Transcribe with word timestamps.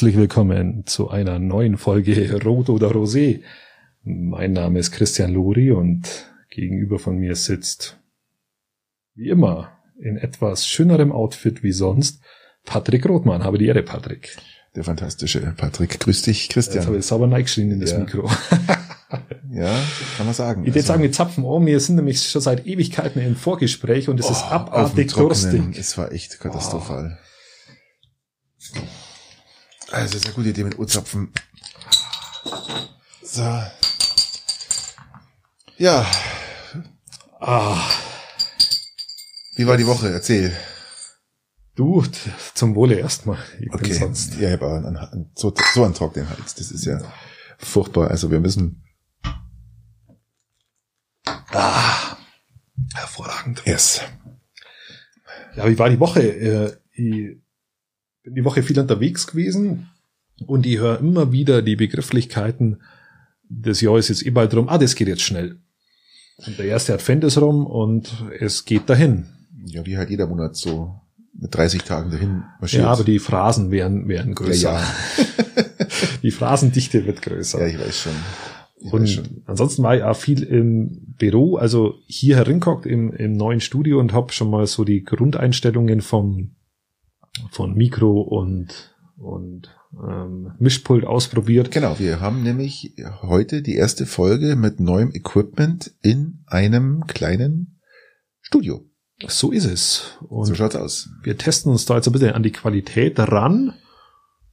Herzlich 0.00 0.16
willkommen 0.16 0.86
zu 0.86 1.10
einer 1.10 1.38
neuen 1.38 1.76
Folge 1.76 2.42
Rot 2.42 2.70
oder 2.70 2.88
Rosé. 2.88 3.42
Mein 4.02 4.54
Name 4.54 4.78
ist 4.78 4.92
Christian 4.92 5.30
Luri 5.30 5.72
und 5.72 6.08
gegenüber 6.48 6.98
von 6.98 7.18
mir 7.18 7.36
sitzt, 7.36 7.98
wie 9.14 9.28
immer, 9.28 9.72
in 10.00 10.16
etwas 10.16 10.66
schönerem 10.66 11.12
Outfit 11.12 11.62
wie 11.62 11.72
sonst, 11.72 12.22
Patrick 12.64 13.06
Rothmann. 13.06 13.44
Habe 13.44 13.58
die 13.58 13.66
Ehre, 13.66 13.82
Patrick. 13.82 14.38
Der 14.74 14.84
fantastische 14.84 15.52
Patrick. 15.54 16.00
Grüß 16.00 16.22
dich, 16.22 16.48
Christian. 16.48 16.76
Jetzt 16.78 16.86
habe 16.86 16.96
ich 16.96 17.04
sauber 17.04 17.30
reingeschrien 17.30 17.70
in 17.70 17.80
das 17.80 17.92
Ja. 17.92 17.98
Mikro. 17.98 18.26
Ja, 19.52 19.78
kann 20.16 20.24
man 20.24 20.34
sagen. 20.34 20.62
Ich 20.64 20.72
würde 20.72 20.80
sagen, 20.80 21.02
wir 21.02 21.12
zapfen 21.12 21.44
um. 21.44 21.66
Wir 21.66 21.78
sind 21.80 21.96
nämlich 21.96 22.22
schon 22.22 22.40
seit 22.40 22.66
Ewigkeiten 22.66 23.20
im 23.20 23.36
Vorgespräch 23.36 24.08
und 24.08 24.18
es 24.18 24.30
ist 24.30 24.44
Oh, 24.46 24.48
dem 24.48 24.52
abartig 24.52 25.12
durstig. 25.12 25.76
Es 25.76 25.98
war 25.98 26.10
echt 26.10 26.40
katastrophal. 26.40 27.18
Also, 29.90 30.18
sehr 30.18 30.32
gute 30.32 30.50
Idee 30.50 30.64
mit 30.64 30.78
O-Zapfen. 30.78 31.32
So. 33.22 33.62
Ja, 35.78 36.06
Ah, 37.42 37.80
wie 39.56 39.66
war 39.66 39.78
die 39.78 39.86
Woche? 39.86 40.10
Erzähl. 40.12 40.54
du, 41.74 42.04
zum 42.54 42.74
Wohle 42.74 42.96
erstmal. 42.98 43.38
Ich 43.58 43.72
Okay. 43.72 43.94
sonst. 43.94 44.34
Ja, 44.34 44.48
ich 44.48 44.60
habe 44.60 44.70
einen, 44.74 44.96
einen, 44.98 45.30
so, 45.34 45.54
so 45.72 45.84
einen 45.84 45.94
trockenen 45.94 46.28
Hals. 46.28 46.54
Das 46.54 46.70
ist 46.70 46.84
ja 46.84 47.00
furchtbar. 47.58 48.10
Also, 48.10 48.30
wir 48.30 48.40
müssen, 48.40 48.84
Ah, 51.24 52.16
hervorragend. 52.94 53.62
yes. 53.64 54.02
Ja, 55.56 55.66
wie 55.68 55.78
war 55.78 55.88
die 55.88 55.98
Woche? 56.00 56.20
Äh, 56.22 56.76
Ich 56.92 57.38
bin 58.22 58.34
die 58.34 58.44
Woche 58.44 58.62
viel 58.62 58.78
unterwegs 58.78 59.26
gewesen 59.26 59.90
und 60.46 60.66
ich 60.66 60.78
höre 60.78 60.98
immer 60.98 61.32
wieder 61.32 61.62
die 61.62 61.76
Begrifflichkeiten, 61.76 62.82
das 63.48 63.80
Jahr 63.80 63.98
ist 63.98 64.08
jetzt 64.08 64.24
eh 64.24 64.30
bald 64.30 64.54
rum, 64.54 64.68
ah, 64.68 64.78
das 64.78 64.94
geht 64.94 65.08
jetzt 65.08 65.22
schnell. 65.22 65.58
Und 66.46 66.58
der 66.58 66.66
erste 66.66 66.94
Advent 66.94 67.24
ist 67.24 67.38
rum 67.38 67.66
und 67.66 68.24
es 68.38 68.64
geht 68.64 68.88
dahin. 68.88 69.26
Ja, 69.66 69.84
wie 69.84 69.98
halt 69.98 70.08
jeder 70.08 70.26
Monat 70.26 70.56
so 70.56 70.94
mit 71.38 71.54
30 71.54 71.82
Tagen 71.82 72.10
dahin 72.10 72.44
marschiert. 72.60 72.84
Ja, 72.84 72.92
aber 72.92 73.04
die 73.04 73.18
Phrasen 73.18 73.70
werden, 73.70 74.08
werden 74.08 74.34
größer. 74.34 74.72
ja, 74.72 74.82
Die 76.22 76.30
Phrasendichte 76.30 77.06
wird 77.06 77.24
ja. 77.24 77.32
größer. 77.32 77.60
ja, 77.60 77.66
ich 77.66 77.78
weiß 77.78 77.98
schon. 77.98 78.12
Ich 78.78 78.92
weiß 78.92 79.12
schon. 79.12 79.24
Und 79.24 79.42
ansonsten 79.46 79.82
war 79.82 79.96
ich 79.96 80.02
auch 80.02 80.16
viel 80.16 80.42
im 80.42 81.14
Büro, 81.18 81.56
also 81.56 81.94
hier 82.06 82.36
herinkockt 82.36 82.86
im, 82.86 83.12
im 83.12 83.32
neuen 83.32 83.60
Studio 83.60 84.00
und 84.00 84.12
habe 84.12 84.32
schon 84.32 84.50
mal 84.50 84.66
so 84.66 84.84
die 84.84 85.04
Grundeinstellungen 85.04 86.00
vom 86.00 86.52
von 87.50 87.74
Mikro 87.74 88.20
und 88.20 88.94
und 89.16 89.68
ähm, 89.92 90.52
Mischpult 90.58 91.04
ausprobiert. 91.04 91.70
Genau, 91.70 91.98
wir 91.98 92.20
haben 92.20 92.42
nämlich 92.42 92.94
heute 93.22 93.62
die 93.62 93.74
erste 93.74 94.06
Folge 94.06 94.56
mit 94.56 94.80
neuem 94.80 95.12
Equipment 95.12 95.92
in 96.00 96.42
einem 96.46 97.06
kleinen 97.06 97.80
Studio. 98.40 98.84
So 99.28 99.50
ist 99.50 99.66
es. 99.66 100.18
Und 100.28 100.46
so 100.46 100.54
schaut's 100.54 100.76
aus. 100.76 101.10
wir 101.22 101.36
testen 101.36 101.70
uns 101.70 101.84
da 101.84 101.96
jetzt 101.96 102.06
ein 102.06 102.12
bisschen 102.12 102.32
an 102.32 102.42
die 102.42 102.52
Qualität 102.52 103.18
ran. 103.18 103.74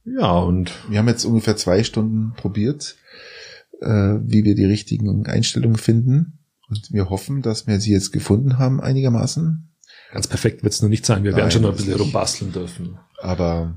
Ja, 0.04 0.38
und 0.38 0.72
Wir 0.88 0.98
haben 0.98 1.08
jetzt 1.08 1.24
ungefähr 1.24 1.56
zwei 1.56 1.84
Stunden 1.84 2.32
probiert, 2.34 2.96
äh, 3.80 3.88
wie 4.22 4.44
wir 4.44 4.54
die 4.54 4.64
richtigen 4.64 5.26
Einstellungen 5.26 5.76
finden. 5.76 6.38
Und 6.68 6.92
wir 6.92 7.08
hoffen, 7.08 7.42
dass 7.42 7.66
wir 7.66 7.80
sie 7.80 7.92
jetzt 7.92 8.12
gefunden 8.12 8.58
haben 8.58 8.80
einigermaßen. 8.80 9.70
Ganz 10.12 10.26
perfekt 10.26 10.62
wird 10.62 10.72
es 10.72 10.82
nur 10.82 10.88
nicht 10.88 11.06
sein. 11.06 11.24
Wir 11.24 11.32
werden 11.32 11.42
Nein, 11.42 11.50
schon 11.50 11.62
noch 11.62 11.70
ein 11.70 11.76
bisschen 11.76 11.94
rumbasteln 11.94 12.52
dürfen. 12.52 12.98
Aber 13.20 13.74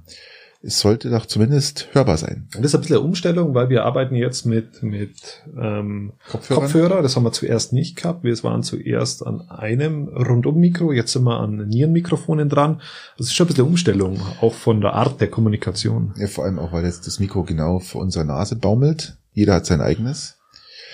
es 0.64 0.80
sollte 0.80 1.10
doch 1.10 1.26
zumindest 1.26 1.88
hörbar 1.94 2.18
sein. 2.18 2.48
Und 2.56 2.64
das 2.64 2.72
ist 2.72 2.76
ein 2.76 2.82
bisschen 2.82 2.98
eine 2.98 3.06
Umstellung, 3.06 3.56
weil 3.56 3.70
wir 3.70 3.84
arbeiten 3.84 4.16
jetzt 4.16 4.46
mit, 4.46 4.84
mit 4.84 5.42
ähm, 5.60 6.14
Kopfhörern? 6.30 6.64
Kopfhörer. 6.64 7.02
Das 7.02 7.16
haben 7.16 7.24
wir 7.24 7.32
zuerst 7.32 7.74
nicht 7.74 7.96
gehabt. 7.96 8.24
Wir 8.24 8.32
waren 8.44 8.62
zuerst 8.62 9.26
an 9.26 9.42
einem 9.50 10.08
Rundum-Mikro, 10.10 10.92
jetzt 10.92 11.14
sind 11.14 11.24
wir 11.24 11.40
an 11.40 11.68
Nierenmikrofonen 11.68 12.48
dran. 12.48 12.82
Das 13.18 13.28
ist 13.28 13.34
schon 13.34 13.46
ein 13.46 13.50
bisschen 13.50 13.66
Umstellung, 13.66 14.22
auch 14.42 14.54
von 14.54 14.82
der 14.82 14.94
Art 14.94 15.20
der 15.20 15.30
Kommunikation. 15.30 16.14
Ja, 16.18 16.28
vor 16.28 16.46
allem 16.46 16.60
auch, 16.60 16.72
weil 16.72 16.86
jetzt 16.86 17.08
das 17.08 17.20
Mikro 17.20 17.44
genau 17.44 17.80
vor 17.80 18.02
unserer 18.02 18.24
Nase 18.24 18.56
baumelt. 18.56 19.18
Jeder 19.34 19.56
hat 19.56 19.66
sein 19.66 19.82
eigenes. 19.82 20.38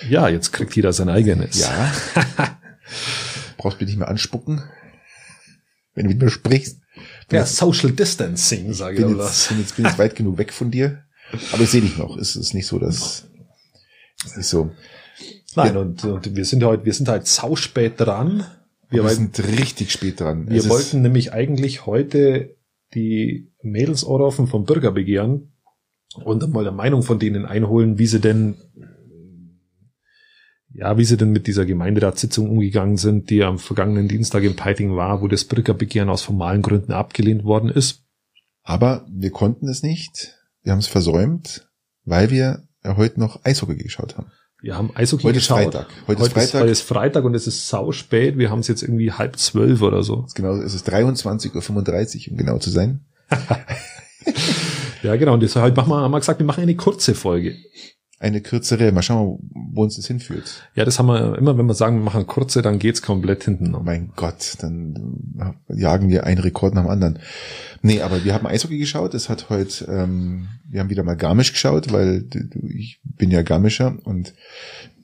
Ja, 0.08 0.28
jetzt 0.28 0.52
kriegt 0.52 0.74
jeder 0.76 0.92
sein 0.92 1.10
eigenes. 1.10 1.60
Ja. 1.60 1.92
Brauchst 3.58 3.80
mich 3.80 3.88
nicht 3.88 3.98
mehr 3.98 4.08
anspucken, 4.08 4.62
wenn 5.98 6.04
du 6.06 6.10
mit 6.10 6.22
mir 6.22 6.30
sprichst. 6.30 6.80
Ja, 7.30 7.40
jetzt- 7.40 7.56
Social 7.56 7.90
Distancing, 7.90 8.72
sage 8.72 8.96
ich 8.96 9.02
bin 9.04 9.14
oder 9.14 9.24
jetzt, 9.24 9.30
was. 9.30 9.48
bin 9.48 9.58
jetzt, 9.58 9.76
bin 9.76 9.84
jetzt 9.84 9.98
weit 10.04 10.14
genug 10.16 10.38
weg 10.38 10.52
von 10.52 10.70
dir. 10.70 11.02
Aber 11.52 11.62
ich 11.62 11.70
sehe 11.70 11.80
dich 11.82 11.98
noch. 11.98 12.16
Es 12.16 12.36
ist 12.36 12.54
nicht 12.54 12.66
so, 12.66 12.78
dass, 12.78 13.26
ist 14.24 14.36
nicht 14.36 14.46
so. 14.46 14.70
Nein, 15.56 15.76
und, 15.76 16.04
und 16.04 16.36
wir 16.36 16.44
sind 16.44 16.62
heute, 16.62 16.84
wir 16.84 16.92
sind 16.94 17.08
halt 17.08 17.26
sauspät 17.26 17.94
dran. 17.98 18.44
Wir, 18.90 19.02
Wir, 19.02 19.10
sind 19.10 19.38
richtig 19.40 19.90
spät 19.90 20.20
dran. 20.20 20.48
wir 20.48 20.56
Es 20.56 20.68
wollten 20.68 21.02
nämlich 21.02 21.32
eigentlich 21.32 21.84
heute 21.84 22.54
die 22.94 23.50
Mädels 23.62 24.04
anrufen 24.04 24.46
vom 24.46 24.64
Bürgerbegehren 24.64 25.52
und 26.24 26.52
mal 26.52 26.62
der 26.64 26.72
Meinung 26.72 27.02
von 27.02 27.18
denen 27.18 27.44
einholen, 27.44 27.98
wie 27.98 28.06
sie 28.06 28.20
denn, 28.20 28.54
ja, 30.72 30.96
wie 30.98 31.04
sie 31.04 31.16
denn 31.16 31.30
mit 31.30 31.46
dieser 31.46 31.64
Gemeinderatssitzung 31.64 32.48
umgegangen 32.50 32.96
sind, 32.96 33.30
die 33.30 33.42
am 33.42 33.58
vergangenen 33.58 34.08
Dienstag 34.08 34.42
in 34.42 34.56
Peiting 34.56 34.96
war, 34.96 35.22
wo 35.22 35.28
das 35.28 35.44
Bürgerbegehren 35.44 36.08
aus 36.08 36.22
formalen 36.22 36.62
Gründen 36.62 36.92
abgelehnt 36.92 37.44
worden 37.44 37.70
ist. 37.70 38.04
Aber 38.62 39.06
wir 39.10 39.30
konnten 39.30 39.68
es 39.68 39.82
nicht. 39.82 40.36
Wir 40.62 40.72
haben 40.72 40.80
es 40.80 40.86
versäumt, 40.86 41.68
weil 42.04 42.30
wir 42.30 42.64
heute 42.84 43.18
noch 43.20 43.44
Eishockey 43.44 43.76
geschaut 43.76 44.16
haben. 44.16 44.30
Wir 44.60 44.76
haben 44.76 44.90
Eishockey 44.94 45.22
Heute 45.22 45.38
ist 45.38 45.44
geschaut. 45.44 45.72
Freitag. 45.72 45.86
Heute 46.06 46.22
ist 46.22 46.32
Freitag. 46.32 46.60
heute 46.60 46.70
ist 46.72 46.82
Freitag 46.82 47.24
und 47.24 47.34
es 47.34 47.46
ist 47.46 47.68
sau 47.68 47.92
spät. 47.92 48.36
Wir 48.36 48.50
haben 48.50 48.58
es 48.58 48.68
jetzt 48.68 48.82
irgendwie 48.82 49.12
halb 49.12 49.38
zwölf 49.38 49.82
oder 49.82 50.02
so. 50.02 50.26
Genau, 50.34 50.56
es 50.56 50.74
ist 50.74 50.88
23.35 50.88 52.26
Uhr, 52.26 52.32
um 52.32 52.36
genau 52.36 52.58
zu 52.58 52.70
sein. 52.70 53.06
Ja, 55.02 55.16
genau. 55.16 55.34
Und 55.34 55.40
deshalb 55.40 55.76
machen 55.76 55.90
wir, 55.90 56.00
haben 56.00 56.10
wir 56.10 56.20
gesagt, 56.20 56.40
wir 56.40 56.46
machen 56.46 56.62
eine 56.62 56.76
kurze 56.76 57.14
Folge. 57.14 57.56
Eine 58.20 58.40
kürzere, 58.40 58.90
mal 58.90 59.02
schauen, 59.02 59.38
wo 59.52 59.84
uns 59.84 59.94
das 59.94 60.06
hinführt. 60.06 60.68
Ja, 60.74 60.84
das 60.84 60.98
haben 60.98 61.06
wir 61.06 61.38
immer, 61.38 61.56
wenn 61.56 61.66
wir 61.66 61.74
sagen, 61.74 61.98
wir 61.98 62.04
machen 62.04 62.26
kurze, 62.26 62.62
dann 62.62 62.80
geht's 62.80 63.00
komplett 63.00 63.44
hinten. 63.44 63.74
Oh 63.76 63.82
mein 63.84 64.10
Gott, 64.16 64.56
dann 64.58 65.54
jagen 65.68 66.08
wir 66.08 66.24
einen 66.24 66.40
Rekord 66.40 66.74
nach 66.74 66.82
dem 66.82 66.90
anderen. 66.90 67.20
Nee, 67.82 68.00
aber 68.02 68.24
wir 68.24 68.34
haben 68.34 68.46
Eishockey 68.46 68.78
geschaut. 68.78 69.14
Es 69.14 69.28
hat 69.28 69.50
heute, 69.50 69.84
ähm, 69.84 70.48
wir 70.68 70.80
haben 70.80 70.90
wieder 70.90 71.04
mal 71.04 71.16
Garmisch 71.16 71.52
geschaut, 71.52 71.92
weil 71.92 72.24
ich 72.68 73.00
bin 73.04 73.30
ja 73.30 73.42
Garmischer 73.42 73.96
und 74.02 74.34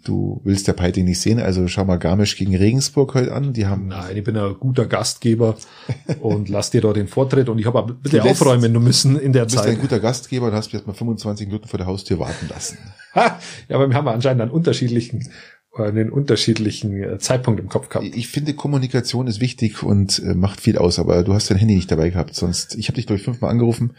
du 0.04 0.40
willst 0.44 0.68
der 0.68 0.72
Peiting 0.74 1.04
nicht 1.04 1.20
sehen. 1.20 1.38
Also 1.40 1.66
schau 1.68 1.84
mal 1.84 1.98
Garmisch 1.98 2.36
gegen 2.36 2.54
Regensburg 2.56 3.14
heute 3.14 3.32
an. 3.32 3.52
Die 3.52 3.66
haben 3.66 3.88
Nein, 3.88 4.16
ich 4.16 4.24
bin 4.24 4.36
ein 4.36 4.54
guter 4.60 4.86
Gastgeber 4.86 5.56
und 6.20 6.48
lass 6.48 6.70
dir 6.70 6.80
da 6.80 6.92
den 6.92 7.08
Vortritt 7.08 7.48
und 7.48 7.58
ich 7.58 7.66
habe 7.66 7.80
ein 7.82 7.96
bisschen 8.00 8.20
Du 8.20 8.26
lässt- 8.28 8.40
aufräumen 8.42 8.72
müssen 8.82 9.18
in 9.18 9.32
der 9.32 9.46
Du 9.46 9.52
bist 9.54 9.64
Zeit. 9.64 9.74
ein 9.74 9.80
guter 9.80 10.00
Gastgeber 10.00 10.46
und 10.46 10.52
hast 10.54 10.66
mich 10.66 10.74
jetzt 10.74 10.86
mal 10.86 10.92
25 10.94 11.46
Minuten 11.48 11.68
vor 11.68 11.78
der 11.78 11.86
Haustür 11.86 12.18
warten 12.18 12.48
lassen. 12.48 12.78
Ha! 13.14 13.38
ja, 13.68 13.76
aber 13.76 13.88
wir 13.88 13.96
haben 13.96 14.08
anscheinend 14.08 14.42
einen 14.42 14.50
unterschiedlichen, 14.50 15.28
einen 15.76 16.10
unterschiedlichen 16.10 17.02
äh, 17.02 17.18
Zeitpunkt 17.18 17.58
im 17.60 17.68
Kopf 17.68 17.88
gehabt. 17.88 18.06
Ich 18.14 18.28
finde, 18.28 18.54
Kommunikation 18.54 19.26
ist 19.26 19.40
wichtig 19.40 19.82
und 19.82 20.20
äh, 20.24 20.34
macht 20.34 20.60
viel 20.60 20.78
aus, 20.78 20.98
aber 20.98 21.22
du 21.24 21.34
hast 21.34 21.50
dein 21.50 21.58
Handy 21.58 21.74
nicht 21.74 21.90
dabei 21.90 22.10
gehabt, 22.10 22.34
sonst, 22.34 22.76
ich 22.76 22.86
habe 22.88 22.94
dich, 22.96 23.06
glaube 23.06 23.18
ich, 23.18 23.24
fünfmal 23.24 23.50
angerufen. 23.50 23.94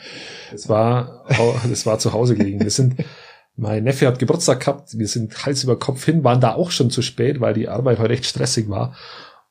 Das 0.52 0.70
war, 0.70 1.26
das 1.70 1.86
war 1.86 2.00
zu 2.00 2.14
Hause 2.14 2.36
gelegen. 2.36 2.62
Wir 2.62 2.70
sind, 2.70 2.96
mein 3.58 3.84
Neffe 3.84 4.08
hat 4.08 4.20
Geburtstag 4.20 4.62
gehabt. 4.62 4.98
Wir 4.98 5.08
sind 5.08 5.46
Hals 5.46 5.64
über 5.64 5.78
Kopf 5.78 6.04
hin, 6.04 6.24
waren 6.24 6.42
da 6.42 6.54
auch 6.54 6.72
schon 6.72 6.90
zu 6.90 7.02
spät, 7.02 7.40
weil 7.40 7.54
die 7.54 7.70
Arbeit 7.70 8.00
heute 8.00 8.14
echt 8.14 8.26
stressig 8.26 8.70
war. 8.70 8.96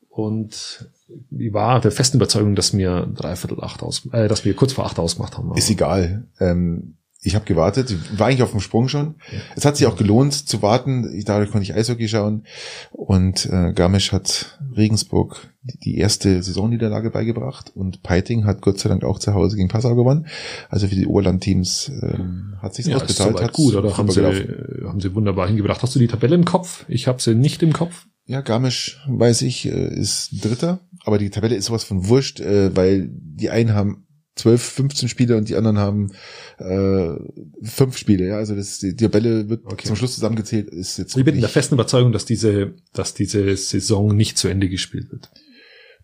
Und 0.09 0.89
ich 1.31 1.53
war 1.53 1.81
der 1.81 1.91
festen 1.91 2.19
Überzeugung, 2.19 2.55
dass 2.55 2.77
wir 2.77 3.07
dreiviertel 3.07 3.63
acht 3.63 3.83
aus, 3.83 4.07
äh, 4.13 4.29
dass 4.29 4.45
wir 4.45 4.55
kurz 4.55 4.73
vor 4.73 4.87
acht 4.87 4.99
ausgemacht 4.99 5.37
haben. 5.37 5.55
Ist 5.57 5.71
egal. 5.71 6.29
Ähm, 6.39 6.97
ich 7.25 7.35
habe 7.35 7.47
gewartet, 7.47 7.97
war 8.19 8.27
eigentlich 8.27 8.43
auf 8.43 8.51
dem 8.51 8.61
Sprung 8.61 8.89
schon. 8.89 9.15
Es 9.57 9.65
hat 9.65 9.79
sich 9.79 9.87
auch 9.87 9.97
gelohnt 9.97 10.35
zu 10.35 10.61
warten. 10.61 11.11
Ich, 11.17 11.25
dadurch 11.25 11.51
konnte 11.51 11.65
ich 11.65 11.75
Eishockey 11.75 12.07
schauen. 12.07 12.45
Und 12.93 13.47
äh, 13.47 13.73
Garmisch 13.73 14.13
hat 14.13 14.59
Regensburg 14.77 15.51
die, 15.63 15.97
erste 15.97 16.43
Saisonniederlage 16.43 17.11
beigebracht. 17.11 17.73
Und 17.75 18.03
Peiting 18.03 18.45
hat 18.45 18.61
Gott 18.61 18.79
sei 18.79 18.91
Dank 18.91 19.05
auch 19.05 19.19
zu 19.19 19.33
Hause 19.33 19.57
gegen 19.57 19.69
Passau 19.69 19.95
gewonnen. 19.95 20.27
Also 20.69 20.87
für 20.87 20.97
die 20.97 21.07
Oberland-Teams 21.07 21.93
ähm, 22.03 22.57
hat 22.61 22.75
sich 22.75 22.87
ja, 22.87 22.99
soweit 22.99 23.43
Hat 23.43 23.53
gut, 23.55 23.75
oder? 23.75 23.97
Haben 23.97 24.11
sie, 24.11 24.21
gelaufen. 24.21 24.87
haben 24.87 25.01
sie 25.01 25.15
wunderbar 25.15 25.47
hingebracht. 25.47 25.83
Hast 25.83 25.95
du 25.95 25.99
die 25.99 26.09
Tabelle 26.09 26.35
im 26.35 26.45
Kopf? 26.45 26.85
Ich 26.89 27.09
habe 27.09 27.23
sie 27.23 27.35
nicht 27.35 27.63
im 27.63 27.73
Kopf. 27.73 28.07
Ja, 28.27 28.43
Garmisch, 28.43 29.03
weiß 29.09 29.43
ich, 29.43 29.65
äh, 29.67 29.95
ist 29.95 30.45
Dritter. 30.45 30.81
Aber 31.07 31.17
die 31.17 31.31
Tabelle 31.31 31.57
ist 31.57 31.67
sowas 31.67 31.85
von 31.85 32.07
wurscht, 32.07 32.41
äh, 32.41 32.77
weil 32.77 33.09
die 33.11 33.49
einen 33.49 33.75
haben 33.75 34.05
12, 34.37 34.63
15 34.63 35.09
Spiele 35.09 35.37
und 35.37 35.49
die 35.49 35.55
anderen 35.55 35.79
haben 35.79 36.11
äh, 36.59 37.15
fünf 37.63 37.97
Spiele. 37.97 38.27
Ja, 38.27 38.37
also 38.37 38.55
das, 38.55 38.81
die 38.81 38.97
Tabelle 38.97 39.49
wird 39.49 39.65
Okay. 39.65 39.87
zum 39.87 39.97
Schluss 39.97 40.15
zusammengezählt. 40.15 40.69
Ist 40.69 40.99
jetzt 40.99 41.17
Ich 41.17 41.25
bin 41.25 41.37
in 41.37 41.41
der 41.41 41.51
festen 41.51 41.75
Überzeugung, 41.75 42.13
dass 42.13 42.25
diese, 42.25 42.75
dass 42.93 43.15
diese 43.15 43.57
Saison 43.57 44.15
nicht 44.17 44.37
zu 44.37 44.49
Ende 44.49 44.69
gespielt 44.69 45.13
wird. 45.13 45.31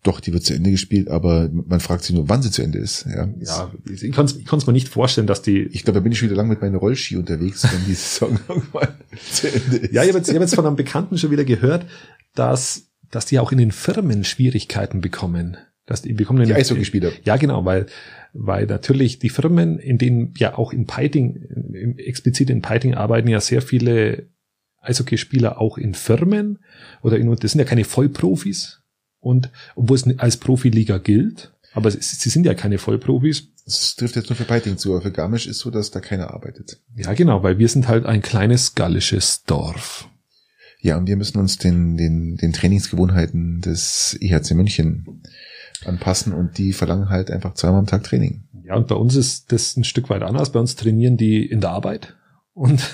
Doch, 0.03 0.21
die 0.21 0.32
wird 0.32 0.44
zu 0.44 0.55
Ende 0.55 0.71
gespielt, 0.71 1.09
aber 1.09 1.50
man 1.53 1.79
fragt 1.81 2.05
sich 2.05 2.15
nur, 2.15 2.29
wann 2.31 2.41
sie 2.41 2.50
zu 2.50 2.62
Ende 2.62 2.79
ist. 2.79 3.05
Ja, 3.05 3.29
ja 3.38 3.71
ich 3.85 4.12
kann 4.12 4.25
es 4.25 4.67
mir 4.67 4.73
nicht 4.73 4.88
vorstellen, 4.88 5.27
dass 5.27 5.43
die. 5.43 5.65
Ich 5.73 5.85
glaube, 5.85 5.99
da 5.99 6.03
bin 6.03 6.11
ich 6.11 6.19
schon 6.19 6.31
wieder 6.31 6.38
lang 6.38 6.49
mit 6.49 6.62
meinen 6.62 6.77
Rollski 6.77 7.17
unterwegs, 7.19 7.65
wenn 7.65 7.85
die 7.85 7.93
Saison 7.93 8.38
irgendwann 8.49 8.94
zu 9.31 9.49
Ende 9.53 9.77
ist. 9.77 9.93
Ja, 9.93 10.03
ich 10.03 10.09
habe 10.09 10.19
jetzt, 10.19 10.29
ich 10.29 10.35
hab 10.35 10.41
jetzt 10.41 10.55
von 10.55 10.65
einem 10.65 10.77
Bekannten 10.77 11.19
schon 11.19 11.31
wieder 11.31 11.44
gehört, 11.44 11.85
dass, 12.35 12.87
dass 13.11 13.27
die 13.27 13.38
auch 13.41 13.53
in 13.53 13.59
den 13.59 13.73
Firmen 13.73 14.25
Schwierigkeiten 14.25 15.03
bekommen. 15.03 15.59
Dass 15.85 16.00
die 16.03 16.15
bekommen 16.15 16.47
die 16.47 16.55
Eishockeyspieler. 16.55 17.11
Ja, 17.25 17.37
genau, 17.37 17.65
weil 17.67 17.87
weil 18.32 18.67
natürlich 18.67 19.19
die 19.19 19.29
Firmen, 19.29 19.79
in 19.79 19.99
denen 19.99 20.35
ja 20.37 20.56
auch 20.56 20.73
in 20.73 20.87
Piting, 20.87 21.97
explizit 21.99 22.50
in 22.50 22.62
Piting 22.62 22.94
arbeiten 22.94 23.29
ja 23.29 23.41
sehr 23.41 23.62
viele 23.62 24.29
Eishockeyspieler 24.81 25.61
auch 25.61 25.79
in 25.79 25.94
Firmen 25.94 26.59
oder 27.03 27.19
in, 27.19 27.35
das 27.37 27.53
sind 27.53 27.59
ja 27.59 27.65
keine 27.65 27.85
Vollprofis 27.85 28.82
und 29.19 29.50
obwohl 29.75 29.97
es 29.97 30.19
als 30.19 30.38
Profiliga 30.38 30.99
gilt, 30.99 31.53
aber 31.73 31.91
sie 31.91 32.31
sind 32.31 32.47
ja 32.47 32.55
keine 32.55 32.79
Vollprofis. 32.79 33.49
Das 33.65 33.94
trifft 33.94 34.17
jetzt 34.17 34.31
nur 34.31 34.37
für 34.37 34.44
Piting 34.44 34.79
zu, 34.79 34.93
aber 34.93 35.03
für 35.03 35.12
Garmisch 35.12 35.47
ist 35.47 35.59
so, 35.59 35.71
dass 35.71 35.91
da 35.91 36.00
keiner 36.00 36.32
arbeitet. 36.32 36.81
Ja, 36.97 37.12
genau, 37.12 37.43
weil 37.43 37.59
wir 37.59 37.69
sind 37.69 37.87
halt 37.87 38.06
ein 38.06 38.23
kleines 38.23 38.75
gallisches 38.75 39.44
Dorf. 39.44 40.09
Ja, 40.81 40.97
und 40.97 41.06
wir 41.06 41.17
müssen 41.17 41.38
uns 41.38 41.59
den, 41.59 41.97
den, 41.97 42.37
den 42.37 42.53
Trainingsgewohnheiten 42.53 43.61
des 43.61 44.17
IHC 44.19 44.55
München 44.55 45.23
anpassen 45.85 46.32
und 46.32 46.59
die 46.59 46.73
verlangen 46.73 47.09
halt 47.09 47.31
einfach 47.31 47.55
zweimal 47.55 47.81
am 47.81 47.87
Tag 47.87 48.05
Training. 48.05 48.44
Ja, 48.65 48.77
und 48.77 48.88
bei 48.88 48.94
uns 48.94 49.17
ist 49.17 49.53
das 49.53 49.77
ein 49.77 49.85
Stück 49.85 50.11
weit 50.11 50.23
anders. 50.23 50.53
Bei 50.53 50.61
uns 50.61 50.77
trainieren 50.77 51.17
die 51.17 51.44
in 51.44 51.61
der 51.61 51.71
Arbeit 51.71 52.17
und 52.55 52.91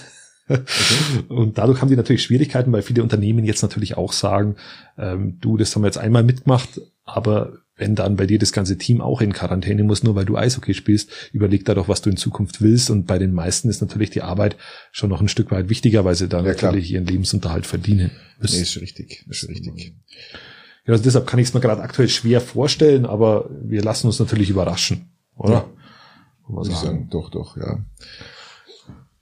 Okay. 0.48 0.62
Und 1.28 1.58
dadurch 1.58 1.80
haben 1.80 1.88
die 1.88 1.96
natürlich 1.96 2.22
Schwierigkeiten, 2.22 2.72
weil 2.72 2.82
viele 2.82 3.02
Unternehmen 3.02 3.44
jetzt 3.44 3.62
natürlich 3.62 3.96
auch 3.96 4.12
sagen, 4.12 4.56
ähm, 4.98 5.38
du, 5.40 5.56
das 5.56 5.74
haben 5.74 5.82
wir 5.82 5.88
jetzt 5.88 5.98
einmal 5.98 6.22
mitgemacht, 6.22 6.80
aber 7.04 7.58
wenn 7.76 7.94
dann 7.94 8.16
bei 8.16 8.26
dir 8.26 8.38
das 8.38 8.52
ganze 8.52 8.78
Team 8.78 9.02
auch 9.02 9.20
in 9.20 9.32
Quarantäne 9.32 9.82
muss, 9.82 10.02
nur 10.02 10.14
weil 10.14 10.24
du 10.24 10.36
Eishockey 10.36 10.72
spielst, 10.72 11.10
überleg 11.32 11.64
da 11.66 11.74
doch, 11.74 11.88
was 11.88 12.00
du 12.00 12.08
in 12.08 12.16
Zukunft 12.16 12.62
willst. 12.62 12.90
Und 12.90 13.06
bei 13.06 13.18
den 13.18 13.32
meisten 13.32 13.68
ist 13.68 13.82
natürlich 13.82 14.10
die 14.10 14.22
Arbeit 14.22 14.56
schon 14.92 15.10
noch 15.10 15.20
ein 15.20 15.28
Stück 15.28 15.50
weit 15.50 15.68
wichtiger, 15.68 16.04
weil 16.04 16.14
sie 16.14 16.28
dann 16.28 16.46
ja, 16.46 16.52
natürlich 16.52 16.90
ihren 16.92 17.04
Lebensunterhalt 17.04 17.66
verdienen 17.66 18.12
müssen. 18.40 18.56
Nee, 18.56 18.62
ist 18.62 18.80
richtig, 18.80 19.26
ist 19.28 19.48
richtig. 19.48 19.94
Ja, 20.86 20.92
also 20.92 21.02
deshalb 21.02 21.26
kann 21.26 21.40
ich 21.40 21.48
es 21.48 21.54
mir 21.54 21.60
gerade 21.60 21.82
aktuell 21.82 22.08
schwer 22.08 22.40
vorstellen, 22.40 23.06
aber 23.06 23.50
wir 23.62 23.82
lassen 23.82 24.06
uns 24.06 24.20
natürlich 24.20 24.50
überraschen, 24.50 25.10
oder? 25.36 25.68
Ja. 26.48 26.62
ich 26.62 26.76
sagen, 26.76 27.08
doch, 27.10 27.30
doch, 27.30 27.56
ja. 27.56 27.84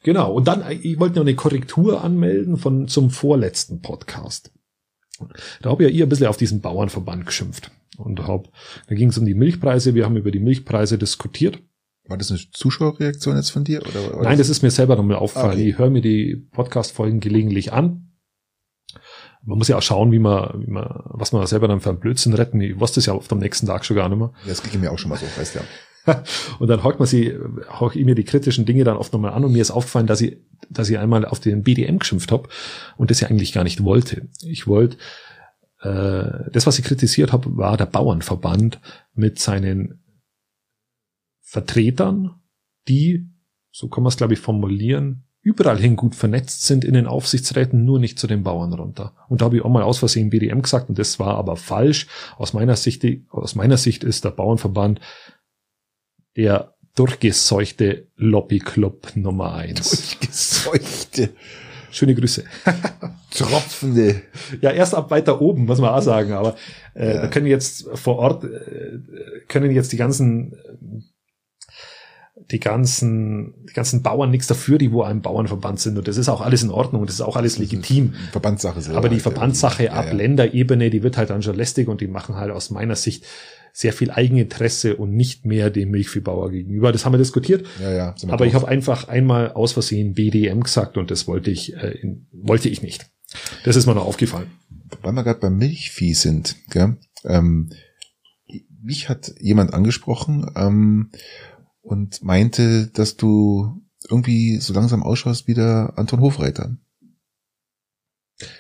Genau. 0.03 0.33
Und 0.33 0.47
dann, 0.47 0.63
ich 0.71 1.01
wollte 1.01 1.17
noch 1.17 1.23
eine 1.23 1.35
Korrektur 1.35 2.05
anmelden 2.05 2.59
von 2.59 2.89
zum 2.89 3.11
vorletzten 3.11 3.81
Podcast. 3.81 4.53
Da 5.63 5.71
habe 5.71 5.85
ja 5.85 5.89
ihr 5.89 6.05
ein 6.05 6.09
bisschen 6.11 6.27
auf 6.27 6.37
diesen 6.37 6.61
Bauernverband 6.61 7.25
geschimpft. 7.25 7.71
Und 7.97 8.27
hab, 8.27 8.49
da 8.89 8.95
ging 8.95 9.09
es 9.09 9.19
um 9.19 9.25
die 9.25 9.35
Milchpreise. 9.35 9.95
Wir 9.95 10.05
haben 10.05 10.17
über 10.17 10.31
die 10.31 10.41
Milchpreise 10.41 10.99
diskutiert. 10.99 11.61
War 12.07 12.19
das 12.19 12.31
eine 12.31 12.41
Zuschauerreaktion 12.53 13.37
jetzt 13.37 13.51
von 13.51 13.65
dir? 13.65 13.81
Oder, 13.81 14.15
oder 14.15 14.25
Nein, 14.25 14.37
das 14.37 14.51
ist 14.51 14.63
mir 14.63 14.71
selber 14.71 14.97
nochmal 14.97 15.17
aufgefallen. 15.17 15.53
Okay. 15.53 15.71
Ich 15.71 15.79
höre 15.79 15.89
mir 15.89 16.03
die 16.03 16.37
Podcast-Folgen 16.51 17.21
gelegentlich 17.21 17.73
an 17.73 18.14
man 19.47 19.59
muss 19.59 19.69
ja 19.69 19.77
auch 19.77 19.83
schauen, 19.83 20.13
wie 20.13 20.19
man, 20.19 20.65
wie 20.65 20.71
man, 20.71 21.03
was 21.05 21.33
man 21.33 21.47
selber 21.47 21.69
dann 21.69 21.81
für 21.81 21.91
einen 21.91 22.01
Blödsinn 22.01 22.35
retten. 22.35 22.61
Ich 22.61 22.79
wusste 22.81 23.01
es 23.01 23.07
ja 23.07 23.13
auf 23.13 23.29
dem 23.29 23.39
nächsten 23.39 23.67
Tag 23.67 23.85
schon 23.85 23.97
gar 23.97 24.09
nicht 24.09 24.19
mehr. 24.19 24.33
Ja, 24.45 24.49
das 24.49 24.63
ging 24.63 24.81
mir 24.81 24.91
auch 24.91 24.99
schon 24.99 25.11
mal 25.11 25.19
so, 25.19 25.27
weißt 25.37 25.57
ja. 25.57 25.63
und 26.59 26.69
dann 26.69 26.85
hockt 26.85 26.99
man 26.99 27.07
sie, 27.07 27.35
haucht 27.69 27.97
ich 27.97 28.05
mir 28.05 28.15
die 28.15 28.25
kritischen 28.25 28.67
Dinge 28.67 28.85
dann 28.85 28.97
oft 28.97 29.13
nochmal 29.13 29.33
an 29.33 29.45
und 29.45 29.53
mir 29.53 29.63
ist 29.63 29.71
aufgefallen, 29.71 30.07
dass 30.07 30.21
ich, 30.21 30.37
dass 30.69 30.91
ich 30.91 30.99
einmal 30.99 31.25
auf 31.25 31.41
den 31.41 31.63
BDM 31.63 31.99
geschimpft 31.99 32.31
habe 32.31 32.49
und 32.97 33.11
das 33.11 33.21
ja 33.21 33.29
eigentlich 33.29 33.53
gar 33.53 33.65
nicht 33.65 33.85
wollte. 33.85 34.29
Ich 34.43 34.67
wollte, 34.67 34.99
äh, 35.81 36.51
das, 36.51 36.67
was 36.67 36.79
ich 36.79 36.85
kritisiert 36.85 37.33
habe, 37.33 37.57
war 37.57 37.77
der 37.77 37.87
Bauernverband 37.87 38.81
mit 39.15 39.39
seinen 39.39 40.03
Vertretern, 41.41 42.41
die, 42.89 43.31
so 43.71 43.89
kann 43.89 44.03
man 44.03 44.09
es 44.09 44.17
glaube 44.17 44.35
ich 44.35 44.41
formulieren, 44.41 45.25
überall 45.45 45.79
hin 45.79 45.95
gut 45.95 46.15
vernetzt 46.15 46.63
sind 46.63 46.85
in 46.85 46.95
den 46.95 47.07
Aufsichtsräten, 47.07 47.85
nur 47.85 48.01
nicht 48.01 48.19
zu 48.19 48.27
den 48.27 48.43
Bauern 48.43 48.73
runter. 48.73 49.13
Und 49.29 49.41
da 49.41 49.45
habe 49.45 49.57
ich 49.57 49.65
auch 49.65 49.69
mal 49.69 49.83
aus 49.83 49.99
Versehen 49.99 50.31
BDM 50.31 50.63
gesagt 50.63 50.89
und 50.89 50.99
das 50.99 51.21
war 51.21 51.37
aber 51.37 51.57
falsch. 51.57 52.09
Aus 52.39 52.55
meiner 52.55 52.77
Sicht, 52.77 53.05
aus 53.31 53.55
meiner 53.55 53.77
Sicht 53.77 54.03
ist 54.03 54.25
der 54.25 54.31
Bauernverband 54.31 55.01
der 56.37 56.75
durchgeseuchte 56.97 58.09
Lobbyclub 58.17 59.15
Nummer 59.17 59.55
eins. 59.55 60.17
Durchgeseuchte. 60.19 61.31
Schöne 61.91 62.15
Grüße. 62.15 62.45
Tropfende. 63.31 64.23
Ja, 64.61 64.71
erst 64.71 64.95
ab 64.95 65.11
weiter 65.11 65.41
oben, 65.41 65.67
muss 65.67 65.79
man 65.79 65.91
auch 65.91 66.03
sagen, 66.03 66.33
aber 66.33 66.57
äh, 66.95 67.15
ja. 67.15 67.21
da 67.23 67.29
können 67.29 67.47
jetzt 67.47 67.87
vor 67.95 68.17
Ort, 68.17 68.45
äh, 68.45 68.99
können 69.47 69.71
jetzt 69.73 69.93
die 69.93 69.97
ganzen 69.97 70.57
die 72.51 72.61
ganzen, 72.61 73.55
die 73.69 73.73
ganzen 73.73 74.03
Bauern 74.03 74.31
nichts 74.31 74.47
dafür, 74.47 74.79
die 74.79 74.93
wo 74.93 75.03
einem 75.03 75.23
Bauernverband 75.23 75.81
sind. 75.81 75.97
Und 75.97 76.09
das 76.09 76.17
ist 76.17 76.29
auch 76.29 76.41
alles 76.41 76.63
in 76.63 76.71
Ordnung 76.71 77.01
und 77.01 77.09
das 77.09 77.17
ist 77.17 77.23
auch 77.23 77.37
alles 77.37 77.59
legitim. 77.59 78.15
Verbandssache 78.33 78.81
selber. 78.81 78.99
Aber 78.99 79.09
die 79.09 79.17
halt, 79.17 79.23
Verbandssache 79.23 79.93
ab 79.93 80.05
ja, 80.05 80.11
ja. 80.11 80.17
Länderebene, 80.17 80.91
die 80.91 81.03
wird 81.03 81.17
halt 81.17 81.31
dann 81.31 81.43
schon 81.43 81.57
lästig 81.57 81.89
und 81.89 82.01
die 82.01 82.07
machen 82.07 82.37
halt 82.37 82.51
aus 82.51 82.71
meiner 82.71 82.97
Sicht 82.97 83.25
sehr 83.73 83.93
viel 83.93 84.11
Eigeninteresse 84.11 84.97
und 84.97 85.15
nicht 85.15 85.47
mehr 85.47 85.69
dem 85.69 85.91
Milchviehbauer 85.91 86.51
gegenüber. 86.51 86.93
Das 86.93 87.05
haben 87.05 87.13
wir 87.13 87.19
diskutiert. 87.19 87.67
Ja, 87.81 87.93
ja, 87.93 88.15
aber 88.29 88.47
ich 88.47 88.55
habe 88.55 88.69
einfach 88.69 89.09
einmal 89.09 89.53
aus 89.53 89.73
Versehen 89.73 90.15
BDM 90.15 90.63
gesagt 90.63 90.97
und 90.97 91.11
das 91.11 91.27
wollte 91.27 91.51
ich, 91.51 91.75
äh, 91.75 91.91
in, 91.91 92.29
wollte 92.31 92.69
ich 92.69 92.83
nicht. 92.83 93.07
Das 93.65 93.75
ist 93.75 93.87
mir 93.87 93.95
noch 93.95 94.07
aufgefallen. 94.07 94.47
Weil 95.03 95.13
wir 95.13 95.25
gerade 95.25 95.41
beim 95.41 95.57
Milchvieh 95.57 96.15
sind, 96.15 96.55
gell? 96.71 96.99
Ähm, 97.25 97.71
mich 98.81 99.09
hat 99.09 99.35
jemand 99.41 99.75
angesprochen, 99.75 100.51
ähm, 100.55 101.11
und 101.85 102.25
meinte, 102.25 102.89
dass 102.89 103.17
du 103.17 103.83
irgendwie 104.09 104.59
so 104.59 104.73
langsam 104.73 105.03
ausschaust 105.03 105.47
wie 105.47 105.55
der 105.55 105.93
Anton 105.97 106.21
Hofreiter. 106.21 106.77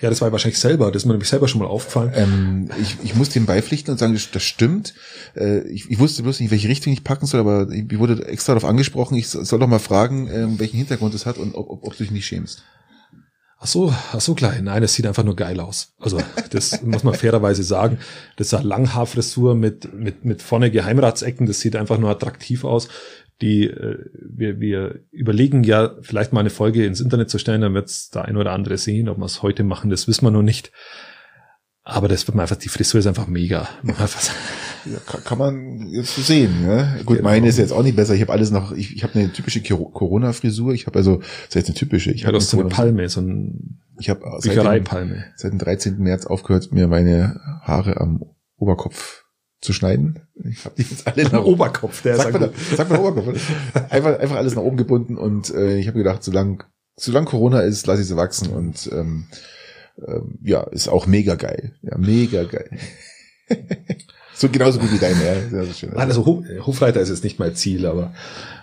Ja, 0.01 0.09
das 0.09 0.21
war 0.21 0.31
wahrscheinlich 0.31 0.61
selber, 0.61 0.93
das 0.93 1.03
ist 1.03 1.07
mir 1.07 1.15
nämlich 1.15 1.29
selber 1.29 1.49
schon 1.49 1.61
mal 1.61 1.67
aufgefallen. 1.67 2.13
Ähm, 2.15 2.71
ich, 2.81 2.97
ich 3.03 3.17
muss 3.17 3.31
dem 3.31 3.45
beipflichten 3.45 3.91
und 3.91 3.99
sagen, 3.99 4.15
das, 4.15 4.43
stimmt. 4.43 4.95
Äh, 5.35 5.67
ich, 5.67 5.91
ich 5.91 5.99
wusste 5.99 6.23
bloß 6.23 6.39
nicht, 6.39 6.53
welche 6.53 6.69
Richtung 6.69 6.93
ich 6.93 7.03
packen 7.03 7.27
soll, 7.27 7.41
aber 7.41 7.69
ich 7.71 7.99
wurde 7.99 8.25
extra 8.27 8.55
darauf 8.55 8.69
angesprochen, 8.69 9.17
ich 9.17 9.29
soll 9.29 9.59
doch 9.59 9.67
mal 9.67 9.81
fragen, 9.81 10.29
ähm, 10.29 10.61
welchen 10.61 10.77
Hintergrund 10.77 11.13
es 11.15 11.27
hat 11.27 11.39
und 11.39 11.57
ob, 11.57 11.71
ob, 11.71 11.85
ob 11.85 11.97
du 11.97 12.05
dich 12.05 12.13
nicht 12.13 12.27
schämst. 12.27 12.63
Ach 13.65 13.67
so, 13.67 13.95
ach 14.13 14.21
so 14.21 14.35
klein. 14.35 14.65
Nein, 14.65 14.83
es 14.83 14.93
sieht 14.93 15.07
einfach 15.07 15.25
nur 15.25 15.37
geil 15.37 15.59
aus. 15.59 15.95
Also 15.99 16.21
das 16.51 16.83
muss 16.83 17.03
man 17.03 17.15
fairerweise 17.15 17.63
sagen. 17.63 17.99
Das 18.37 18.49
ist 18.49 18.55
eine 18.55 18.69
Langhaarfrisur 18.69 19.55
mit 19.55 19.95
mit 19.95 20.23
mit 20.23 20.43
vorne 20.43 20.71
Geheimratsecken. 20.71 21.47
Das 21.47 21.61
sieht 21.61 21.75
einfach 21.75 21.97
nur 21.97 22.11
attraktiv 22.11 22.65
aus. 22.65 22.89
Die 23.41 23.65
äh, 23.65 23.99
wir 24.15 24.61
wir 24.61 25.01
überlegen 25.11 25.65
ja 25.65 25.95
vielleicht 26.03 26.33
mal 26.33 26.41
eine 26.41 26.51
Folge 26.51 26.87
ins 26.87 27.01
Internet 27.01 27.31
zu 27.31 27.39
stellen, 27.39 27.61
dann 27.61 27.75
wird's 27.75 28.11
der 28.11 28.25
ein 28.25 28.37
oder 28.37 28.53
andere 28.53 28.79
sehen. 28.79 29.09
Ob 29.09 29.19
wir 29.19 29.25
es 29.25 29.43
heute 29.43 29.65
machen, 29.65 29.91
das 29.91 30.07
wissen 30.09 30.25
wir 30.25 30.31
noch 30.31 30.43
nicht. 30.43 30.73
Aber 31.87 32.09
das 32.09 32.27
wird 32.27 32.35
man 32.35 32.45
einfach, 32.45 32.57
die 32.57 32.71
Frisur 32.71 32.99
ist 33.01 33.07
einfach 33.07 33.27
mega. 33.27 33.69
Ja, 34.87 34.99
kann, 35.25 35.39
man 35.39 35.89
jetzt 35.89 36.15
so 36.15 36.21
sehen. 36.21 36.61
Ne? 36.61 37.01
Gut, 37.07 37.17
genau. 37.17 37.31
meine 37.31 37.49
ist 37.49 37.57
jetzt 37.57 37.73
auch 37.73 37.83
nicht 37.83 37.97
besser. 37.97 38.15
Ich 38.15 38.21
habe 38.21 38.33
alles 38.33 38.51
noch, 38.51 38.73
ich, 38.73 38.95
ich 38.95 39.03
habe 39.03 39.19
eine 39.19 39.33
typische 39.33 39.63
Corona-Frisur. 39.63 40.75
Ich 40.75 40.87
habe 40.87 40.99
also, 40.99 41.23
das 41.47 41.57
heißt 41.57 41.69
eine 41.69 41.75
typische. 41.75 42.11
Ich 42.11 42.21
ja, 42.21 42.27
habe 42.27 42.39
so 42.39 42.61
eine 42.61 42.69
Palme, 42.69 43.09
so 43.09 43.23
ein 43.23 43.81
ich 43.99 44.11
habe 44.11 44.21
seit, 44.41 44.89
seit 45.37 45.53
dem 45.53 45.59
13. 45.59 45.99
März 45.99 46.27
aufgehört, 46.27 46.73
mir 46.73 46.87
meine 46.87 47.41
Haare 47.63 47.99
am 47.99 48.25
Oberkopf 48.57 49.24
zu 49.65 49.73
schneiden. 49.73 50.21
Ich 50.45 50.65
habe 50.65 50.75
die 50.77 50.83
jetzt 50.83 51.07
alle 51.07 51.25
nach 51.33 51.45
Oberkopf, 51.45 52.03
der 52.03 52.17
sagt 52.17 52.39
man, 52.39 52.51
sagt 52.77 52.91
man 52.91 53.01
Oberkopf. 53.01 53.41
Einfach, 53.91 54.19
einfach 54.19 54.37
alles 54.37 54.55
nach 54.55 54.63
oben 54.63 54.77
gebunden 54.77 55.17
und 55.17 55.53
äh, 55.55 55.79
ich 55.79 55.89
habe 55.89 55.99
gedacht, 55.99 56.23
solange 56.23 56.59
solange 56.97 57.27
Corona 57.27 57.61
ist, 57.61 57.87
lasse 57.87 58.03
ich 58.03 58.09
sie 58.09 58.17
wachsen 58.17 58.51
und 58.51 58.89
ähm, 58.93 59.27
ähm, 60.07 60.39
ja, 60.43 60.63
ist 60.63 60.89
auch 60.89 61.07
mega 61.07 61.35
geil. 61.35 61.73
Ja, 61.83 61.99
mega 61.99 62.45
geil. 62.45 62.71
so 64.35 64.49
genauso 64.49 64.79
gut 64.79 64.93
wie 64.93 64.99
deine, 64.99 65.25
ja. 65.25 65.49
Sehr, 65.49 65.65
sehr 65.65 65.75
schön. 65.75 65.91
Nein, 65.91 66.09
also 66.09 66.25
Hofreiter 66.67 67.01
ist 67.01 67.09
jetzt 67.09 67.25
nicht 67.25 67.39
mein 67.39 67.55
Ziel, 67.55 67.87
aber, 67.87 68.15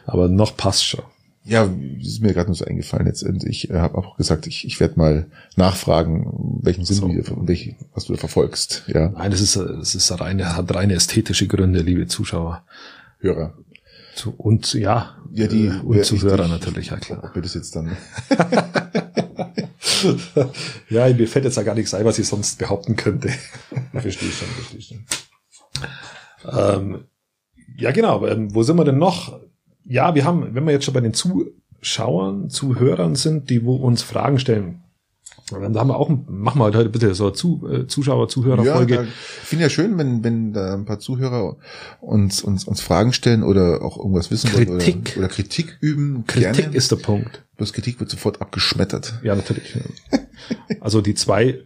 aber 0.06 0.28
noch 0.28 0.56
passt 0.58 0.86
schon. 0.86 1.04
Ja, 1.44 1.68
ist 2.00 2.22
mir 2.22 2.34
gerade 2.34 2.50
nur 2.50 2.56
so 2.56 2.66
eingefallen 2.66 3.08
jetzt. 3.08 3.24
Und 3.24 3.44
ich 3.46 3.72
äh, 3.72 3.80
habe 3.80 3.98
auch 3.98 4.16
gesagt, 4.18 4.46
ich, 4.46 4.66
ich 4.66 4.80
werde 4.80 5.00
mal 5.00 5.26
nachfragen, 5.56 6.60
welchen 6.62 6.86
Sinn 6.86 6.98
so. 6.98 7.08
du, 7.08 7.48
welch, 7.48 7.76
was 7.94 8.06
du 8.06 8.14
da 8.14 8.20
verfolgst. 8.20 8.84
Ja. 8.88 9.10
Nein, 9.10 9.32
das 9.32 9.42
ist, 9.42 9.56
das 9.56 9.96
ist 9.96 10.20
reine, 10.20 10.56
hat 10.56 10.74
reine 10.74 10.94
ästhetische 10.94 11.48
Gründe, 11.48 11.82
liebe 11.82 12.06
Zuschauer. 12.08 12.64
Hörer. 13.20 13.56
Zu, 14.16 14.34
und 14.38 14.74
ja, 14.74 15.18
ja 15.32 15.48
die, 15.48 15.68
äh, 15.68 15.80
und 15.80 16.06
Zuhörer 16.06 16.48
natürlich, 16.48 16.90
ja 16.90 16.98
klar. 16.98 17.24
Ob 17.24 17.34
wir 17.34 17.42
das 17.42 17.54
jetzt 17.54 17.76
dann 17.76 17.96
ja, 20.90 21.14
mir 21.14 21.28
fällt 21.28 21.46
jetzt 21.46 21.58
ja 21.58 21.64
gar 21.64 21.76
nichts 21.76 21.94
ein, 21.94 22.06
was 22.06 22.20
ich 22.20 22.28
sonst 22.28 22.60
behaupten 22.60 22.96
könnte. 22.96 23.30
verstehe 23.94 24.32
schon, 24.32 24.48
verstehe 24.48 24.82
schon. 24.82 25.06
Ähm, 26.52 27.06
ja, 27.78 27.92
genau. 27.92 28.26
Ähm, 28.26 28.54
wo 28.54 28.64
sind 28.64 28.78
wir 28.78 28.86
denn 28.86 28.98
noch? 28.98 29.40
Ja, 29.86 30.16
wir 30.16 30.26
haben, 30.26 30.54
wenn 30.54 30.66
wir 30.66 30.72
jetzt 30.72 30.86
schon 30.86 30.94
bei 30.94 31.02
den 31.02 31.14
Zuschauern, 31.14 32.50
Zuhörern 32.50 33.16
sind, 33.16 33.50
die 33.50 33.66
wo 33.66 33.76
uns 33.76 34.04
Fragen 34.04 34.40
stellen. 34.40 34.82
Da 35.52 35.80
haben 35.80 35.90
wir 35.90 35.98
auch, 35.98 36.10
machen 36.28 36.60
wir 36.60 36.66
heute 36.66 36.90
bitte 36.90 37.14
so 37.14 37.30
zu, 37.30 37.68
äh, 37.68 37.88
Zuschauer, 37.88 38.30
Zuhörerfolge. 38.30 38.96
Ja, 38.96 39.04
ich 39.04 39.10
finde 39.48 39.64
ja 39.64 39.70
schön, 39.70 39.98
wenn, 39.98 40.24
wenn 40.24 40.54
da 40.54 40.74
ein 40.74 40.86
paar 40.86 41.00
Zuhörer 41.00 41.58
uns, 42.00 42.42
uns, 42.42 42.64
uns 42.66 42.82
Fragen 42.82 43.12
stellen 43.12 43.44
oder 43.44 43.82
auch 43.84 43.98
irgendwas 43.98 44.32
wissen 44.32 44.50
Kritik. 44.50 44.70
wollen 44.70 45.02
oder, 45.02 45.18
oder 45.18 45.28
Kritik 45.28 45.78
üben. 45.82 46.24
Kritik 46.26 46.56
gerne. 46.56 46.76
ist 46.76 46.92
der 46.92 46.98
Punkt. 46.98 47.44
Bloß 47.58 47.74
Kritik 47.74 48.00
wird 48.00 48.10
sofort 48.10 48.42
abgeschmettert. 48.42 49.20
Ja, 49.24 49.36
natürlich. 49.36 49.78
Also 50.80 51.02
die 51.02 51.16
zwei, 51.16 51.60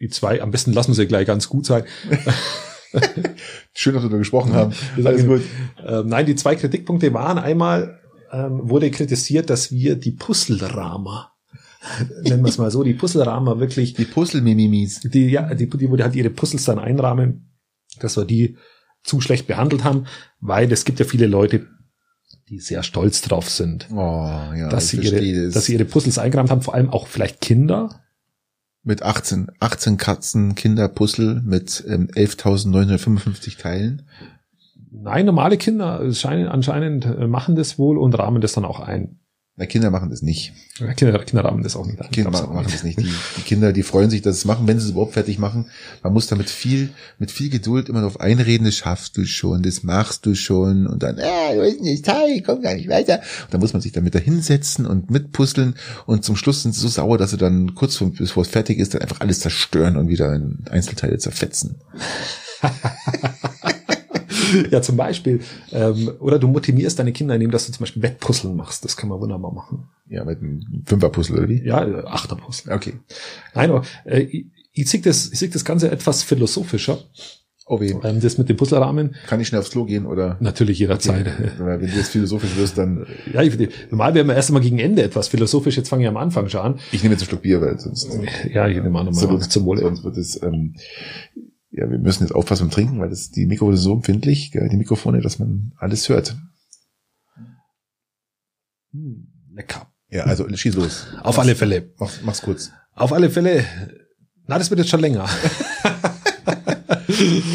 die 0.00 0.08
zwei, 0.08 0.42
am 0.42 0.50
besten 0.50 0.72
lassen 0.72 0.94
sie 0.94 1.06
gleich 1.06 1.26
ganz 1.26 1.48
gut 1.48 1.66
sein. 1.66 1.84
Schön, 3.74 3.94
dass 3.94 4.02
wir 4.02 4.10
da 4.10 4.16
gesprochen 4.18 4.52
haben. 4.52 4.72
Alles 5.04 5.26
gut. 5.26 5.42
Ähm, 5.86 6.08
nein, 6.08 6.26
die 6.26 6.34
zwei 6.34 6.56
Kritikpunkte 6.56 7.12
waren 7.14 7.38
einmal, 7.38 8.00
ähm, 8.32 8.60
wurde 8.68 8.90
kritisiert, 8.90 9.50
dass 9.50 9.70
wir 9.72 9.96
die 9.96 10.12
Puzzlerahmer, 10.12 11.32
nennen 12.22 12.42
wir 12.44 12.48
es 12.50 12.58
mal 12.58 12.70
so, 12.70 12.82
die 12.84 12.94
Puzzlerahmer 12.94 13.58
wirklich, 13.60 13.94
Die 13.94 14.04
Puzzle-Mimimis. 14.04 15.00
die, 15.00 15.28
ja, 15.28 15.54
die, 15.54 15.68
die, 15.68 15.88
die 15.88 16.02
halt 16.02 16.14
ihre 16.14 16.30
Puzzles 16.30 16.64
dann 16.64 16.78
einrahmen, 16.78 17.50
dass 18.00 18.16
wir 18.16 18.24
die 18.24 18.56
zu 19.02 19.20
schlecht 19.20 19.46
behandelt 19.46 19.82
haben, 19.84 20.06
weil 20.40 20.70
es 20.72 20.84
gibt 20.84 20.98
ja 20.98 21.06
viele 21.06 21.26
Leute, 21.26 21.66
die 22.48 22.58
sehr 22.58 22.82
stolz 22.82 23.22
drauf 23.22 23.48
sind, 23.48 23.88
Oh, 23.92 23.96
ja, 23.96 24.68
dass, 24.68 24.88
sie 24.88 24.98
ihre, 24.98 25.44
das. 25.46 25.54
dass 25.54 25.64
sie 25.66 25.74
ihre 25.74 25.84
Puzzles 25.84 26.18
eingerahmt 26.18 26.50
haben, 26.50 26.62
vor 26.62 26.74
allem 26.74 26.90
auch 26.90 27.06
vielleicht 27.06 27.40
Kinder. 27.40 28.02
Mit 28.82 29.02
18, 29.02 29.48
18 29.60 29.96
Katzen, 29.96 30.54
Kinderpuzzle 30.54 31.42
mit 31.44 31.84
ähm, 31.86 32.08
11.955 32.08 33.58
Teilen. 33.58 34.02
Nein, 34.90 35.26
normale 35.26 35.56
Kinder 35.56 36.12
scheinen, 36.12 36.48
anscheinend 36.48 37.04
äh, 37.04 37.26
machen 37.26 37.54
das 37.54 37.78
wohl 37.78 37.98
und 37.98 38.18
rahmen 38.18 38.40
das 38.40 38.54
dann 38.54 38.64
auch 38.64 38.80
ein. 38.80 39.19
Na, 39.60 39.66
Kinder 39.66 39.90
machen 39.90 40.08
das 40.08 40.22
nicht. 40.22 40.54
Kinder, 40.96 41.18
Kinder 41.18 41.44
rahmen 41.44 41.62
das 41.62 41.76
auch 41.76 41.84
nicht. 41.84 41.98
Kinder 42.12 42.30
auch 42.30 42.50
machen 42.50 42.68
das 42.72 42.82
nicht. 42.82 42.98
Die, 42.98 43.12
die 43.36 43.42
Kinder, 43.42 43.74
die 43.74 43.82
freuen 43.82 44.08
sich, 44.08 44.22
dass 44.22 44.36
sie 44.36 44.40
es 44.40 44.44
machen, 44.46 44.66
wenn 44.66 44.80
sie 44.80 44.86
es 44.86 44.92
überhaupt 44.92 45.12
fertig 45.12 45.38
machen. 45.38 45.66
Man 46.02 46.14
muss 46.14 46.28
damit 46.28 46.48
viel, 46.48 46.88
mit 47.18 47.30
viel 47.30 47.50
Geduld 47.50 47.90
immer 47.90 48.00
darauf 48.00 48.20
einreden, 48.20 48.64
das 48.64 48.76
schaffst 48.76 49.18
du 49.18 49.26
schon, 49.26 49.62
das 49.62 49.82
machst 49.82 50.24
du 50.24 50.34
schon. 50.34 50.86
Und 50.86 51.02
dann, 51.02 51.18
äh, 51.18 51.54
du 51.54 51.60
bist 51.60 51.82
nicht 51.82 52.06
Teil, 52.06 52.30
ich 52.36 52.42
komm 52.42 52.62
gar 52.62 52.72
nicht 52.72 52.88
weiter. 52.88 53.16
Und 53.16 53.52
dann 53.52 53.60
muss 53.60 53.74
man 53.74 53.82
sich 53.82 53.92
damit 53.92 54.14
dahinsetzen 54.14 54.86
und 54.86 55.10
mitpuzzeln. 55.10 55.74
Und 56.06 56.24
zum 56.24 56.36
Schluss 56.36 56.62
sind 56.62 56.74
sie 56.74 56.80
so 56.80 56.88
sauer, 56.88 57.18
dass 57.18 57.32
sie 57.32 57.36
dann 57.36 57.74
kurz 57.74 57.96
vor, 57.96 58.10
bevor 58.12 58.44
es 58.44 58.48
fertig 58.48 58.78
ist, 58.78 58.94
dann 58.94 59.02
einfach 59.02 59.20
alles 59.20 59.40
zerstören 59.40 59.98
und 59.98 60.08
wieder 60.08 60.34
in 60.34 60.60
Einzelteile 60.70 61.18
zerfetzen. 61.18 61.74
Ja, 64.70 64.82
zum 64.82 64.96
Beispiel. 64.96 65.40
Ähm, 65.72 66.10
oder 66.20 66.38
du 66.38 66.48
motivierst 66.48 66.98
deine 66.98 67.12
Kinder, 67.12 67.34
indem 67.34 67.50
dass 67.50 67.66
du 67.66 67.72
zum 67.72 67.80
Beispiel 67.80 68.02
Wettpuzzeln 68.02 68.56
machst. 68.56 68.84
Das 68.84 68.96
kann 68.96 69.08
man 69.08 69.20
wunderbar 69.20 69.52
machen. 69.52 69.88
Ja, 70.08 70.24
mit 70.24 70.38
einem 70.40 70.60
Fünferpuzzle, 70.86 71.38
oder 71.38 71.48
wie? 71.48 71.62
Ja, 71.64 71.84
äh, 71.86 72.04
Achterpuzzeln. 72.06 72.74
Okay. 72.74 72.94
Nein, 73.54 73.70
aber 73.70 73.84
äh, 74.04 74.20
ich, 74.20 74.46
ich 74.72 74.90
sehe 74.90 75.00
das, 75.00 75.30
ich 75.32 75.38
sehe 75.38 75.48
das 75.48 75.64
Ganze 75.64 75.90
etwas 75.90 76.22
philosophischer. 76.22 76.98
Oh 77.72 77.78
weh. 77.78 77.94
Ähm, 78.02 78.18
das 78.20 78.36
mit 78.36 78.48
dem 78.48 78.56
Puzzlerahmen. 78.56 79.14
Kann 79.28 79.38
ich 79.40 79.46
schnell 79.46 79.60
aufs 79.60 79.70
Klo 79.70 79.84
gehen 79.84 80.04
oder? 80.04 80.36
Natürlich 80.40 80.80
jederzeit. 80.80 81.24
Weil 81.58 81.80
Wenn 81.80 81.88
du 81.90 81.96
jetzt 81.96 82.08
philosophisch 82.10 82.56
wirst, 82.56 82.76
dann 82.78 83.06
Ja, 83.32 83.42
ich, 83.42 83.56
normal 83.90 84.14
werden 84.14 84.26
wir 84.26 84.34
erst 84.34 84.48
einmal 84.50 84.62
gegen 84.62 84.80
Ende 84.80 85.04
etwas 85.04 85.28
philosophisch. 85.28 85.76
Jetzt 85.76 85.88
fange 85.88 86.02
ich 86.02 86.08
am 86.08 86.16
Anfang 86.16 86.48
schon 86.48 86.60
an. 86.62 86.80
ich 86.90 87.04
nehme 87.04 87.14
jetzt 87.14 87.22
einen 87.22 87.28
Schluck 87.28 87.42
Bier, 87.42 87.60
weil 87.60 87.78
sonst 87.78 88.08
Ja, 88.52 88.66
ich 88.66 88.74
nehme 88.74 88.98
an, 88.98 89.06
nochmal 89.06 89.14
sonst, 89.14 89.52
zum 89.52 89.66
Wohle. 89.66 89.82
sonst 89.82 90.02
wird 90.02 90.16
es 90.16 90.42
ähm, 90.42 90.74
ja, 91.80 91.90
wir 91.90 91.98
müssen 91.98 92.24
jetzt 92.24 92.32
aufpassen 92.32 92.64
beim 92.64 92.70
Trinken, 92.70 93.00
weil 93.00 93.08
das 93.08 93.30
die 93.30 93.46
Mikrofone 93.46 93.76
sind 93.76 93.84
so 93.84 93.94
empfindlich, 93.94 94.52
gell, 94.52 94.68
die 94.68 94.76
Mikrofone, 94.76 95.22
dass 95.22 95.38
man 95.38 95.72
alles 95.78 96.08
hört. 96.10 96.36
Hm, 98.92 99.28
Lecker. 99.54 99.90
Ja, 100.10 100.24
also 100.24 100.46
schieß 100.54 100.74
los. 100.74 101.06
Auf 101.22 101.38
alle 101.38 101.54
Fälle. 101.54 101.94
Mach's, 101.98 102.20
mach's 102.22 102.42
kurz. 102.42 102.70
Auf 102.94 103.12
alle 103.14 103.30
Fälle. 103.30 103.64
Na, 104.46 104.58
das 104.58 104.68
wird 104.68 104.80
jetzt 104.80 104.90
schon 104.90 105.00
länger. 105.00 105.26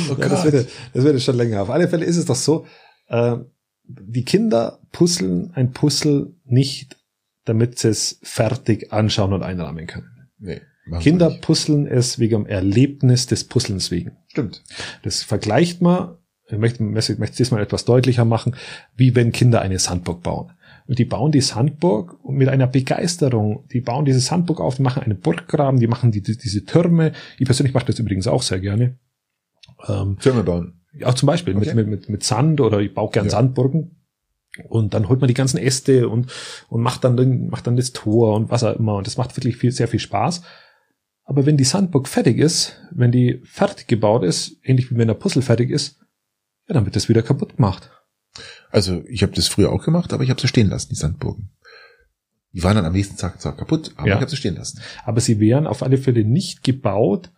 Oh 0.09 0.15
Ja, 0.17 0.29
das, 0.29 0.43
wird, 0.43 0.69
das 0.93 1.03
wird 1.03 1.15
jetzt 1.15 1.23
schon 1.23 1.37
länger. 1.37 1.61
Auf 1.61 1.69
alle 1.69 1.87
Fälle 1.87 2.05
ist 2.05 2.17
es 2.17 2.25
doch 2.25 2.35
so, 2.35 2.65
äh, 3.07 3.37
die 3.83 4.23
Kinder 4.23 4.79
puzzeln 4.91 5.51
ein 5.53 5.71
Puzzle 5.71 6.33
nicht, 6.45 6.97
damit 7.43 7.77
sie 7.77 7.89
es 7.89 8.19
fertig 8.23 8.91
anschauen 8.91 9.33
und 9.33 9.43
einrahmen 9.43 9.85
können. 9.85 10.29
nee, 10.39 10.61
machen 10.85 11.01
Kinder 11.01 11.29
puzzeln 11.41 11.87
es 11.87 12.19
wegen 12.19 12.43
dem 12.43 12.45
Erlebnis 12.45 13.27
des 13.27 13.43
Puzzlens 13.45 13.91
wegen. 13.91 14.11
Stimmt. 14.27 14.63
Das 15.03 15.23
vergleicht 15.23 15.81
man, 15.81 16.17
ich 16.47 16.57
möchte, 16.57 16.83
möchte 16.83 17.17
möchte 17.17 17.41
es 17.41 17.51
mal 17.51 17.61
etwas 17.61 17.85
deutlicher 17.85 18.25
machen, 18.25 18.55
wie 18.95 19.15
wenn 19.15 19.31
Kinder 19.31 19.61
eine 19.61 19.79
Sandburg 19.79 20.21
bauen. 20.21 20.51
Und 20.87 20.99
die 20.99 21.05
bauen 21.05 21.31
die 21.31 21.41
Sandburg 21.41 22.19
mit 22.29 22.47
einer 22.47 22.67
Begeisterung. 22.67 23.67
Die 23.73 23.81
bauen 23.81 24.05
diese 24.05 24.19
Sandburg 24.19 24.59
auf, 24.61 24.75
die 24.75 24.83
machen 24.83 25.01
einen 25.01 25.19
Burggraben, 25.19 25.79
die 25.79 25.87
machen 25.87 26.11
die, 26.11 26.21
die, 26.21 26.37
diese 26.37 26.63
Türme. 26.63 27.13
Ich 27.39 27.45
persönlich 27.45 27.73
mache 27.73 27.87
das 27.87 27.97
übrigens 27.97 28.27
auch 28.27 28.43
sehr 28.43 28.59
gerne. 28.59 28.99
Ähm, 29.87 30.17
Türme 30.19 30.43
bauen. 30.43 30.81
auch 31.03 31.15
zum 31.15 31.27
Beispiel 31.27 31.55
Okay. 31.57 31.73
mit, 31.73 31.87
mit, 31.87 32.09
mit, 32.09 32.23
Sand 32.23 32.61
oder 32.61 32.79
ich 32.79 32.93
baue 32.93 33.09
gern 33.09 33.25
Ja. 33.25 33.31
Sandburgen. 33.31 33.95
Und 34.69 34.93
dann 34.93 35.09
holt 35.09 35.19
man 35.19 35.27
die 35.27 35.33
ganzen 35.33 35.57
Äste 35.57 36.07
und, 36.07 36.31
und 36.69 36.81
macht 36.81 37.03
dann, 37.03 37.47
macht 37.49 37.67
dann 37.67 37.75
das 37.75 37.91
Tor 37.91 38.35
und 38.35 38.51
was 38.51 38.63
auch 38.63 38.75
immer. 38.77 38.95
Und 38.95 39.07
das 39.07 39.17
macht 39.17 39.35
wirklich 39.35 39.57
viel, 39.57 39.71
sehr 39.71 39.87
viel 39.87 39.99
Spaß. 39.99 40.43
Aber 41.25 41.45
wenn 41.45 41.57
die 41.57 41.63
Sandburg 41.63 42.07
fertig 42.07 42.37
ist, 42.37 42.79
wenn 42.91 43.11
die 43.11 43.41
fertig 43.43 43.87
gebaut 43.87 44.23
ist, 44.23 44.57
ähnlich 44.63 44.91
wie 44.91 44.97
wenn 44.97 45.07
der 45.07 45.15
Puzzle 45.15 45.41
fertig 45.41 45.71
ist, 45.71 45.99
ja, 46.67 46.73
dann 46.75 46.85
wird 46.85 46.95
das 46.95 47.09
wieder 47.09 47.23
kaputt 47.23 47.55
gemacht. 47.57 47.89
Also 48.69 49.03
ich 49.07 49.23
habe 49.23 49.33
das 49.33 49.47
früher 49.47 49.71
auch 49.71 49.83
gemacht, 49.83 50.13
aber 50.13 50.23
ich 50.23 50.29
habe 50.29 50.39
sie 50.41 50.47
stehen 50.47 50.69
lassen, 50.69 50.89
die 50.89 50.95
Sandburgen. 50.95 51.51
Die 52.53 52.63
waren 52.63 52.75
dann 52.75 52.85
am 52.85 52.93
nächsten 52.93 53.17
Tag 53.17 53.41
zwar 53.41 53.55
kaputt, 53.57 53.91
aber 53.97 54.07
Ja. 54.07 54.15
ich 54.15 54.21
habe 54.21 54.29
sie 54.29 54.37
stehen 54.37 54.55
lassen. 54.55 54.79
Aber 55.03 55.19
sie 55.19 55.39
wären 55.39 55.67
auf 55.67 55.83
alle 55.83 55.97
Fälle 55.97 56.23
nicht 56.23 56.63
gebaut, 56.63 57.31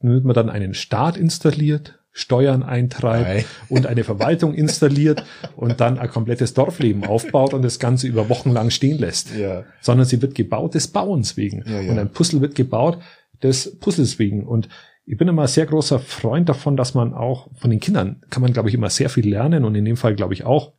damit 0.00 0.24
man 0.24 0.34
dann 0.34 0.50
einen 0.50 0.74
Staat 0.74 1.16
installiert, 1.16 1.98
Steuern 2.12 2.62
eintreibt 2.62 3.28
Nein. 3.28 3.44
und 3.68 3.86
eine 3.86 4.02
Verwaltung 4.02 4.54
installiert 4.54 5.24
und 5.54 5.80
dann 5.80 5.98
ein 5.98 6.08
komplettes 6.08 6.54
Dorfleben 6.54 7.04
aufbaut 7.04 7.52
und 7.52 7.62
das 7.62 7.78
Ganze 7.78 8.06
über 8.08 8.28
Wochen 8.30 8.50
lang 8.50 8.70
stehen 8.70 8.98
lässt. 8.98 9.34
Ja. 9.36 9.64
Sondern 9.82 10.06
sie 10.06 10.22
wird 10.22 10.34
gebaut 10.34 10.74
des 10.74 10.88
Bauens 10.88 11.36
wegen. 11.36 11.62
Ja, 11.66 11.80
ja. 11.80 11.90
Und 11.92 11.98
ein 11.98 12.10
Puzzle 12.10 12.40
wird 12.40 12.54
gebaut 12.54 12.98
des 13.42 13.78
Puzzles 13.78 14.18
wegen. 14.18 14.46
Und 14.46 14.68
ich 15.04 15.16
bin 15.16 15.28
immer 15.28 15.46
sehr 15.48 15.66
großer 15.66 15.98
Freund 15.98 16.48
davon, 16.48 16.76
dass 16.76 16.94
man 16.94 17.14
auch 17.14 17.48
von 17.54 17.70
den 17.70 17.80
Kindern 17.80 18.22
kann 18.30 18.42
man, 18.42 18.52
glaube 18.52 18.68
ich, 18.68 18.74
immer 18.74 18.90
sehr 18.90 19.08
viel 19.08 19.28
lernen 19.28 19.64
und 19.64 19.74
in 19.74 19.84
dem 19.84 19.96
Fall, 19.96 20.14
glaube 20.14 20.34
ich, 20.34 20.44
auch 20.44 20.72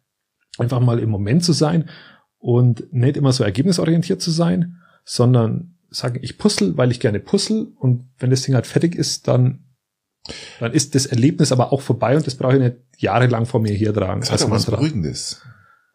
einfach 0.58 0.80
mal 0.80 1.00
im 1.00 1.10
Moment 1.10 1.44
zu 1.44 1.54
sein 1.54 1.90
und 2.38 2.92
nicht 2.92 3.18
immer 3.18 3.32
so 3.32 3.44
ergebnisorientiert 3.44 4.22
zu 4.22 4.32
sein, 4.32 4.78
sondern 5.06 5.76
sagen, 5.90 6.20
ich 6.22 6.38
puzzle, 6.38 6.78
weil 6.78 6.92
ich 6.92 7.00
gerne 7.00 7.20
puzzle 7.20 7.68
und 7.80 8.10
wenn 8.20 8.30
das 8.30 8.42
Ding 8.42 8.56
halt 8.56 8.68
fertig 8.68 8.96
ist, 8.96 9.28
dann 9.28 9.64
dann 10.60 10.74
ist 10.74 10.96
das 10.96 11.06
Erlebnis 11.06 11.52
aber 11.52 11.72
auch 11.72 11.82
vorbei 11.82 12.18
und 12.18 12.28
das 12.28 12.36
brauche 12.36 12.56
ich 12.56 12.62
nicht 12.62 12.76
jahrelang 12.98 13.46
vor 13.46 13.62
mir 13.62 13.74
hertragen. 13.74 14.22
Das 14.22 14.32
hat 14.32 14.44
auch 14.44 14.52
was 14.52 14.66
Beruhigendes. 14.66 15.42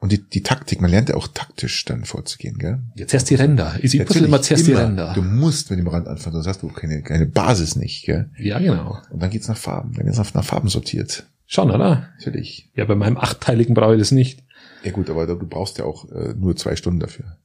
Und 0.02 0.10
die, 0.10 0.18
die 0.18 0.42
Taktik, 0.42 0.80
man 0.80 0.90
lernt 0.90 1.10
ja 1.10 1.14
auch 1.14 1.28
taktisch 1.28 1.84
dann 1.84 2.04
vorzugehen, 2.04 2.58
gell? 2.58 2.80
Jetzt 2.96 3.14
erst 3.14 3.30
die 3.30 3.36
Ränder. 3.36 3.76
Ich, 3.82 3.94
ich 3.94 4.04
puzzle 4.04 4.24
immer 4.24 4.42
zuerst 4.42 4.66
die. 4.66 4.72
Ränder. 4.72 5.12
Du 5.14 5.22
musst 5.22 5.70
mit 5.70 5.78
dem 5.78 5.86
Rand 5.86 6.08
anfangen, 6.08 6.34
sonst 6.34 6.48
hast 6.48 6.60
du 6.60 6.68
keine, 6.70 7.02
keine 7.02 7.24
Basis 7.24 7.76
nicht, 7.76 8.04
gell? 8.04 8.28
Ja, 8.36 8.58
genau. 8.58 8.98
Und 9.10 9.22
dann 9.22 9.30
geht's 9.30 9.46
nach 9.46 9.56
Farben. 9.56 9.92
Dann 9.94 10.04
geht's 10.04 10.18
nach, 10.18 10.34
nach 10.34 10.44
Farben 10.44 10.66
sortiert. 10.66 11.28
Schon, 11.46 11.70
oder? 11.70 12.08
Natürlich. 12.18 12.68
Ja, 12.74 12.84
bei 12.84 12.96
meinem 12.96 13.16
achtteiligen 13.16 13.74
brauche 13.74 13.94
ich 13.94 14.00
das 14.00 14.10
nicht. 14.10 14.42
Ja 14.82 14.90
gut, 14.90 15.08
aber 15.08 15.24
du 15.28 15.46
brauchst 15.46 15.78
ja 15.78 15.84
auch 15.84 16.10
äh, 16.10 16.34
nur 16.36 16.56
zwei 16.56 16.74
Stunden 16.74 16.98
dafür. 16.98 17.36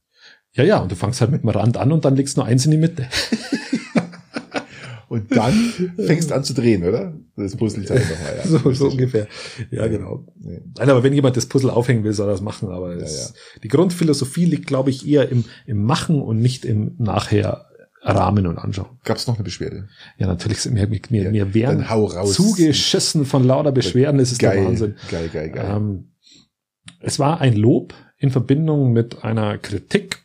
Ja, 0.54 0.64
ja, 0.64 0.78
und 0.78 0.90
du 0.90 0.96
fängst 0.96 1.20
halt 1.20 1.30
mit 1.30 1.44
dem 1.44 1.50
Rand 1.50 1.76
an 1.76 1.92
und 1.92 2.04
dann 2.04 2.16
legst 2.16 2.36
du 2.36 2.40
nur 2.40 2.48
eins 2.48 2.64
in 2.64 2.72
die 2.72 2.78
Mitte. 2.78 3.06
Und 5.08 5.34
dann 5.34 5.54
fängst 5.96 6.30
du 6.30 6.34
an 6.34 6.44
zu 6.44 6.52
drehen, 6.52 6.84
oder? 6.84 7.14
Das 7.36 7.56
Puzzleteil 7.56 8.00
nochmal, 8.00 8.36
ja. 8.36 8.46
so, 8.46 8.72
so 8.72 8.88
ungefähr. 8.88 9.26
Ja, 9.70 9.86
genau. 9.86 10.26
Nee. 10.38 10.60
Nein, 10.76 10.90
aber 10.90 11.02
wenn 11.02 11.14
jemand 11.14 11.36
das 11.36 11.46
Puzzle 11.46 11.70
aufhängen 11.70 12.04
will, 12.04 12.12
soll 12.12 12.28
er 12.28 12.32
das 12.32 12.40
machen. 12.42 12.68
Aber 12.68 12.94
es, 12.96 13.32
die 13.62 13.68
Grundphilosophie 13.68 14.44
liegt, 14.44 14.66
glaube 14.66 14.90
ich, 14.90 15.08
eher 15.08 15.30
im, 15.30 15.44
im 15.66 15.84
Machen 15.84 16.20
und 16.20 16.40
nicht 16.40 16.64
im 16.64 16.94
nachher 16.98 17.66
Rahmen 18.02 18.46
und 18.46 18.58
Anschauen. 18.58 18.98
Gab's 19.04 19.26
noch 19.26 19.36
eine 19.36 19.44
Beschwerde? 19.44 19.88
Ja, 20.18 20.26
natürlich 20.26 20.64
mir, 20.66 20.86
mir, 20.86 21.22
Ja, 21.22 21.30
mir 21.30 21.54
werden 21.54 21.84
zugeschissen 22.26 23.24
von 23.24 23.44
lauter 23.44 23.72
Beschwerden. 23.72 24.18
Das 24.18 24.32
ist 24.32 24.38
geil, 24.38 24.56
der 24.56 24.66
Wahnsinn. 24.66 24.94
geil, 25.10 25.30
geil, 25.32 25.50
geil. 25.50 25.76
Ähm, 25.76 26.12
es 27.00 27.18
war 27.18 27.40
ein 27.40 27.54
Lob 27.56 27.94
in 28.18 28.30
Verbindung 28.30 28.92
mit 28.92 29.24
einer 29.24 29.58
Kritik. 29.58 30.24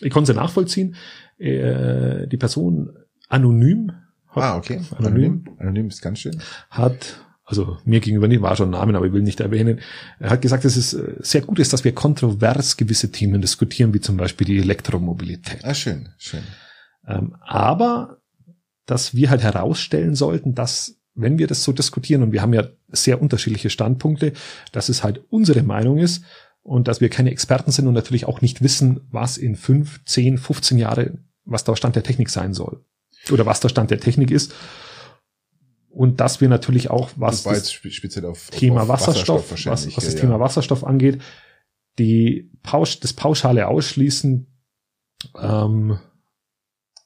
Ich 0.00 0.10
konnte 0.10 0.32
sie 0.32 0.38
nachvollziehen. 0.38 0.96
Äh, 1.38 2.26
die 2.28 2.36
Person 2.36 2.96
anonym 3.28 3.92
ah, 4.36 4.56
okay. 4.56 4.80
anonym. 4.96 5.44
Anonym. 5.58 5.88
Ist 5.88 6.02
ganz 6.02 6.20
schön. 6.20 6.40
hat, 6.70 7.20
also 7.44 7.78
mir 7.84 8.00
gegenüber 8.00 8.28
nicht, 8.28 8.42
war 8.42 8.56
schon 8.56 8.68
ein 8.68 8.78
Namen, 8.78 8.96
aber 8.96 9.06
ich 9.06 9.12
will 9.12 9.22
nicht 9.22 9.40
erwähnen, 9.40 9.80
er 10.18 10.30
hat 10.30 10.42
gesagt, 10.42 10.64
dass 10.64 10.76
es 10.76 10.94
äh, 10.94 11.14
sehr 11.20 11.42
gut 11.42 11.58
ist, 11.58 11.72
dass 11.72 11.84
wir 11.84 11.94
kontrovers 11.94 12.76
gewisse 12.76 13.10
Themen 13.12 13.40
diskutieren, 13.40 13.94
wie 13.94 14.00
zum 14.00 14.16
Beispiel 14.16 14.46
die 14.46 14.58
Elektromobilität. 14.58 15.64
Ah, 15.64 15.74
schön, 15.74 16.08
schön. 16.18 16.42
Ähm, 17.06 17.36
aber 17.40 18.18
dass 18.86 19.14
wir 19.14 19.30
halt 19.30 19.42
herausstellen 19.42 20.14
sollten, 20.14 20.54
dass 20.54 20.96
wenn 21.14 21.38
wir 21.38 21.46
das 21.46 21.64
so 21.64 21.72
diskutieren, 21.72 22.22
und 22.22 22.32
wir 22.32 22.42
haben 22.42 22.52
ja 22.52 22.64
sehr 22.88 23.22
unterschiedliche 23.22 23.70
Standpunkte, 23.70 24.32
dass 24.72 24.88
es 24.88 25.02
halt 25.02 25.24
unsere 25.30 25.62
Meinung 25.62 25.98
ist 25.98 26.24
und 26.62 26.88
dass 26.88 27.00
wir 27.00 27.08
keine 27.08 27.30
Experten 27.30 27.70
sind 27.70 27.86
und 27.86 27.94
natürlich 27.94 28.26
auch 28.26 28.42
nicht 28.42 28.62
wissen, 28.62 29.00
was 29.10 29.38
in 29.38 29.56
fünf, 29.56 30.04
zehn, 30.04 30.36
15 30.36 30.78
Jahre 30.78 31.18
was 31.46 31.64
da 31.64 31.74
Stand 31.76 31.96
der 31.96 32.02
Technik 32.02 32.28
sein 32.28 32.52
soll. 32.52 32.84
Oder 33.30 33.46
was 33.46 33.60
der 33.60 33.68
Stand 33.68 33.90
der 33.90 34.00
Technik 34.00 34.30
ist. 34.30 34.54
Und 35.90 36.20
dass 36.20 36.42
wir 36.42 36.48
natürlich 36.48 36.90
auch, 36.90 37.10
was 37.16 37.42
das, 37.42 37.72
speziell 37.72 38.26
auf, 38.26 38.50
Thema 38.50 38.82
auf 38.82 38.88
Wasserstoff, 38.88 39.50
Wasserstoff 39.50 39.72
was, 39.72 39.96
was 39.96 40.04
das 40.04 40.14
ja, 40.14 40.20
Thema 40.20 40.38
Wasserstoff 40.38 40.84
angeht, 40.84 41.22
die 41.98 42.50
Pausch, 42.62 43.00
das 43.00 43.14
pauschale 43.14 43.66
Ausschließen 43.66 44.46
ähm, 45.40 45.98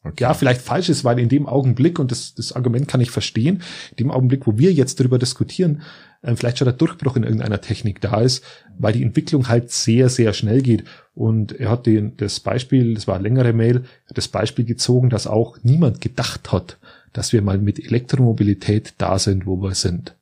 okay. 0.02 0.24
ja 0.24 0.34
vielleicht 0.34 0.60
falsch 0.60 0.88
ist, 0.88 1.04
weil 1.04 1.20
in 1.20 1.28
dem 1.28 1.46
Augenblick, 1.46 2.00
und 2.00 2.10
das, 2.10 2.34
das 2.34 2.52
Argument 2.52 2.88
kann 2.88 3.00
ich 3.00 3.12
verstehen, 3.12 3.62
in 3.90 3.96
dem 3.96 4.10
Augenblick, 4.10 4.48
wo 4.48 4.58
wir 4.58 4.72
jetzt 4.72 4.98
darüber 4.98 5.20
diskutieren, 5.20 5.82
äh, 6.22 6.34
vielleicht 6.34 6.58
schon 6.58 6.66
der 6.66 6.74
Durchbruch 6.74 7.16
in 7.16 7.24
irgendeiner 7.24 7.60
Technik 7.60 8.00
da 8.00 8.20
ist, 8.20 8.44
weil 8.78 8.92
die 8.92 9.02
Entwicklung 9.02 9.48
halt 9.48 9.70
sehr, 9.70 10.08
sehr 10.08 10.32
schnell 10.32 10.62
geht. 10.62 10.84
Und 11.14 11.52
er 11.52 11.70
hat 11.70 11.86
den, 11.86 12.16
das 12.16 12.40
Beispiel, 12.40 12.94
das 12.94 13.06
war 13.06 13.16
eine 13.16 13.24
längere 13.24 13.52
Mail, 13.52 13.84
das 14.08 14.28
Beispiel 14.28 14.64
gezogen, 14.64 15.10
dass 15.10 15.26
auch 15.26 15.58
niemand 15.62 16.00
gedacht 16.00 16.52
hat, 16.52 16.78
dass 17.12 17.32
wir 17.32 17.42
mal 17.42 17.58
mit 17.58 17.78
Elektromobilität 17.78 18.94
da 18.98 19.18
sind, 19.18 19.46
wo 19.46 19.56
wir 19.56 19.74
sind. 19.74 20.16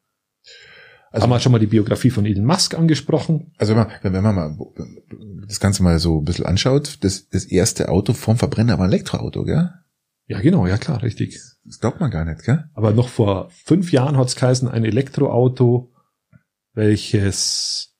Also 1.11 1.25
haben 1.25 1.31
wir 1.31 1.41
schon 1.41 1.53
mal 1.53 1.59
die 1.59 1.67
Biografie 1.67 2.11
von 2.11 2.27
Elon 2.27 2.45
Musk 2.45 2.75
angesprochen. 2.75 3.53
Also 3.57 3.75
wenn 3.75 3.87
man, 3.87 3.89
wenn 4.03 4.23
man 4.23 4.35
mal 4.35 4.57
das 5.47 5.59
Ganze 5.59 5.83
mal 5.83 5.99
so 5.99 6.19
ein 6.19 6.25
bisschen 6.25 6.45
anschaut, 6.45 6.99
das, 7.01 7.29
das 7.31 7.47
erste 7.47 7.89
Auto 7.89 8.13
vom 8.13 8.37
Verbrenner 8.37 8.79
war 8.79 8.85
ein 8.85 8.93
Elektroauto, 8.93 9.45
gell? 9.45 9.71
Ja, 10.29 10.41
genau, 10.41 10.67
ja 10.67 10.79
klar, 10.79 11.03
richtig. 11.03 11.41
Das 11.65 11.81
glaubt 11.81 12.01
man 12.01 12.11
gar 12.11 12.25
nicht, 12.25 12.45
gell? 12.45 12.65
Aber 12.75 12.93
noch 12.93 13.09
vor 13.09 13.51
fünf 13.51 13.93
Jahren 13.93 14.17
hat 14.17 14.29
es 14.29 14.37
geheißen, 14.37 14.69
ein 14.69 14.85
Elektroauto, 14.85 15.93
welches 16.75 17.95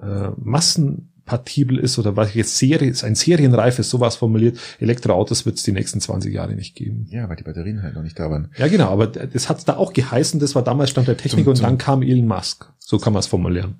äh, 0.00 0.30
Massen 0.36 1.12
kompatibel 1.32 1.78
ist 1.78 1.98
oder 1.98 2.16
welche 2.16 2.44
Serie 2.44 2.90
ist 2.90 3.04
ein 3.04 3.14
serienreifes 3.14 3.88
sowas 3.88 4.16
formuliert. 4.16 4.58
Elektroautos 4.80 5.46
wird 5.46 5.56
es 5.56 5.62
die 5.62 5.72
nächsten 5.72 6.00
20 6.00 6.32
Jahre 6.32 6.54
nicht 6.54 6.74
geben. 6.76 7.06
Ja, 7.08 7.28
weil 7.28 7.36
die 7.36 7.44
Batterien 7.44 7.82
halt 7.82 7.94
noch 7.94 8.02
nicht 8.02 8.18
da 8.18 8.30
waren. 8.30 8.50
Ja, 8.56 8.68
genau, 8.68 8.88
aber 8.88 9.06
das 9.06 9.48
hat 9.48 9.66
da 9.68 9.76
auch 9.76 9.92
geheißen, 9.92 10.40
das 10.40 10.54
war 10.54 10.62
damals 10.62 10.90
Stand 10.90 11.08
der 11.08 11.16
Technik 11.16 11.44
zum, 11.44 11.50
und 11.50 11.56
zum 11.56 11.64
dann 11.64 11.78
kam 11.78 12.02
Elon 12.02 12.26
Musk. 12.26 12.70
So 12.78 12.98
kann 12.98 13.12
man 13.12 13.20
es 13.20 13.26
formulieren. 13.26 13.76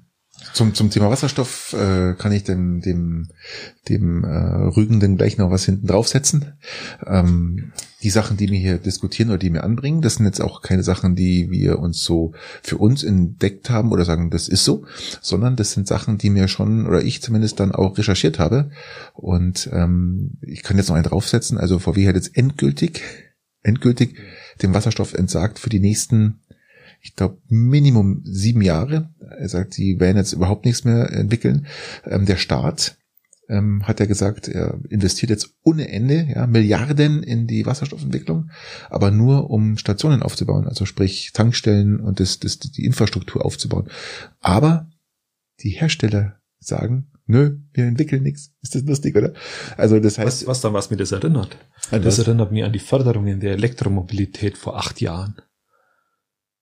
Zum, 0.52 0.74
zum 0.74 0.90
Thema 0.90 1.10
Wasserstoff 1.10 1.72
äh, 1.72 2.14
kann 2.14 2.32
ich 2.32 2.44
dem, 2.44 2.80
dem, 2.80 3.28
dem 3.88 4.24
äh, 4.24 4.28
Rügenden 4.28 5.16
gleich 5.16 5.38
noch 5.38 5.50
was 5.50 5.64
hinten 5.64 5.86
draufsetzen. 5.86 6.52
Ähm, 7.06 7.72
die 8.02 8.10
Sachen, 8.10 8.36
die 8.36 8.50
wir 8.50 8.58
hier 8.58 8.78
diskutieren 8.78 9.30
oder 9.30 9.38
die 9.38 9.52
wir 9.52 9.64
anbringen, 9.64 10.02
das 10.02 10.16
sind 10.16 10.26
jetzt 10.26 10.40
auch 10.40 10.60
keine 10.60 10.82
Sachen, 10.82 11.14
die 11.14 11.50
wir 11.50 11.78
uns 11.78 12.02
so 12.02 12.32
für 12.62 12.78
uns 12.78 13.02
entdeckt 13.02 13.70
haben 13.70 13.92
oder 13.92 14.04
sagen, 14.04 14.30
das 14.30 14.48
ist 14.48 14.64
so, 14.64 14.84
sondern 15.20 15.56
das 15.56 15.72
sind 15.72 15.86
Sachen, 15.86 16.18
die 16.18 16.30
mir 16.30 16.48
schon 16.48 16.86
oder 16.86 17.02
ich 17.02 17.22
zumindest 17.22 17.60
dann 17.60 17.72
auch 17.72 17.96
recherchiert 17.96 18.38
habe. 18.38 18.70
Und 19.14 19.70
ähm, 19.72 20.38
ich 20.42 20.62
kann 20.62 20.76
jetzt 20.76 20.88
noch 20.88 20.96
einen 20.96 21.04
draufsetzen. 21.04 21.58
Also 21.58 21.78
VW 21.78 22.08
hat 22.08 22.16
jetzt 22.16 22.36
endgültig, 22.36 23.02
endgültig 23.62 24.16
dem 24.62 24.74
Wasserstoff 24.74 25.14
entsagt 25.14 25.58
für 25.58 25.70
die 25.70 25.80
nächsten 25.80 26.40
ich 27.02 27.16
glaube, 27.16 27.38
Minimum 27.48 28.22
sieben 28.24 28.62
Jahre. 28.62 29.10
Er 29.18 29.48
sagt, 29.48 29.74
sie 29.74 29.98
werden 29.98 30.16
jetzt 30.16 30.32
überhaupt 30.32 30.64
nichts 30.64 30.84
mehr 30.84 31.10
entwickeln. 31.10 31.66
Ähm, 32.06 32.26
der 32.26 32.36
Staat 32.36 32.96
ähm, 33.48 33.86
hat 33.86 33.98
er 33.98 34.06
gesagt, 34.06 34.46
er 34.46 34.80
investiert 34.88 35.30
jetzt 35.30 35.50
ohne 35.64 35.88
Ende 35.88 36.28
ja, 36.32 36.46
Milliarden 36.46 37.24
in 37.24 37.48
die 37.48 37.66
Wasserstoffentwicklung, 37.66 38.50
aber 38.88 39.10
nur 39.10 39.50
um 39.50 39.76
Stationen 39.78 40.22
aufzubauen, 40.22 40.68
also 40.68 40.86
sprich 40.86 41.32
Tankstellen 41.32 41.98
und 41.98 42.20
das, 42.20 42.38
das, 42.38 42.58
die 42.58 42.84
Infrastruktur 42.84 43.44
aufzubauen. 43.44 43.88
Aber 44.40 44.88
die 45.60 45.70
Hersteller 45.70 46.40
sagen, 46.60 47.10
nö, 47.26 47.58
wir 47.72 47.84
entwickeln 47.84 48.22
nichts. 48.22 48.52
Ist 48.62 48.76
das 48.76 48.84
lustig, 48.84 49.16
oder? 49.16 49.32
Also 49.76 49.98
das 49.98 50.18
heißt. 50.18 50.42
Was, 50.42 50.46
was 50.46 50.60
dann 50.60 50.72
was 50.72 50.90
mir 50.90 50.96
das 50.96 51.10
erinnert? 51.10 51.56
Also 51.90 52.04
das 52.04 52.18
erinnert 52.20 52.52
mich 52.52 52.62
an 52.62 52.72
die 52.72 52.78
Förderung 52.78 53.26
in 53.26 53.40
der 53.40 53.54
Elektromobilität 53.54 54.56
vor 54.56 54.76
acht 54.78 55.00
Jahren. 55.00 55.34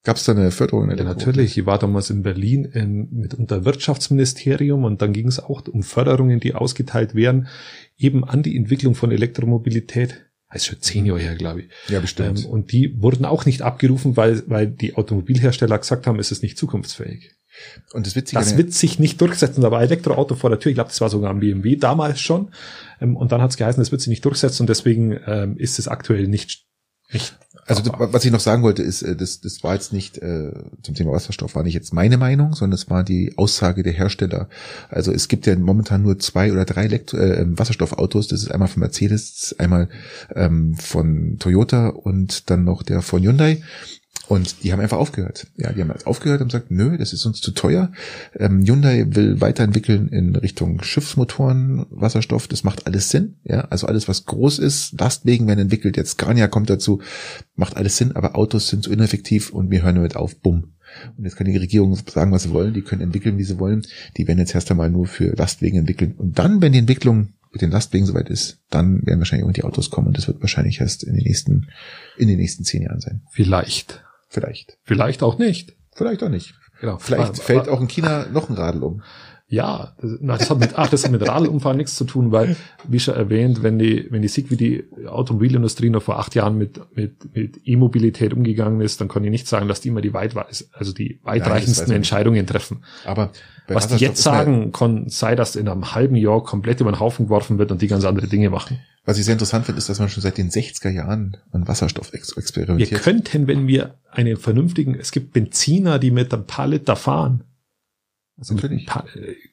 Gab 0.03 0.17
es 0.17 0.25
da 0.25 0.33
eine 0.33 0.51
Förderung? 0.51 0.91
Ja, 0.91 1.05
natürlich. 1.05 1.59
Ich 1.59 1.67
war 1.67 1.79
damals 1.79 2.09
in 2.09 2.23
Berlin 2.23 2.65
in, 2.65 3.09
mit 3.13 3.35
unter 3.35 3.67
Wirtschaftsministerium 3.67 4.85
und 4.85 5.03
dann 5.03 5.13
ging 5.13 5.29
es 5.29 5.39
auch 5.39 5.67
um 5.69 5.83
Förderungen, 5.83 6.41
die 6.41 6.55
ausgeteilt 6.55 7.15
werden, 7.15 7.49
eben 7.99 8.25
an 8.25 8.43
die 8.43 8.57
Entwicklung 8.57 8.95
von 8.95 9.11
Elektromobilität. 9.11 10.27
Das 10.51 10.63
ist 10.63 10.67
schon 10.69 10.81
zehn 10.81 11.07
Jahre 11.07 11.21
her, 11.21 11.35
glaube 11.37 11.63
ich. 11.63 11.69
Ja, 11.89 12.01
bestimmt. 12.01 12.45
Ähm, 12.45 12.51
und 12.51 12.73
die 12.73 13.01
wurden 13.01 13.27
auch 13.27 13.45
nicht 13.45 13.61
abgerufen, 13.61 14.17
weil, 14.17 14.43
weil 14.47 14.69
die 14.69 14.97
Automobilhersteller 14.97 15.79
gesagt 15.79 16.07
haben, 16.07 16.19
es 16.19 16.33
ist 16.33 16.43
nicht 16.43 16.57
zukunftsfähig. 16.57 17.37
Und 17.93 18.07
das, 18.07 18.17
Witzige 18.17 18.41
das 18.41 18.57
wird 18.57 18.73
sich 18.73 18.99
nicht 18.99 19.21
durchsetzen. 19.21 19.61
Da 19.61 19.71
war 19.71 19.83
Elektroauto 19.83 20.35
vor 20.35 20.51
der 20.51 20.59
Tür. 20.59 20.71
Ich 20.71 20.77
glaube, 20.77 20.89
das 20.89 21.01
war 21.03 21.11
sogar 21.11 21.31
ein 21.31 21.41
BMW 21.41 21.77
damals 21.77 22.21
schon. 22.21 22.53
Ähm, 23.03 23.17
und 23.17 23.33
dann 23.33 23.43
hat 23.43 23.51
es 23.51 23.59
geheißen, 23.59 23.83
es 23.83 23.93
wird 23.93 24.01
sich 24.01 24.09
nicht 24.09 24.25
durchsetzen 24.25 24.63
und 24.63 24.71
deswegen 24.71 25.21
ähm, 25.27 25.57
ist 25.59 25.79
es 25.79 25.89
aktuell 25.89 26.27
nicht 26.27 26.71
nicht. 27.13 27.37
Also 27.70 27.92
was 27.96 28.24
ich 28.24 28.33
noch 28.33 28.40
sagen 28.40 28.64
wollte, 28.64 28.83
ist, 28.83 29.02
äh, 29.02 29.14
das, 29.14 29.40
das 29.40 29.62
war 29.62 29.74
jetzt 29.74 29.92
nicht 29.92 30.18
äh, 30.18 30.50
zum 30.83 30.94
Thema 30.96 31.12
Wasserstoff, 31.12 31.54
war 31.54 31.62
nicht 31.62 31.74
jetzt 31.74 31.94
meine 31.94 32.16
Meinung, 32.16 32.54
sondern 32.54 32.74
es 32.74 32.90
war 32.90 33.04
die 33.04 33.35
Aussage 33.37 33.85
der 33.85 33.92
Hersteller. 33.92 34.48
Also 34.88 35.12
es 35.12 35.28
gibt 35.28 35.46
ja 35.46 35.56
momentan 35.56 36.02
nur 36.02 36.18
zwei 36.18 36.50
oder 36.50 36.64
drei 36.64 36.87
Elektro 36.87 37.18
äh, 37.18 37.46
Wasserstoffautos. 37.46 38.26
Das 38.26 38.42
ist 38.42 38.50
einmal 38.50 38.66
von 38.66 38.80
Mercedes, 38.80 39.54
einmal 39.59 39.88
ähm, 40.35 40.74
von 40.74 41.38
Toyota 41.38 41.88
und 41.88 42.50
dann 42.50 42.64
noch 42.64 42.83
der 42.83 43.02
von 43.02 43.22
Hyundai. 43.22 43.62
Und 44.31 44.62
die 44.62 44.73
haben 44.73 44.79
einfach 44.79 44.99
aufgehört. 44.99 45.49
Ja, 45.57 45.73
die 45.73 45.81
haben 45.81 45.90
aufgehört 46.05 46.40
und 46.40 46.53
gesagt, 46.53 46.71
nö, 46.71 46.97
das 46.97 47.12
ist 47.12 47.27
uns 47.27 47.40
zu 47.40 47.51
teuer. 47.51 47.90
Ähm, 48.38 48.62
Hyundai 48.64 49.05
will 49.09 49.40
weiterentwickeln 49.40 50.07
in 50.07 50.37
Richtung 50.37 50.85
Schiffsmotoren, 50.85 51.85
Wasserstoff. 51.90 52.47
Das 52.47 52.62
macht 52.62 52.87
alles 52.87 53.09
Sinn. 53.11 53.38
Ja, 53.43 53.62
also 53.62 53.88
alles, 53.88 54.07
was 54.07 54.27
groß 54.27 54.61
ist, 54.61 55.01
Lastwegen 55.01 55.49
werden 55.49 55.59
entwickelt. 55.59 55.97
Jetzt 55.97 56.12
Scania 56.12 56.47
kommt 56.47 56.71
dazu, 56.71 57.03
macht 57.57 57.77
alles 57.77 57.97
Sinn. 57.97 58.12
Aber 58.12 58.37
Autos 58.37 58.69
sind 58.69 58.85
zu 58.85 58.93
ineffektiv 58.93 59.53
und 59.53 59.73
wir 59.73 59.83
hören 59.83 59.97
damit 59.97 60.14
auf. 60.14 60.37
Bumm. 60.37 60.75
Und 61.19 61.25
jetzt 61.25 61.35
kann 61.35 61.49
die 61.49 61.57
Regierung 61.57 61.97
sagen, 61.97 62.31
was 62.31 62.45
sie 62.45 62.53
wollen. 62.53 62.73
Die 62.73 62.83
können 62.83 63.03
entwickeln, 63.03 63.37
wie 63.37 63.43
sie 63.43 63.59
wollen. 63.59 63.83
Die 64.16 64.29
werden 64.29 64.38
jetzt 64.38 64.55
erst 64.55 64.71
einmal 64.71 64.90
nur 64.90 65.09
für 65.09 65.35
Lastwegen 65.35 65.81
entwickeln. 65.81 66.14
Und 66.16 66.38
dann, 66.38 66.62
wenn 66.62 66.71
die 66.71 66.79
Entwicklung 66.79 67.31
mit 67.51 67.62
den 67.62 67.73
Lastwegen 67.73 68.07
soweit 68.07 68.31
ist, 68.31 68.61
dann 68.71 69.05
werden 69.05 69.19
wahrscheinlich 69.19 69.49
auch 69.49 69.53
die 69.53 69.64
Autos 69.64 69.90
kommen. 69.90 70.07
Und 70.07 70.16
das 70.16 70.29
wird 70.29 70.40
wahrscheinlich 70.40 70.81
erst 70.81 71.03
in 71.03 71.14
den 71.14 71.25
nächsten, 71.25 71.66
in 72.16 72.29
den 72.29 72.38
nächsten 72.38 72.62
zehn 72.62 72.83
Jahren 72.83 73.01
sein. 73.01 73.23
Vielleicht. 73.33 74.05
Vielleicht. 74.31 74.79
Vielleicht 74.85 75.23
auch 75.23 75.38
nicht. 75.38 75.77
Vielleicht 75.93 76.23
auch 76.23 76.29
nicht. 76.29 76.55
Genau. 76.81 76.97
Vielleicht 76.99 77.35
aber, 77.35 77.35
fällt 77.35 77.61
aber, 77.62 77.73
auch 77.73 77.81
in 77.81 77.88
China 77.88 78.27
noch 78.33 78.49
ein 78.49 78.55
Radl 78.55 78.83
um. 78.83 79.03
Ja, 79.49 79.97
das, 80.01 80.12
na, 80.21 80.38
das 80.38 80.49
hat 80.49 80.61
mit, 80.61 80.79
ach, 80.79 80.88
das 80.88 81.03
hat 81.03 81.11
mit 81.11 81.27
Radlumfahren 81.27 81.77
nichts 81.77 81.97
zu 81.97 82.05
tun, 82.05 82.31
weil, 82.31 82.55
wie 82.87 83.01
schon 83.01 83.16
erwähnt, 83.16 83.64
wenn 83.64 83.81
die, 83.81 84.07
wenn 84.11 84.23
die 84.23 84.29
sieht, 84.29 84.49
wie 84.53 84.57
die 84.57 84.85
Automobilindustrie 85.09 85.90
noch 85.90 86.05
vor 86.05 86.21
acht 86.21 86.37
Jahren 86.37 86.57
mit, 86.57 86.81
mit, 86.95 87.35
mit 87.35 87.61
E-Mobilität 87.64 88.33
umgegangen 88.33 88.81
ist, 88.81 89.01
dann 89.01 89.09
kann 89.09 89.25
ich 89.25 89.31
nicht 89.31 89.49
sagen, 89.49 89.66
dass 89.66 89.81
die 89.81 89.88
immer 89.88 90.03
die 90.03 90.14
weit, 90.14 90.37
also 90.73 90.93
die 90.93 91.19
weitreichendsten 91.25 91.88
Nein, 91.88 91.97
Entscheidungen 91.97 92.47
treffen. 92.47 92.85
Aber 93.05 93.33
was 93.66 93.88
die 93.88 93.97
jetzt 93.97 94.23
sagen, 94.23 94.71
kann 94.71 95.09
sei, 95.09 95.35
dass 95.35 95.57
in 95.57 95.69
einem 95.69 95.95
halben 95.95 96.14
Jahr 96.14 96.45
komplett 96.45 96.81
über 96.81 96.93
den 96.93 97.01
Haufen 97.01 97.27
geworfen 97.27 97.59
wird 97.59 97.73
und 97.73 97.83
die 97.83 97.88
ganz 97.88 98.05
andere 98.05 98.29
Dinge 98.29 98.51
machen. 98.51 98.79
Was 99.11 99.18
ich 99.18 99.25
sehr 99.25 99.33
interessant 99.33 99.66
finde, 99.66 99.81
ist, 99.81 99.88
dass 99.88 99.99
man 99.99 100.09
schon 100.09 100.23
seit 100.23 100.38
den 100.38 100.51
60er 100.51 100.88
Jahren 100.88 101.37
an 101.51 101.66
Wasserstoff 101.66 102.12
experimentiert. 102.12 102.92
Wir 102.92 102.99
könnten, 103.01 103.49
wenn 103.49 103.66
wir 103.66 103.99
einen 104.09 104.37
vernünftigen, 104.37 104.94
es 104.94 105.11
gibt 105.11 105.33
Benziner, 105.33 105.99
die 105.99 106.12
mit 106.12 106.33
ein 106.33 106.46
paar 106.46 106.68
Liter 106.68 106.94
fahren. 106.94 107.42
Also 108.38 108.55
Natürlich. 108.55 108.87
Paar, 108.87 109.07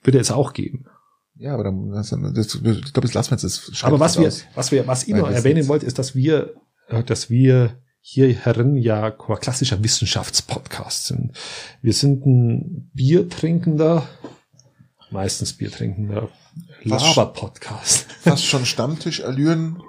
würde 0.04 0.20
es 0.20 0.30
auch 0.30 0.54
geben. 0.54 0.86
Ja, 1.34 1.56
aber 1.56 1.64
dann, 1.64 1.90
das, 1.90 2.12
das, 2.12 2.54
ich 2.54 2.62
glaube, 2.62 3.08
das 3.08 3.16
lassen 3.16 3.32
wir 3.32 3.38
jetzt. 3.38 3.70
Das 3.72 3.84
aber 3.84 4.00
was 4.00 4.20
wir, 4.20 4.28
aus. 4.28 4.46
was 4.54 4.72
wir, 4.72 4.86
was 4.86 5.08
ich 5.08 5.16
noch 5.16 5.28
erwähnen 5.28 5.68
wollte, 5.68 5.88
ist, 5.88 5.98
dass 5.98 6.14
wir, 6.14 6.54
äh, 6.90 7.02
dass 7.02 7.32
wir 7.32 7.82
hier 8.00 8.32
herin 8.36 8.76
ja 8.78 9.10
klassischer 9.10 9.84
Wissenschaftspodcast 9.84 11.08
sind. 11.08 11.32
Wir 11.82 11.94
sind 11.94 12.28
ein 12.28 12.92
Biertrinkender, 12.94 14.08
meistens 15.10 15.54
Biertrinkender 15.54 16.30
Laber-Podcast. 16.84 18.07
Fast 18.30 18.46
schon 18.46 18.66
Stammtisch-Allüren, 18.66 19.82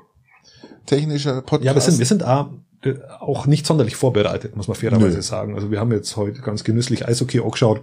technischer 0.87 1.43
Podcast. 1.43 1.65
Ja, 1.65 1.75
wir 1.75 1.81
sind, 1.81 1.99
wir 1.99 2.07
sind 2.07 2.25
auch 2.25 3.47
nicht 3.47 3.67
sonderlich 3.67 3.97
vorbereitet, 3.97 4.57
muss 4.57 4.69
man 4.69 4.77
fairerweise 4.77 5.17
Nö. 5.17 5.23
sagen. 5.23 5.55
Also 5.55 5.71
wir 5.71 5.81
haben 5.81 5.93
jetzt 5.93 6.17
heute 6.17 6.41
ganz 6.41 6.65
genüsslich 6.65 7.07
Eishockey 7.07 7.41
angeschaut, 7.41 7.83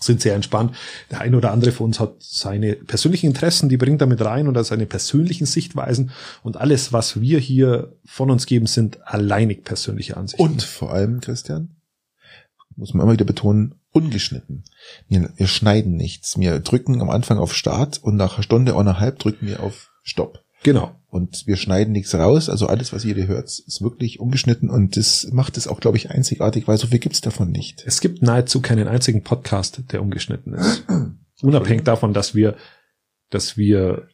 sind 0.00 0.20
sehr 0.20 0.34
entspannt. 0.34 0.74
Der 1.10 1.20
eine 1.20 1.36
oder 1.36 1.52
andere 1.52 1.72
von 1.72 1.86
uns 1.86 2.00
hat 2.00 2.14
seine 2.18 2.74
persönlichen 2.74 3.26
Interessen, 3.26 3.68
die 3.68 3.76
bringt 3.76 4.00
er 4.00 4.06
mit 4.06 4.24
rein 4.24 4.48
oder 4.48 4.64
seine 4.64 4.86
persönlichen 4.86 5.46
Sichtweisen 5.46 6.10
und 6.42 6.56
alles, 6.56 6.92
was 6.92 7.20
wir 7.20 7.38
hier 7.38 7.92
von 8.04 8.30
uns 8.30 8.46
geben, 8.46 8.66
sind 8.66 9.06
alleinig 9.06 9.64
persönliche 9.64 10.16
Ansichten. 10.16 10.42
Und 10.42 10.62
vor 10.62 10.92
allem, 10.92 11.20
Christian, 11.20 11.76
muss 12.76 12.94
man 12.94 13.04
immer 13.04 13.12
wieder 13.12 13.24
betonen, 13.24 13.74
ungeschnitten. 13.92 14.64
Wir, 15.08 15.30
wir 15.36 15.46
schneiden 15.46 15.96
nichts. 15.96 16.38
Wir 16.38 16.60
drücken 16.60 17.00
am 17.00 17.10
Anfang 17.10 17.38
auf 17.38 17.54
Start 17.54 18.02
und 18.02 18.16
nach 18.16 18.34
einer 18.34 18.42
Stunde, 18.42 18.76
eineinhalb 18.76 19.18
drücken 19.18 19.46
wir 19.46 19.62
auf 19.62 19.90
Stopp. 20.02 20.42
Genau. 20.62 20.94
Und 21.08 21.46
wir 21.46 21.56
schneiden 21.56 21.92
nichts 21.92 22.14
raus. 22.14 22.48
Also 22.48 22.66
alles, 22.66 22.92
was 22.92 23.04
ihr 23.04 23.26
hört, 23.26 23.46
ist 23.46 23.82
wirklich 23.82 24.20
ungeschnitten 24.20 24.70
und 24.70 24.96
das 24.96 25.28
macht 25.32 25.56
es 25.56 25.66
auch, 25.66 25.80
glaube 25.80 25.96
ich, 25.96 26.10
einzigartig, 26.10 26.68
weil 26.68 26.78
so 26.78 26.86
viel 26.86 27.00
gibt's 27.00 27.20
davon 27.20 27.50
nicht. 27.50 27.82
Es 27.86 28.00
gibt 28.00 28.22
nahezu 28.22 28.60
keinen 28.60 28.88
einzigen 28.88 29.22
Podcast, 29.22 29.82
der 29.92 30.00
ungeschnitten 30.02 30.54
ist. 30.54 30.84
Unabhängig 31.42 31.84
davon, 31.84 32.14
dass 32.14 32.34
wir, 32.34 32.56
dass 33.30 33.56
wir 33.56 34.08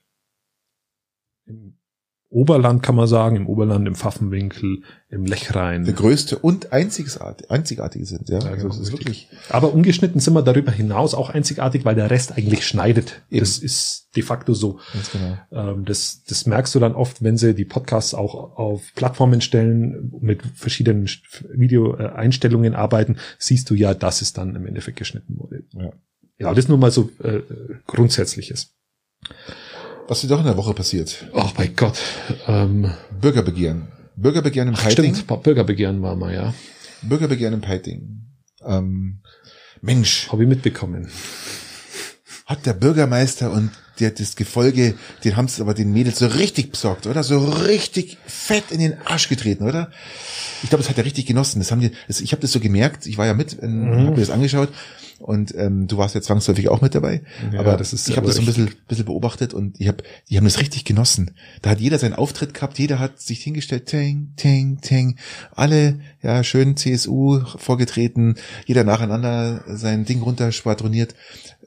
Oberland 2.31 2.83
kann 2.83 2.95
man 2.95 3.07
sagen, 3.07 3.37
im 3.37 3.47
Oberland, 3.47 3.89
im 3.89 3.95
Pfaffenwinkel, 3.95 4.83
im 5.09 5.25
Lechrein. 5.25 5.85
Der 5.85 5.95
größte 5.95 6.39
und 6.39 6.73
einzigartige, 6.73 7.51
einzigartige 7.51 8.05
sind, 8.05 8.29
ja. 8.29 8.41
Ja, 8.41 8.51
also 8.51 8.69
das 8.69 8.79
ist 8.79 8.93
wirklich, 8.93 9.29
Aber 9.49 9.73
ungeschnitten 9.73 10.21
sind 10.21 10.35
wir 10.35 10.43
darüber 10.43 10.71
hinaus 10.71 11.15
auch 11.15 11.31
einzigartig, 11.31 11.87
weil 11.87 11.95
der 11.95 12.11
Rest 12.11 12.37
eigentlich 12.37 12.67
schneidet. 12.67 13.23
Eben. 13.31 13.41
Das 13.41 13.59
ist 13.59 14.11
de 14.15 14.23
facto 14.23 14.53
so. 14.53 14.79
ganz 14.93 15.11
genau. 15.11 15.39
Ähm, 15.53 15.85
das, 15.87 16.23
das 16.25 16.45
merkst 16.45 16.75
du 16.75 16.81
dann 16.81 16.95
oft, 16.95 17.23
wenn 17.23 17.39
sie 17.39 17.55
die 17.55 17.65
Podcasts 17.65 18.13
auch 18.13 18.59
auf 18.59 18.83
Plattformen 18.95 19.41
stellen, 19.41 20.13
mit 20.21 20.43
verschiedenen 20.55 21.09
Video-Einstellungen 21.55 22.75
arbeiten, 22.75 23.17
siehst 23.39 23.71
du 23.71 23.75
ja, 23.75 23.95
dass 23.95 24.21
es 24.21 24.35
dann 24.35 24.55
im 24.55 24.67
Endeffekt 24.67 24.99
geschnitten 24.99 25.39
wurde. 25.39 25.65
Ja. 25.73 25.93
Ja, 26.41 26.55
das 26.55 26.69
nur 26.69 26.79
mal 26.79 26.91
so 26.91 27.11
äh, 27.23 27.41
grundsätzliches. 27.87 28.75
Was 30.09 30.23
ist 30.25 30.31
doch 30.31 30.39
in 30.41 30.47
der 30.47 30.57
Woche 30.57 30.73
passiert? 30.75 31.27
Oh 31.33 31.49
mein 31.57 31.77
Gott. 31.77 31.99
Ähm, 32.47 32.91
Bürgerbegehren. 33.21 33.89
Bürgerbegehren 34.17 34.69
im 34.69 34.75
ach, 34.75 34.83
Peiting. 34.85 35.15
stimmt, 35.15 35.43
Bürgerbegehren 35.43 36.03
war 36.03 36.17
mal, 36.17 36.35
ja. 36.35 36.55
Bürgerbegehren 37.03 37.55
im 37.55 37.61
Peiting. 37.61 38.23
Ähm, 38.65 39.21
Mensch, 39.81 40.29
Habe 40.33 40.43
ich 40.45 40.49
mitbekommen. 40.49 41.09
hat 42.47 42.65
der 42.67 42.73
Bürgermeister 42.73 43.53
und 43.53 43.71
der, 44.01 44.11
das 44.11 44.35
Gefolge, 44.35 44.95
den 45.25 45.37
haben 45.37 45.45
es 45.45 45.61
aber 45.61 45.75
den 45.75 45.93
Mädels 45.93 46.19
so 46.21 46.27
richtig 46.27 46.71
besorgt, 46.73 47.07
oder? 47.07 47.23
So 47.23 47.39
richtig 47.45 48.17
fett 48.27 48.71
in 48.71 48.81
den 48.81 48.95
Arsch 49.05 49.29
getreten, 49.29 49.65
oder? 49.69 49.91
Ich 50.63 50.71
glaube, 50.71 50.83
das 50.83 50.89
hat 50.91 50.99
er 50.99 51.05
richtig 51.05 51.27
genossen. 51.27 51.59
Das 51.61 51.71
haben 51.71 51.81
die, 51.81 51.93
das, 52.09 52.21
ich 52.21 52.33
habe 52.33 52.41
das 52.43 52.51
so 52.51 52.61
gemerkt, 52.61 53.07
ich 53.07 53.19
war 53.19 53.27
ja 53.27 53.35
mit, 53.35 53.61
Mhm. 53.63 53.91
habe 54.07 54.11
mir 54.13 54.17
das 54.21 54.31
angeschaut 54.31 54.71
und 55.19 55.55
ähm, 55.57 55.89
du 55.89 55.99
warst 55.99 56.15
ja 56.15 56.21
zwangsläufig 56.21 56.69
auch 56.69 56.81
mit 56.81 56.95
dabei. 56.95 57.23
Ja, 57.53 57.61
aber 57.61 57.77
das 57.77 57.93
ist 57.93 58.09
ich 58.09 58.17
habe 58.17 58.27
das 58.27 58.37
so 58.37 58.43
ein 58.43 58.47
bisschen, 58.47 58.71
bisschen 58.87 59.05
beobachtet 59.05 59.53
und 59.53 59.81
ich 59.81 59.89
habe, 59.89 60.05
die 60.29 60.37
haben 60.37 60.45
das 60.45 60.61
richtig 60.61 60.85
genossen. 60.85 61.33
Da 61.63 61.71
hat 61.71 61.81
jeder 61.81 61.99
seinen 61.99 62.15
Auftritt 62.15 62.55
gehabt, 62.55 62.79
jeder 62.79 62.99
hat 62.99 63.21
sich 63.21 63.43
hingestellt, 63.43 63.87
ting, 63.87 64.33
ting, 64.37 64.81
ting. 64.81 65.19
Alle, 65.55 66.01
ja, 66.23 66.45
schön 66.45 66.77
CSU 66.77 67.41
vorgetreten, 67.57 68.37
jeder 68.67 68.85
nacheinander 68.85 69.65
sein 69.67 70.05
Ding 70.05 70.23
runterschwadroniert. 70.23 71.15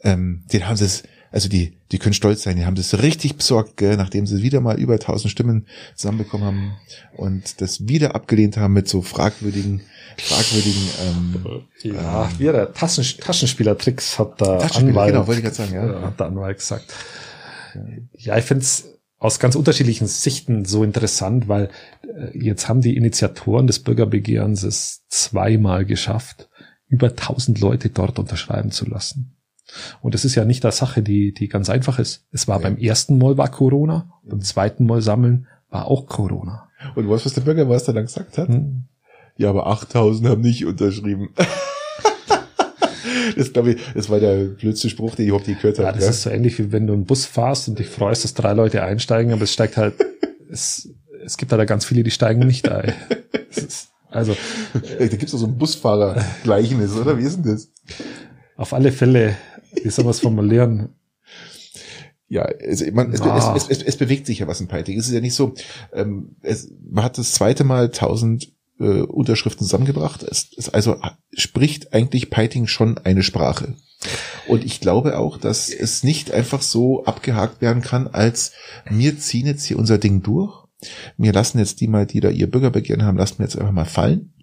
Ähm, 0.04 0.44
den 0.52 0.68
haben 0.68 0.78
sie 0.78 0.86
es, 0.86 1.04
also 1.32 1.48
die, 1.48 1.78
die 1.92 1.98
können 1.98 2.14
stolz 2.14 2.44
sein, 2.44 2.58
die 2.58 2.66
haben 2.66 2.76
das 2.76 3.02
richtig 3.02 3.38
besorgt, 3.38 3.78
gell, 3.78 3.96
nachdem 3.96 4.28
sie 4.28 4.44
wieder 4.44 4.60
mal 4.60 4.78
über 4.78 4.94
1000 4.94 5.32
Stimmen 5.32 5.66
zusammenbekommen 5.96 6.46
haben 6.46 6.74
und 7.16 7.62
das 7.62 7.88
wieder 7.88 8.16
abgelehnt 8.16 8.58
haben 8.58 8.74
mit 8.74 8.90
so 8.90 9.02
fragwürdigen, 9.02 9.82
fragwürdigen, 10.18 10.82
ähm, 11.04 11.64
Ja, 11.84 12.30
wie 12.38 12.44
der 12.44 12.74
Taschen, 12.74 13.04
Taschenspielertricks 13.04 14.20
hat 14.20 14.42
der 14.42 14.60
Taschenspieler, 14.60 14.90
Anwalt, 14.90 15.14
genau, 15.14 15.28
wollte 15.28 15.40
ich 15.40 15.46
gerade 15.46 15.56
sagen, 15.56 15.74
ja. 15.74 16.00
äh, 16.00 16.04
hat 16.04 16.20
der 16.20 16.28
Anwalt 16.28 16.58
gesagt. 16.58 16.94
Ja, 18.18 18.38
ich 18.38 18.44
finde 18.44 18.64
es 18.64 19.00
aus 19.18 19.40
ganz 19.40 19.56
unterschiedlichen 19.56 20.08
Sichten 20.08 20.66
so 20.66 20.84
interessant, 20.84 21.48
weil 21.48 21.70
äh, 22.04 22.38
jetzt 22.38 22.68
haben 22.68 22.82
die 22.82 22.98
Initiatoren 22.98 23.68
des 23.68 23.80
Bürgerbegehrens 23.80 24.64
es 24.64 25.06
zweimal 25.08 25.86
geschafft, 25.86 26.50
über 26.88 27.10
1000 27.10 27.62
Leute 27.62 27.90
dort 27.90 28.20
unterschreiben 28.20 28.72
zu 28.72 28.86
lassen. 28.86 29.38
Und 30.02 30.14
das 30.14 30.26
ist 30.26 30.36
ja 30.36 30.46
nicht 30.46 30.64
eine 30.66 30.72
Sache, 30.72 31.02
die, 31.02 31.34
die 31.34 31.48
ganz 31.48 31.70
einfach 31.70 32.00
ist. 32.00 32.26
Es 32.32 32.48
war 32.48 32.58
Ja. 32.58 32.64
beim 32.64 32.78
ersten 32.78 33.18
Mal 33.18 33.38
war 33.38 33.50
Corona, 33.50 34.12
beim 34.24 34.42
zweiten 34.42 34.86
Mal 34.86 35.02
sammeln 35.02 35.48
war 35.70 35.88
auch 35.88 36.06
Corona. 36.08 36.68
Und 36.96 37.10
weißt 37.10 37.24
du, 37.24 37.26
was 37.28 37.34
der 37.34 37.42
Bürgermeister 37.42 37.94
dann 37.94 38.06
gesagt 38.06 38.38
hat? 38.38 38.50
Hm. 38.50 38.84
Ja, 39.38 39.50
aber 39.50 39.68
8000 39.68 40.28
haben 40.30 40.42
nicht 40.42 40.66
unterschrieben. 40.66 41.30
das 43.38 43.54
glaube 43.54 43.72
ich, 43.74 43.82
das 43.94 44.10
war 44.10 44.20
der 44.20 44.46
blödste 44.46 44.90
Spruch, 44.90 45.16
den 45.16 45.24
ich 45.24 45.30
überhaupt 45.30 45.48
gehört 45.48 45.78
Ja, 45.78 45.88
habe. 45.88 46.00
das 46.00 46.10
ist 46.10 46.24
so 46.24 46.30
ähnlich 46.30 46.58
wie 46.60 46.72
wenn 46.72 46.88
du 46.88 46.94
einen 46.94 47.06
Bus 47.06 47.26
fahrst 47.26 47.68
und 47.70 47.80
dich 47.80 47.88
freust, 47.88 48.24
dass 48.24 48.34
drei 48.34 48.54
Leute 48.54 48.84
einsteigen, 48.84 49.34
aber 49.34 49.44
es 49.44 49.54
steigt 49.54 49.78
halt, 49.78 49.94
es, 50.52 50.90
es 51.24 51.38
gibt 51.38 51.52
halt 51.52 51.68
ganz 51.68 51.86
viele, 51.86 52.04
die 52.04 52.12
steigen 52.12 52.46
nicht 52.46 52.70
ein. 52.70 52.94
Es 53.50 53.58
ist, 53.58 53.88
also 54.10 54.36
da 54.74 55.08
gibt's 55.08 55.32
doch 55.32 55.38
so 55.40 55.48
ein 55.48 55.58
Busfahrer-Gleichnis, 55.58 56.96
oder? 56.98 57.18
Wie 57.18 57.24
ist 57.24 57.38
denn 57.44 57.52
das? 57.54 57.70
auf 58.58 58.74
alle 58.74 58.92
Fälle, 58.92 59.36
wie 59.84 59.90
soll 59.90 60.06
man 60.06 60.12
es 60.12 60.20
formulieren? 60.20 60.90
Ja, 62.28 62.46
es, 62.46 62.90
man, 62.92 63.12
es, 63.12 63.22
Ah. 63.22 63.54
es, 63.56 63.64
es, 63.64 63.78
es, 63.80 63.84
es 63.84 63.98
bewegt 63.98 64.26
sich 64.26 64.40
ja 64.40 64.48
was 64.48 64.62
in 64.62 64.68
Peiting. 64.68 64.98
Es 64.98 65.08
ist 65.08 65.14
ja 65.14 65.20
nicht 65.20 65.36
so, 65.36 65.54
ähm, 65.94 66.38
es, 66.42 66.72
man 66.90 67.04
hat 67.04 67.18
das 67.18 67.34
zweite 67.34 67.64
Mal 67.66 67.86
1000 67.86 68.54
äh, 68.80 69.02
Unterschriften 69.02 69.66
zusammengebracht. 69.66 70.24
Es, 70.24 70.50
es 70.58 70.70
also 70.70 70.96
spricht 71.34 71.94
eigentlich 71.94 72.30
Peiting 72.30 72.68
schon 72.68 72.98
eine 73.00 73.24
Sprache. 73.24 73.76
Und 74.48 74.64
ich 74.64 74.80
glaube 74.80 75.18
auch, 75.18 75.38
dass 75.38 75.70
es 75.70 76.04
nicht 76.04 76.32
einfach 76.32 76.62
so 76.62 77.04
abgehakt 77.04 77.62
werden 77.62 77.82
kann, 77.82 78.08
als 78.08 78.54
wir 78.90 79.20
ziehen 79.20 79.46
jetzt 79.46 79.66
hier 79.66 79.78
unser 79.78 79.98
Ding 79.98 80.24
durch. 80.24 80.66
Wir 81.18 81.34
lassen 81.34 81.60
jetzt 81.60 81.82
die 81.82 81.88
mal, 81.88 82.08
die 82.08 82.22
da 82.22 82.30
ihr 82.30 82.50
Bürgerbegehren 82.50 83.04
haben, 83.04 83.18
lassen 83.18 83.40
wir 83.40 83.46
jetzt 83.46 83.58
einfach 83.58 83.74
mal 83.74 83.86
fallen. 83.86 84.34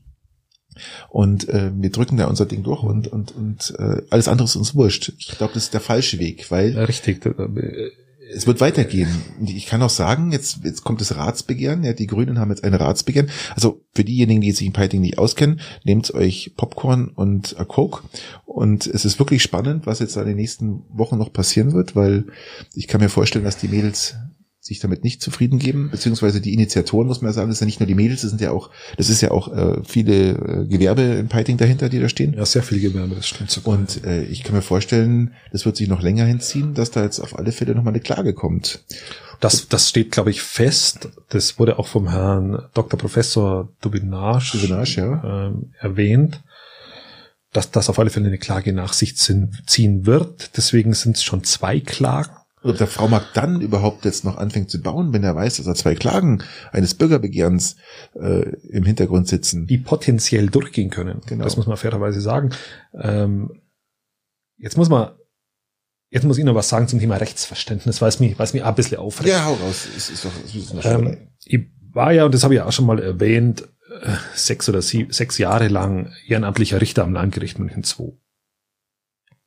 Und 1.08 1.48
äh, 1.48 1.70
wir 1.74 1.90
drücken 1.90 2.16
da 2.16 2.26
unser 2.26 2.46
Ding 2.46 2.62
durch 2.62 2.82
und, 2.82 3.08
und, 3.08 3.34
und 3.34 3.74
äh, 3.78 4.02
alles 4.10 4.28
andere 4.28 4.46
ist 4.46 4.56
uns 4.56 4.74
wurscht. 4.74 5.12
Ich 5.18 5.38
glaube, 5.38 5.54
das 5.54 5.64
ist 5.64 5.74
der 5.74 5.80
falsche 5.80 6.18
Weg, 6.18 6.50
weil 6.50 6.76
Richtig. 6.78 7.24
äh, 7.24 7.90
es 8.30 8.46
wird 8.46 8.60
weitergehen. 8.60 9.08
Ich 9.44 9.66
kann 9.66 9.82
auch 9.82 9.90
sagen, 9.90 10.32
jetzt, 10.32 10.58
jetzt 10.64 10.84
kommt 10.84 11.00
das 11.00 11.16
Ratsbegehren. 11.16 11.82
Ja, 11.82 11.92
die 11.92 12.06
Grünen 12.06 12.38
haben 12.38 12.50
jetzt 12.50 12.64
ein 12.64 12.74
Ratsbegehren. 12.74 13.30
Also 13.54 13.82
für 13.94 14.04
diejenigen, 14.04 14.40
die 14.40 14.52
sich 14.52 14.66
in 14.66 14.72
Peiting 14.72 15.00
nicht 15.00 15.18
auskennen, 15.18 15.60
nehmt 15.84 16.12
euch 16.12 16.52
Popcorn 16.56 17.08
und 17.08 17.58
a 17.58 17.64
Coke. 17.64 18.02
Und 18.44 18.86
es 18.86 19.04
ist 19.04 19.18
wirklich 19.18 19.42
spannend, 19.42 19.86
was 19.86 20.00
jetzt 20.00 20.16
in 20.16 20.26
den 20.26 20.36
nächsten 20.36 20.82
Wochen 20.90 21.16
noch 21.16 21.32
passieren 21.32 21.72
wird, 21.72 21.96
weil 21.96 22.26
ich 22.74 22.86
kann 22.86 23.00
mir 23.00 23.08
vorstellen, 23.08 23.44
dass 23.44 23.56
die 23.56 23.68
Mädels 23.68 24.16
sich 24.68 24.80
damit 24.80 25.02
nicht 25.02 25.20
zufrieden 25.20 25.58
geben, 25.58 25.88
beziehungsweise 25.90 26.40
die 26.40 26.52
Initiatoren, 26.52 27.06
muss 27.06 27.20
man 27.20 27.30
ja 27.30 27.32
sagen, 27.32 27.48
das 27.48 27.58
sind 27.58 27.66
ja 27.66 27.70
nicht 27.70 27.80
nur 27.80 27.86
die 27.86 27.94
Mädels, 27.94 28.22
das 28.22 28.30
sind 28.30 28.40
ja 28.40 28.50
auch, 28.50 28.70
das 28.96 29.08
ist 29.08 29.20
ja 29.20 29.30
auch 29.30 29.52
äh, 29.52 29.82
viele 29.84 30.30
äh, 30.30 30.66
Gewerbe 30.66 31.02
in 31.02 31.28
Peiting 31.28 31.56
dahinter, 31.56 31.88
die 31.88 31.98
da 31.98 32.08
stehen. 32.08 32.34
Ja, 32.34 32.46
sehr 32.46 32.62
viel 32.62 32.80
Gewerbe, 32.80 33.14
das 33.14 33.26
stimmt 33.26 33.50
sogar. 33.50 33.78
Und 33.78 34.04
äh, 34.04 34.22
ich 34.24 34.44
kann 34.44 34.54
mir 34.54 34.62
vorstellen, 34.62 35.32
das 35.52 35.64
wird 35.64 35.76
sich 35.76 35.88
noch 35.88 36.02
länger 36.02 36.24
hinziehen, 36.24 36.74
dass 36.74 36.90
da 36.90 37.02
jetzt 37.02 37.18
auf 37.18 37.38
alle 37.38 37.52
Fälle 37.52 37.74
nochmal 37.74 37.94
eine 37.94 38.02
Klage 38.02 38.34
kommt. 38.34 38.84
Das, 39.40 39.68
das 39.68 39.88
steht, 39.88 40.10
glaube 40.10 40.30
ich, 40.30 40.42
fest. 40.42 41.08
Das 41.28 41.58
wurde 41.58 41.78
auch 41.78 41.86
vom 41.86 42.10
Herrn 42.10 42.62
Dr. 42.74 42.98
Professor 42.98 43.68
Dubinage, 43.80 44.58
Dubinage, 44.58 44.96
ja. 44.98 45.46
ähm, 45.46 45.72
erwähnt, 45.78 46.42
dass 47.52 47.70
das 47.70 47.88
auf 47.88 47.98
alle 47.98 48.10
Fälle 48.10 48.26
eine 48.26 48.38
Klage 48.38 48.72
nach 48.72 48.92
sich 48.92 49.16
ziehen 49.16 50.06
wird. 50.06 50.56
Deswegen 50.56 50.92
sind 50.92 51.16
es 51.16 51.24
schon 51.24 51.44
zwei 51.44 51.80
Klagen. 51.80 52.36
Und 52.68 52.74
ob 52.74 52.78
der 52.78 52.86
Frau 52.86 53.08
Mark 53.08 53.32
dann 53.34 53.60
überhaupt 53.60 54.04
jetzt 54.04 54.24
noch 54.24 54.36
anfängt 54.36 54.70
zu 54.70 54.80
bauen, 54.80 55.12
wenn 55.12 55.24
er 55.24 55.34
weiß, 55.34 55.56
dass 55.56 55.66
er 55.66 55.74
zwei 55.74 55.94
Klagen 55.94 56.42
eines 56.72 56.94
Bürgerbegehrens 56.94 57.76
äh, 58.14 58.50
im 58.68 58.84
Hintergrund 58.84 59.28
sitzen. 59.28 59.66
die 59.66 59.78
potenziell 59.78 60.48
durchgehen 60.48 60.90
können. 60.90 61.20
Genau. 61.26 61.44
Das 61.44 61.56
muss 61.56 61.66
man 61.66 61.76
fairerweise 61.76 62.20
sagen. 62.20 62.50
Ähm, 62.94 63.62
jetzt 64.56 64.76
muss 64.76 64.88
man, 64.88 65.12
jetzt 66.10 66.24
muss 66.24 66.38
ich 66.38 66.44
noch 66.44 66.54
was 66.54 66.68
sagen 66.68 66.88
zum 66.88 67.00
Thema 67.00 67.16
Rechtsverständnis, 67.16 68.00
weil 68.00 68.08
es 68.08 68.20
mich, 68.20 68.38
weil 68.38 68.44
es 68.44 68.54
mich 68.54 68.62
auch 68.62 68.68
ein 68.68 68.74
bisschen 68.74 68.98
aufregt. 68.98 69.30
Ja, 69.30 69.44
hau 69.44 69.54
raus. 69.54 69.88
Es 69.96 70.10
ist 70.10 70.24
doch, 70.24 70.32
es 70.44 70.54
ist 70.54 70.70
Schweinerei. 70.70 71.12
ähm, 71.12 71.28
ich 71.44 71.66
war 71.92 72.12
ja, 72.12 72.24
und 72.24 72.34
das 72.34 72.44
habe 72.44 72.54
ich 72.54 72.60
auch 72.60 72.72
schon 72.72 72.86
mal 72.86 72.98
erwähnt, 72.98 73.62
äh, 74.02 74.12
sechs 74.34 74.68
oder 74.68 74.82
sieben, 74.82 75.12
sechs 75.12 75.38
Jahre 75.38 75.68
lang 75.68 76.12
ehrenamtlicher 76.26 76.80
Richter 76.80 77.04
am 77.04 77.14
Landgericht 77.14 77.58
München 77.58 77.82
II. 77.82 78.12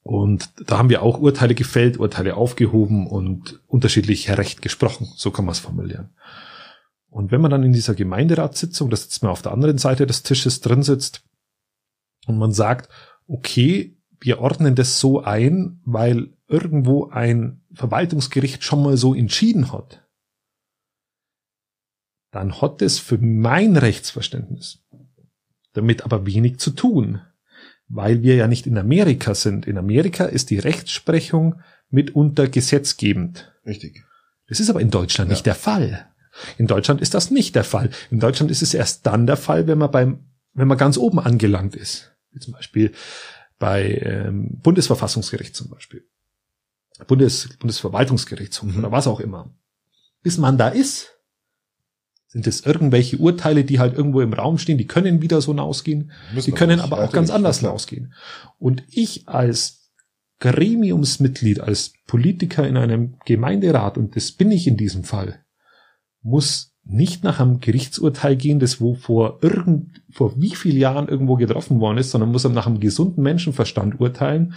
Und 0.03 0.49
da 0.65 0.77
haben 0.77 0.89
wir 0.89 1.03
auch 1.03 1.19
Urteile 1.19 1.53
gefällt, 1.53 1.99
Urteile 1.99 2.35
aufgehoben 2.35 3.07
und 3.07 3.61
unterschiedlich 3.67 4.29
Recht 4.29 4.61
gesprochen. 4.61 5.07
So 5.15 5.31
kann 5.31 5.45
man 5.45 5.53
es 5.53 5.59
formulieren. 5.59 6.09
Und 7.09 7.31
wenn 7.31 7.41
man 7.41 7.51
dann 7.51 7.63
in 7.63 7.73
dieser 7.73 7.93
Gemeinderatssitzung, 7.93 8.89
das 8.89 9.03
sitzt 9.03 9.21
man 9.21 9.31
auf 9.31 9.41
der 9.41 9.51
anderen 9.51 9.77
Seite 9.77 10.07
des 10.07 10.23
Tisches 10.23 10.61
drin 10.61 10.81
sitzt 10.81 11.23
und 12.25 12.37
man 12.37 12.51
sagt, 12.51 12.89
okay, 13.27 13.97
wir 14.19 14.39
ordnen 14.39 14.75
das 14.75 14.99
so 14.99 15.21
ein, 15.21 15.81
weil 15.83 16.33
irgendwo 16.47 17.09
ein 17.09 17.61
Verwaltungsgericht 17.73 18.63
schon 18.63 18.83
mal 18.83 18.97
so 18.97 19.13
entschieden 19.13 19.71
hat, 19.71 20.07
dann 22.31 22.61
hat 22.61 22.81
es 22.81 22.97
für 22.97 23.17
mein 23.17 23.77
Rechtsverständnis 23.77 24.81
damit 25.73 26.03
aber 26.03 26.25
wenig 26.25 26.59
zu 26.59 26.71
tun, 26.71 27.21
weil 27.93 28.21
wir 28.23 28.35
ja 28.35 28.47
nicht 28.47 28.67
in 28.67 28.77
Amerika 28.77 29.33
sind. 29.35 29.67
In 29.67 29.77
Amerika 29.77 30.25
ist 30.25 30.49
die 30.49 30.59
Rechtsprechung 30.59 31.61
mitunter 31.89 32.47
gesetzgebend. 32.47 33.51
Richtig. 33.65 34.03
Das 34.47 34.59
ist 34.59 34.69
aber 34.69 34.81
in 34.81 34.89
Deutschland 34.91 35.29
Ja. 35.29 35.33
nicht 35.33 35.45
der 35.45 35.55
Fall. 35.55 36.07
In 36.57 36.67
Deutschland 36.67 37.01
ist 37.01 37.13
das 37.13 37.31
nicht 37.31 37.55
der 37.55 37.63
Fall. 37.65 37.89
In 38.09 38.19
Deutschland 38.19 38.51
ist 38.51 38.61
es 38.61 38.73
erst 38.73 39.05
dann 39.05 39.27
der 39.27 39.37
Fall, 39.37 39.67
wenn 39.67 39.77
man 39.77 39.91
beim, 39.91 40.25
wenn 40.53 40.67
man 40.67 40.77
ganz 40.77 40.97
oben 40.97 41.19
angelangt 41.19 41.75
ist. 41.75 42.11
Wie 42.31 42.39
zum 42.39 42.53
Beispiel 42.53 42.93
bei 43.59 43.95
ähm, 44.03 44.57
Bundesverfassungsgericht 44.63 45.55
zum 45.55 45.69
Beispiel. 45.69 46.05
Bundes, 47.07 47.49
Bundesverwaltungsgerichtshof 47.59 48.69
Mhm. 48.71 48.79
oder 48.79 48.91
was 48.91 49.07
auch 49.07 49.19
immer. 49.19 49.53
Bis 50.23 50.37
man 50.37 50.57
da 50.57 50.69
ist, 50.69 51.09
sind 52.31 52.47
es 52.47 52.65
irgendwelche 52.65 53.17
Urteile, 53.17 53.65
die 53.65 53.79
halt 53.79 53.97
irgendwo 53.97 54.21
im 54.21 54.31
Raum 54.31 54.57
stehen, 54.57 54.77
die 54.77 54.87
können 54.87 55.21
wieder 55.21 55.41
so 55.41 55.53
ausgehen, 55.57 56.11
Müssen 56.33 56.45
die 56.45 56.55
können 56.55 56.79
aber 56.79 57.03
auch 57.03 57.11
ganz 57.11 57.29
anders 57.29 57.59
klar. 57.59 57.73
ausgehen. 57.73 58.13
Und 58.57 58.83
ich 58.89 59.27
als 59.27 59.91
Gremiumsmitglied, 60.39 61.59
als 61.59 61.91
Politiker 62.07 62.65
in 62.65 62.77
einem 62.77 63.17
Gemeinderat, 63.25 63.97
und 63.97 64.15
das 64.15 64.31
bin 64.31 64.49
ich 64.49 64.65
in 64.65 64.77
diesem 64.77 65.03
Fall, 65.03 65.43
muss 66.21 66.73
nicht 66.85 67.25
nach 67.25 67.41
einem 67.41 67.59
Gerichtsurteil 67.59 68.37
gehen, 68.37 68.59
das 68.59 68.79
wo 68.79 68.95
vor 68.95 69.39
irgend, 69.41 70.01
vor 70.09 70.39
wie 70.39 70.55
vielen 70.55 70.77
Jahren 70.77 71.09
irgendwo 71.09 71.35
getroffen 71.35 71.81
worden 71.81 71.97
ist, 71.97 72.11
sondern 72.11 72.31
muss 72.31 72.45
nach 72.45 72.65
einem 72.65 72.79
gesunden 72.79 73.23
Menschenverstand 73.23 73.99
urteilen. 73.99 74.53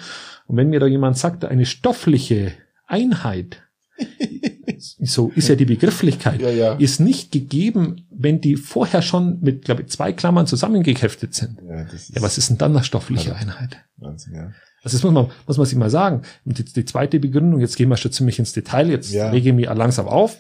Und 0.46 0.56
wenn 0.56 0.70
mir 0.70 0.78
da 0.78 0.87
jemand 0.87 1.18
sagt, 1.18 1.44
eine 1.44 1.66
stoffliche 1.66 2.52
Einheit, 2.87 3.63
so 4.78 5.30
ist 5.35 5.48
ja 5.48 5.54
die 5.54 5.64
Begrifflichkeit, 5.64 6.40
Ja, 6.40 6.50
ja. 6.50 6.74
ist 6.74 7.00
nicht 7.00 7.33
gegeben, 7.33 8.07
wenn 8.11 8.40
die 8.40 8.57
vorher 8.57 9.02
schon 9.02 9.40
mit, 9.40 9.64
glaube 9.64 9.83
ich, 9.83 9.88
zwei 9.88 10.12
Klammern 10.12 10.46
zusammengeheftet 10.46 11.35
sind. 11.35 11.61
Ja, 11.66 11.85
das 11.85 11.94
ist 11.94 12.16
Ja, 12.16 12.22
was 12.22 12.38
ist 12.38 12.50
denn 12.50 12.59
dann 12.59 12.72
eine 12.76 12.85
stoffliche. 12.85 13.35
Einheit? 13.35 13.78
Wahnsinn, 13.96 14.35
ja. 14.35 14.52
Also 14.83 14.96
das 14.98 15.02
muss 15.02 15.12
man, 15.12 15.30
muss 15.46 15.57
man 15.57 15.66
sich 15.66 15.78
mal 15.78 15.88
sagen. 15.90 16.22
Und 16.44 16.59
die, 16.59 16.64
die 16.64 16.85
zweite 16.85 17.18
Begründung, 17.18 17.61
jetzt 17.61 17.76
gehen 17.76 17.88
wir 17.88 17.96
schon 17.96 18.12
ziemlich 18.12 18.38
ins 18.38 18.52
Detail, 18.52 18.90
jetzt 18.90 19.12
Ja. 19.12 19.30
lege 19.30 19.48
ich 19.50 19.54
mich 19.54 19.66
langsam 19.66 20.07
auf, 20.07 20.37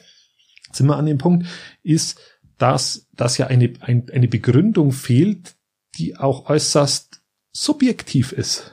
sind 0.72 0.86
wir 0.86 0.96
an 0.96 1.06
dem 1.06 1.18
Punkt, 1.18 1.46
ist, 1.82 2.18
dass, 2.58 3.08
dass 3.12 3.38
ja 3.38 3.46
eine, 3.46 3.72
ein, 3.80 4.06
eine 4.12 4.28
Begründung 4.28 4.92
fehlt, 4.92 5.54
die 5.96 6.16
auch 6.16 6.48
äußerst 6.50 7.20
subjektiv 7.52 8.32
ist. 8.32 8.72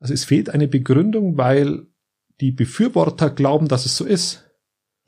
Also 0.00 0.14
es 0.14 0.24
fehlt 0.24 0.48
eine 0.50 0.68
Begründung, 0.68 1.36
weil 1.36 1.86
die 2.40 2.52
Befürworter 2.52 3.30
glauben, 3.30 3.68
dass 3.68 3.86
es 3.86 3.96
so 3.96 4.04
ist. 4.04 4.44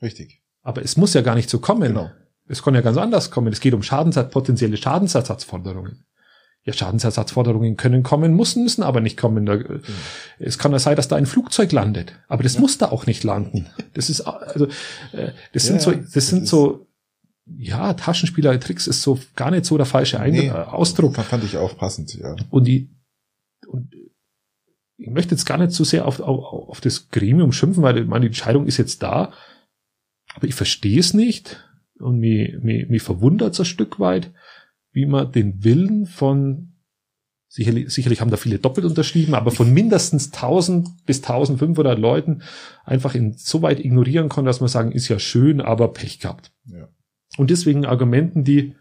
Richtig. 0.01 0.41
Aber 0.61 0.81
es 0.83 0.97
muss 0.97 1.13
ja 1.13 1.21
gar 1.21 1.35
nicht 1.35 1.49
so 1.49 1.59
kommen. 1.59 1.89
Genau. 1.89 2.11
Es 2.47 2.61
kann 2.63 2.75
ja 2.75 2.81
ganz 2.81 2.97
anders 2.97 3.31
kommen. 3.31 3.51
Es 3.53 3.59
geht 3.61 3.73
um 3.73 3.83
Schadensersatz, 3.83 4.31
potenzielle 4.33 4.77
Schadensersatzforderungen. 4.77 6.05
Ja, 6.63 6.73
Schadensersatzforderungen 6.73 7.75
können 7.75 8.03
kommen, 8.03 8.35
müssen, 8.35 8.61
müssen 8.63 8.83
aber 8.83 9.01
nicht 9.01 9.17
kommen. 9.17 9.45
Da, 9.47 9.57
Es 10.37 10.59
kann 10.59 10.71
ja 10.73 10.79
sein, 10.79 10.95
dass 10.95 11.07
da 11.07 11.15
ein 11.15 11.25
Flugzeug 11.25 11.71
landet, 11.71 12.13
aber 12.27 12.43
das 12.43 12.59
muss 12.59 12.77
da 12.77 12.89
auch 12.91 13.07
nicht 13.07 13.23
landen. 13.23 13.67
Das 13.93 14.09
ist 14.11 14.21
also, 14.21 14.67
äh, 15.11 15.31
das 15.53 15.63
sind 15.63 15.75
Ja, 15.77 15.81
so, 15.81 15.91
das, 15.91 16.11
das 16.11 16.27
sind 16.27 16.43
ist- 16.43 16.49
so, 16.49 16.85
ja, 17.57 17.93
Taschenspielertricks 17.93 18.85
ist 18.85 19.01
so 19.01 19.17
gar 19.35 19.49
nicht 19.49 19.65
so 19.65 19.75
der 19.77 19.87
falsche 19.87 20.19
Ein 20.19 20.33
Nee, 20.33 20.47
äh, 20.47 20.51
Ausdruck. 20.51 21.15
Fand 21.15 21.27
fand 21.27 21.43
ich 21.45 21.57
auch 21.57 21.75
passend, 21.77 22.13
ja. 22.13 22.35
Und 22.51 22.65
die, 22.67 22.91
und 23.67 23.89
ich 25.01 25.09
möchte 25.09 25.33
jetzt 25.33 25.45
gar 25.45 25.57
nicht 25.57 25.71
so 25.71 25.83
sehr 25.83 26.05
auf, 26.05 26.19
auf, 26.19 26.69
auf 26.69 26.79
das 26.79 27.09
Gremium 27.09 27.51
schimpfen, 27.51 27.81
weil 27.81 28.05
meine 28.05 28.27
Entscheidung 28.27 28.67
ist 28.67 28.77
jetzt 28.77 29.01
da. 29.01 29.33
Aber 30.35 30.47
ich 30.47 30.53
verstehe 30.53 30.99
es 30.99 31.13
nicht 31.13 31.67
und 31.99 32.19
mich, 32.19 32.53
mich, 32.61 32.87
mich 32.87 33.01
verwundert 33.01 33.53
es 33.53 33.59
ein 33.59 33.65
Stück 33.65 33.99
weit, 33.99 34.31
wie 34.91 35.07
man 35.07 35.31
den 35.31 35.63
Willen 35.63 36.05
von, 36.05 36.73
sicherlich, 37.47 37.89
sicherlich 37.89 38.21
haben 38.21 38.29
da 38.29 38.37
viele 38.37 38.59
doppelt 38.59 38.85
unterschrieben, 38.85 39.33
aber 39.33 39.49
von 39.51 39.73
mindestens 39.73 40.31
1000 40.33 41.05
bis 41.05 41.17
1500 41.17 41.97
Leuten 41.97 42.43
einfach 42.85 43.15
in 43.15 43.33
so 43.33 43.63
weit 43.63 43.79
ignorieren 43.79 44.29
kann, 44.29 44.45
dass 44.45 44.59
man 44.59 44.69
sagen, 44.69 44.91
ist 44.91 45.07
ja 45.07 45.17
schön, 45.17 45.61
aber 45.61 45.93
Pech 45.93 46.19
gehabt. 46.19 46.53
Ja. 46.65 46.87
Und 47.37 47.49
deswegen 47.49 47.85
Argumenten, 47.85 48.43
die, 48.43 48.75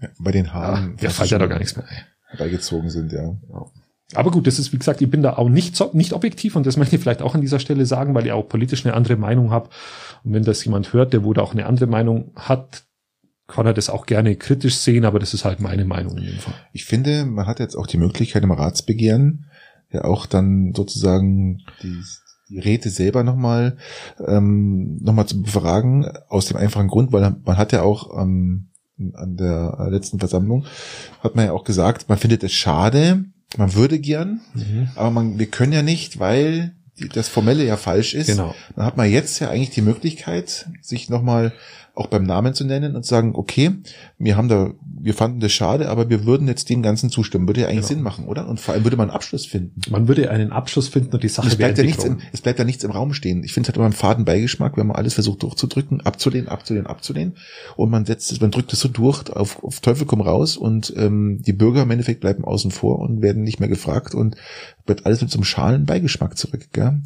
ja 0.00 0.08
bei 0.18 0.32
den 0.32 0.46
ah, 0.46 0.52
Haaren 0.54 0.96
mir 1.00 1.10
fällt 1.10 1.30
ja 1.30 1.38
da 1.38 1.46
gar 1.46 1.58
nichts 1.58 1.76
mehr 1.76 1.86
ein. 1.86 2.06
Beigezogen 2.38 2.90
sind, 2.90 3.12
ja. 3.12 3.36
Aber 4.14 4.30
gut, 4.30 4.46
das 4.46 4.58
ist, 4.58 4.72
wie 4.72 4.78
gesagt, 4.78 5.00
ich 5.00 5.10
bin 5.10 5.22
da 5.22 5.36
auch 5.36 5.48
nicht, 5.48 5.76
so, 5.76 5.90
nicht 5.92 6.12
objektiv 6.12 6.56
und 6.56 6.66
das 6.66 6.76
möchte 6.78 6.96
ich 6.96 7.02
vielleicht 7.02 7.22
auch 7.22 7.34
an 7.34 7.40
dieser 7.40 7.60
Stelle 7.60 7.86
sagen, 7.86 8.14
weil 8.14 8.26
ich 8.26 8.32
auch 8.32 8.48
politisch 8.48 8.84
eine 8.84 8.94
andere 8.94 9.16
Meinung 9.16 9.50
habe. 9.50 9.70
Und 10.24 10.32
wenn 10.32 10.44
das 10.44 10.64
jemand 10.64 10.92
hört, 10.92 11.12
der 11.12 11.24
wo 11.24 11.32
da 11.32 11.42
auch 11.42 11.52
eine 11.52 11.66
andere 11.66 11.86
Meinung 11.86 12.32
hat, 12.36 12.84
kann 13.46 13.66
er 13.66 13.74
das 13.74 13.90
auch 13.90 14.06
gerne 14.06 14.36
kritisch 14.36 14.76
sehen, 14.76 15.04
aber 15.04 15.18
das 15.18 15.34
ist 15.34 15.44
halt 15.44 15.60
meine 15.60 15.84
Meinung 15.84 16.16
in 16.18 16.26
dem 16.26 16.38
Fall. 16.38 16.54
Ich 16.72 16.84
finde, 16.84 17.24
man 17.24 17.46
hat 17.46 17.58
jetzt 17.58 17.76
auch 17.76 17.88
die 17.88 17.98
Möglichkeit 17.98 18.44
im 18.44 18.52
Ratsbegehren 18.52 19.46
ja 19.92 20.04
auch 20.04 20.26
dann 20.26 20.72
sozusagen 20.74 21.62
die, 21.82 22.00
die 22.48 22.58
Räte 22.60 22.90
selber 22.90 23.24
nochmal 23.24 23.76
ähm, 24.24 24.98
noch 25.02 25.12
mal 25.12 25.26
zu 25.26 25.42
befragen, 25.42 26.06
aus 26.28 26.46
dem 26.46 26.56
einfachen 26.56 26.88
Grund, 26.88 27.12
weil 27.12 27.34
man 27.44 27.56
hat 27.56 27.72
ja 27.72 27.82
auch 27.82 28.20
ähm, 28.20 28.69
an 29.14 29.36
der 29.36 29.88
letzten 29.90 30.18
Versammlung, 30.18 30.64
hat 31.22 31.34
man 31.36 31.46
ja 31.46 31.52
auch 31.52 31.64
gesagt, 31.64 32.08
man 32.08 32.18
findet 32.18 32.42
es 32.44 32.52
schade, 32.52 33.24
man 33.56 33.74
würde 33.74 33.98
gern, 33.98 34.40
aber 34.94 35.10
man, 35.10 35.38
wir 35.38 35.46
können 35.46 35.72
ja 35.72 35.82
nicht, 35.82 36.18
weil 36.18 36.74
das 37.14 37.28
Formelle 37.28 37.64
ja 37.64 37.76
falsch 37.76 38.14
ist. 38.14 38.26
Genau. 38.26 38.54
Dann 38.76 38.84
hat 38.84 38.96
man 38.96 39.10
jetzt 39.10 39.38
ja 39.38 39.48
eigentlich 39.48 39.70
die 39.70 39.82
Möglichkeit, 39.82 40.68
sich 40.82 41.08
nochmal 41.08 41.52
auch 41.94 42.06
beim 42.06 42.24
Namen 42.24 42.54
zu 42.54 42.64
nennen 42.64 42.96
und 42.96 43.04
sagen, 43.04 43.32
okay, 43.34 43.72
wir 44.18 44.36
haben 44.36 44.48
da, 44.48 44.70
wir 45.00 45.14
fanden 45.14 45.40
das 45.40 45.52
schade, 45.52 45.88
aber 45.88 46.08
wir 46.08 46.24
würden 46.24 46.48
jetzt 46.48 46.70
dem 46.70 46.82
Ganzen 46.82 47.10
zustimmen. 47.10 47.46
Würde 47.48 47.62
ja 47.62 47.66
eigentlich 47.66 47.80
Genau. 47.80 47.88
Sinn 47.88 48.02
machen, 48.02 48.26
oder? 48.26 48.48
Und 48.48 48.60
vor 48.60 48.74
allem 48.74 48.84
würde 48.84 48.96
man 48.96 49.08
einen 49.08 49.14
Abschluss 49.14 49.46
finden. 49.46 49.80
Man 49.90 50.08
würde 50.08 50.30
einen 50.30 50.52
Abschluss 50.52 50.88
finden 50.88 51.12
und 51.14 51.22
die 51.22 51.28
Und 51.28 51.32
Sache 51.32 51.48
es 51.48 51.56
bleibt, 51.56 51.78
ja 51.78 51.84
nichts 51.84 52.04
im, 52.04 52.18
es 52.32 52.40
bleibt 52.40 52.58
ja 52.58 52.64
nichts 52.64 52.84
im 52.84 52.90
Raum 52.90 53.12
stehen. 53.12 53.42
Ich 53.44 53.52
finde, 53.52 53.66
es 53.66 53.68
hat 53.68 53.76
immer 53.76 53.86
einen 53.86 53.94
faden 53.94 54.24
Beigeschmack, 54.24 54.76
wenn 54.76 54.86
man 54.86 54.96
alles 54.96 55.14
versucht 55.14 55.42
durchzudrücken, 55.42 56.00
abzulehnen, 56.02 56.48
abzulehnen, 56.48 56.86
abzulehnen. 56.86 57.36
Und 57.76 57.90
man 57.90 58.04
setzt 58.04 58.30
es, 58.32 58.40
man 58.40 58.50
drückt 58.50 58.72
es 58.72 58.80
so 58.80 58.88
durch, 58.88 59.30
auf, 59.30 59.62
auf 59.62 59.80
Teufel 59.80 60.06
komm 60.06 60.20
raus 60.20 60.56
und 60.56 60.92
ähm, 60.96 61.42
die 61.42 61.52
Bürger 61.52 61.82
im 61.82 61.90
Endeffekt 61.90 62.20
bleiben 62.20 62.44
außen 62.44 62.70
vor 62.70 62.98
und 62.98 63.22
werden 63.22 63.42
nicht 63.42 63.60
mehr 63.60 63.68
gefragt 63.68 64.14
und 64.14 64.36
bleibt 64.90 65.06
alles 65.06 65.20
mit 65.20 65.30
so 65.30 65.38
einem 65.38 65.44
schalen 65.44 65.86
Beigeschmack 65.86 66.36
zurück. 66.36 66.72
Gell? 66.72 67.00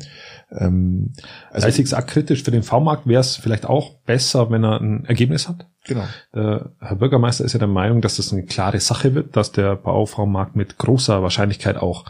Ähm, 0.51 1.13
Also, 1.51 1.69
ich 1.69 1.89
sage 1.89 2.07
kritisch, 2.07 2.43
für 2.43 2.51
den 2.51 2.63
V-Markt 2.63 3.07
wäre 3.07 3.21
es 3.21 3.37
vielleicht 3.37 3.67
auch 3.67 4.01
besser, 4.03 4.51
wenn 4.51 4.65
er 4.65 4.81
ein 4.81 5.05
Ergebnis 5.05 5.49
hat. 5.49 5.67
genau. 5.85 6.05
Der 6.35 6.73
Herr 6.81 6.97
Bürgermeister 6.97 7.45
ist 7.45 7.53
ja 7.53 7.59
der 7.59 7.69
Meinung, 7.69 8.01
dass 8.01 8.17
das 8.17 8.33
eine 8.33 8.45
klare 8.45 8.81
Sache 8.81 9.15
wird, 9.15 9.37
dass 9.37 9.53
der 9.53 9.77
Bauvormarkt 9.77 10.57
mit 10.57 10.79
großer 10.79 11.23
Wahrscheinlichkeit 11.23 11.77
auch 11.77 12.07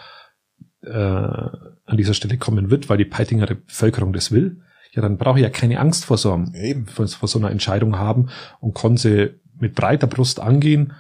äh, 0.83 0.91
an 0.91 1.97
dieser 1.97 2.15
Stelle 2.15 2.39
kommen 2.39 2.71
wird, 2.71 2.89
weil 2.89 2.99
die 2.99 3.05
Peitinger 3.05 3.47
Bevölkerung 3.47 4.13
das 4.13 4.31
will. 4.31 4.61
Ja, 4.93 5.03
dann 5.03 5.19
brauche 5.19 5.41
ich 5.41 5.43
ja 5.43 5.51
keine 5.51 5.81
Angst 5.81 6.05
vor 6.05 6.19
so, 6.19 6.33
einem, 6.33 6.55
Eben. 6.55 6.87
vor, 6.87 7.09
vor 7.09 7.29
so 7.29 7.41
einer 7.41 7.51
Entscheidung 7.51 7.99
haben 7.99 8.29
und 8.61 8.77
kann 8.77 8.97
sie 8.97 9.41
mit 9.59 9.75
breiter 9.75 10.07
Brust 10.07 10.39
angehen 10.39 10.93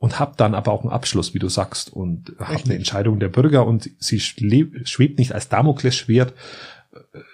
und 0.00 0.18
hab 0.18 0.36
dann 0.38 0.54
aber 0.54 0.72
auch 0.72 0.80
einen 0.82 0.90
Abschluss, 0.90 1.34
wie 1.34 1.38
du 1.38 1.48
sagst, 1.48 1.92
und 1.92 2.32
hab 2.38 2.48
Richtig. 2.50 2.64
eine 2.66 2.74
Entscheidung 2.76 3.20
der 3.20 3.28
Bürger 3.28 3.66
und 3.66 3.90
sie 3.98 4.18
schwebt 4.18 5.18
nicht 5.18 5.32
als 5.32 5.48
Damoklesschwert 5.50 6.32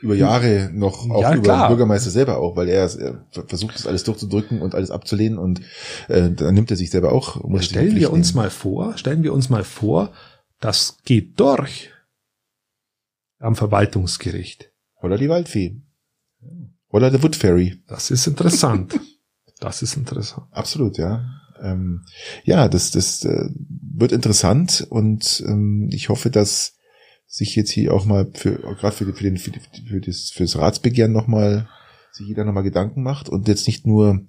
über 0.03 0.15
Jahre 0.15 0.69
noch 0.73 1.09
auch 1.09 1.23
Ja, 1.23 1.33
über 1.35 1.43
klar. 1.43 1.65
den 1.67 1.69
Bürgermeister 1.71 2.11
selber 2.11 2.39
auch, 2.39 2.57
weil 2.57 2.69
er, 2.69 2.83
er 3.01 3.25
versucht 3.47 3.77
das 3.77 3.87
alles 3.87 4.03
durchzudrücken 4.05 4.61
und 4.61 4.75
alles 4.75 4.91
abzulehnen 4.91 5.39
und 5.39 5.61
äh, 6.09 6.31
dann 6.31 6.55
nimmt 6.55 6.71
er 6.71 6.77
sich 6.77 6.91
selber 6.91 7.13
auch. 7.13 7.43
muss 7.45 7.67
Stellen 7.67 7.95
wir 7.97 8.13
uns 8.13 8.35
nehmen. 8.35 8.45
mal 8.45 8.51
vor, 8.51 8.99
stellen 8.99 9.23
wir 9.23 9.33
uns 9.33 9.49
mal 9.49 9.65
vor, 9.65 10.11
das 10.61 10.99
geht 11.05 11.39
durch 11.41 11.91
am 13.39 13.55
Verwaltungsgericht. 13.55 14.73
Oder 15.01 15.19
die 15.19 15.29
Waldfee. 15.29 15.81
Oder 16.89 17.11
der 17.11 17.23
Wood 17.23 17.37
Fairy. 17.37 17.81
Das 17.87 18.11
ist 18.11 18.27
interessant. 18.27 18.99
Das 19.61 19.83
ist 19.83 19.97
interessant. 19.97 20.47
Absolut, 20.51 20.99
ja. 20.99 21.25
Ähm, 21.63 22.05
ja, 22.45 22.69
das, 22.69 22.91
das 22.91 23.25
äh, 23.25 23.49
wird 23.95 24.13
interessant 24.13 24.87
und 24.89 25.43
ähm, 25.47 25.89
ich 25.93 26.09
hoffe, 26.09 26.31
dass 26.31 26.75
sich 27.27 27.57
jetzt 27.57 27.71
hier 27.71 27.93
auch 27.93 28.05
mal 28.05 28.29
für 28.35 28.57
gerade 28.57 28.95
für, 28.95 29.13
für 29.13 29.25
den 29.25 29.37
für, 29.37 29.51
die, 29.51 29.61
für 29.89 30.01
das 30.01 30.31
fürs 30.31 30.57
Ratsbegehren 30.57 31.13
nochmal 31.13 31.69
sich 32.13 32.29
jeder 32.29 32.45
nochmal 32.45 32.63
Gedanken 32.63 33.03
macht 33.03 33.29
und 33.29 33.49
jetzt 33.49 33.67
nicht 33.67 33.87
nur 33.87 34.21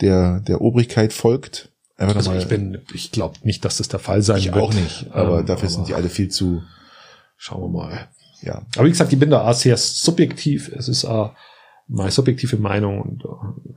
der 0.00 0.40
der 0.40 0.60
Obrigkeit 0.60 1.12
folgt. 1.12 1.70
Also 1.96 2.32
ich 2.32 2.48
bin, 2.48 2.78
ich 2.94 3.12
glaube 3.12 3.36
nicht, 3.42 3.62
dass 3.64 3.76
das 3.76 3.88
der 3.88 4.00
Fall 4.00 4.22
sein 4.22 4.38
ich 4.38 4.46
wird. 4.46 4.56
auch 4.56 4.72
nicht, 4.72 5.08
aber 5.10 5.40
Ähm, 5.40 5.46
dafür 5.46 5.68
sind 5.68 5.86
die 5.86 5.94
alle 5.94 6.08
viel 6.08 6.28
zu 6.28 6.62
Schauen 7.36 7.62
wir 7.62 7.68
mal. 7.68 8.08
ja 8.42 8.62
Aber 8.76 8.86
wie 8.86 8.90
gesagt, 8.90 9.12
ich 9.12 9.18
bin 9.18 9.30
da 9.30 9.46
auch 9.48 9.54
sehr 9.54 9.76
subjektiv. 9.76 10.70
Es 10.74 10.88
ist 10.88 11.04
auch 11.04 11.34
meine 11.88 12.10
subjektive 12.10 12.56
Meinung 12.56 13.00
und 13.02 13.24
äh, 13.24 13.72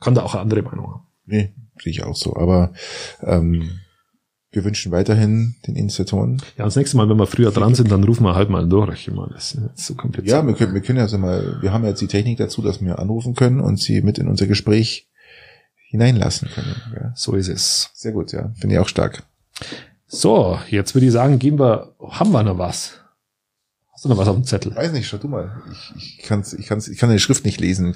kann 0.00 0.14
da 0.14 0.22
auch 0.22 0.34
eine 0.34 0.42
andere 0.42 0.62
Meinung 0.62 0.86
haben. 0.92 1.06
nee, 1.26 1.52
sehe 1.82 1.90
ich 1.90 2.02
auch 2.02 2.16
so. 2.16 2.36
Aber 2.36 2.72
ähm, 3.22 3.80
wir 4.54 4.64
wünschen 4.64 4.92
weiterhin 4.92 5.56
den 5.66 5.74
Initiatoren 5.74 6.40
Ja, 6.56 6.64
das 6.64 6.76
nächste 6.76 6.96
Mal, 6.96 7.08
wenn 7.08 7.16
wir 7.16 7.26
früher 7.26 7.50
dran 7.50 7.74
sind, 7.74 7.90
dann 7.90 8.04
rufen 8.04 8.24
wir 8.24 8.34
halt 8.34 8.50
mal 8.50 8.68
durch. 8.68 9.08
Ich 9.08 9.14
meine, 9.14 9.32
das 9.32 9.54
ist 9.54 9.86
so 9.86 9.94
kompliziert. 9.94 10.32
Ja, 10.32 10.46
wir 10.46 10.54
können, 10.54 10.74
wir 10.74 10.80
können 10.80 10.98
ja 10.98 11.08
so 11.08 11.18
mal, 11.18 11.58
wir 11.60 11.72
haben 11.72 11.82
ja 11.82 11.90
jetzt 11.90 12.00
die 12.00 12.06
Technik 12.06 12.38
dazu, 12.38 12.62
dass 12.62 12.80
wir 12.80 12.98
anrufen 12.98 13.34
können 13.34 13.60
und 13.60 13.80
sie 13.80 14.00
mit 14.02 14.18
in 14.18 14.28
unser 14.28 14.46
Gespräch 14.46 15.08
hineinlassen 15.88 16.48
können. 16.54 16.74
Ja. 16.94 17.12
So 17.14 17.34
ist 17.34 17.48
es. 17.48 17.90
Sehr 17.94 18.12
gut, 18.12 18.32
ja. 18.32 18.52
Finde 18.54 18.76
ich 18.76 18.80
auch 18.80 18.88
stark. 18.88 19.24
So, 20.06 20.58
jetzt 20.68 20.94
würde 20.94 21.06
ich 21.06 21.12
sagen, 21.12 21.38
gehen 21.38 21.58
wir, 21.58 21.94
haben 22.00 22.30
wir 22.30 22.42
noch 22.42 22.58
was? 22.58 23.03
Hast 24.04 24.10
du 24.10 24.14
noch 24.16 24.18
was 24.18 24.28
auf 24.28 24.36
dem 24.36 24.44
Zettel? 24.44 24.76
Weiß 24.76 24.92
nicht, 24.92 25.08
schau 25.08 25.16
du 25.16 25.28
mal. 25.28 25.62
Ich, 25.72 25.94
ich, 25.96 26.18
kann's, 26.26 26.52
ich, 26.52 26.66
kann's, 26.66 26.88
ich 26.88 26.98
kann 26.98 27.08
deine 27.08 27.18
Schrift 27.18 27.46
nicht 27.46 27.58
lesen. 27.58 27.94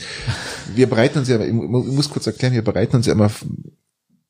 Wir 0.75 0.89
bereiten 0.89 1.19
uns 1.19 1.29
ja, 1.29 1.39
ich 1.39 1.53
mu- 1.53 1.87
ich 1.87 1.93
muss 1.93 2.09
kurz 2.09 2.27
erklären, 2.27 2.55
wir 2.55 2.65
bereiten 2.65 2.97
uns 2.97 3.05
ja 3.05 3.13
immer 3.13 3.31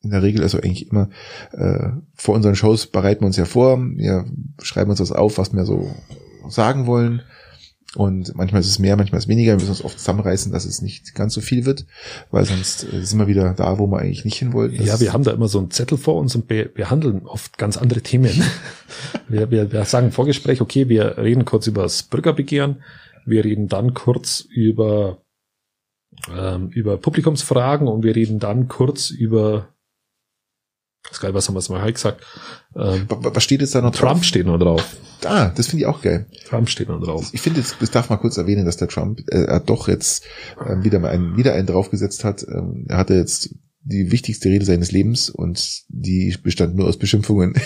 in 0.02 0.10
der 0.10 0.24
Regel, 0.24 0.42
also 0.42 0.58
eigentlich 0.58 0.90
immer 0.90 1.08
äh, 1.52 1.90
vor 2.14 2.34
unseren 2.34 2.56
Shows 2.56 2.86
bereiten 2.88 3.20
wir 3.22 3.26
uns 3.28 3.36
ja 3.36 3.44
vor. 3.44 3.78
Wir 3.78 4.24
schreiben 4.60 4.90
uns 4.90 4.98
das 4.98 5.12
auf, 5.12 5.38
was 5.38 5.52
wir 5.52 5.64
so 5.66 5.94
sagen 6.48 6.86
wollen. 6.86 7.22
Und 7.94 8.34
manchmal 8.34 8.60
ist 8.60 8.68
es 8.68 8.78
mehr, 8.78 8.96
manchmal 8.96 9.18
ist 9.18 9.24
es 9.24 9.28
weniger. 9.28 9.52
Wir 9.52 9.56
müssen 9.56 9.70
uns 9.70 9.84
oft 9.84 9.98
zusammenreißen, 9.98 10.52
dass 10.52 10.66
es 10.66 10.82
nicht 10.82 11.14
ganz 11.14 11.32
so 11.32 11.40
viel 11.40 11.64
wird, 11.64 11.86
weil 12.30 12.44
sonst 12.44 12.84
äh, 12.84 13.02
sind 13.02 13.18
wir 13.18 13.28
wieder 13.28 13.54
da, 13.54 13.78
wo 13.78 13.86
wir 13.86 13.98
eigentlich 13.98 14.26
nicht 14.26 14.36
hin 14.36 14.52
wollten. 14.52 14.82
Ja, 14.82 15.00
wir 15.00 15.14
haben 15.14 15.24
da 15.24 15.30
immer 15.30 15.48
so 15.48 15.58
einen 15.58 15.70
Zettel 15.70 15.96
vor 15.96 16.16
uns 16.16 16.34
und 16.34 16.46
be 16.46 16.66
behandeln 16.66 17.24
oft 17.24 17.56
ganz 17.56 17.78
andere 17.78 18.02
Themen. 18.02 18.42
wir, 19.28 19.50
wir, 19.50 19.72
wir 19.72 19.84
sagen 19.86 20.08
im 20.08 20.12
Vorgespräch, 20.12 20.60
okay, 20.60 20.90
wir 20.90 21.16
reden 21.16 21.46
kurz 21.46 21.66
über 21.66 21.82
das 21.82 22.02
Bürgerbegehren. 22.02 22.82
Wir 23.24 23.44
reden 23.44 23.68
dann 23.68 23.94
kurz 23.94 24.40
über, 24.40 25.22
ähm, 26.30 26.68
über 26.68 26.98
Publikumsfragen 26.98 27.88
und 27.88 28.02
wir 28.04 28.14
reden 28.14 28.38
dann 28.38 28.68
kurz 28.68 29.08
über, 29.08 29.68
das 31.08 31.20
geil, 31.20 31.34
was 31.34 31.48
haben 31.48 31.54
wir 31.54 31.60
jetzt 31.60 31.70
mal 31.70 31.92
gesagt? 31.92 32.24
Ähm, 32.76 33.06
was 33.08 33.42
steht 33.42 33.60
jetzt 33.60 33.74
da 33.74 33.80
noch 33.80 33.94
Trump 33.94 34.16
drauf? 34.16 34.24
steht 34.24 34.46
noch 34.46 34.58
drauf. 34.58 34.84
Ah, 35.24 35.50
das 35.56 35.68
finde 35.68 35.82
ich 35.82 35.86
auch 35.86 36.02
geil. 36.02 36.26
Trump 36.46 36.68
steht 36.68 36.88
noch 36.88 37.00
drauf. 37.00 37.28
Ich 37.32 37.40
finde, 37.40 37.62
das 37.62 37.90
darf 37.90 38.10
mal 38.10 38.18
kurz 38.18 38.36
erwähnen, 38.36 38.66
dass 38.66 38.76
der 38.76 38.88
Trump 38.88 39.20
äh, 39.28 39.60
doch 39.64 39.88
jetzt 39.88 40.24
äh, 40.60 40.84
wieder 40.84 40.98
mal 40.98 41.10
einen, 41.10 41.36
wieder 41.36 41.54
einen 41.54 41.66
draufgesetzt 41.66 42.24
hat. 42.24 42.46
Ähm, 42.48 42.86
er 42.88 42.98
hatte 42.98 43.14
jetzt 43.14 43.54
die 43.82 44.12
wichtigste 44.12 44.48
Rede 44.48 44.64
seines 44.64 44.92
Lebens 44.92 45.30
und 45.30 45.82
die 45.88 46.36
bestand 46.42 46.76
nur 46.76 46.86
aus 46.86 46.98
Beschimpfungen. 46.98 47.54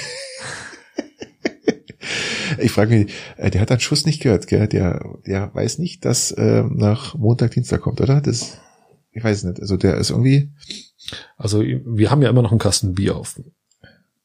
ich 2.59 2.71
frage 2.71 2.97
mich, 2.97 3.12
äh, 3.37 3.51
der 3.51 3.61
hat 3.61 3.71
einen 3.71 3.81
Schuss 3.81 4.07
nicht 4.07 4.23
gehört, 4.23 4.47
gell? 4.47 4.68
Der, 4.68 5.18
der 5.27 5.55
weiß 5.55 5.79
nicht, 5.79 6.05
dass 6.05 6.31
äh, 6.33 6.62
nach 6.62 7.16
Montag, 7.16 7.53
Dienstag 7.53 7.81
kommt, 7.81 8.01
oder? 8.01 8.21
Das, 8.21 8.59
ich 9.11 9.25
weiß 9.25 9.45
nicht. 9.45 9.61
Also 9.61 9.77
der 9.77 9.97
ist 9.97 10.11
irgendwie. 10.11 10.51
Also 11.37 11.62
wir 11.62 12.11
haben 12.11 12.22
ja 12.22 12.31
immer 12.31 12.42
noch 12.42 12.53
einen 12.53 12.61
Kasten 12.61 12.94
Bier 12.94 13.16
auf. 13.16 13.40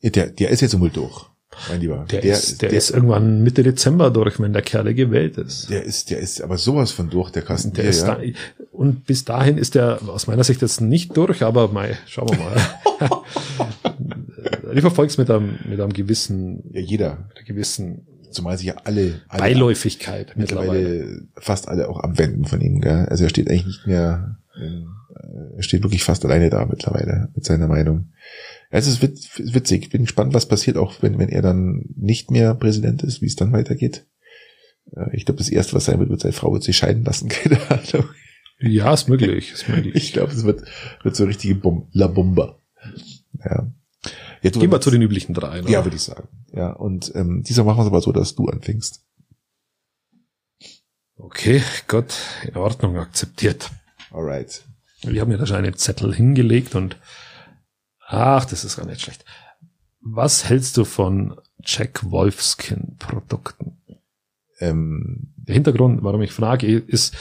Der, 0.01 0.27
der 0.27 0.49
ist 0.49 0.61
jetzt 0.61 0.79
wohl 0.79 0.89
durch 0.89 1.25
mein 1.69 1.81
Lieber. 1.81 2.05
Der, 2.09 2.21
der, 2.21 2.33
ist, 2.33 2.61
der, 2.61 2.69
der, 2.69 2.77
ist 2.77 2.91
irgendwann 2.91 3.43
Mitte 3.43 3.63
Dezember 3.63 4.11
durch, 4.11 4.39
wenn 4.39 4.53
der 4.53 4.61
Kerl 4.61 4.93
gewählt 4.93 5.37
ist. 5.37 5.69
Der 5.69 5.83
ist, 5.83 6.09
der 6.09 6.19
ist 6.19 6.41
aber 6.41 6.57
sowas 6.57 6.91
von 6.91 7.09
durch, 7.09 7.31
der 7.31 7.41
Kasten. 7.41 7.73
Der 7.73 7.85
ist 7.85 8.05
ja. 8.05 8.15
da, 8.15 8.21
und 8.71 9.05
bis 9.05 9.25
dahin 9.25 9.57
ist 9.57 9.75
der 9.75 9.99
aus 10.07 10.27
meiner 10.27 10.43
Sicht 10.43 10.61
jetzt 10.61 10.81
nicht 10.81 11.15
durch, 11.17 11.43
aber 11.43 11.69
mei, 11.69 11.97
schauen 12.05 12.29
wir 12.29 12.37
mal. 12.37 13.23
ich 14.73 14.81
verfolge 14.81 15.11
es 15.11 15.17
mit 15.17 15.29
einem, 15.29 15.57
mit 15.67 15.79
einem 15.79 15.93
gewissen, 15.93 16.63
ja, 16.71 16.81
jeder, 16.81 17.29
gewissen, 17.45 18.07
zumal 18.31 18.57
sich 18.57 18.67
ja 18.67 18.75
alle, 18.83 19.21
alle 19.27 19.41
Beiläufigkeit 19.41 20.33
mittlerweile, 20.35 20.79
mittlerweile 20.79 21.27
fast 21.37 21.67
alle 21.67 21.89
auch 21.89 21.99
abwenden 21.99 22.45
von 22.45 22.61
ihm, 22.61 22.81
gell? 22.81 23.07
Also 23.09 23.23
er 23.23 23.29
steht 23.29 23.49
eigentlich 23.49 23.65
nicht 23.65 23.87
mehr, 23.87 24.37
er 24.59 25.63
steht 25.63 25.83
wirklich 25.83 26.03
fast 26.03 26.25
alleine 26.25 26.49
da 26.49 26.65
mittlerweile 26.65 27.29
mit 27.35 27.45
seiner 27.45 27.67
Meinung. 27.67 28.11
Es 28.69 28.87
ist 28.87 29.01
witzig. 29.01 29.83
Ich 29.83 29.89
bin 29.89 30.03
gespannt, 30.03 30.33
was 30.33 30.47
passiert, 30.47 30.77
auch 30.77 31.01
wenn, 31.01 31.19
wenn 31.19 31.29
er 31.29 31.41
dann 31.41 31.85
nicht 31.95 32.31
mehr 32.31 32.53
Präsident 32.53 33.03
ist, 33.03 33.21
wie 33.21 33.27
es 33.27 33.35
dann 33.35 33.53
weitergeht. 33.53 34.05
Äh, 34.95 35.15
ich 35.15 35.25
glaube, 35.25 35.37
das 35.39 35.49
erste, 35.49 35.73
was 35.73 35.85
sein 35.85 35.99
wird, 35.99 36.09
wird 36.09 36.21
seine 36.21 36.33
Frau 36.33 36.53
wird 36.53 36.63
sich 36.63 36.77
scheiden 36.77 37.03
lassen. 37.03 37.29
Keine 37.29 37.59
Ahnung. 37.69 38.09
Ja, 38.59 38.93
ist 38.93 39.07
möglich. 39.07 39.51
Ist 39.51 39.69
möglich. 39.69 39.95
Ich 39.95 40.13
glaube, 40.13 40.33
es 40.33 40.43
wird, 40.43 40.63
wird 41.03 41.15
so 41.15 41.25
richtige 41.25 41.55
Bom 41.55 41.87
La 41.91 42.07
Bomba. 42.07 42.59
Ja. 43.43 43.71
Jetzt 44.41 44.59
Gehen 44.59 44.71
wir 44.71 44.81
zu 44.81 44.91
den 44.91 45.01
üblichen 45.01 45.33
drei. 45.33 45.61
Oder? 45.61 45.69
Ja, 45.69 45.85
würde 45.85 45.95
ich 45.95 46.03
sagen. 46.03 46.27
Ja, 46.53 46.71
und 46.71 47.11
ähm, 47.15 47.43
dieser 47.43 47.63
machen 47.63 47.77
wir 47.77 47.83
es 47.83 47.87
aber 47.87 48.01
so, 48.01 48.11
dass 48.11 48.35
du 48.35 48.45
anfängst. 48.45 49.03
Okay, 51.15 51.61
Gott, 51.87 52.15
in 52.43 52.55
Ordnung, 52.55 52.97
akzeptiert. 52.97 53.71
Alright. 54.11 54.63
Wir 55.03 55.21
haben 55.21 55.31
ja 55.31 55.37
da 55.37 55.45
schon 55.45 55.57
einen 55.57 55.75
Zettel 55.75 56.13
hingelegt 56.13 56.75
und 56.75 56.97
Ach, 58.09 58.45
das 58.45 58.63
ist 58.63 58.77
gar 58.77 58.85
nicht 58.85 59.01
schlecht. 59.01 59.25
Was 59.99 60.47
hältst 60.47 60.77
du 60.77 60.85
von 60.85 61.37
Jack 61.61 62.09
Wolfskin 62.09 62.95
Produkten? 62.97 63.81
Ähm, 64.59 65.33
Der 65.35 65.53
Hintergrund, 65.53 66.03
warum 66.03 66.21
ich 66.21 66.31
frage, 66.31 66.77
ist, 66.77 67.15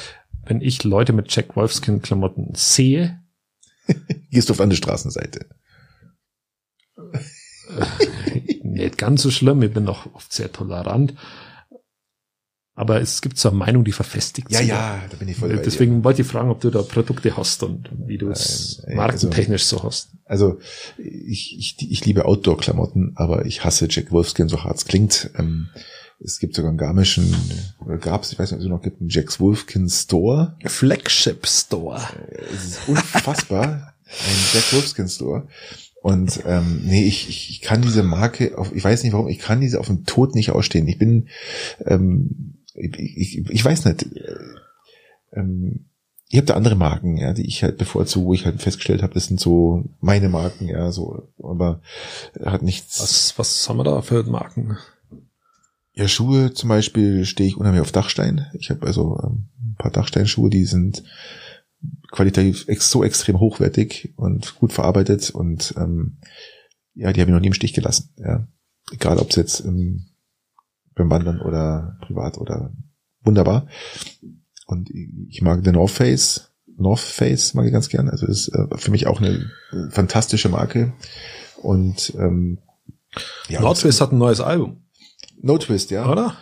wenn 0.45 0.61
ich 0.61 0.85
Leute 0.85 1.13
mit 1.13 1.35
Jack 1.35 1.57
Wolfskin 1.57 2.03
Klamotten 2.03 2.55
sehe, 2.55 3.21
gehst 4.31 4.49
du 4.49 4.53
auf 4.53 4.61
eine 4.61 4.77
Straßenseite. 4.77 5.47
nicht 8.63 8.97
ganz 8.97 9.23
so 9.23 9.33
schlimm, 9.33 9.63
ich 9.63 9.73
bin 9.73 9.85
noch 9.85 10.15
oft 10.15 10.33
sehr 10.33 10.53
tolerant. 10.53 11.15
Aber 12.79 13.01
es 13.01 13.23
gibt 13.23 13.39
so 13.39 13.49
eine 13.49 13.57
Meinung, 13.57 13.85
die 13.85 13.93
verfestigt 13.93 14.51
ja, 14.51 14.59
sich. 14.59 14.69
Ja, 14.69 14.97
ja, 14.97 15.05
da 15.11 15.17
bin 15.17 15.29
ich 15.29 15.39
voll 15.39 15.49
Deswegen 15.65 16.05
wollte 16.05 16.21
ich 16.21 16.29
fragen, 16.29 16.51
ob 16.51 16.61
du 16.61 16.69
da 16.69 16.83
Produkte 16.83 17.35
hast 17.35 17.63
und 17.63 17.89
wie 18.07 18.19
du 18.19 18.29
es 18.29 18.83
also, 18.85 18.97
markentechnisch 18.97 19.65
so 19.65 19.83
hast. 19.83 20.11
Also 20.27 20.59
ich, 20.99 21.57
ich, 21.59 21.91
ich 21.91 22.05
liebe 22.05 22.27
Outdoor-Klamotten, 22.27 23.13
aber 23.15 23.47
ich 23.47 23.65
hasse 23.65 23.89
Jack 23.89 24.13
Wolfskin, 24.13 24.49
so 24.49 24.63
hart 24.63 24.77
es 24.77 24.85
klingt. 24.85 25.31
Ähm, 25.39 25.69
es 26.23 26.39
gibt 26.39 26.55
sogar 26.55 26.69
einen 26.69 26.79
Garmischen, 26.79 27.35
oder 27.83 27.97
gab 27.97 28.25
es, 28.25 28.33
ich 28.33 28.39
weiß 28.39 28.51
nicht, 28.51 28.59
ob 28.59 28.65
es 28.65 28.69
noch 28.69 28.83
gibt, 28.83 29.01
einen 29.01 29.09
Jack 29.09 29.41
Wolfskin 29.41 29.89
Store. 29.89 30.57
Flagship 30.67 31.47
Store. 31.47 32.01
Es 32.53 32.65
ist 32.65 32.89
unfassbar. 32.89 33.95
ein 34.07 34.37
Jack 34.53 34.73
Wolfskin 34.75 35.09
Store. 35.09 35.49
Und 36.03 36.43
ähm, 36.47 36.83
nee, 36.85 37.05
ich, 37.05 37.29
ich, 37.29 37.51
ich 37.51 37.61
kann 37.63 37.83
diese 37.83 38.03
Marke, 38.03 38.57
auf, 38.59 38.73
ich 38.75 38.85
weiß 38.85 39.03
nicht 39.03 39.15
warum, 39.15 39.29
ich 39.29 39.39
kann 39.39 39.61
diese 39.61 39.81
auf 39.81 39.87
den 39.87 40.05
Tod 40.05 40.35
nicht 40.35 40.51
ausstehen. 40.51 40.87
Ich 40.87 40.99
bin 40.99 41.29
ähm, 41.85 42.56
ich, 42.77 42.99
ich, 42.99 43.51
ich 43.51 43.65
weiß 43.65 43.85
nicht, 43.85 44.03
äh, 44.17 44.37
ähm, 45.33 45.87
ich 46.29 46.39
habe 46.39 46.47
da 46.47 46.55
andere 46.55 46.75
Marken, 46.75 47.17
ja, 47.17 47.33
die 47.33 47.47
ich 47.47 47.63
halt 47.63 47.79
bevorzuge, 47.79 48.27
wo 48.27 48.35
ich 48.35 48.45
halt 48.47 48.61
festgestellt 48.61 49.03
habe, 49.03 49.15
das 49.15 49.27
sind 49.27 49.39
so 49.39 49.85
meine 50.01 50.29
Marken, 50.29 50.69
ja, 50.69 50.91
so, 50.91 51.29
aber 51.43 51.81
hat 52.45 52.63
nichts. 52.63 53.01
Was, 53.01 53.39
was 53.39 53.69
haben 53.69 53.77
wir 53.77 53.85
da 53.85 54.03
für 54.03 54.25
Marken? 54.25 54.77
Ja, 55.93 56.09
Schuhe 56.09 56.53
zum 56.53 56.69
Beispiel 56.69 57.25
stehe 57.25 57.49
ich 57.49 57.57
unheimlich 57.57 57.81
auf 57.81 57.93
Dachstein. 57.93 58.47
Ich 58.59 58.71
habe 58.71 58.87
also 58.87 59.19
ähm, 59.23 59.49
ein 59.63 59.77
paar 59.79 59.93
Dachsteinschuhe, 59.93 60.51
die 60.51 60.65
sind 60.65 61.05
qualitativ 62.11 62.69
ex 62.69 62.91
so 62.91 63.05
extrem 63.05 63.39
hochwertig 63.39 64.13
und 64.17 64.57
gut 64.57 64.73
verarbeitet 64.73 65.31
und 65.31 65.75
ähm, 65.79 66.19
ja, 66.95 67.13
die 67.13 67.21
habe 67.21 67.31
ich 67.31 67.35
noch 67.35 67.41
nie 67.41 67.49
im 67.49 67.55
Stich 67.55 67.73
gelassen. 67.73 68.11
Ja. 68.19 68.47
Egal, 68.91 69.19
ob 69.19 69.31
es 69.31 69.37
jetzt 69.37 69.65
ähm, 69.65 70.07
beim 70.97 71.11
Wandern 71.11 71.41
oder 71.41 71.99
privat 72.01 72.39
oder 72.39 72.73
wunderbar. 73.23 73.69
Und 74.67 74.91
ich 74.91 75.43
mag 75.43 75.63
den 75.63 75.75
North 75.75 75.93
Face. 75.93 76.53
North 76.77 77.01
Face 77.01 77.55
mag 77.55 77.67
ich 77.67 77.73
ganz 77.73 77.89
gern. 77.89 78.09
Also 78.09 78.27
ist 78.27 78.49
äh, 78.49 78.77
für 78.77 78.91
mich 78.91 79.07
auch 79.07 79.21
eine 79.21 79.49
fantastische 79.91 80.49
Marke. 80.49 80.93
Und 81.63 82.13
ähm, 82.19 82.59
ja, 83.49 83.61
North 83.61 83.79
Face 83.79 84.01
hat 84.01 84.13
ein 84.13 84.19
neues 84.19 84.41
Album. 84.41 84.83
No 85.41 85.59
Twist, 85.59 85.91
ja. 85.91 86.11
Oder? 86.11 86.37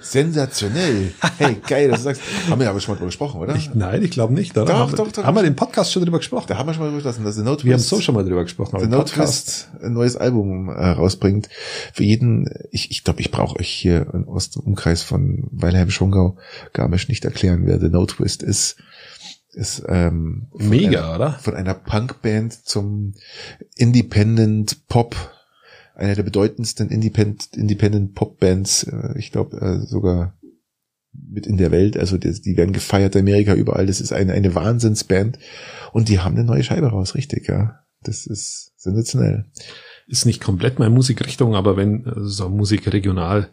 Sensationell. 0.00 1.12
Hey, 1.38 1.56
geil, 1.66 1.88
dass 1.88 2.00
du 2.00 2.04
sagst. 2.04 2.22
Haben 2.48 2.60
wir 2.60 2.70
aber 2.70 2.80
schon 2.80 2.94
mal 2.94 2.96
drüber 2.96 3.08
gesprochen, 3.08 3.40
oder? 3.40 3.54
Ich, 3.56 3.74
nein, 3.74 4.02
ich 4.02 4.10
glaube 4.10 4.32
nicht. 4.32 4.56
Oder? 4.56 4.66
Doch, 4.66 4.78
haben, 4.78 4.96
doch, 4.96 5.12
doch. 5.12 5.24
Haben 5.24 5.36
wir 5.36 5.42
den 5.42 5.56
Podcast 5.56 5.92
schon 5.92 6.02
drüber 6.02 6.18
gesprochen? 6.18 6.46
Da 6.48 6.56
haben 6.56 6.66
wir 6.66 6.74
schon 6.74 6.82
mal 6.82 6.88
drüber 6.88 7.02
gesprochen, 7.02 7.24
dass 7.24 7.36
The 7.36 7.42
Note 7.42 7.64
Wir 7.64 7.74
haben 7.74 7.80
so 7.80 8.00
schon 8.00 8.14
mal 8.14 8.24
drüber 8.24 8.42
gesprochen. 8.42 8.80
The 8.80 8.86
Note 8.86 9.12
Twist 9.12 9.68
ein 9.82 9.92
neues 9.92 10.16
Album 10.16 10.68
äh, 10.68 10.88
rausbringt. 10.90 11.48
Für 11.92 12.04
jeden, 12.04 12.48
ich 12.70 12.90
ich, 12.90 13.04
glaube, 13.04 13.20
ich 13.20 13.30
brauche 13.30 13.58
euch 13.58 13.68
hier 13.68 14.06
aus 14.26 14.50
dem 14.50 14.62
Umkreis 14.62 15.02
von 15.02 15.48
Weilheim 15.50 15.90
Schongau 15.90 16.36
Garmisch 16.72 17.08
nicht 17.08 17.24
erklären, 17.24 17.62
wer 17.64 17.78
The 17.78 17.88
Note 17.88 18.16
Twist 18.16 18.42
ist 18.42 18.76
ist 19.52 19.82
ähm, 19.88 20.46
mega, 20.56 21.06
einer, 21.06 21.16
oder? 21.16 21.32
Von 21.32 21.54
einer 21.54 21.74
Punkband 21.74 22.52
zum 22.52 23.14
Independent 23.74 24.86
Pop 24.88 25.16
einer 25.98 26.14
der 26.14 26.22
bedeutendsten 26.22 26.90
Independent, 26.90 27.56
Independent 27.56 28.14
Pop-Bands, 28.14 28.84
äh, 28.84 29.18
ich 29.18 29.32
glaube 29.32 29.60
äh, 29.60 29.86
sogar 29.86 30.34
mit 31.12 31.46
in 31.46 31.56
der 31.56 31.70
Welt. 31.70 31.98
Also 31.98 32.16
die, 32.16 32.40
die 32.40 32.56
werden 32.56 32.72
gefeiert 32.72 33.16
Amerika 33.16 33.54
überall. 33.54 33.86
Das 33.86 34.00
ist 34.00 34.12
eine, 34.12 34.32
eine 34.32 34.54
Wahnsinnsband. 34.54 35.38
Und 35.92 36.08
die 36.08 36.20
haben 36.20 36.36
eine 36.36 36.44
neue 36.44 36.62
Scheibe 36.62 36.86
raus, 36.86 37.14
richtig, 37.14 37.48
ja. 37.48 37.80
Das 38.02 38.26
ist 38.26 38.72
sensationell. 38.76 39.46
Ist 40.06 40.24
nicht 40.24 40.40
komplett 40.40 40.78
meine 40.78 40.94
Musikrichtung, 40.94 41.56
aber 41.56 41.76
wenn 41.76 42.06
äh, 42.06 42.12
so 42.22 42.48
Musik 42.48 42.90
regional 42.92 43.50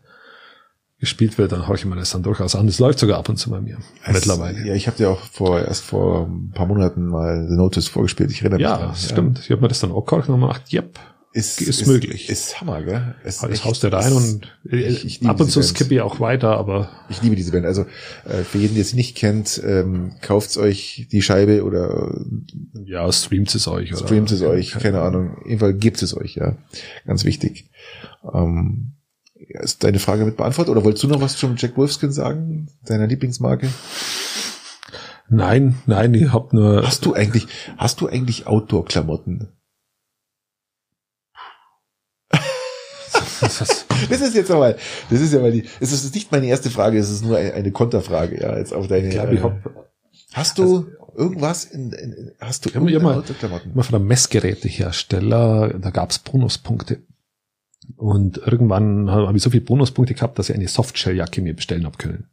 gespielt 0.99 1.37
wird, 1.37 1.51
dann 1.51 1.67
höre 1.67 1.75
ich 1.75 1.85
mir 1.85 1.95
das 1.95 2.11
dann 2.11 2.23
durchaus 2.23 2.55
an. 2.55 2.67
Das 2.67 2.79
läuft 2.79 2.99
sogar 2.99 3.17
ab 3.17 3.27
und 3.27 3.37
zu 3.37 3.49
bei 3.49 3.59
mir 3.59 3.79
es, 4.05 4.13
mittlerweile. 4.13 4.65
Ja, 4.65 4.75
ich 4.75 4.87
habe 4.87 4.97
dir 4.97 5.09
auch 5.09 5.19
vor 5.19 5.59
erst 5.59 5.83
vor 5.83 6.27
ein 6.27 6.51
paar 6.51 6.67
Monaten 6.67 7.07
mal 7.07 7.47
The 7.49 7.55
Notice 7.55 7.87
vorgespielt. 7.87 8.31
Ich 8.31 8.41
erinnere 8.41 8.59
mich. 8.59 8.63
Ja, 8.63 8.93
stimmt. 8.95 9.39
Ja. 9.39 9.43
Ich 9.43 9.51
habe 9.51 9.61
mir 9.61 9.67
das 9.67 9.79
dann 9.79 9.91
auch 9.91 10.05
gehört 10.05 10.29
und 10.29 10.35
gemacht, 10.39 10.71
yep, 10.71 10.99
ist, 11.35 11.59
ist, 11.59 11.81
ist 11.81 11.87
möglich. 11.87 12.29
Ist 12.29 12.61
Hammer, 12.61 12.81
gell? 12.81 13.15
Ist 13.25 13.43
das 13.43 13.65
haust 13.65 13.83
du 13.83 13.91
rein 13.91 14.13
und 14.13 14.57
ich, 14.63 15.03
ich 15.05 15.25
ab 15.27 15.41
und 15.41 15.51
zu 15.51 15.61
skippe 15.61 15.95
ich 15.95 15.99
auch 15.99 16.21
weiter, 16.21 16.55
aber. 16.57 16.89
Ich 17.09 17.21
liebe 17.21 17.35
diese 17.35 17.51
Band. 17.51 17.65
Also 17.65 17.85
äh, 18.23 18.43
für 18.43 18.57
jeden, 18.57 18.75
der 18.75 18.85
sie 18.85 18.95
nicht 18.95 19.17
kennt, 19.17 19.61
ähm, 19.65 20.13
kauft 20.21 20.55
euch 20.55 21.09
die 21.11 21.21
Scheibe 21.21 21.65
oder 21.65 22.21
ja, 22.85 23.11
streamt 23.11 23.53
es 23.53 23.67
euch 23.67 23.91
oder 23.91 24.05
streamt 24.05 24.31
es 24.31 24.43
euch, 24.43 24.71
keine, 24.71 25.01
Ahnung. 25.01 25.35
Auf 25.37 25.45
jeden 25.45 25.59
Fall 25.59 25.73
gibt 25.73 26.01
es 26.01 26.15
euch, 26.15 26.35
ja. 26.35 26.55
Ganz 27.05 27.25
wichtig. 27.25 27.69
Ähm, 28.33 28.93
ist 29.35 29.83
deine 29.83 29.99
Frage 29.99 30.23
mit 30.23 30.37
beantwortet 30.37 30.71
oder 30.71 30.85
wolltest 30.85 31.03
du 31.03 31.09
noch 31.09 31.19
was 31.19 31.35
zum 31.35 31.57
Jack 31.57 31.75
Wolfskin 31.75 32.13
sagen, 32.13 32.69
deiner 32.85 33.07
Lieblingsmarke? 33.07 33.67
Nein, 35.27 35.75
nein, 35.85 36.13
ich 36.13 36.31
hab 36.31 36.53
nur. 36.53 36.87
Hast 36.87 37.05
du 37.05 37.13
eigentlich, 37.13 37.47
hast 37.75 37.99
du 37.99 38.07
eigentlich 38.07 38.47
Outdoor-Klamotten? 38.47 39.49
das 44.09 44.21
ist 44.21 44.35
jetzt 44.35 44.51
aber, 44.51 44.75
das 45.09 45.21
ist 45.21 45.33
ja 45.33 45.39
mal 45.39 45.51
die, 45.51 45.65
es 45.79 45.91
ist 45.91 46.13
nicht 46.13 46.31
meine 46.31 46.47
erste 46.47 46.69
Frage, 46.69 46.97
es 46.97 47.09
ist 47.09 47.23
nur 47.23 47.37
eine 47.37 47.71
Konterfrage, 47.71 48.41
ja, 48.41 48.57
jetzt 48.57 48.73
auf 48.73 48.87
deine. 48.87 49.09
Ich 49.09 49.13
glaub, 49.13 49.31
ich 49.31 49.43
hab, 49.43 49.87
hast 50.33 50.57
du 50.57 50.63
also, 50.63 50.85
irgendwas 51.15 51.65
in, 51.65 51.91
in, 51.91 52.31
hast 52.39 52.65
du 52.65 52.69
ich 52.69 52.75
ja 52.75 52.99
mal, 52.99 53.23
mal 53.73 53.83
von 53.83 53.95
einem 53.95 54.07
Messgerätehersteller, 54.07 55.79
da 55.79 55.89
gab's 55.89 56.19
Bonuspunkte. 56.19 57.03
Und 57.97 58.37
irgendwann 58.37 59.11
habe 59.11 59.37
ich 59.37 59.43
so 59.43 59.51
viele 59.51 59.63
Bonuspunkte 59.63 60.15
gehabt, 60.15 60.39
dass 60.39 60.49
ich 60.49 60.55
eine 60.55 60.67
Softshell-Jacke 60.67 61.41
mir 61.41 61.55
bestellen 61.55 61.85
habe 61.85 61.97
können. 61.97 62.29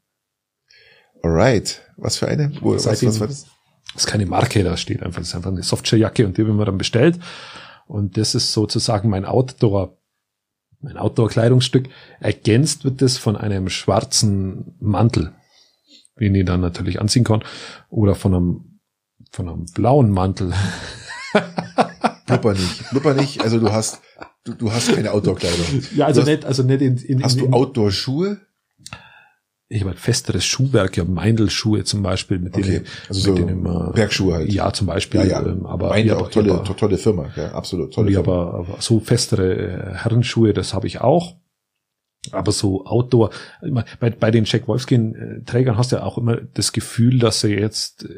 Alright. 1.23 1.83
Was 1.97 2.17
für 2.17 2.29
eine? 2.29 2.53
Wo, 2.61 2.75
was, 2.75 2.87
was 2.87 3.21
war 3.21 3.29
das? 3.29 3.47
Das 3.95 4.05
ist 4.05 4.07
keine 4.07 4.27
Marke, 4.27 4.65
da 4.65 4.77
steht 4.77 5.03
einfach, 5.03 5.21
das 5.21 5.29
ist 5.29 5.35
einfach 5.35 5.51
eine 5.51 5.63
Softshell-Jacke 5.63 6.27
und 6.27 6.39
die 6.39 6.43
haben 6.43 6.57
wir 6.57 6.65
dann 6.65 6.79
bestellt. 6.79 7.19
Und 7.87 8.17
das 8.17 8.35
ist 8.35 8.53
sozusagen 8.53 9.11
mein 9.11 9.25
Outdoor, 9.25 9.99
mein 10.83 10.97
Outdoor-Kleidungsstück. 10.97 11.89
Ergänzt 12.21 12.85
wird 12.85 13.01
das 13.03 13.17
von 13.19 13.37
einem 13.37 13.69
schwarzen 13.69 14.75
Mantel, 14.81 15.33
den 16.21 16.35
ich 16.35 16.45
dann 16.45 16.61
natürlich 16.61 17.01
anziehen 17.01 17.25
kann. 17.25 17.43
Oder 17.89 18.15
von 18.15 18.35
einem, 18.35 18.81
von 19.31 19.49
einem 19.49 19.65
blauen 19.75 20.11
Mantel. 20.11 20.53
Blubber 22.27 22.53
nicht. 22.55 22.91
Blubber 22.91 23.15
nicht. 23.15 23.41
Also 23.43 23.59
du 23.59 23.73
hast, 23.73 24.01
du, 24.45 24.55
du 24.55 24.73
hast 24.73 24.95
keine 24.95 25.13
Outdoor-Kleidung. 25.13 25.83
Ja, 25.95 26.07
also 26.07 26.21
Du 26.23 26.27
hast- 26.27 26.35
nicht, 26.37 26.45
also 26.45 26.63
nicht 26.63 26.81
in, 26.83 26.97
in, 26.97 27.23
Hast 27.23 27.35
in, 27.35 27.39
du 27.41 27.45
in 27.47 27.55
Outdoor-Schuhe? 27.55 28.41
Ich 29.73 29.81
habe 29.81 29.91
halt 29.91 29.99
festeres 30.01 30.45
Schuhwerk, 30.45 30.93
ich 30.93 30.99
habe 31.01 31.11
Meindl-Schuhe 31.11 31.85
zum 31.85 32.03
Beispiel, 32.03 32.39
mit 32.39 32.55
denen, 32.57 32.65
Okay. 32.65 32.83
Also 33.09 33.31
mit 33.33 33.39
so 33.41 33.47
denen 33.47 33.63
man, 33.63 33.93
Bergschuhe 33.93 34.35
halt. 34.35 34.53
ja, 34.53 34.73
zum 34.73 34.87
Beispiel, 34.87 35.21
ja, 35.21 35.27
ja. 35.27 35.47
ähm, 35.47 35.67
aber 35.67 35.89
Meine 35.89 36.07
ich 36.07 36.13
auch 36.13 36.31
tolle, 36.31 36.63
to- 36.63 36.75
tolle 36.75 36.99
Firma. 36.99 37.31
Ja, 37.37 37.53
absolut. 37.53 37.95
Tolle 37.95 38.11
Firma. 38.13 38.29
aber, 38.29 38.55
aber 38.55 38.77
so 38.81 39.01
festere 39.01 39.55
äh, 39.55 39.95
Herrenschuhe, 39.95 40.53
das 40.53 40.75
habe 40.75 40.87
ich 40.87 41.01
auch. 41.01 41.37
Aber 42.31 42.53
so 42.53 42.87
Outdoor, 42.87 43.31
bei, 43.99 44.11
bei 44.11 44.31
den 44.31 44.45
Jack 44.45 44.69
Wolfskin 44.69 45.15
äh, 45.15 45.45
Trägern 45.45 45.77
hast 45.77 45.91
du 45.91 45.97
ja 45.97 46.03
auch 46.05 46.19
immer 46.19 46.37
das 46.55 46.73
Gefühl, 46.73 47.19
dass 47.19 47.41
sie 47.41 47.49
jetzt 47.49 48.05
äh, 48.05 48.09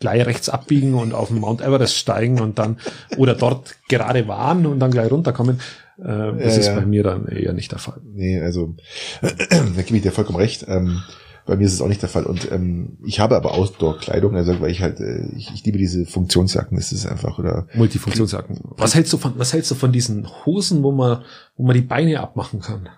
gleich 0.00 0.26
rechts 0.26 0.48
abbiegen 0.50 0.94
und 0.94 1.14
auf 1.14 1.28
den 1.28 1.38
Mount 1.38 1.60
Everest 1.62 1.96
steigen 1.96 2.40
und 2.40 2.58
dann 2.58 2.76
oder 3.16 3.34
dort 3.34 3.76
gerade 3.88 4.28
waren 4.28 4.66
und 4.66 4.80
dann 4.80 4.90
gleich 4.90 5.10
runterkommen. 5.10 5.60
Äh, 5.98 6.04
das 6.04 6.54
Ja, 6.54 6.60
ist 6.60 6.66
ja. 6.68 6.74
bei 6.80 6.86
mir 6.86 7.02
dann 7.02 7.26
eher 7.26 7.52
nicht 7.52 7.72
der 7.72 7.78
Fall. 7.78 8.00
Nee, 8.04 8.40
also 8.40 8.74
da 9.20 9.82
gebe 9.82 9.96
ich 9.96 10.02
dir 10.02 10.12
vollkommen 10.12 10.38
recht. 10.38 10.64
Ähm, 10.68 11.02
bei 11.44 11.56
mir 11.56 11.64
ist 11.66 11.72
es 11.72 11.80
auch 11.80 11.88
nicht 11.88 12.00
der 12.02 12.08
Fall. 12.08 12.24
Und 12.24 12.50
ähm, 12.52 12.98
ich 13.04 13.18
habe 13.20 13.36
aber 13.36 13.54
Outdoor-Kleidung, 13.54 14.36
also 14.36 14.60
weil 14.60 14.70
ich 14.70 14.80
halt, 14.80 15.00
äh, 15.00 15.26
ich, 15.36 15.50
ich 15.52 15.64
liebe 15.64 15.76
diese 15.78 16.06
Funktionsjacken, 16.06 16.76
das 16.76 16.92
ist 16.92 17.04
einfach, 17.06 17.38
oder 17.38 17.66
Multifunktionsjacken. 17.74 18.60
Was 18.76 18.94
hältst 18.94 19.12
du 19.12 19.16
von, 19.18 19.32
was 19.36 19.52
hältst 19.52 19.70
du 19.70 19.74
von 19.74 19.90
diesen 19.92 20.28
Hosen, 20.46 20.82
wo 20.84 20.92
man, 20.92 21.24
wo 21.56 21.64
man 21.64 21.74
die 21.74 21.82
Beine 21.82 22.20
abmachen 22.20 22.60
kann? 22.60 22.88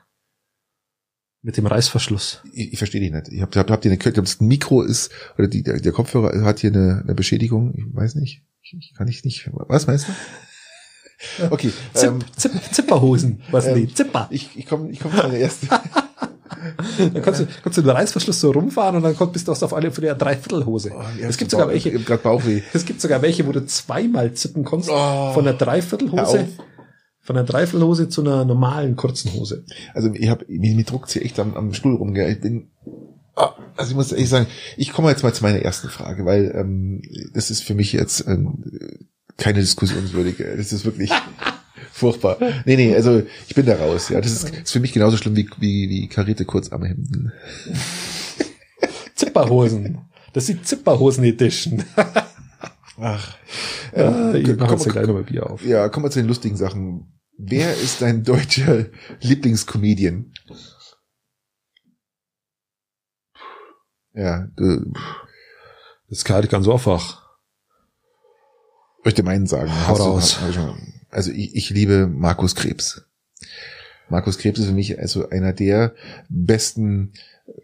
Mit 1.43 1.57
dem 1.59 1.67
Reißverschluss. 1.67 2.43
ich, 2.55 2.73
ich 2.73 2.79
verstehe 2.79 3.01
dich 3.03 3.13
nicht. 3.13 3.29
Ich 3.29 3.43
hab, 3.43 3.55
hab, 3.57 3.71
habt 3.71 3.85
ihr 3.85 3.91
eine, 3.93 4.13
das 4.13 4.41
Mikro 4.41 4.83
ist, 4.83 5.11
oder 5.39 5.47
die, 5.49 5.63
der, 5.63 5.79
der 5.81 5.93
Kopfhörer 5.93 6.43
hat 6.45 6.61
hier 6.61 6.71
eine, 6.71 7.03
eine 7.05 7.15
Beschädigung, 7.15 7.75
ich 7.77 7.85
weiß 7.95 8.15
nicht. 8.15 8.43
Ich, 8.63 8.75
ich 8.79 8.95
kann 8.97 9.09
ich 9.09 9.25
nicht. 9.25 9.51
Was 9.53 9.87
meinst 9.87 10.09
du? 10.09 10.13
Okay. 11.51 11.73
Zip, 11.93 12.11
Ähm, 12.11 12.19
Zip, 12.37 12.53
Zipperhosen, 12.73 13.43
was 13.51 13.67
ähm, 13.67 13.75
die? 13.75 13.95
Zipper. 13.95 14.29
ich 14.31 14.51
ich 14.57 14.67
komme 14.67 14.91
ich 14.91 15.01
komm 15.01 15.13
zu 15.13 15.19
meiner 15.19 15.39
ersten. 15.39 15.69
Dann 16.99 17.23
kannst 17.23 17.41
du, 17.41 17.47
kannst 17.63 17.79
du 17.79 17.83
den 17.83 17.91
Reißverschluss 17.91 18.41
so 18.41 18.51
rumfahren 18.51 18.97
und 18.97 19.03
dann 19.03 19.17
kommt, 19.17 19.33
bist 19.33 19.49
du 19.49 19.53
auf 19.53 19.75
alle 19.75 19.91
für 19.91 20.01
der 20.01 20.15
Dreiviertelhose. 20.15 20.93
Oh, 20.95 21.03
es 21.21 21.37
gibt 21.37 21.51
sogar 21.51 21.69
welche, 21.69 21.91
Ich 21.91 22.05
Bauchweh. 22.05 22.63
es 22.73 22.85
gibt 22.85 23.01
sogar 23.01 23.23
welche, 23.23 23.47
wo 23.47 23.53
du 23.53 23.65
zweimal 23.67 24.33
zippen 24.35 24.65
kannst. 24.65 24.89
Oh. 24.91 25.33
von 25.33 25.45
der 25.45 25.55
Dreiviertelhose, 25.55 26.49
von 27.21 27.37
der 27.37 27.45
Dreiviertelhose 27.45 28.09
zu 28.09 28.23
einer 28.23 28.45
normalen 28.45 28.97
kurzen 28.97 29.33
Hose. 29.35 29.65
Also 29.95 30.11
ich 30.13 30.29
habe 30.29 30.45
mir, 30.49 30.75
mir 30.75 30.85
druckt 30.85 31.11
hier 31.11 31.23
echt 31.23 31.39
am, 31.39 31.55
am 31.55 31.73
Stuhl 31.75 31.97
rum. 31.97 32.15
Gell. 32.15 32.33
Ich 32.33 32.41
bin, 32.41 32.71
ah, 33.35 33.55
also 33.77 33.91
ich 33.91 33.97
muss 33.97 34.13
ehrlich 34.13 34.29
sagen, 34.29 34.47
ich 34.77 34.93
komme 34.93 35.11
jetzt 35.11 35.23
mal 35.23 35.35
zu 35.35 35.43
meiner 35.43 35.61
ersten 35.61 35.89
Frage, 35.89 36.25
weil 36.25 36.55
ähm, 36.55 37.03
das 37.33 37.51
ist 37.51 37.63
für 37.63 37.75
mich 37.75 37.93
jetzt 37.93 38.27
ähm, 38.27 38.65
keine 39.37 39.61
diskussionswürdige. 39.61 40.57
Das 40.57 40.73
ist 40.73 40.85
wirklich 40.85 41.11
furchtbar. 41.93 42.39
Nee, 42.65 42.77
nee, 42.77 42.95
also 42.95 43.23
ich 43.49 43.55
bin 43.55 43.67
da 43.67 43.77
raus. 43.77 44.09
Ja, 44.09 44.21
das 44.21 44.33
ist, 44.33 44.51
ist 44.51 44.73
für 44.73 44.81
mich 44.81 44.93
genauso 44.93 45.17
schlimm 45.17 45.37
wie 45.37 45.49
wie, 45.59 45.89
wie 45.89 46.09
karierte 46.09 46.45
Kurzarmhemden. 46.45 47.33
Zipperhosen. 49.15 50.01
Das 50.33 50.49
ist 50.49 50.59
die 50.59 50.63
Zipperhosen-Edition. 50.63 51.85
Ach, 53.01 53.37
Ja, 53.97 54.35
ich 54.35 54.57
mache 54.57 54.75
jetzt 54.75 54.89
gleich 54.89 55.07
nochmal 55.07 55.25
Bier 55.25 55.49
auf. 55.51 55.65
ja, 55.65 55.89
kommen 55.89 56.07
wir 56.07 56.11
zu 56.11 56.21
den 56.21 56.29
lustigen 56.29 56.57
Sachen. 56.57 57.13
Wer 57.37 57.73
ist 57.77 58.03
dein 58.03 58.23
deutscher 58.23 58.87
Lieblingscomedian? 59.21 60.33
Ja, 64.13 64.47
du, 64.57 64.93
Das 66.09 66.19
ist 66.19 66.31
halt 66.31 66.49
ganz 66.51 66.69
einfach. 66.69 67.24
Möchte 69.05 69.23
meinen 69.23 69.47
sagen. 69.47 69.71
Hau 69.87 69.95
raus. 69.95 70.39
Also 71.11 71.31
ich, 71.31 71.55
ich 71.55 71.71
liebe 71.71 72.07
Markus 72.07 72.55
Krebs. 72.55 73.03
Markus 74.09 74.39
Krebs 74.39 74.59
ist 74.59 74.67
für 74.67 74.73
mich 74.73 74.99
also 74.99 75.29
einer 75.31 75.53
der 75.53 75.95
besten 76.29 77.13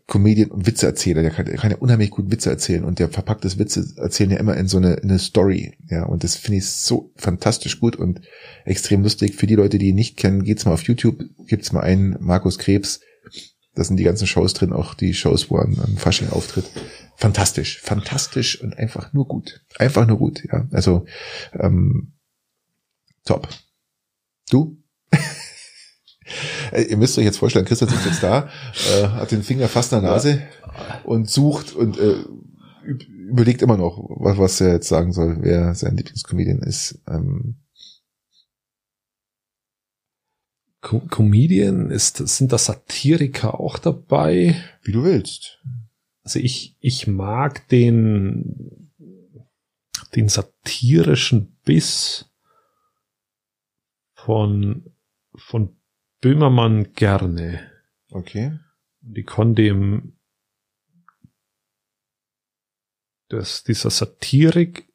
Comedian 0.06 0.50
und 0.50 0.66
Witzeerzähler. 0.66 1.22
Der 1.22 1.30
kann, 1.30 1.46
der 1.46 1.56
kann 1.56 1.70
ja 1.70 1.78
unheimlich 1.78 2.10
gut 2.10 2.30
Witze 2.30 2.50
erzählen 2.50 2.84
und 2.84 2.98
der 2.98 3.08
verpackt 3.08 3.44
das 3.44 3.58
Witze 3.58 3.86
erzählen 3.96 4.30
ja 4.30 4.38
immer 4.38 4.56
in 4.56 4.68
so 4.68 4.76
eine, 4.76 4.94
in 4.94 5.10
eine 5.10 5.18
Story. 5.18 5.74
Ja, 5.88 6.04
und 6.04 6.24
das 6.24 6.36
finde 6.36 6.58
ich 6.58 6.66
so 6.66 7.12
fantastisch 7.16 7.80
gut 7.80 7.96
und 7.96 8.20
extrem 8.64 9.02
lustig. 9.02 9.36
Für 9.36 9.46
die 9.46 9.54
Leute, 9.54 9.78
die 9.78 9.88
ihn 9.88 9.94
nicht 9.94 10.16
kennen, 10.16 10.44
geht's 10.44 10.64
mal 10.64 10.72
auf 10.72 10.82
YouTube, 10.82 11.24
gibt's 11.46 11.72
mal 11.72 11.80
einen 11.80 12.16
Markus 12.20 12.58
Krebs. 12.58 13.00
Da 13.74 13.84
sind 13.84 13.96
die 13.98 14.04
ganzen 14.04 14.26
Shows 14.26 14.52
drin, 14.54 14.72
auch 14.72 14.94
die 14.94 15.14
Shows, 15.14 15.50
wo 15.50 15.56
an, 15.56 15.78
an 15.78 15.96
Fasching 15.96 16.30
auftritt. 16.30 16.64
Fantastisch, 17.16 17.80
fantastisch 17.80 18.60
und 18.60 18.76
einfach 18.78 19.12
nur 19.12 19.28
gut. 19.28 19.64
Einfach 19.78 20.06
nur 20.06 20.18
gut, 20.18 20.42
ja. 20.50 20.66
Also 20.72 21.04
ähm, 21.52 22.12
top. 23.24 23.48
Du? 24.50 24.76
Äh, 26.72 26.82
Ihr 26.82 26.96
müsst 26.96 27.18
euch 27.18 27.24
jetzt 27.24 27.38
vorstellen, 27.38 27.64
Christian 27.64 27.90
sitzt 27.90 28.06
jetzt 28.06 28.22
da, 28.22 28.48
äh, 28.94 29.08
hat 29.08 29.32
den 29.32 29.42
Finger 29.42 29.66
fast 29.68 29.92
an 29.92 30.02
der 30.02 30.12
Nase 30.12 30.42
und 31.02 31.28
sucht 31.28 31.72
und 31.72 31.98
äh, 31.98 32.22
üb- 32.86 33.04
überlegt 33.08 33.62
immer 33.62 33.76
noch, 33.76 33.98
was, 34.20 34.38
was 34.38 34.60
er 34.60 34.74
jetzt 34.74 34.86
sagen 34.88 35.12
soll, 35.12 35.38
wer 35.40 35.74
sein 35.74 35.96
Lieblingscomedian 35.96 36.60
ist. 36.62 37.00
Ähm, 37.08 37.56
Co 40.80 41.00
Comedian 41.00 41.90
ist, 41.90 42.16
sind 42.16 42.52
da 42.52 42.58
Satiriker 42.58 43.60
auch 43.60 43.78
dabei? 43.78 44.56
wie 44.82 44.92
du 44.92 45.04
willst. 45.04 45.58
Also 46.22 46.38
ich, 46.38 46.76
ich 46.80 47.06
mag 47.06 47.68
den, 47.68 48.92
den 50.14 50.28
satirischen 50.28 51.56
Biss 51.64 52.30
von, 54.14 54.92
von 55.34 55.76
Böhmermann 56.20 56.92
gerne. 56.92 57.70
Okay. 58.10 58.58
Und 59.02 59.16
ich 59.16 59.26
kann 59.26 59.54
dem, 59.54 60.16
dass 63.28 63.64
dieser 63.64 63.90
Satirik 63.90 64.88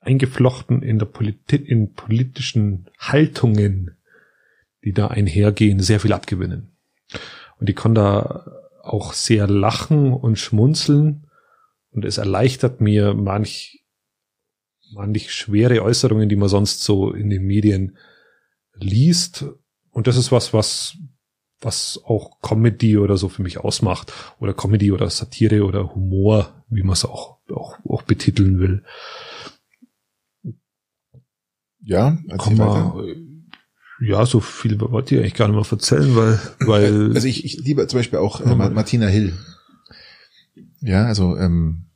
eingeflochten 0.00 0.82
in 0.82 0.98
der 0.98 1.06
Politik, 1.06 1.66
in 1.66 1.94
politischen 1.94 2.88
Haltungen, 2.98 3.95
die 4.86 4.92
da 4.92 5.08
einhergehen, 5.08 5.80
sehr 5.80 5.98
viel 5.98 6.12
abgewinnen. 6.12 6.70
Und 7.58 7.68
ich 7.68 7.74
kann 7.74 7.94
da 7.94 8.46
auch 8.82 9.12
sehr 9.14 9.48
lachen 9.48 10.12
und 10.12 10.38
schmunzeln 10.38 11.26
und 11.90 12.04
es 12.04 12.18
erleichtert 12.18 12.80
mir 12.80 13.12
manch, 13.12 13.84
manch 14.92 15.34
schwere 15.34 15.82
Äußerungen, 15.82 16.28
die 16.28 16.36
man 16.36 16.48
sonst 16.48 16.84
so 16.84 17.10
in 17.10 17.30
den 17.30 17.44
Medien 17.44 17.96
liest. 18.74 19.44
Und 19.90 20.06
das 20.06 20.16
ist 20.16 20.30
was, 20.30 20.52
was, 20.52 20.96
was 21.60 22.00
auch 22.04 22.40
Comedy 22.40 22.96
oder 22.96 23.16
so 23.16 23.28
für 23.28 23.42
mich 23.42 23.58
ausmacht. 23.58 24.12
Oder 24.38 24.54
Comedy 24.54 24.92
oder 24.92 25.10
Satire 25.10 25.64
oder 25.64 25.96
Humor, 25.96 26.64
wie 26.68 26.84
man 26.84 26.92
es 26.92 27.04
auch, 27.04 27.38
auch, 27.50 27.76
auch 27.88 28.02
betiteln 28.02 28.60
will. 28.60 28.84
Ja, 31.80 32.18
man, 32.58 33.25
ja, 34.00 34.26
so 34.26 34.40
viel 34.40 34.80
wollte 34.80 35.14
ich 35.14 35.20
eigentlich 35.20 35.34
gar 35.34 35.48
nicht 35.48 35.56
mehr 35.56 35.66
erzählen, 35.70 36.14
weil, 36.16 36.38
weil, 36.60 37.14
Also 37.14 37.26
ich, 37.28 37.44
ich 37.44 37.58
liebe 37.58 37.86
zum 37.86 37.98
Beispiel 37.98 38.18
auch 38.18 38.40
äh, 38.40 38.54
Ma- 38.54 38.70
Martina 38.70 39.06
Hill. 39.06 39.32
Ja, 40.80 41.06
also 41.06 41.36
ähm, 41.36 41.86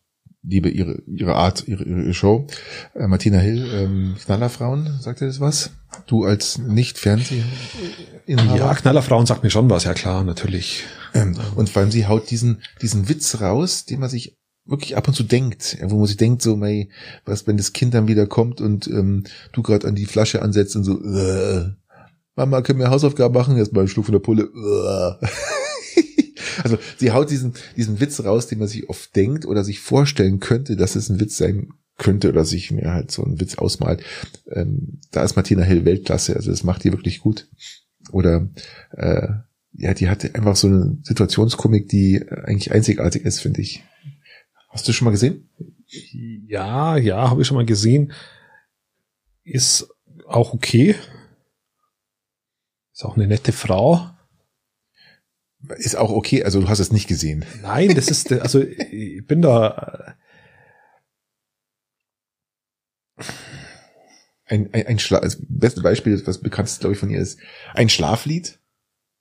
liebe 0.43 0.69
ihre 0.71 1.03
ihre 1.07 1.35
Art, 1.37 1.69
ihre, 1.69 1.85
ihre 1.85 2.15
Show. 2.15 2.47
Äh, 2.95 3.07
Martina 3.07 3.39
Hill, 3.39 3.69
ähm, 3.73 4.15
Knallerfrauen, 4.25 4.99
sagt 5.01 5.21
ihr 5.21 5.27
das 5.27 5.41
was? 5.41 5.71
Du 6.07 6.25
als 6.25 6.59
nicht 6.59 6.99
Fernseh 6.99 7.43
ja, 8.27 8.75
Knallerfrauen 8.75 9.27
sagt 9.27 9.43
mir 9.43 9.51
schon 9.51 9.69
was, 9.71 9.85
ja 9.85 9.93
klar, 9.93 10.23
natürlich. 10.25 10.85
Ähm, 11.15 11.37
und 11.57 11.69
vor 11.69 11.83
allem 11.83 11.91
sie 11.91 12.07
haut 12.07 12.31
diesen 12.31 12.63
diesen 12.81 13.09
Witz 13.09 13.41
raus, 13.41 13.85
den 13.85 14.01
man 14.01 14.09
sich 14.09 14.37
wirklich 14.65 14.97
ab 14.97 15.09
und 15.09 15.15
zu 15.15 15.25
denkt, 15.25 15.77
wo 15.83 15.99
man 15.99 16.07
sich 16.07 16.17
denkt 16.17 16.43
so, 16.43 16.57
mei, 16.57 16.89
was 17.25 17.47
wenn 17.47 17.57
das 17.57 17.73
Kind 17.73 17.93
dann 17.93 18.07
wieder 18.09 18.27
kommt 18.27 18.61
und 18.61 18.87
ähm, 18.87 19.25
du 19.53 19.63
gerade 19.63 19.89
an 19.89 19.97
die 19.97 20.07
Flasche 20.07 20.43
ansetzt 20.43 20.77
und 20.77 20.85
so, 20.85 21.03
äh, 21.03 21.71
Mama, 22.41 22.63
können 22.63 22.79
wir 22.79 22.91
Hausaufgaben 22.91 23.35
machen? 23.35 23.57
Erstmal 23.57 23.83
einen 23.83 23.89
Schluck 23.89 24.07
von 24.07 24.13
der 24.13 24.21
Pulle. 24.21 24.49
Also 26.63 26.79
sie 26.99 27.13
haut 27.13 27.31
diesen 27.31 27.55
diesen 27.77 28.01
Witz 28.01 28.23
raus, 28.23 28.47
den 28.47 28.59
man 28.59 28.69
sich 28.69 28.91
oft 28.91 29.17
denkt 29.17 29.47
oder 29.47 29.65
sich 29.65 29.81
vorstellen 29.81 30.41
könnte, 30.41 30.77
dass 30.77 30.95
es 30.95 31.09
ein 31.09 31.19
Witz 31.19 31.39
sein 31.39 31.71
könnte 31.97 32.29
oder 32.29 32.45
sich 32.45 32.71
mir 32.71 32.93
halt 32.93 33.11
so 33.11 33.25
einen 33.25 33.41
Witz 33.41 33.55
ausmalt. 33.55 34.03
Ähm, 34.51 34.99
da 35.11 35.23
ist 35.23 35.37
Martina 35.37 35.63
Hill 35.63 35.87
Weltklasse, 35.87 36.37
also 36.37 36.51
das 36.51 36.63
macht 36.63 36.85
die 36.85 36.93
wirklich 36.93 37.21
gut. 37.21 37.49
Oder 38.11 38.49
äh, 38.91 39.29
ja, 39.73 39.95
die 39.95 40.11
hatte 40.11 40.35
einfach 40.35 40.57
so 40.57 40.67
eine 40.67 40.99
Situationskomik, 41.03 41.89
die 41.89 42.29
eigentlich 42.29 42.73
einzigartig 42.73 43.25
ist, 43.25 43.41
finde 43.41 43.63
ich. 43.63 43.83
Hast 44.69 44.87
du 44.87 44.93
schon 44.93 45.07
mal 45.07 45.13
gesehen? 45.13 45.49
Ja, 45.87 46.99
ja, 46.99 47.31
habe 47.31 47.41
ich 47.41 47.49
schon 47.49 47.57
mal 47.57 47.65
gesehen. 47.65 48.13
Ist 49.45 49.89
auch 50.27 50.53
okay. 50.53 50.95
Ist 53.01 53.07
auch 53.07 53.17
eine 53.17 53.29
nette 53.29 53.53
Frau. 53.53 54.11
Ist 55.79 55.97
auch 55.97 56.11
okay, 56.11 56.45
also 56.45 56.61
du 56.61 56.69
hast 56.69 56.81
es 56.81 56.93
nicht 56.93 57.09
gesehen. 57.09 57.47
Nein, 57.63 57.95
das 57.95 58.11
ist, 58.11 58.31
also 58.31 58.61
ich 58.61 59.27
bin 59.27 59.41
da. 59.41 60.17
Ein, 64.45 64.69
ein, 64.75 64.87
ein 64.87 64.99
Schla 64.99 65.21
das 65.21 65.39
beste 65.41 65.81
Beispiel, 65.81 66.23
was 66.27 66.43
bekannt 66.43 66.69
ist, 66.69 66.81
glaube 66.81 66.93
ich, 66.93 66.99
von 66.99 67.09
ihr 67.09 67.21
ist 67.21 67.41
ein 67.73 67.89
Schlaflied 67.89 68.59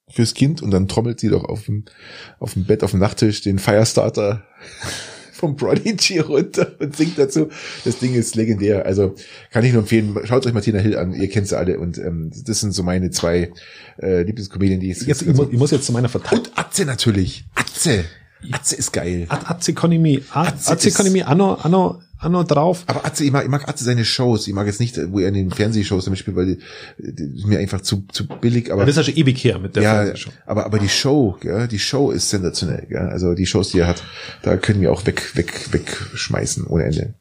fürs 0.10 0.34
Kind 0.34 0.62
und 0.62 0.72
dann 0.72 0.90
trommelt 0.90 1.22
sie 1.22 1.30
doch 1.30 1.46
auf 1.46 1.64
dem, 1.64 1.86
auf 2.40 2.56
dem 2.56 2.66
Bett, 2.66 2.84
auf 2.84 2.92
dem 2.92 3.00
Nachttisch 3.00 3.40
den 3.44 3.60
Firestarter 3.60 4.46
vom 5.40 5.56
Prodigy 5.56 6.20
runter 6.20 6.74
und 6.80 6.96
singt 6.96 7.18
dazu. 7.18 7.50
Das 7.86 8.00
Ding 8.00 8.14
ist 8.14 8.36
legendär. 8.36 8.86
Also 8.86 9.16
kann 9.52 9.64
ich 9.64 9.72
nur 9.72 9.82
empfehlen, 9.82 10.16
schaut 10.26 10.46
euch 10.46 10.54
Martina 10.54 10.80
Hill 10.80 10.98
an, 10.98 11.14
ihr 11.14 11.30
kennt 11.30 11.48
sie 11.48 11.58
alle 11.58 11.80
und 11.80 11.98
ähm, 11.98 12.32
das 12.46 12.60
sind 12.60 12.74
so 12.74 12.84
meine 12.84 13.10
zwei 13.10 13.52
äh, 14.02 14.24
Lieblingskomedien, 14.24 14.80
die 14.80 14.92
ich 14.92 15.02
jetzt, 15.02 15.22
ich, 15.22 15.34
muss, 15.34 15.48
ich 15.52 15.58
muss 15.58 15.72
jetzt 15.72 15.86
zu 15.86 15.94
meiner 15.94 16.10
Verteidigung. 16.10 16.48
Und 16.48 16.58
Atze 16.58 16.86
natürlich. 16.86 17.46
Atze. 17.56 18.06
Atze 18.52 18.76
ist 18.76 18.94
geil. 18.94 19.26
Atze 19.30 19.72
Economy. 19.72 20.24
Atze 20.32 20.90
Economy 20.90 21.24
Anno, 21.24 21.56
Anno 21.56 22.02
Anno 22.20 22.44
drauf. 22.44 22.84
Aber 22.88 23.06
Atze, 23.06 23.24
ich 23.24 23.32
mag, 23.32 23.46
ich 23.46 23.50
mag 23.50 23.68
Atze 23.68 23.86
seine 23.86 24.04
Shows. 24.04 24.48
Ich 24.48 24.54
mag 24.54 24.68
jetzt 24.68 24.82
nicht, 24.82 25.00
wo 25.12 25.20
er 25.20 25.30
in 25.30 25.36
den 25.36 25.52
Fernsehshows 25.52 26.04
damit 26.04 26.20
spielt, 26.20 26.36
weil 26.36 26.46
die, 26.46 26.60
die 26.98 27.38
ist 27.38 27.48
mir 27.48 27.60
einfach 27.60 27.80
zu, 27.82 28.06
zu 28.12 28.28
billig. 28.28 28.72
Aber 28.72 28.82
ja, 28.82 28.86
das 28.86 28.98
ist 28.98 29.08
ja 29.08 29.14
schon 29.14 29.22
ewig 29.22 29.42
her 29.44 29.58
mit 29.58 29.78
der 29.78 29.84
ja, 29.84 29.94
Fernsehshow. 30.04 30.32
Aber, 30.46 30.66
aber 30.66 30.80
die 30.80 30.90
Show, 30.90 31.38
ja, 31.44 31.66
die 31.66 31.80
Show 31.80 32.12
ist 32.12 32.30
sensationell. 32.30 32.88
Ja. 32.90 33.08
Also 33.08 33.34
die 33.36 33.46
Shows, 33.46 33.70
die 33.70 33.80
er 33.80 33.88
hat, 33.88 34.04
da 34.42 34.58
können 34.58 34.82
wir 34.82 34.92
auch 34.92 35.06
weg, 35.06 35.36
weg, 35.36 35.72
wegschmeißen 35.72 36.68
ohne 36.68 36.84
Ende. 36.84 37.14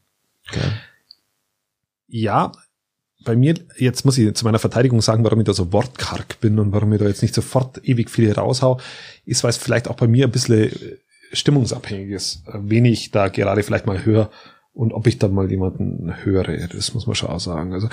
Ja. 0.51 0.61
ja, 2.07 2.51
bei 3.23 3.35
mir, 3.35 3.53
jetzt 3.77 4.03
muss 4.03 4.17
ich 4.17 4.33
zu 4.33 4.43
meiner 4.43 4.59
Verteidigung 4.59 5.01
sagen, 5.01 5.23
warum 5.23 5.39
ich 5.39 5.45
da 5.45 5.53
so 5.53 5.71
wortkarg 5.71 6.39
bin 6.41 6.59
und 6.59 6.73
warum 6.73 6.91
ich 6.91 6.99
da 6.99 7.07
jetzt 7.07 7.21
nicht 7.21 7.35
sofort 7.35 7.79
ewig 7.83 8.09
viele 8.09 8.35
raushau, 8.35 8.79
ist, 9.25 9.43
weil 9.43 9.51
es 9.51 9.57
vielleicht 9.57 9.87
auch 9.87 9.95
bei 9.95 10.07
mir 10.07 10.25
ein 10.25 10.31
bisschen 10.31 10.71
stimmungsabhängig 11.31 12.09
ist, 12.09 12.43
wen 12.53 12.85
ich 12.85 13.11
da 13.11 13.27
gerade 13.27 13.63
vielleicht 13.63 13.85
mal 13.85 14.03
höre 14.03 14.29
und 14.73 14.93
ob 14.93 15.07
ich 15.07 15.19
dann 15.19 15.33
mal 15.33 15.49
jemanden 15.49 16.23
höre, 16.23 16.67
das 16.67 16.93
muss 16.93 17.07
man 17.07 17.15
schon 17.15 17.29
auch 17.29 17.39
sagen. 17.39 17.73
Also 17.73 17.89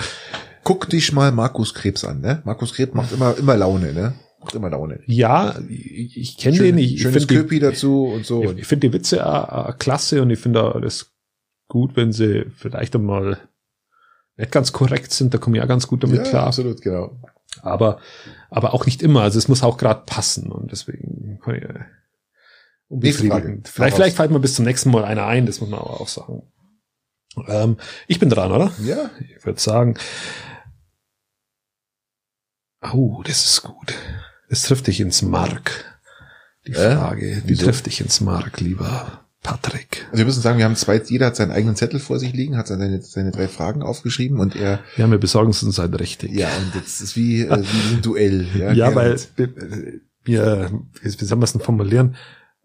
guck 0.63 0.89
dich 0.89 1.11
mal 1.13 1.31
Markus 1.31 1.73
Krebs 1.73 2.03
an, 2.03 2.21
ne? 2.21 2.41
Markus 2.45 2.73
Krebs 2.73 2.93
macht 2.93 3.11
immer 3.11 3.37
immer 3.37 3.57
Laune, 3.57 3.93
ne? 3.93 4.13
Macht 4.39 4.55
immer 4.55 4.69
Laune. 4.69 4.99
Ja, 5.05 5.59
ich, 5.67 6.17
ich 6.17 6.37
kenne 6.37 6.59
den. 6.59 6.77
Ich, 6.77 7.01
schönes 7.01 7.23
ich 7.23 7.27
Köpi 7.27 7.59
dazu 7.59 8.05
und 8.05 8.25
so. 8.25 8.43
Ich, 8.43 8.59
ich 8.59 8.67
finde 8.67 8.87
die 8.87 8.93
Witze 8.93 9.25
auch, 9.25 9.69
auch 9.69 9.77
klasse 9.77 10.21
und 10.21 10.29
ich 10.29 10.39
finde 10.39 10.79
das 10.81 11.11
gut, 11.67 11.95
wenn 11.95 12.11
sie 12.11 12.45
vielleicht 12.55 12.95
einmal 12.95 13.39
nicht 14.37 14.51
ganz 14.51 14.71
korrekt 14.71 15.11
sind. 15.11 15.33
Da 15.33 15.37
komme 15.37 15.57
ich 15.57 15.63
auch 15.63 15.67
ganz 15.67 15.87
gut 15.87 16.03
damit 16.03 16.17
ja, 16.17 16.23
klar. 16.23 16.47
Absolut, 16.47 16.81
genau. 16.81 17.19
Aber 17.61 17.99
aber 18.49 18.73
auch 18.73 18.85
nicht 18.85 19.01
immer. 19.01 19.21
Also 19.21 19.39
es 19.39 19.47
muss 19.47 19.63
auch 19.63 19.77
gerade 19.77 20.03
passen 20.05 20.51
und 20.51 20.71
deswegen 20.71 21.39
kann 21.43 21.55
ich 21.55 21.63
äh, 21.63 21.79
unbefriedigend. 22.87 23.67
Vielleicht, 23.67 23.95
vielleicht 23.95 24.15
fällt 24.15 24.31
mir 24.31 24.39
bis 24.39 24.55
zum 24.55 24.65
nächsten 24.65 24.91
Mal 24.91 25.03
einer 25.03 25.25
ein, 25.25 25.45
das 25.45 25.59
muss 25.59 25.69
man 25.69 25.79
aber 25.79 25.99
auch 25.99 26.07
sagen. 26.07 26.43
Ähm, 27.47 27.77
ich 28.07 28.19
bin 28.19 28.29
dran, 28.29 28.51
oder? 28.51 28.71
Ja. 28.83 29.09
Ich 29.35 29.45
würde 29.45 29.59
sagen. 29.59 29.95
Oh, 32.93 33.21
das 33.25 33.45
ist 33.45 33.63
gut. 33.63 33.93
Es 34.49 34.63
trifft 34.63 34.87
dich 34.87 34.99
ins 34.99 35.21
Mark. 35.21 35.99
Die 36.65 36.73
Frage, 36.73 37.31
äh? 37.31 37.41
die 37.41 37.55
trifft 37.55 37.85
dich 37.85 38.01
ins 38.01 38.21
Mark, 38.21 38.59
lieber 38.59 39.25
Patrick. 39.41 40.05
Also 40.07 40.17
wir 40.17 40.25
müssen 40.25 40.41
sagen, 40.41 40.57
wir 40.57 40.65
haben 40.65 40.75
zwei, 40.75 41.01
jeder 41.01 41.27
hat 41.27 41.35
seinen 41.35 41.51
eigenen 41.51 41.75
Zettel 41.75 41.99
vor 41.99 42.19
sich 42.19 42.33
liegen, 42.33 42.57
hat 42.57 42.67
seine, 42.67 43.01
seine 43.01 43.31
drei 43.31 43.47
Fragen 43.47 43.81
aufgeschrieben 43.81 44.39
und 44.39 44.55
er. 44.55 44.81
Ja, 44.97 45.09
wir 45.09 45.17
besorgen 45.17 45.51
es 45.51 45.63
uns 45.63 45.79
halt 45.79 45.97
richtig. 45.99 46.31
Ja, 46.31 46.49
und 46.57 46.75
jetzt 46.75 47.01
ist 47.01 47.15
wie, 47.15 47.41
äh, 47.41 47.63
wie 47.63 47.95
ein 47.95 48.01
Duell. 48.01 48.47
Ja, 48.55 48.71
ja 48.73 48.95
weil 48.95 49.17
wir, 50.23 50.71
wie 51.01 51.09
soll 51.09 51.37
man 51.37 51.43
es 51.43 51.53
denn 51.53 51.61
formulieren? 51.61 52.15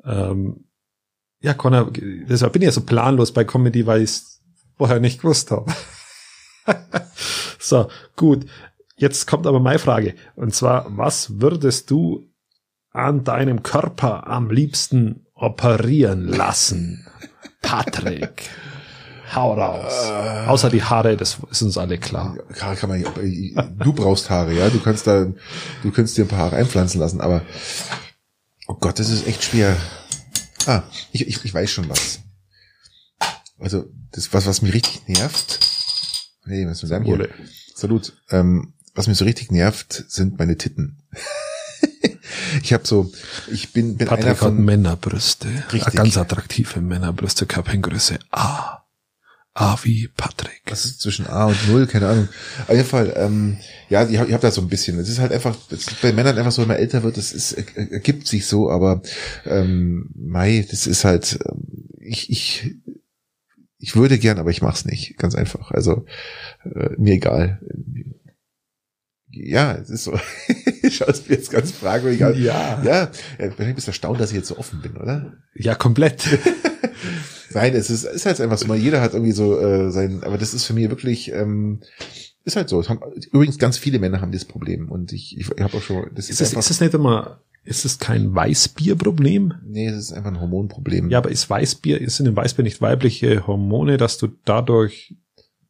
Ähm, 0.05 0.65
ja, 1.41 1.55
Connor, 1.55 1.93
deshalb 1.93 2.53
bin 2.53 2.63
ich 2.63 2.67
ja 2.67 2.73
so 2.73 2.83
planlos 2.83 3.33
bei 3.33 3.45
Comedy, 3.45 3.87
weil 3.87 4.03
ich 4.03 4.23
vorher 4.77 5.01
nicht 5.01 5.21
gewusst 5.21 5.51
habe. 5.51 5.73
so, 7.59 7.89
gut. 8.17 8.47
Jetzt 8.97 9.27
kommt 9.27 9.47
aber 9.47 9.61
meine 9.61 9.79
Frage. 9.79 10.15
Und 10.37 10.55
zwar, 10.55 10.87
was 10.97 11.41
würdest 11.41 11.91
du 11.91 12.29
an 12.93 13.25
deinem 13.25 13.63
Körper 13.63 14.27
am 14.27 14.51
liebsten 14.51 15.27
operieren 15.35 16.29
lassen? 16.29 17.07
Patrick. 17.63 18.49
Hau 19.35 19.55
raus. 19.55 20.11
Äh, 20.11 20.47
Außer 20.47 20.69
die 20.69 20.83
Haare, 20.83 21.17
das 21.17 21.39
ist 21.51 21.63
uns 21.63 21.79
alle 21.79 21.99
klar. 21.99 22.37
Haare 22.61 22.77
kann 22.77 22.91
man 22.91 23.03
du 23.79 23.93
brauchst 23.93 24.29
Haare, 24.29 24.53
ja. 24.53 24.69
Du 24.69 24.79
kannst 24.79 25.07
da, 25.07 25.27
du 25.83 25.91
kannst 25.91 26.19
dir 26.19 26.25
ein 26.25 26.29
paar 26.29 26.39
Haare 26.39 26.57
einpflanzen 26.57 27.01
lassen, 27.01 27.21
aber 27.21 27.43
oh 28.67 28.75
Gott, 28.75 28.99
das 28.99 29.09
ist 29.09 29.27
echt 29.27 29.43
schwer. 29.43 29.77
Ah, 30.67 30.83
ich, 31.13 31.27
ich, 31.27 31.45
ich 31.45 31.55
weiß 31.55 31.71
schon 31.71 31.89
was. 31.89 32.21
Also, 33.59 33.87
das 34.13 34.33
was, 34.33 34.47
was 34.47 34.63
mich 34.63 34.75
richtig 34.75 35.09
nervt. 35.09 35.59
Hey, 36.45 36.67
was 36.67 36.83
ist 36.83 36.91
denn 36.91 37.05
hier? 37.05 37.29
Salut. 37.75 38.13
Ähm, 38.31 38.75
was 38.95 39.07
mich 39.07 39.17
so 39.17 39.25
richtig 39.25 39.51
nervt, 39.51 40.05
sind 40.09 40.39
meine 40.39 40.57
Titten. 40.57 41.03
ich 42.63 42.73
habe 42.73 42.87
so, 42.87 43.11
ich 43.51 43.73
bin, 43.73 43.97
bin 43.97 44.07
Patrick 44.07 44.27
einer 44.27 44.37
von 44.37 44.63
Männerbrüste, 44.65 45.49
richtig. 45.73 45.95
ganz 45.95 46.17
attraktive 46.17 46.81
Männerbrüste, 46.81 47.47
Körpergröße 47.47 48.19
A. 48.31 48.79
A 49.55 49.77
wie 49.83 50.09
Patrick. 50.09 50.63
Was 50.67 50.87
ist 50.87 51.01
zwischen 51.03 51.27
A 51.27 51.45
und 51.45 51.69
Null? 51.69 51.87
Keine 51.87 52.09
Ahnung. 52.09 52.29
Auf 52.69 52.75
jeden 52.75 52.89
Fall, 52.89 53.13
ähm, 53.17 53.59
ja, 53.91 54.09
ich 54.09 54.17
habe 54.17 54.29
ich 54.29 54.35
hab 54.35 54.41
da 54.41 54.51
so 54.51 54.63
ein 54.63 54.69
bisschen. 54.69 54.99
Es 54.99 55.11
ist 55.11 55.19
halt 55.19 55.31
einfach, 55.31 55.55
es 55.71 55.89
ist 55.89 56.01
bei 56.01 56.13
Männern 56.13 56.39
einfach 56.39 56.53
so, 56.53 56.63
wenn 56.63 56.69
man 56.69 56.79
älter 56.79 57.03
wird, 57.03 57.19
das 57.19 57.33
ist, 57.33 57.53
ergibt 57.53 58.27
sich 58.27 58.47
so, 58.47 58.71
aber 58.71 59.03
ähm, 59.45 60.09
Mai, 60.15 60.67
das 60.71 60.87
ist 60.87 61.05
halt, 61.05 61.39
ähm, 61.47 61.91
ich, 61.99 62.31
ich 62.31 62.77
ich 63.83 63.97
würde 63.97 64.17
gern, 64.17 64.39
aber 64.39 64.51
ich 64.51 64.63
mach's 64.63 64.85
nicht. 64.85 65.19
Ganz 65.19 65.35
einfach. 65.35 65.73
Also 65.73 66.07
äh, 66.65 66.91
mir 66.99 67.15
egal. 67.15 67.61
Ja, 69.29 69.73
es 69.73 69.91
ist 69.91 70.05
so. 70.05 70.17
Schaust 70.89 71.29
mir 71.29 71.35
jetzt 71.35 71.51
ganz 71.51 71.73
fragwürdig 71.73 72.25
an. 72.25 72.41
Ja. 72.41 72.81
Ja, 72.85 73.11
wahrscheinlich 73.39 73.75
bist 73.75 73.89
du 73.89 73.91
erstaunt, 73.91 74.21
dass 74.21 74.31
ich 74.31 74.37
jetzt 74.37 74.47
so 74.47 74.57
offen 74.57 74.83
bin, 74.83 74.97
oder? 74.97 75.33
Ja, 75.55 75.75
komplett. 75.75 76.23
Nein, 77.55 77.75
es 77.75 77.91
ist, 77.91 78.05
ist 78.05 78.25
halt 78.25 78.41
einfach 78.41 78.57
so. 78.57 78.73
Jeder 78.73 79.01
hat 79.01 79.15
irgendwie 79.15 79.33
so 79.33 79.59
äh, 79.59 79.91
sein, 79.91 80.23
aber 80.23 80.39
das 80.39 80.55
ist 80.55 80.65
für 80.65 80.75
mich 80.75 80.89
wirklich, 80.89 81.33
ähm, 81.33 81.81
ist 82.45 82.55
halt 82.55 82.69
so. 82.69 82.89
Haben, 82.89 83.01
übrigens, 83.33 83.59
ganz 83.59 83.79
viele 83.79 83.99
Männer 83.99 84.21
haben 84.21 84.31
das 84.31 84.45
Problem 84.45 84.93
und 84.93 85.13
ich, 85.13 85.37
ich, 85.37 85.51
ich 85.51 85.61
habe 85.61 85.77
auch 85.77 85.83
schon. 85.83 86.09
Das 86.15 86.31
ist, 86.31 86.41
ist, 86.41 86.57
ist 86.57 86.71
es 86.71 86.81
nicht 86.81 86.95
immer 86.95 87.43
ist 87.65 87.85
es 87.85 87.99
kein 87.99 88.35
Weißbierproblem? 88.35 89.55
Nee, 89.65 89.89
es 89.89 89.97
ist 89.97 90.13
einfach 90.13 90.31
ein 90.31 90.41
Hormonproblem. 90.41 91.11
Ja, 91.11 91.19
aber 91.19 91.31
ist 91.31 91.49
Weißbier, 91.49 92.01
ist 92.01 92.19
in 92.19 92.27
dem 92.27 92.37
Weißbier 92.37 92.65
nicht 92.65 92.81
weibliche 92.81 93.47
Hormone, 93.47 93.97
dass 93.97 94.19
du 94.19 94.29
dadurch 94.45 95.17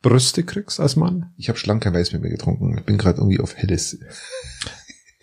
Brüste 0.00 0.42
kriegst 0.42 0.80
als 0.80 0.96
Mann? 0.96 1.32
Ich 1.36 1.48
habe 1.48 1.58
schlank 1.58 1.82
kein 1.82 1.94
Weißbier 1.94 2.18
mehr 2.20 2.30
getrunken. 2.30 2.76
Ich 2.78 2.84
bin 2.84 2.98
gerade 2.98 3.18
irgendwie 3.18 3.40
auf 3.40 3.56
Helles. 3.56 3.98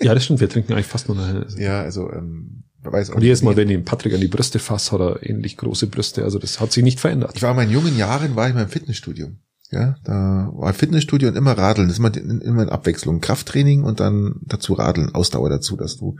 Ja, 0.01 0.13
das 0.13 0.23
stimmt. 0.23 0.39
Wir 0.39 0.47
trinken 0.47 0.71
eigentlich 0.71 0.85
fast 0.85 1.09
nur 1.09 1.17
noch 1.17 1.27
Helles. 1.27 1.59
Ja, 1.59 1.81
also 1.81 2.09
ähm, 2.09 2.63
weiß 2.83 3.09
auch 3.09 3.15
Und 3.15 3.21
jedes 3.21 3.41
Mal, 3.41 3.57
wenn 3.57 3.69
ich 3.69 3.83
Patrick 3.83 4.13
an 4.13 4.21
die 4.21 4.29
Brüste 4.29 4.57
fasse, 4.57 4.93
hat 4.93 5.01
er 5.01 5.29
ähnlich 5.29 5.57
große 5.57 5.87
Brüste. 5.87 6.23
Also 6.23 6.39
das 6.39 6.61
hat 6.61 6.71
sich 6.71 6.85
nicht 6.85 7.01
verändert. 7.01 7.33
Ich 7.35 7.41
war 7.41 7.51
in 7.51 7.57
meinen 7.57 7.71
jungen 7.71 7.97
Jahren, 7.97 8.37
war 8.37 8.47
ich 8.47 8.55
mal 8.55 8.63
im 8.63 8.69
Fitnessstudio. 8.69 9.27
Ja, 9.71 9.97
da 10.03 10.49
war 10.53 10.73
Fitnessstudio 10.73 11.29
und 11.29 11.35
immer 11.35 11.55
Radeln. 11.55 11.87
Das 11.87 11.99
ist 11.99 12.03
immer, 12.03 12.15
immer 12.41 12.63
in 12.63 12.69
Abwechslung. 12.69 13.21
Krafttraining 13.21 13.83
und 13.83 13.99
dann 13.99 14.41
dazu 14.41 14.73
Radeln, 14.73 15.13
Ausdauer 15.13 15.49
dazu, 15.49 15.75
dass 15.75 15.97
du 15.97 16.17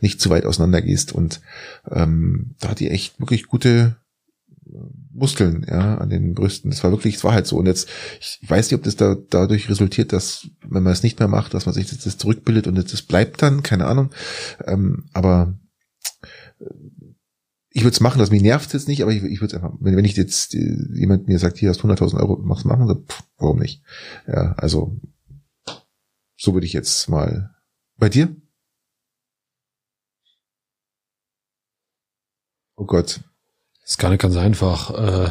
nicht 0.00 0.20
zu 0.20 0.30
weit 0.30 0.44
auseinander 0.44 0.82
gehst. 0.82 1.12
Und 1.12 1.40
ähm, 1.88 2.56
da 2.58 2.70
hat 2.70 2.80
die 2.80 2.90
echt 2.90 3.20
wirklich 3.20 3.46
gute 3.46 3.96
äh, 4.66 4.78
Muskeln, 5.12 5.64
ja, 5.68 5.98
an 5.98 6.10
den 6.10 6.34
Brüsten. 6.34 6.72
Das 6.72 6.82
war 6.82 6.90
wirklich, 6.90 7.14
es 7.14 7.24
war 7.24 7.34
halt 7.34 7.46
so. 7.46 7.56
Und 7.58 7.66
jetzt, 7.66 7.88
ich 8.20 8.40
weiß 8.48 8.68
nicht, 8.68 8.78
ob 8.78 8.82
das 8.82 8.96
da 8.96 9.16
dadurch 9.30 9.70
resultiert, 9.70 10.12
dass, 10.12 10.48
wenn 10.66 10.82
man 10.82 10.92
es 10.92 11.04
nicht 11.04 11.20
mehr 11.20 11.28
macht, 11.28 11.54
dass 11.54 11.66
man 11.66 11.76
sich 11.76 11.88
das, 11.88 12.00
das 12.00 12.18
zurückbildet 12.18 12.66
und 12.66 12.76
das 12.76 13.02
bleibt 13.02 13.42
dann, 13.42 13.62
keine 13.62 13.86
Ahnung. 13.86 14.10
Ähm, 14.66 15.04
aber 15.12 15.54
ich 17.78 17.84
würde 17.84 17.94
es 17.94 18.00
machen, 18.00 18.18
das 18.18 18.30
mich 18.30 18.42
nervt 18.42 18.72
jetzt 18.72 18.88
nicht, 18.88 19.02
aber 19.02 19.12
ich, 19.12 19.22
ich 19.22 19.40
würde 19.40 19.54
es 19.56 19.62
einfach, 19.62 19.76
wenn, 19.80 19.96
wenn 19.96 20.04
ich 20.04 20.16
jetzt 20.16 20.54
äh, 20.54 20.76
jemand 20.92 21.28
mir 21.28 21.38
sagt, 21.38 21.58
hier 21.58 21.70
hast 21.70 21.80
100.000 21.80 22.18
Euro, 22.18 22.38
mach's 22.42 22.64
machen, 22.64 22.86
so, 22.86 22.94
pff, 22.96 23.22
warum 23.38 23.58
nicht? 23.58 23.82
Ja, 24.26 24.54
also 24.56 24.96
so 26.36 26.54
würde 26.54 26.66
ich 26.66 26.72
jetzt 26.72 27.08
mal. 27.08 27.54
Bei 27.96 28.08
dir? 28.08 28.34
Oh 32.76 32.84
Gott. 32.84 33.20
Das 33.80 33.90
ist 33.90 33.98
gar 33.98 34.10
nicht 34.10 34.22
ganz 34.22 34.36
einfach. 34.36 34.90
Äh, 34.90 35.30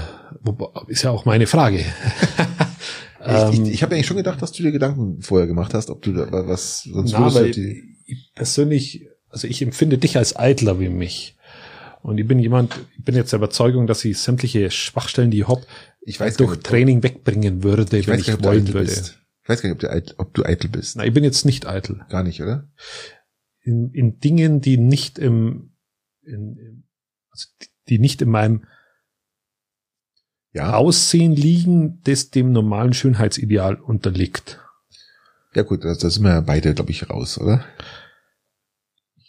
ist 0.87 1.03
ja 1.03 1.11
auch 1.11 1.25
meine 1.25 1.47
Frage. 1.47 1.77
ich 3.25 3.59
ich, 3.59 3.73
ich 3.73 3.83
habe 3.83 3.95
eigentlich 3.95 4.07
schon 4.07 4.17
gedacht, 4.17 4.41
dass 4.41 4.51
du 4.51 4.63
dir 4.63 4.71
Gedanken 4.71 5.21
vorher 5.21 5.47
gemacht 5.47 5.73
hast, 5.73 5.89
ob 5.89 6.01
du 6.01 6.13
da 6.13 6.47
was 6.47 6.83
sonst 6.83 7.11
Na, 7.11 7.33
würdest. 7.33 7.57
Ich 7.57 8.31
persönlich 8.35 9.07
also 9.29 9.47
ich 9.47 9.61
empfinde 9.61 9.97
dich 9.97 10.17
als 10.17 10.35
eitler 10.35 10.79
wie 10.79 10.89
mich. 10.89 11.36
Und 12.01 12.17
ich 12.17 12.27
bin 12.27 12.39
jemand, 12.39 12.77
ich 12.97 13.03
bin 13.03 13.15
jetzt 13.15 13.31
der 13.33 13.37
Überzeugung, 13.37 13.87
dass 13.87 14.03
ich 14.05 14.17
sämtliche 14.19 14.71
Schwachstellen, 14.71 15.31
die 15.31 15.39
ich 15.39 15.47
hab, 15.47 15.59
Ich 16.01 16.19
weiß 16.19 16.37
durch 16.37 16.51
nicht, 16.51 16.63
Training 16.65 17.03
wegbringen 17.03 17.63
würde, 17.63 17.83
Ich 17.97 18.07
wenn 18.07 18.19
ich 18.19 18.27
nicht, 18.27 18.43
wollen 18.43 18.67
würde. 18.73 18.85
bist. 18.85 19.19
Ich 19.43 19.49
weiß 19.49 19.61
gar 19.61 19.69
nicht, 19.69 19.75
ob 19.75 19.79
du, 19.79 19.89
eitel, 19.91 20.15
ob 20.17 20.33
du 20.33 20.43
eitel 20.45 20.69
bist. 20.69 20.95
Na, 20.97 21.05
ich 21.05 21.13
bin 21.13 21.23
jetzt 21.23 21.45
nicht 21.45 21.65
eitel. 21.67 22.05
Gar 22.09 22.23
nicht, 22.23 22.41
oder? 22.41 22.69
In, 23.61 23.91
in 23.93 24.19
Dingen, 24.19 24.61
die 24.61 24.77
nicht 24.77 25.19
im, 25.19 25.71
in, 26.23 26.83
also 27.31 27.47
die- 27.89 27.99
nicht 27.99 28.21
in 28.21 28.29
meinem 28.29 28.65
Ja. 30.53 30.73
Aussehen 30.75 31.33
liegen, 31.35 32.01
das 32.03 32.29
dem 32.31 32.51
normalen 32.51 32.93
Schönheitsideal 32.93 33.75
unterliegt. 33.75 34.59
Ja 35.53 35.63
gut, 35.63 35.83
da, 35.83 35.93
da 35.95 36.09
sind 36.09 36.23
wir 36.23 36.31
ja 36.31 36.41
beide, 36.41 36.73
glaube 36.73 36.91
ich, 36.91 37.09
raus, 37.09 37.37
oder? 37.37 37.63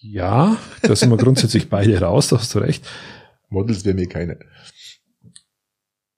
Ja, 0.01 0.57
da 0.83 0.95
sind 0.97 1.11
wir 1.11 1.17
grundsätzlich 1.17 1.69
beide 1.71 2.01
raus, 2.01 2.29
da 2.29 2.39
hast 2.39 2.55
du 2.55 2.59
recht. 2.61 2.87
Models 3.49 3.85
wäre 3.85 3.95
mir 3.95 4.09
keine. 4.09 4.39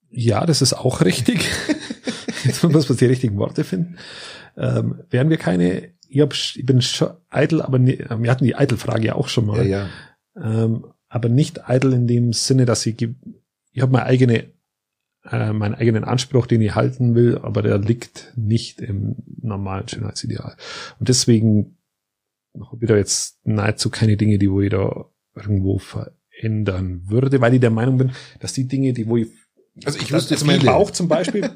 Ja, 0.09 0.45
das 0.45 0.61
ist 0.61 0.73
auch 0.73 1.01
richtig. 1.01 1.49
Jetzt 2.43 2.63
muss 2.63 2.89
man 2.89 2.97
die 2.97 3.05
richtigen 3.05 3.37
Worte 3.37 3.63
finden. 3.63 3.97
Ähm, 4.57 5.01
wären 5.09 5.29
wir 5.29 5.37
keine, 5.37 5.89
ich, 6.09 6.19
hab, 6.19 6.33
ich 6.33 6.65
bin 6.65 6.81
schon 6.81 7.11
eitel, 7.29 7.61
aber 7.61 7.79
nie, 7.79 7.97
wir 7.99 8.29
hatten 8.31 8.43
die 8.43 8.55
Eitelfrage 8.55 9.07
ja 9.07 9.15
auch 9.15 9.29
schon 9.29 9.45
Ja, 9.47 9.51
mal. 9.53 9.65
ja. 9.67 9.89
Ähm, 10.35 10.85
aber 11.07 11.29
nicht 11.29 11.69
eitel 11.69 11.93
in 11.93 12.07
dem 12.07 12.33
Sinne, 12.33 12.65
dass 12.65 12.85
ich, 12.85 13.01
ich 13.71 13.81
habe 13.81 13.91
meine 13.93 14.05
eigene, 14.05 14.45
äh, 15.29 15.53
meinen 15.53 15.75
eigenen 15.75 16.03
Anspruch, 16.03 16.47
den 16.47 16.61
ich 16.61 16.75
halten 16.75 17.15
will, 17.15 17.37
aber 17.37 17.61
der 17.61 17.77
liegt 17.77 18.33
nicht 18.35 18.81
im 18.81 19.15
normalen 19.41 19.87
Schönheitsideal. 19.87 20.55
Und 20.99 21.07
deswegen 21.09 21.77
da 22.53 22.95
jetzt 22.95 23.39
nahezu 23.43 23.89
keine 23.89 24.17
Dinge, 24.17 24.37
die 24.37 24.51
wo 24.51 24.61
ich 24.61 24.69
da 24.69 25.05
irgendwo 25.35 25.79
verändern 25.79 27.03
würde, 27.05 27.39
weil 27.41 27.53
ich 27.53 27.59
der 27.61 27.69
Meinung 27.69 27.97
bin, 27.97 28.11
dass 28.39 28.53
die 28.53 28.67
Dinge, 28.67 28.93
die 28.93 29.07
wo 29.07 29.17
ich 29.17 29.27
Also 29.85 29.99
ich 29.99 30.11
wüsste 30.11 30.35
also 30.35 30.45
mein 30.45 30.59
viele. 30.59 30.71
Bauch 30.71 30.91
zum 30.91 31.07
Beispiel, 31.07 31.49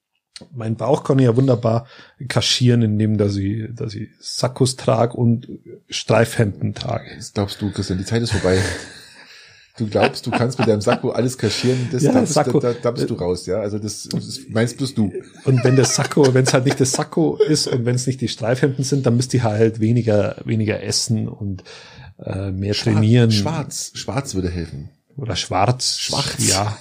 mein 0.54 0.76
Bauch 0.76 1.04
kann 1.04 1.18
ich 1.18 1.24
ja 1.24 1.36
wunderbar 1.36 1.86
kaschieren, 2.28 2.82
indem 2.82 3.16
dass 3.16 3.36
ich, 3.36 3.64
dass 3.74 3.94
ich 3.94 4.10
Sakkos 4.20 4.76
trage 4.76 5.16
und 5.16 5.48
Streifhemden 5.88 6.74
trage. 6.74 7.06
Das 7.16 7.32
glaubst 7.32 7.60
du, 7.62 7.70
Christian, 7.70 7.98
die 7.98 8.04
Zeit 8.04 8.22
ist 8.22 8.32
vorbei. 8.32 8.58
Du 9.78 9.86
glaubst, 9.86 10.26
du 10.26 10.30
kannst 10.30 10.58
mit 10.58 10.68
deinem 10.68 10.82
Sakko 10.82 11.10
alles 11.10 11.38
kaschieren, 11.38 11.88
das, 11.90 12.02
Ja, 12.02 12.12
da, 12.12 12.20
bist, 12.20 12.34
Sakko. 12.34 12.60
da, 12.60 12.74
da 12.74 12.90
bist 12.90 13.08
du 13.08 13.14
raus, 13.14 13.46
ja. 13.46 13.60
Also 13.60 13.78
das, 13.78 14.06
das 14.10 14.40
meinst 14.50 14.76
bloß 14.76 14.94
du. 14.94 15.10
Und 15.44 15.64
wenn 15.64 15.76
das 15.76 15.94
Sakko, 15.94 16.34
wenn 16.34 16.44
es 16.44 16.52
halt 16.52 16.66
nicht 16.66 16.78
das 16.78 16.92
Sakko 16.92 17.36
ist 17.36 17.68
und 17.68 17.86
wenn 17.86 17.94
es 17.94 18.06
nicht 18.06 18.20
die 18.20 18.28
Streifhemden 18.28 18.84
sind, 18.84 19.06
dann 19.06 19.16
müsst 19.16 19.32
ihr 19.32 19.42
halt 19.44 19.80
weniger, 19.80 20.36
weniger 20.44 20.82
essen 20.82 21.26
und 21.26 21.64
äh, 22.18 22.50
mehr 22.50 22.74
trainieren. 22.74 23.30
Schwarz, 23.30 23.92
schwarz 23.94 24.34
würde 24.34 24.50
helfen. 24.50 24.90
Oder 25.16 25.36
schwarz. 25.36 25.96
Schwarz. 25.98 26.36
Ja. 26.48 26.76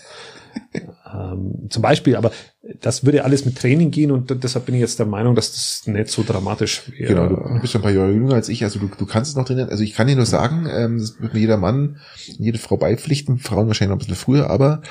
Ähm, 1.13 1.67
zum 1.69 1.81
Beispiel, 1.81 2.15
aber 2.15 2.31
das 2.79 3.03
würde 3.05 3.23
alles 3.23 3.45
mit 3.45 3.57
Training 3.57 3.91
gehen 3.91 4.11
und 4.11 4.43
deshalb 4.43 4.65
bin 4.65 4.75
ich 4.75 4.81
jetzt 4.81 4.99
der 4.99 5.05
Meinung, 5.05 5.35
dass 5.35 5.51
das 5.51 5.87
nicht 5.87 6.09
so 6.09 6.23
dramatisch 6.23 6.83
wäre. 6.91 7.13
Genau, 7.13 7.27
du, 7.27 7.59
bist 7.59 7.73
schon 7.73 7.81
ein 7.81 7.83
paar 7.83 7.91
Jahre 7.91 8.11
jünger 8.11 8.35
als 8.35 8.49
ich, 8.49 8.63
also 8.63 8.79
du, 8.79 8.87
du 8.87 9.05
kannst 9.05 9.31
es 9.31 9.35
noch 9.35 9.45
trainieren. 9.45 9.69
Also 9.69 9.83
ich 9.83 9.93
kann 9.93 10.07
dir 10.07 10.15
nur 10.15 10.25
sagen, 10.25 10.67
ähm, 10.71 10.99
das 10.99 11.19
wird 11.19 11.33
mir 11.33 11.39
jeder 11.39 11.57
Mann, 11.57 11.97
jede 12.25 12.59
Frau 12.59 12.77
beipflichten, 12.77 13.39
Frauen 13.39 13.67
wahrscheinlich 13.67 13.89
noch 13.89 13.97
ein 13.97 13.99
bisschen 14.07 14.15
früher, 14.15 14.49
aber 14.49 14.81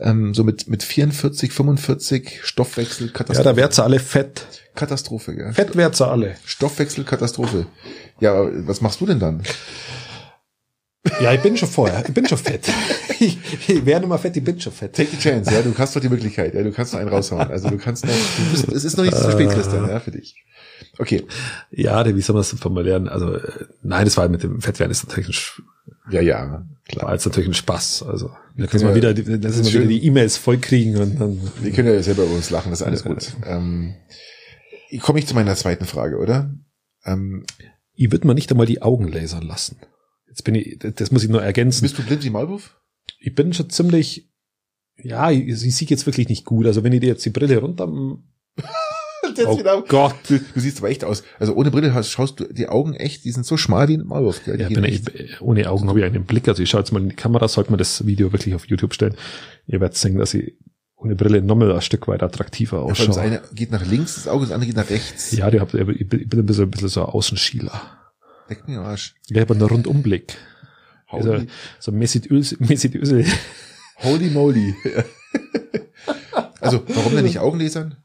ähm, 0.00 0.34
so 0.34 0.42
mit, 0.42 0.68
mit 0.68 0.82
44, 0.82 1.52
45 1.52 2.40
Stoffwechsel, 2.42 3.08
Ja, 3.08 3.12
Katastrophe. 3.12 3.48
da 3.48 3.56
wärt's 3.56 3.78
alle 3.78 3.98
fett. 4.00 4.46
Katastrophe, 4.74 5.34
gell? 5.34 5.52
Fett 5.52 5.76
wärt's 5.76 6.00
alle. 6.00 6.36
Stoffwechsel, 6.44 7.04
Katastrophe. 7.04 7.66
Ja, 8.20 8.48
was 8.66 8.80
machst 8.80 9.00
du 9.00 9.06
denn 9.06 9.18
dann? 9.20 9.42
Ja, 11.20 11.32
ich 11.32 11.40
bin 11.40 11.56
schon 11.56 11.68
vorher. 11.68 12.04
Ich 12.06 12.14
bin 12.14 12.26
schon 12.26 12.38
fett. 12.38 12.68
Ich, 13.20 13.36
ich 13.66 13.84
werde 13.84 14.06
mal 14.06 14.16
fett, 14.16 14.36
ich 14.36 14.44
bin 14.44 14.60
schon 14.60 14.72
fett. 14.72 14.94
Take 14.94 15.08
the 15.10 15.16
chance, 15.18 15.52
ja, 15.52 15.60
du 15.60 15.76
hast 15.76 15.96
doch 15.96 16.00
die 16.00 16.08
Möglichkeit, 16.08 16.54
ja, 16.54 16.62
du 16.62 16.70
kannst 16.70 16.92
noch 16.92 17.00
einen 17.00 17.08
raushauen. 17.08 17.50
Also 17.50 17.68
du 17.68 17.76
kannst 17.76 18.06
noch, 18.06 18.12
du 18.12 18.50
bist, 18.52 18.68
es 18.68 18.84
ist 18.84 18.96
noch 18.96 19.02
nicht 19.02 19.16
zu 19.16 19.28
spät, 19.32 19.50
Christian, 19.50 19.88
ja, 19.88 19.98
für 19.98 20.12
dich. 20.12 20.36
Okay, 20.98 21.24
Ja, 21.72 22.06
wie 22.06 22.20
soll 22.20 22.34
man 22.34 22.42
das 22.42 22.52
formulieren? 22.60 23.08
Also, 23.08 23.34
äh, 23.34 23.40
nein, 23.82 24.04
das 24.04 24.16
war 24.16 24.28
mit 24.28 24.44
dem 24.44 24.60
Fettwerden 24.60 24.92
ist 24.92 25.04
natürlich 25.08 25.30
ein, 25.30 25.32
Sch- 25.32 25.62
ja, 26.12 26.20
ja, 26.20 26.48
war 26.48 26.66
klar. 26.86 27.12
jetzt 27.12 27.26
natürlich 27.26 27.48
ein 27.48 27.54
Spaß. 27.54 28.04
Also, 28.04 28.30
Wir 28.54 28.68
können 28.68 28.84
wir 28.84 28.90
ja- 28.90 28.94
wieder, 29.16 29.16
wir 29.16 29.52
schön- 29.52 29.64
wieder 29.66 29.86
die 29.86 30.06
E-Mails 30.06 30.36
vollkriegen 30.36 30.96
und 30.98 31.20
dann, 31.20 31.40
Wir 31.60 31.72
können 31.72 31.92
ja 31.92 32.00
selber 32.00 32.22
über 32.22 32.34
uns 32.36 32.50
lachen, 32.50 32.70
das 32.70 32.82
ist 32.82 32.86
alles 32.86 33.02
gut. 33.02 33.32
Ähm, 33.44 33.94
komme 35.00 35.18
ich 35.18 35.26
zu 35.26 35.34
meiner 35.34 35.56
zweiten 35.56 35.86
Frage, 35.86 36.18
oder? 36.18 36.54
Ähm, 37.04 37.44
ich 37.96 38.12
würde 38.12 38.28
mal 38.28 38.34
nicht 38.34 38.50
einmal 38.52 38.66
die 38.66 38.80
Augen 38.80 39.08
lasern 39.08 39.42
lassen. 39.42 39.78
Jetzt 40.38 40.44
bin 40.44 40.54
ich, 40.54 40.78
das 40.78 41.10
muss 41.10 41.24
ich 41.24 41.30
nur 41.30 41.42
ergänzen. 41.42 41.82
bist 41.82 41.98
du 41.98 42.02
blind 42.04 42.22
wie 42.22 42.30
Maulwurf? 42.30 42.76
Ich 43.18 43.34
bin 43.34 43.52
schon 43.52 43.70
ziemlich, 43.70 44.30
ja, 44.96 45.32
ich, 45.32 45.48
ich 45.48 45.74
sehe 45.74 45.88
jetzt 45.88 46.06
wirklich 46.06 46.28
nicht 46.28 46.44
gut. 46.44 46.66
Also 46.66 46.84
wenn 46.84 46.92
ich 46.92 47.00
dir 47.00 47.08
jetzt 47.08 47.24
die 47.24 47.30
Brille 47.30 47.58
runter, 47.58 47.88
Jetzt 49.36 49.46
oh. 49.46 49.84
Gott, 49.86 50.14
Du, 50.28 50.38
du 50.38 50.60
siehst 50.60 50.78
aber 50.78 50.90
echt 50.90 51.04
aus. 51.04 51.22
Also 51.38 51.54
ohne 51.54 51.70
Brille 51.70 51.92
hast, 51.92 52.10
schaust 52.10 52.40
du, 52.40 52.52
die 52.52 52.68
Augen 52.68 52.94
echt, 52.94 53.24
die 53.24 53.30
sind 53.30 53.46
so 53.46 53.56
schmal 53.56 53.88
wie 53.88 53.96
ein 53.96 54.06
Maulwurf. 54.06 54.40
Die 54.44 54.50
Ja, 54.50 54.68
ich, 54.68 55.40
ohne 55.40 55.68
Augen 55.68 55.88
habe 55.88 55.98
ich 55.98 56.04
einen 56.04 56.24
Blick. 56.24 56.48
Also 56.48 56.62
ich 56.62 56.70
schaue 56.70 56.80
jetzt 56.80 56.92
mal 56.92 57.02
in 57.02 57.10
die 57.10 57.16
Kamera, 57.16 57.46
sollte 57.48 57.70
man 57.70 57.78
das 57.78 58.06
Video 58.06 58.32
wirklich 58.32 58.54
auf 58.54 58.66
YouTube 58.66 58.94
stellen. 58.94 59.16
Ihr 59.66 59.80
werdet 59.80 59.96
sehen, 59.96 60.18
dass 60.18 60.34
ich 60.34 60.54
ohne 60.96 61.14
Brille 61.14 61.42
nochmal 61.42 61.72
ein 61.72 61.82
Stück 61.82 62.08
weit 62.08 62.22
attraktiver 62.22 62.78
Ja, 62.78 62.82
vor 62.82 62.88
allem 62.88 62.96
das 62.96 63.08
ausschaue. 63.08 63.22
eine 63.22 63.42
geht 63.54 63.70
nach 63.70 63.84
links, 63.84 64.14
das 64.14 64.28
Auge, 64.28 64.46
das 64.46 64.52
andere 64.52 64.66
geht 64.68 64.76
nach 64.76 64.90
rechts. 64.90 65.32
Ja, 65.32 65.50
die 65.50 65.60
habt, 65.60 65.72
bin 65.72 65.96
ich 65.98 66.08
bin 66.08 66.40
ein 66.40 66.46
bisschen, 66.46 66.64
ein 66.64 66.70
bisschen 66.70 66.88
so 66.88 67.04
ein 67.04 67.10
Außenschieler. 67.10 67.98
Leck 68.48 68.66
mir 68.66 68.80
Arsch. 68.80 69.14
Ich 69.28 69.38
habe 69.38 69.54
einen 69.54 69.62
Rundumblick. 69.62 70.36
Also, 71.06 71.32
Holy, 71.34 71.46
so 71.78 71.92
Mesut 71.92 72.30
Özil, 72.30 72.58
Mesut 72.60 72.94
Özil. 72.94 73.26
holy 73.96 74.30
moly. 74.30 74.74
also, 76.60 76.82
warum 76.88 77.14
denn 77.14 77.24
nicht 77.24 77.38
Augenlasern? 77.38 77.96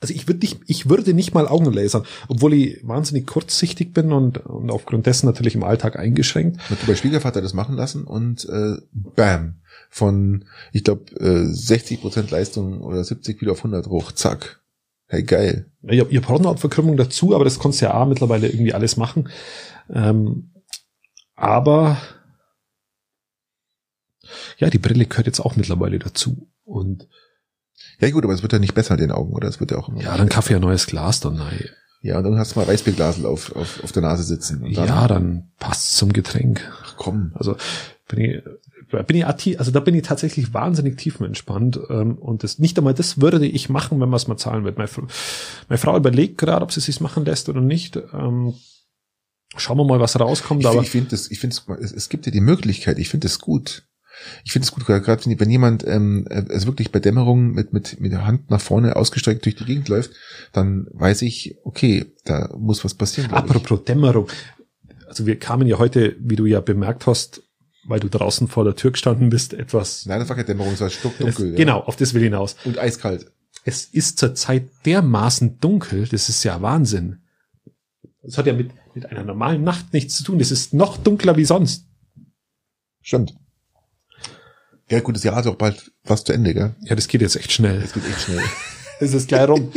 Also 0.00 0.14
ich 0.14 0.26
würde 0.26 0.40
nicht, 0.40 0.60
ich 0.66 0.88
würde 0.88 1.12
nicht 1.12 1.34
mal 1.34 1.46
Augen 1.46 1.70
lasern, 1.72 2.04
obwohl 2.28 2.54
ich 2.54 2.80
wahnsinnig 2.82 3.26
kurzsichtig 3.26 3.92
bin 3.92 4.12
und, 4.12 4.38
und 4.38 4.70
aufgrund 4.70 5.04
dessen 5.04 5.26
natürlich 5.26 5.54
im 5.54 5.62
Alltag 5.62 5.98
eingeschränkt. 5.98 6.58
Hat 6.70 6.86
bei 6.86 6.94
Schwiegervater 6.94 7.42
das 7.42 7.52
machen 7.52 7.76
lassen 7.76 8.04
und 8.04 8.48
äh, 8.48 8.76
bam, 8.92 9.60
von, 9.90 10.46
ich 10.72 10.84
glaube, 10.84 11.04
äh, 11.20 11.44
60% 11.44 12.30
Leistung 12.30 12.80
oder 12.80 13.04
70 13.04 13.38
Kilo 13.38 13.52
auf 13.52 13.58
100 13.58 13.88
hoch, 13.88 14.12
zack. 14.12 14.62
Hey, 15.10 15.24
geil. 15.24 15.66
Ich 15.82 15.98
habe 15.98 16.12
ihr 16.12 16.26
Hornhautverkrümmung 16.26 16.96
dazu, 16.96 17.34
aber 17.34 17.42
das 17.42 17.58
konntest 17.58 17.82
du 17.82 17.86
ja 17.86 17.94
auch 17.94 18.06
mittlerweile 18.06 18.46
irgendwie 18.48 18.72
alles 18.72 18.96
machen. 18.96 19.28
Ähm, 19.92 20.52
aber 21.34 21.96
ja, 24.58 24.70
die 24.70 24.78
Brille 24.78 25.06
gehört 25.06 25.26
jetzt 25.26 25.40
auch 25.40 25.56
mittlerweile 25.56 25.98
dazu. 25.98 26.46
Und 26.64 27.08
Ja 27.98 28.08
gut, 28.10 28.22
aber 28.22 28.34
es 28.34 28.42
wird 28.42 28.52
ja 28.52 28.60
nicht 28.60 28.74
besser 28.74 28.94
mit 28.94 29.00
den 29.00 29.10
Augen, 29.10 29.32
oder? 29.32 29.48
Es 29.48 29.58
wird 29.58 29.72
ja 29.72 29.78
auch 29.78 29.88
immer 29.88 30.00
ja, 30.00 30.16
dann 30.16 30.28
Kaffee 30.28 30.54
ein 30.54 30.60
neues 30.60 30.86
Glas 30.86 31.18
dann. 31.18 31.38
Nein. 31.38 31.68
Ja, 32.02 32.18
und 32.18 32.24
dann 32.24 32.38
hast 32.38 32.54
du 32.54 32.60
mal 32.60 32.68
Weißbierglasel 32.68 33.26
auf, 33.26 33.54
auf, 33.56 33.82
auf 33.82 33.90
der 33.90 34.02
Nase 34.02 34.22
sitzen. 34.22 34.62
Und 34.62 34.76
dann, 34.76 34.86
Ja, 34.86 35.08
dann 35.08 35.50
passt 35.58 35.96
zum 35.96 36.12
Getränk. 36.12 36.70
Ach 36.84 36.94
komm. 36.96 37.32
Also 37.34 37.56
bin 38.10 38.20
ich, 38.24 39.06
bin 39.06 39.16
ich 39.16 39.58
also 39.58 39.70
da 39.70 39.80
bin 39.80 39.94
ich 39.94 40.02
tatsächlich 40.02 40.52
wahnsinnig 40.52 40.98
tiefenentspannt 40.98 41.80
ähm, 41.88 42.18
und 42.18 42.42
das 42.42 42.58
nicht 42.58 42.76
einmal 42.76 42.94
das 42.94 43.20
würde 43.20 43.46
ich 43.46 43.68
machen, 43.68 44.00
wenn 44.00 44.08
man 44.08 44.16
es 44.16 44.28
mal 44.28 44.36
zahlen 44.36 44.64
wird. 44.64 44.78
Meine, 44.78 44.90
meine 45.68 45.78
Frau 45.78 45.96
überlegt 45.96 46.38
gerade, 46.38 46.62
ob 46.62 46.72
sie 46.72 46.80
es 46.80 46.86
sich 46.86 47.00
machen 47.00 47.24
lässt 47.24 47.48
oder 47.48 47.60
nicht. 47.60 47.96
Ähm, 47.96 48.54
schauen 49.56 49.78
wir 49.78 49.84
mal, 49.84 50.00
was 50.00 50.18
rauskommt. 50.18 50.62
Ich, 50.62 50.66
aber 50.66 50.82
ich 50.82 50.90
finde 50.90 51.10
das, 51.10 51.30
ich 51.30 51.38
finde 51.38 51.56
es, 51.80 51.92
es 51.92 52.08
gibt 52.08 52.26
ja 52.26 52.32
die 52.32 52.40
Möglichkeit, 52.40 52.98
ich 52.98 53.08
finde 53.08 53.28
es 53.28 53.38
gut. 53.38 53.84
Ich 54.44 54.52
finde 54.52 54.64
es 54.64 54.72
gut, 54.72 54.84
gerade 54.84 55.24
wenn, 55.24 55.40
wenn 55.40 55.50
jemand 55.50 55.86
ähm, 55.86 56.26
also 56.28 56.66
wirklich 56.66 56.92
bei 56.92 56.98
Dämmerung 56.98 57.52
mit, 57.52 57.72
mit, 57.72 58.00
mit 58.00 58.12
der 58.12 58.26
Hand 58.26 58.50
nach 58.50 58.60
vorne 58.60 58.96
ausgestreckt 58.96 59.44
durch 59.44 59.54
die 59.54 59.64
Gegend 59.64 59.88
läuft, 59.88 60.10
dann 60.52 60.88
weiß 60.92 61.22
ich, 61.22 61.56
okay, 61.64 62.12
da 62.24 62.52
muss 62.58 62.84
was 62.84 62.94
passieren. 62.94 63.30
glaub 63.30 63.44
ich. 63.44 63.50
apropos 63.50 63.84
Dämmerung, 63.84 64.28
also 65.06 65.26
wir 65.26 65.38
kamen 65.38 65.66
ja 65.66 65.78
heute, 65.78 66.16
wie 66.20 66.36
du 66.36 66.44
ja 66.44 66.60
bemerkt 66.60 67.06
hast, 67.06 67.42
weil 67.84 68.00
du 68.00 68.08
draußen 68.08 68.48
vor 68.48 68.64
der 68.64 68.76
Tür 68.76 68.92
gestanden 68.92 69.30
bist, 69.30 69.54
etwas 69.54 70.06
Nein, 70.06 70.20
das 70.20 70.28
war 70.28 70.36
keine 70.36 70.46
Dämmerung, 70.46 70.72
es 70.72 70.80
war 70.80 70.88
es, 70.88 70.94
stockdunkel. 70.94 71.50
ja. 71.50 71.56
genau 71.56 71.80
auf 71.80 71.96
das 71.96 72.14
will 72.14 72.22
ich 72.22 72.26
hinaus. 72.26 72.56
Und 72.64 72.78
eiskalt. 72.78 73.30
Es 73.64 73.84
ist 73.84 74.18
zurzeit 74.18 74.68
dermaßen 74.86 75.58
dunkel, 75.60 76.06
das 76.06 76.28
ist 76.28 76.42
ja 76.44 76.60
Wahnsinn. 76.62 77.22
Das 78.22 78.38
hat 78.38 78.46
ja 78.46 78.52
mit, 78.52 78.70
mit 78.94 79.06
einer 79.06 79.24
normalen 79.24 79.64
Nacht 79.64 79.92
nichts 79.92 80.16
zu 80.16 80.24
tun. 80.24 80.38
Das 80.38 80.50
ist 80.50 80.74
noch 80.74 80.98
dunkler 80.98 81.36
wie 81.36 81.44
sonst. 81.44 81.86
Stimmt. 83.00 83.34
Ja, 84.90 85.00
gut, 85.00 85.16
das 85.16 85.24
Jahr 85.24 85.38
ist 85.40 85.46
auch 85.46 85.54
bald 85.54 85.92
fast 86.04 86.26
zu 86.26 86.32
Ende, 86.32 86.52
gell? 86.52 86.74
Ja, 86.82 86.96
das 86.96 87.08
geht 87.08 87.22
jetzt 87.22 87.36
echt 87.36 87.52
schnell. 87.52 87.80
Es 87.82 87.92
geht 87.92 88.06
echt 88.06 88.20
schnell. 88.22 88.42
Das 89.00 89.14
ist 89.14 89.28
gleich 89.28 89.48
rum. 89.48 89.72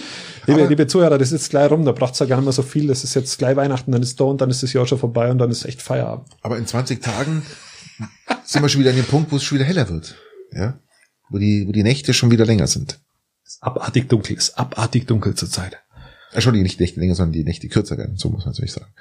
liebe, 0.47 0.67
liebe 0.67 0.85
Zuhörer, 0.85 1.17
das 1.17 1.31
ist 1.31 1.49
gleich 1.49 1.71
rum. 1.71 1.85
Da 1.85 1.93
braucht's 1.93 2.19
ja 2.19 2.25
gar 2.25 2.35
nicht 2.35 2.43
mehr 2.43 2.51
so 2.51 2.61
viel. 2.61 2.87
Das 2.87 3.05
ist 3.05 3.13
jetzt 3.13 3.37
gleich 3.37 3.55
Weihnachten, 3.55 3.93
dann 3.93 4.03
ist 4.03 4.19
da 4.19 4.25
und 4.25 4.41
dann 4.41 4.49
ist 4.49 4.61
das 4.63 4.73
Jahr 4.73 4.85
schon 4.85 4.99
vorbei 4.99 5.31
und 5.31 5.37
dann 5.37 5.49
ist 5.49 5.63
echt 5.63 5.81
Feierabend. 5.81 6.27
Aber 6.41 6.57
in 6.57 6.67
20 6.67 7.01
Tagen 7.01 7.41
sind 8.43 8.61
wir 8.61 8.69
schon 8.69 8.81
wieder 8.81 8.91
an 8.91 8.97
dem 8.97 9.05
Punkt, 9.05 9.31
wo 9.31 9.37
es 9.37 9.43
schon 9.43 9.57
wieder 9.57 9.67
heller 9.67 9.89
wird. 9.89 10.15
Ja? 10.51 10.79
Wo 11.29 11.37
die, 11.37 11.67
wo 11.67 11.71
die 11.71 11.83
Nächte 11.83 12.13
schon 12.13 12.31
wieder 12.31 12.45
länger 12.45 12.67
sind. 12.67 12.99
Es 13.45 13.55
ist 13.55 13.63
abartig 13.63 14.09
dunkel, 14.09 14.37
es 14.37 14.49
ist 14.49 14.57
abartig 14.57 15.07
dunkel 15.07 15.35
zurzeit. 15.35 15.77
Entschuldigung, 16.31 16.63
nicht 16.63 16.79
die 16.79 16.83
Nächte 16.83 16.99
länger, 16.99 17.15
sondern 17.15 17.33
die 17.33 17.43
Nächte 17.43 17.67
kürzer 17.69 17.97
werden. 17.97 18.17
So 18.17 18.29
muss 18.29 18.45
man 18.45 18.53
natürlich 18.53 18.71
sagen. 18.71 18.91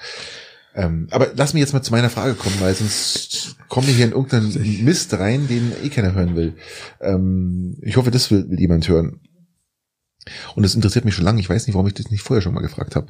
Ähm, 0.75 1.09
aber 1.11 1.33
lass 1.35 1.53
mich 1.53 1.61
jetzt 1.61 1.73
mal 1.73 1.83
zu 1.83 1.93
meiner 1.93 2.11
Frage 2.11 2.35
kommen, 2.35 2.59
weil 2.61 2.75
sonst 2.75 3.57
kommen 3.69 3.87
wir 3.87 3.95
hier 3.95 4.07
in 4.07 4.13
irgendeinen 4.13 4.85
Mist 4.85 5.13
rein, 5.15 5.47
den 5.47 5.73
eh 5.83 5.89
keiner 5.91 6.15
hören 6.15 6.35
will. 6.35 6.55
Ähm, 7.01 7.77
ich 7.83 7.97
hoffe, 7.97 8.11
das 8.11 8.31
will, 8.31 8.49
will 8.49 8.61
jemand 8.61 8.89
hören. 8.89 9.21
Und 10.55 10.63
das 10.63 10.75
interessiert 10.75 11.05
mich 11.05 11.15
schon 11.15 11.25
lange. 11.25 11.41
Ich 11.41 11.49
weiß 11.51 11.67
nicht, 11.67 11.75
warum 11.75 11.89
ich 11.89 11.95
das 11.95 12.11
nicht 12.11 12.23
vorher 12.23 12.43
schon 12.43 12.55
mal 12.55 12.61
gefragt 12.61 12.97
habe. 12.97 13.09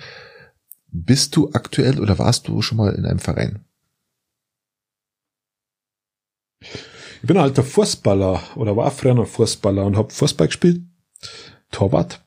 Bist 0.90 1.36
du 1.36 1.50
aktuell 1.52 2.00
oder 2.00 2.18
warst 2.18 2.48
du 2.48 2.62
schon 2.62 2.78
mal 2.78 2.94
in 2.94 3.04
einem 3.04 3.18
Verein? 3.18 3.64
Ich 7.22 7.28
bin 7.28 7.36
ein 7.36 7.42
alter 7.42 7.62
Fußballer 7.62 8.42
oder 8.56 8.76
war 8.76 8.90
früher 8.90 9.14
noch 9.14 9.26
Fußballer 9.26 9.84
und 9.84 9.96
habe 9.96 10.12
Fußball 10.12 10.48
gespielt. 10.48 10.82
Torwart. 11.70 12.24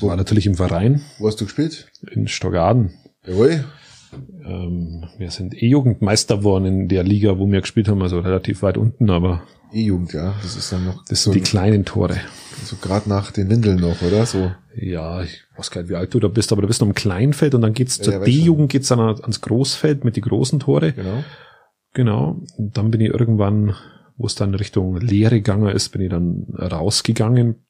War 0.00 0.16
natürlich 0.16 0.46
im 0.46 0.56
Verein. 0.56 1.02
Wo 1.18 1.26
hast 1.26 1.40
du 1.40 1.44
gespielt? 1.44 1.90
In 2.10 2.28
Stockaden. 2.28 2.92
Jawohl. 3.26 3.64
Ähm, 4.44 5.04
wir 5.18 5.30
sind 5.30 5.60
E-Jugendmeister 5.60 6.38
geworden 6.38 6.66
in 6.66 6.88
der 6.88 7.02
Liga, 7.02 7.38
wo 7.38 7.50
wir 7.50 7.60
gespielt 7.60 7.88
haben, 7.88 8.02
also 8.02 8.20
relativ 8.20 8.62
weit 8.62 8.76
unten, 8.76 9.10
aber. 9.10 9.42
E-Jugend, 9.72 10.12
ja. 10.12 10.34
Das 10.42 10.56
ist 10.56 10.72
dann 10.72 10.84
noch. 10.84 11.04
Das 11.06 11.22
sind 11.22 11.32
so 11.32 11.38
die 11.38 11.40
kleinen 11.40 11.84
Tore. 11.84 12.20
So 12.64 12.76
gerade 12.76 13.08
nach 13.08 13.32
den 13.32 13.50
Windeln 13.50 13.80
noch, 13.80 14.00
oder? 14.02 14.26
So. 14.26 14.52
Ja, 14.74 15.22
ich 15.22 15.42
weiß 15.56 15.70
gar 15.70 15.82
nicht, 15.82 15.90
wie 15.90 15.96
alt 15.96 16.12
du 16.14 16.20
da 16.20 16.28
bist, 16.28 16.52
aber 16.52 16.62
du 16.62 16.68
bist 16.68 16.80
noch 16.80 16.88
im 16.88 16.94
Kleinfeld 16.94 17.54
und 17.54 17.62
dann 17.62 17.72
geht's 17.72 17.98
ja, 17.98 18.04
zur 18.04 18.12
ja, 18.14 18.20
D-Jugend, 18.20 18.70
geht's 18.70 18.88
dann 18.88 19.00
ans 19.00 19.40
Großfeld 19.40 20.04
mit 20.04 20.16
die 20.16 20.20
großen 20.20 20.60
Tore. 20.60 20.92
Genau. 20.92 21.24
Genau. 21.96 22.42
Dann 22.58 22.90
bin 22.90 23.00
ich 23.00 23.08
irgendwann, 23.08 23.74
wo 24.18 24.26
es 24.26 24.34
dann 24.34 24.54
Richtung 24.54 24.98
Lehre 24.98 25.36
gegangen 25.36 25.74
ist, 25.74 25.88
bin 25.88 26.02
ich 26.02 26.10
dann 26.10 26.44
rausgegangen. 26.54 27.66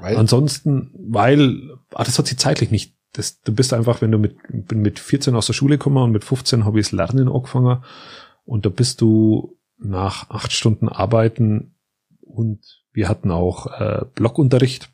Weil? 0.00 0.16
Ansonsten, 0.16 0.90
weil, 0.98 1.78
ah, 1.92 2.02
das 2.02 2.18
hat 2.18 2.26
sich 2.26 2.36
zeitlich 2.36 2.72
nicht. 2.72 2.96
Das, 3.12 3.40
du 3.42 3.54
bist 3.54 3.72
einfach, 3.72 4.02
wenn 4.02 4.10
du 4.10 4.18
mit, 4.18 4.34
bin 4.48 4.82
mit 4.82 4.98
14 4.98 5.36
aus 5.36 5.46
der 5.46 5.52
Schule 5.52 5.78
gekommen 5.78 5.98
und 5.98 6.10
mit 6.10 6.24
15 6.24 6.64
habe 6.64 6.80
ich 6.80 6.86
das 6.86 6.92
Lernen 6.92 7.28
angefangen 7.28 7.84
und 8.44 8.66
da 8.66 8.70
bist 8.70 9.00
du 9.00 9.56
nach 9.78 10.28
acht 10.30 10.50
Stunden 10.50 10.88
Arbeiten 10.88 11.76
und 12.22 12.82
wir 12.92 13.08
hatten 13.08 13.30
auch 13.30 13.68
äh, 13.68 14.04
Blockunterricht. 14.16 14.90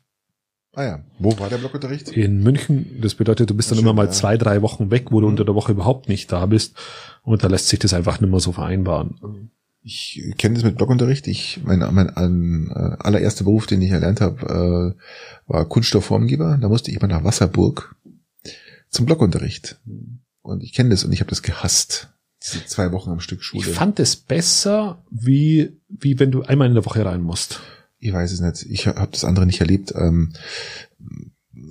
Ah 0.73 0.83
ja, 0.83 1.03
wo 1.19 1.37
war 1.37 1.49
der 1.49 1.57
Blockunterricht? 1.57 2.09
In 2.09 2.43
München. 2.43 3.01
Das 3.01 3.15
bedeutet, 3.15 3.49
du 3.49 3.55
bist 3.55 3.69
dann 3.71 3.77
schön, 3.77 3.85
immer 3.85 3.93
mal 3.93 4.05
ja. 4.05 4.11
zwei, 4.11 4.37
drei 4.37 4.61
Wochen 4.61 4.89
weg, 4.89 5.11
wo 5.11 5.17
mhm. 5.17 5.21
du 5.21 5.27
unter 5.27 5.45
der 5.45 5.55
Woche 5.55 5.73
überhaupt 5.73 6.07
nicht 6.07 6.31
da 6.31 6.45
bist. 6.45 6.75
Und 7.23 7.43
da 7.43 7.47
lässt 7.47 7.67
sich 7.67 7.79
das 7.79 7.93
einfach 7.93 8.21
nicht 8.21 8.29
mehr 8.29 8.39
so 8.39 8.53
vereinbaren. 8.53 9.51
Ich 9.83 10.21
kenne 10.37 10.55
das 10.55 10.63
mit 10.63 10.77
Blockunterricht. 10.77 11.27
Ich, 11.27 11.59
mein, 11.63 11.79
mein 11.79 12.69
äh, 12.69 13.03
allererster 13.03 13.43
Beruf, 13.43 13.65
den 13.65 13.81
ich 13.81 13.91
erlernt 13.91 14.21
habe, 14.21 14.95
äh, 14.95 15.51
war 15.51 15.65
Kunststoffformgeber. 15.65 16.59
Da 16.61 16.69
musste 16.69 16.91
ich 16.91 17.01
mal 17.01 17.07
nach 17.07 17.23
Wasserburg 17.23 17.95
zum 18.89 19.05
Blockunterricht. 19.05 19.81
Und 20.41 20.63
ich 20.63 20.73
kenne 20.73 20.89
das 20.89 21.03
und 21.03 21.11
ich 21.11 21.19
habe 21.19 21.29
das 21.29 21.41
gehasst. 21.41 22.09
Diese 22.43 22.65
zwei 22.65 22.91
Wochen 22.91 23.11
am 23.11 23.19
Stück 23.19 23.43
Schule. 23.43 23.67
Ich 23.67 23.75
fand 23.75 23.99
es 23.99 24.15
besser, 24.15 25.03
wie, 25.11 25.77
wie 25.89 26.19
wenn 26.19 26.31
du 26.31 26.43
einmal 26.43 26.67
in 26.67 26.73
der 26.73 26.85
Woche 26.85 27.05
rein 27.05 27.21
musst. 27.21 27.59
Ich 28.01 28.11
weiß 28.11 28.31
es 28.31 28.41
nicht. 28.41 28.65
Ich 28.69 28.87
habe 28.87 29.11
das 29.11 29.23
andere 29.23 29.45
nicht 29.45 29.61
erlebt. 29.61 29.93
Ähm, 29.95 30.33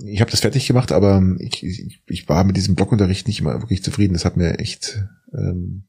ich 0.05 0.21
habe 0.21 0.31
das 0.31 0.39
fertig 0.39 0.65
gemacht, 0.65 0.91
aber 0.91 1.21
ich, 1.39 1.63
ich, 1.63 2.01
ich 2.07 2.29
war 2.29 2.43
mit 2.45 2.55
diesem 2.55 2.75
Blockunterricht 2.75 3.27
nicht 3.27 3.41
immer 3.41 3.61
wirklich 3.61 3.83
zufrieden. 3.83 4.13
Das 4.13 4.25
hat 4.25 4.37
mir 4.37 4.59
echt, 4.59 5.03
ähm, 5.33 5.83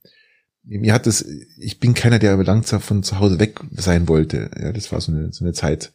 mir 0.64 0.92
hat 0.92 1.06
das, 1.06 1.24
ich 1.58 1.78
bin 1.78 1.94
keiner, 1.94 2.18
der 2.18 2.36
lang 2.36 2.64
von 2.64 3.02
zu 3.02 3.20
Hause 3.20 3.38
weg 3.38 3.60
sein 3.70 4.08
wollte. 4.08 4.50
Ja, 4.60 4.72
das 4.72 4.90
war 4.90 5.00
so 5.00 5.12
eine, 5.12 5.32
so 5.32 5.44
eine 5.44 5.52
Zeit. 5.52 5.92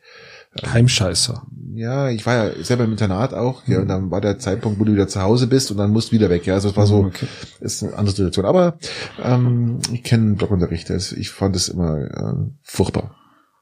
Heimscheißer. 0.65 1.45
Ja, 1.73 2.09
ich 2.09 2.25
war 2.25 2.35
ja 2.35 2.63
selber 2.63 2.85
im 2.85 2.91
Internat 2.91 3.33
auch, 3.33 3.67
ja, 3.67 3.81
und 3.81 3.87
dann 3.87 4.09
war 4.09 4.21
der 4.21 4.39
Zeitpunkt, 4.39 4.79
wo 4.79 4.85
du 4.85 4.93
wieder 4.93 5.07
zu 5.07 5.21
Hause 5.21 5.45
bist 5.45 5.69
und 5.69 5.77
dann 5.77 5.91
musst 5.91 6.09
du 6.09 6.13
wieder 6.13 6.29
weg, 6.29 6.47
ja, 6.47 6.55
also 6.55 6.69
es 6.69 6.77
war 6.77 6.87
so, 6.87 6.99
okay. 6.99 7.27
ist 7.59 7.83
eine 7.83 7.93
andere 7.93 8.15
Situation, 8.15 8.45
aber 8.45 8.79
ähm, 9.21 9.79
ich 9.91 10.01
kenne 10.01 10.35
Blockunterricht, 10.35 10.89
also 10.89 11.15
ich 11.15 11.29
fand 11.29 11.55
es 11.55 11.69
immer 11.69 11.97
äh, 11.99 12.51
furchtbar. 12.63 13.16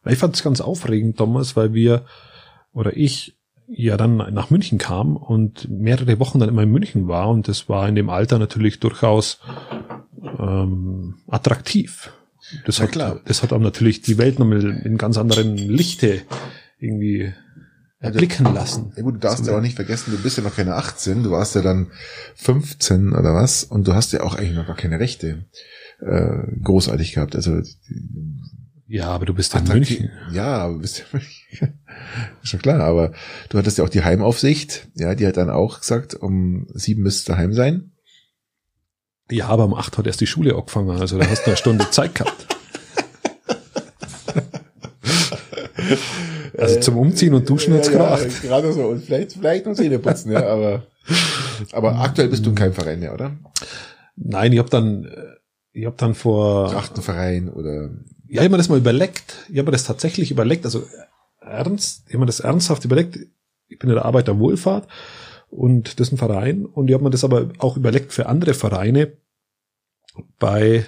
Ich 0.05 0.19
fand 0.19 0.35
es 0.35 0.43
ganz 0.43 0.61
aufregend 0.61 1.19
damals, 1.19 1.55
weil 1.55 1.73
wir, 1.73 2.05
oder 2.73 2.95
ich, 2.95 3.35
ja 3.67 3.97
dann 3.97 4.17
nach 4.17 4.49
München 4.49 4.77
kam 4.77 5.17
und 5.17 5.69
mehrere 5.69 6.19
Wochen 6.19 6.39
dann 6.39 6.49
immer 6.49 6.63
in 6.63 6.71
München 6.71 7.07
war 7.07 7.29
und 7.29 7.47
das 7.47 7.67
war 7.69 7.87
in 7.87 7.95
dem 7.95 8.09
Alter 8.09 8.39
natürlich 8.39 8.79
durchaus 8.79 9.39
ähm, 10.39 11.15
attraktiv. 11.27 12.11
Das 12.65 12.77
ja, 12.77 12.83
hat, 12.83 12.91
klar. 12.91 13.21
das 13.25 13.41
hat 13.41 13.53
auch 13.53 13.59
natürlich 13.59 14.01
die 14.01 14.17
Welt 14.17 14.37
nochmal 14.37 14.63
in 14.63 14.97
ganz 14.97 15.17
anderen 15.17 15.57
Lichte 15.57 16.21
irgendwie 16.79 17.33
erblicken 17.99 18.53
lassen. 18.53 18.93
Ja 18.95 19.01
gut, 19.01 19.15
du 19.15 19.19
darfst 19.19 19.47
ja 19.47 19.57
auch 19.57 19.61
nicht 19.61 19.75
vergessen, 19.75 20.11
du 20.11 20.21
bist 20.21 20.37
ja 20.37 20.43
noch 20.43 20.55
keine 20.55 20.75
18, 20.75 21.23
du 21.23 21.31
warst 21.31 21.55
ja 21.55 21.61
dann 21.61 21.87
15 22.35 23.13
oder 23.13 23.33
was 23.33 23.63
und 23.63 23.87
du 23.87 23.95
hast 23.95 24.13
ja 24.13 24.21
auch 24.21 24.35
eigentlich 24.35 24.55
noch 24.55 24.67
gar 24.67 24.75
keine 24.75 24.99
Rechte 24.99 25.45
äh, 26.01 26.61
großartig 26.63 27.13
gehabt. 27.13 27.35
Also 27.35 27.61
ja, 28.87 29.07
aber 29.07 29.25
du 29.25 29.33
bist 29.33 29.53
ja 29.53 29.59
in 29.59 29.67
München. 29.67 30.11
Ja, 30.31 30.57
aber 30.57 30.79
bist 30.79 30.99
ja 30.99 31.05
München. 31.11 31.79
Ist 32.43 32.49
schon 32.49 32.61
klar, 32.61 32.81
aber 32.81 33.13
du 33.49 33.57
hattest 33.57 33.77
ja 33.77 33.83
auch 33.83 33.89
die 33.89 34.03
Heimaufsicht, 34.03 34.87
ja, 34.95 35.15
die 35.15 35.25
hat 35.25 35.37
dann 35.37 35.49
auch 35.49 35.79
gesagt, 35.79 36.13
um 36.13 36.67
sieben 36.73 37.03
müsstest 37.03 37.29
du 37.29 37.33
daheim 37.33 37.53
sein. 37.53 37.91
Ja, 39.31 39.47
aber 39.47 39.65
um 39.65 39.73
acht 39.73 39.97
hat 39.97 40.05
erst 40.05 40.21
die 40.21 40.27
Schule 40.27 40.55
angefangen, 40.55 40.91
also 40.91 41.17
da 41.17 41.27
hast 41.27 41.43
du 41.43 41.47
eine 41.47 41.57
Stunde 41.57 41.89
Zeit 41.91 42.15
gehabt. 42.15 42.47
Also 46.57 46.79
zum 46.79 46.97
Umziehen 46.97 47.33
und 47.33 47.49
Duschen 47.49 47.73
hat's 47.73 47.89
ja. 47.89 48.17
Ja, 48.17 48.27
gerade 48.41 48.73
so. 48.73 48.85
Und 48.87 49.03
vielleicht, 49.03 49.33
vielleicht 49.33 49.65
noch 49.65 49.73
Zähne 49.73 49.99
putzen, 49.99 50.31
ja, 50.31 50.47
aber, 50.47 50.83
aber 51.73 51.99
aktuell 51.99 52.29
bist 52.29 52.45
du 52.45 52.51
in 52.51 52.55
keinem 52.55 52.73
Verein 52.73 52.99
mehr, 52.99 53.13
oder? 53.13 53.35
Nein, 54.15 54.53
ich 54.53 54.59
habe 54.59 54.69
dann, 54.69 55.07
ich 55.73 55.85
habe 55.85 55.97
dann 55.97 56.15
vor. 56.15 56.71
Trachtenverein 56.71 57.49
oder 57.49 57.89
ja, 58.27 58.41
ich 58.41 58.45
habe 58.45 58.49
mir 58.49 58.57
das 58.57 58.69
mal 58.69 58.77
überlegt. 58.77 59.45
Ich 59.49 59.57
habe 59.57 59.65
mir 59.65 59.71
das 59.71 59.83
tatsächlich 59.83 60.31
überlegt, 60.31 60.65
also 60.65 60.87
ernst, 61.39 62.03
ich 62.07 62.13
habe 62.13 62.19
mir 62.21 62.25
das 62.25 62.39
ernsthaft 62.39 62.85
überlegt. 62.85 63.19
Ich 63.67 63.79
bin 63.79 63.89
in 63.89 63.95
der 63.95 64.05
Arbeiterwohlfahrt 64.05 64.87
und 65.49 65.99
das 65.99 66.07
ist 66.07 66.13
ein 66.13 66.17
Verein 66.17 66.65
und 66.65 66.87
ich 66.87 66.93
habe 66.93 67.03
mir 67.03 67.09
das 67.09 67.23
aber 67.23 67.49
auch 67.59 67.77
überlegt 67.77 68.13
für 68.13 68.27
andere 68.27 68.53
Vereine 68.53 69.17
bei, 70.39 70.85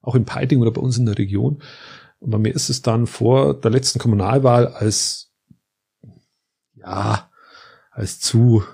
auch 0.00 0.14
in 0.14 0.24
Peiting 0.24 0.60
oder 0.60 0.70
bei 0.70 0.80
uns 0.80 0.98
in 0.98 1.06
der 1.06 1.18
Region. 1.18 1.62
Und 2.18 2.30
bei 2.30 2.38
mir 2.38 2.54
ist 2.54 2.70
es 2.70 2.82
dann 2.82 3.06
vor 3.06 3.54
der 3.54 3.70
letzten 3.70 3.98
Kommunalwahl 3.98 4.68
als, 4.68 5.32
ja, 6.74 7.30
als 7.90 8.20
zu 8.20 8.64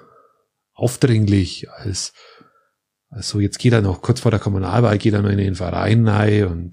aufdringlich, 0.75 1.71
als 1.71 2.13
also 3.11 3.41
jetzt 3.41 3.59
geht 3.59 3.73
er 3.73 3.81
noch 3.81 4.03
kurz 4.03 4.21
vor 4.21 4.31
der 4.31 4.41
Kommunalwahl, 4.41 4.99
geht 4.99 5.15
er 5.15 5.23
noch 5.23 5.31
in 5.31 5.39
den 5.39 5.55
Verein 5.55 6.07
rein 6.07 6.47
und 6.47 6.73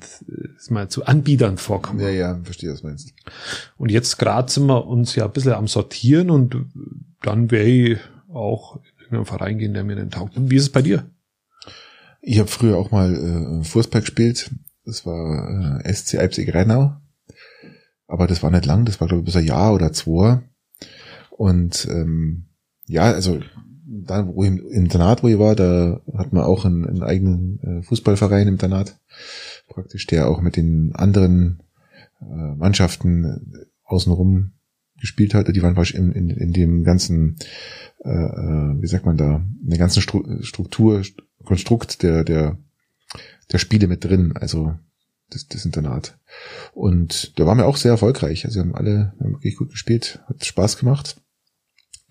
ist 0.58 0.70
mal 0.70 0.90
zu 0.90 1.06
Anbietern 1.06 1.58
vorkommen. 1.58 2.02
Ja, 2.02 2.10
ja, 2.10 2.40
verstehe, 2.44 2.74
was 2.74 2.84
meinst. 2.84 3.14
Und 3.78 3.90
jetzt 3.90 4.18
gerade 4.18 4.52
sind 4.52 4.66
wir 4.66 4.86
uns 4.86 5.16
ja 5.16 5.26
ein 5.26 5.32
bisschen 5.32 5.54
am 5.54 5.68
Sortieren 5.68 6.30
und 6.30 6.56
dann 7.22 7.52
wäre 7.52 7.64
ich 7.64 8.00
auch 8.30 8.82
in 9.10 9.16
einen 9.16 9.26
Verein 9.26 9.60
gehen, 9.60 9.74
der 9.74 9.86
mir 9.86 9.96
den 9.96 10.12
taugt. 10.12 10.36
Und 10.36 10.50
wie 10.50 10.58
ist 10.58 10.64
es 10.64 10.72
bei 10.72 10.82
dir? 10.82 11.10
Ich 12.22 12.40
habe 12.40 12.50
früher 12.50 12.78
auch 12.78 12.92
mal 12.92 13.16
äh, 13.16 13.64
Fußball 13.64 14.02
gespielt. 14.02 14.52
Das 14.84 15.06
war 15.06 15.82
äh, 15.86 15.94
SC 15.94 16.14
Leipzig 16.14 16.54
Rheinau. 16.54 16.98
Aber 18.08 18.28
das 18.28 18.44
war 18.44 18.52
nicht 18.52 18.66
lang, 18.66 18.86
das 18.86 19.00
war 19.00 19.08
glaube 19.08 19.22
ich 19.22 19.26
bis 19.26 19.36
ein 19.36 19.46
Jahr 19.46 19.74
oder 19.74 19.94
zwei. 19.94 20.42
Und 21.30 21.88
ähm, 21.90 22.48
ja, 22.88 23.04
also 23.04 23.40
da 23.86 24.28
wo 24.28 24.44
im 24.44 24.60
Internat, 24.68 25.24
wo 25.24 25.28
ich 25.28 25.40
war, 25.40 25.56
da 25.56 26.02
hat 26.18 26.34
man 26.34 26.44
auch 26.44 26.66
einen, 26.66 26.86
einen 26.86 27.04
eigenen 27.04 27.60
äh, 27.60 27.84
Fußballverein 27.84 28.48
im 28.48 28.56
Internat, 28.56 29.00
praktisch, 29.68 30.08
der 30.08 30.28
auch 30.28 30.42
mit 30.42 30.56
den 30.56 30.94
anderen 30.96 31.62
äh, 32.22 32.56
Mannschaften 32.56 33.68
außenrum 33.84 34.54
gespielt 35.00 35.34
hatte. 35.34 35.54
Die 35.54 35.62
waren 35.62 35.76
in, 35.76 36.12
in, 36.12 36.30
in 36.30 36.54
dem 36.54 36.84
ganzen, 36.84 37.38
äh, 38.04 38.10
äh, 38.10 38.82
wie 38.82 38.88
sagt 38.88 39.06
man 39.06 39.18
da, 39.18 39.46
in 39.64 39.70
der 39.70 39.80
ganzen 39.80 40.02
Struktur, 40.02 41.04
Konstrukt 41.44 42.02
der, 42.02 42.24
der, 42.24 42.58
der 43.52 43.58
Spiele 43.60 43.88
mit 43.88 44.04
drin, 44.04 44.34
also 44.36 44.74
das, 45.30 45.48
das 45.48 45.66
Internat. 45.66 46.18
Und 46.74 47.38
da 47.40 47.46
waren 47.46 47.60
wir 47.60 47.68
auch 47.68 47.78
sehr 47.78 47.92
erfolgreich. 47.92 48.46
Also 48.46 48.56
wir 48.56 48.64
haben 48.64 48.76
alle 48.76 49.14
wir 49.18 49.26
haben 49.26 49.34
wirklich 49.34 49.58
gut 49.58 49.70
gespielt, 49.70 50.24
hat 50.28 50.44
Spaß 50.44 50.78
gemacht 50.78 51.22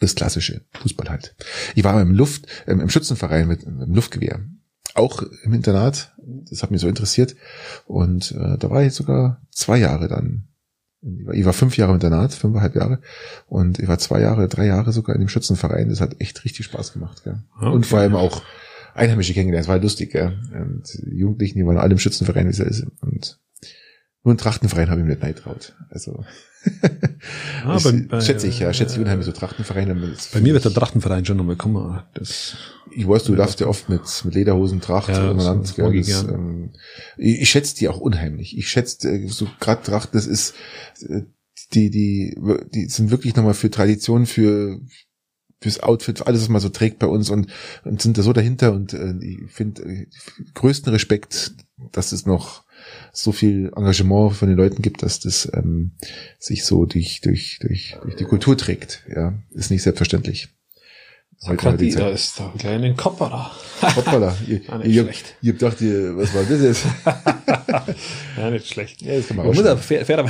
das 0.05 0.15
klassische 0.15 0.63
Fußball 0.81 1.09
halt. 1.09 1.35
Ich 1.75 1.85
war 1.85 2.01
im 2.01 2.15
Luft, 2.15 2.47
ähm, 2.67 2.81
im 2.81 2.89
Schützenverein 2.89 3.49
mit 3.49 3.65
im 3.65 3.95
Luftgewehr. 3.95 4.41
Auch 4.95 5.23
im 5.43 5.53
Internat. 5.53 6.15
Das 6.49 6.63
hat 6.63 6.71
mich 6.71 6.81
so 6.81 6.89
interessiert. 6.89 7.35
Und 7.87 8.33
äh, 8.33 8.59
da 8.59 8.71
war 8.71 8.83
ich 8.83 8.95
sogar 8.95 9.43
zwei 9.51 9.79
Jahre 9.79 10.09
dann. 10.09 10.49
Ich 11.33 11.45
war 11.45 11.53
fünf 11.53 11.77
Jahre 11.77 11.91
im 11.91 11.97
Internat, 11.97 12.33
fünfeinhalb 12.33 12.75
Jahre. 12.77 13.01
Und 13.47 13.79
ich 13.79 13.89
war 13.89 13.99
zwei 13.99 14.21
Jahre, 14.21 14.49
drei 14.49 14.67
Jahre 14.67 14.93
sogar 14.93 15.15
in 15.17 15.21
dem 15.21 15.29
Schützenverein. 15.29 15.89
Das 15.89 16.01
hat 16.01 16.21
echt 16.21 16.45
richtig 16.45 16.65
Spaß 16.67 16.93
gemacht. 16.93 17.25
Gell? 17.25 17.43
Okay. 17.57 17.71
Und 17.71 17.87
vor 17.87 17.99
allem 17.99 18.15
auch 18.15 18.43
Einheimische 18.95 19.35
kennengelernt. 19.35 19.67
Das 19.67 19.69
war 19.69 19.81
lustig. 19.81 20.13
Gell? 20.13 20.39
Und 20.53 20.89
Jugendlichen, 21.11 21.59
die 21.59 21.67
waren 21.67 21.77
alle 21.77 21.93
im 21.93 21.99
Schützenverein, 21.99 22.47
wie 22.47 22.53
es 22.53 22.61
ist. 22.61 22.87
Und 23.01 23.39
nur 24.23 24.35
ein 24.35 24.39
Trachtenverein 24.39 24.89
habe 24.89 25.01
ich 25.01 25.07
mir 25.07 25.13
nicht 25.13 25.23
nein 25.23 25.35
traut. 25.35 25.75
Also 25.91 26.25
ah, 27.65 27.79
bei, 27.83 27.93
bei, 28.09 28.21
schätze 28.21 28.47
ich, 28.47 28.59
ja, 28.59 28.73
schätze 28.73 28.97
ich 28.97 29.01
unheimlich 29.01 29.27
so 29.27 29.33
Trachtenvereine. 29.33 29.95
Bei 30.33 30.41
mir 30.41 30.55
wird 30.55 30.65
der 30.65 30.73
Trachtenverein 30.73 31.25
schon 31.25 31.37
nochmal 31.37 31.57
kommen. 31.57 32.03
Das 32.15 32.57
ich 32.97 33.09
weiß, 33.09 33.25
du 33.25 33.35
darfst 33.35 33.61
ja 33.61 33.67
oft 33.67 33.89
mit, 33.89 34.03
mit 34.25 34.35
Lederhosen, 34.35 34.81
Tracht 34.81 35.09
Ja, 35.09 35.33
gell, 35.33 35.35
mag 35.35 35.95
ich 35.95 36.07
das, 36.07 36.25
ähm, 36.25 36.71
ich, 37.17 37.41
ich 37.43 37.51
schätze 37.51 37.77
die 37.77 37.89
auch 37.89 37.99
unheimlich. 37.99 38.57
Ich 38.57 38.69
schätze 38.69 39.11
äh, 39.11 39.29
so 39.29 39.49
gerade 39.61 39.83
Tracht, 39.83 40.15
das 40.15 40.27
ist 40.27 40.55
äh, 41.09 41.23
die 41.73 41.91
die 41.91 42.37
die 42.73 42.87
sind 42.87 43.11
wirklich 43.11 43.35
nochmal 43.37 43.55
für 43.55 43.71
Tradition, 43.71 44.27
für 44.27 44.81
fürs 45.61 45.81
Outfit, 45.81 46.19
für 46.19 46.27
alles, 46.27 46.43
was 46.43 46.49
man 46.51 46.61
so 46.61 46.69
trägt 46.69 46.99
bei 46.99 47.07
uns 47.07 47.31
und, 47.31 47.51
und 47.85 48.03
sind 48.03 48.19
da 48.19 48.23
so 48.23 48.35
dahinter 48.35 48.73
und 48.73 48.93
äh, 48.93 49.15
ich 49.21 49.51
finde 49.51 49.83
äh, 49.83 50.07
größten 50.53 50.93
Respekt, 50.93 51.55
dass 51.93 52.13
es 52.13 52.27
noch 52.27 52.64
so 53.17 53.33
viel 53.33 53.71
Engagement 53.77 54.35
von 54.35 54.49
den 54.49 54.57
Leuten 54.59 54.83
gibt, 54.83 55.03
dass 55.03 55.21
das 55.21 55.51
ähm, 55.55 55.93
sich 56.39 56.65
so 56.65 56.85
durch, 56.85 57.21
durch, 57.23 57.59
durch, 57.61 57.97
durch 58.03 58.17
die 58.17 58.25
Kultur 58.25 58.57
trägt. 58.59 59.05
Ja, 59.15 59.35
ist 59.53 59.71
nicht 59.71 59.83
selbstverständlich. 59.83 60.49
Heute 61.47 61.73
hat 61.73 61.81
die 61.81 61.91
da 61.91 61.99
Zeit. 62.01 62.15
ist 62.15 62.41
da 62.41 62.51
ein 62.51 62.59
kleiner 62.59 62.95
Kopperer. 62.95 63.51
Hoppala, 63.83 64.37
ihr, 64.49 64.61
Ah, 64.69 64.79
nicht 64.79 64.95
ihr, 64.95 65.03
schlecht. 65.05 65.37
ihr 65.43 65.53
habt 65.53 65.61
gedacht, 65.61 65.81
ihr, 65.81 66.17
was 66.17 66.35
war 66.35 66.43
das 66.45 66.61
jetzt? 66.61 66.87
Ja, 68.37 68.51
nicht 68.51 68.67
schlecht. 68.67 69.03
Ja, 69.03 69.17
das 69.17 69.29
kann 69.29 69.37
man 69.37 69.47
Man 69.47 69.55
muss 69.55 69.65
aber 69.65 69.81
fair, 69.81 70.05
fair 70.07 70.25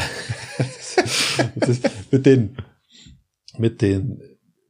das 1.57 1.81
mit 2.11 2.27
den, 2.27 2.57
mit 3.59 3.81
den, 3.83 4.21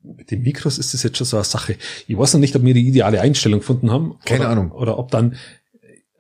mit 0.03 0.31
den 0.31 0.43
Mikros 0.43 0.79
ist 0.79 0.93
das 0.95 1.03
jetzt 1.03 1.17
schon 1.17 1.27
so 1.27 1.37
eine 1.37 1.45
Sache. 1.45 1.77
Ich 2.07 2.17
weiß 2.19 2.35
noch 2.35 2.41
nicht, 2.41 2.55
ob 2.57 2.63
wir 2.63 2.75
die 2.75 2.87
ideale 2.87 3.21
Einstellung 3.21 3.61
gefunden 3.61 3.91
haben. 3.91 4.19
Keine 4.25 4.41
oder, 4.41 4.49
Ahnung. 4.51 4.73
Oder 4.73 4.99
ob 4.99 5.11
dann, 5.11 5.37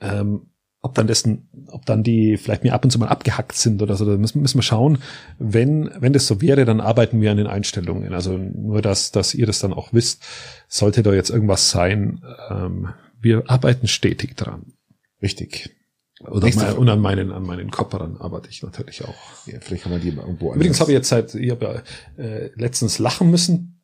ähm, 0.00 0.46
ob 0.80 0.94
dann 0.94 1.06
dessen, 1.06 1.48
ob 1.74 1.84
dann 1.86 2.02
die 2.02 2.36
vielleicht 2.36 2.62
mir 2.64 2.72
ab 2.72 2.84
und 2.84 2.90
zu 2.90 2.98
mal 2.98 3.08
abgehackt 3.08 3.56
sind 3.56 3.82
oder 3.82 3.96
so. 3.96 4.04
Da 4.04 4.16
müssen, 4.16 4.40
müssen 4.40 4.58
wir 4.58 4.62
schauen. 4.62 4.98
Wenn, 5.38 5.90
wenn 5.98 6.12
das 6.12 6.26
so 6.26 6.40
wäre, 6.40 6.64
dann 6.64 6.80
arbeiten 6.80 7.20
wir 7.20 7.30
an 7.30 7.36
den 7.36 7.46
Einstellungen. 7.48 8.14
Also 8.14 8.38
nur, 8.38 8.80
dass, 8.80 9.10
dass 9.10 9.34
ihr 9.34 9.46
das 9.46 9.58
dann 9.58 9.72
auch 9.72 9.92
wisst. 9.92 10.22
Sollte 10.68 11.02
da 11.02 11.12
jetzt 11.12 11.30
irgendwas 11.30 11.70
sein, 11.70 12.22
ähm, 12.50 12.88
wir 13.20 13.44
arbeiten 13.50 13.88
stetig 13.88 14.36
dran. 14.36 14.72
Richtig. 15.20 15.74
Oder 16.20 16.44
Nächste 16.46 16.76
und 16.76 16.88
an 16.88 17.00
meinen, 17.00 17.32
an 17.32 17.42
meinen 17.42 17.70
Kopperern 17.70 18.16
arbeite 18.18 18.48
ich 18.48 18.62
natürlich 18.62 19.04
auch. 19.04 19.14
Ja, 19.46 19.58
vielleicht 19.60 19.82
kann 19.82 19.92
man 19.92 20.00
die 20.00 20.12
mal 20.12 20.22
irgendwo 20.22 20.54
Übrigens 20.54 20.76
anders- 20.76 20.80
habe 20.80 20.92
ich 20.92 20.96
jetzt 20.96 21.08
seit, 21.08 21.34
ich 21.34 21.50
habe 21.50 21.82
ja 22.16 22.24
äh, 22.24 22.50
letztens 22.54 22.98
lachen 22.98 23.30
müssen. 23.30 23.82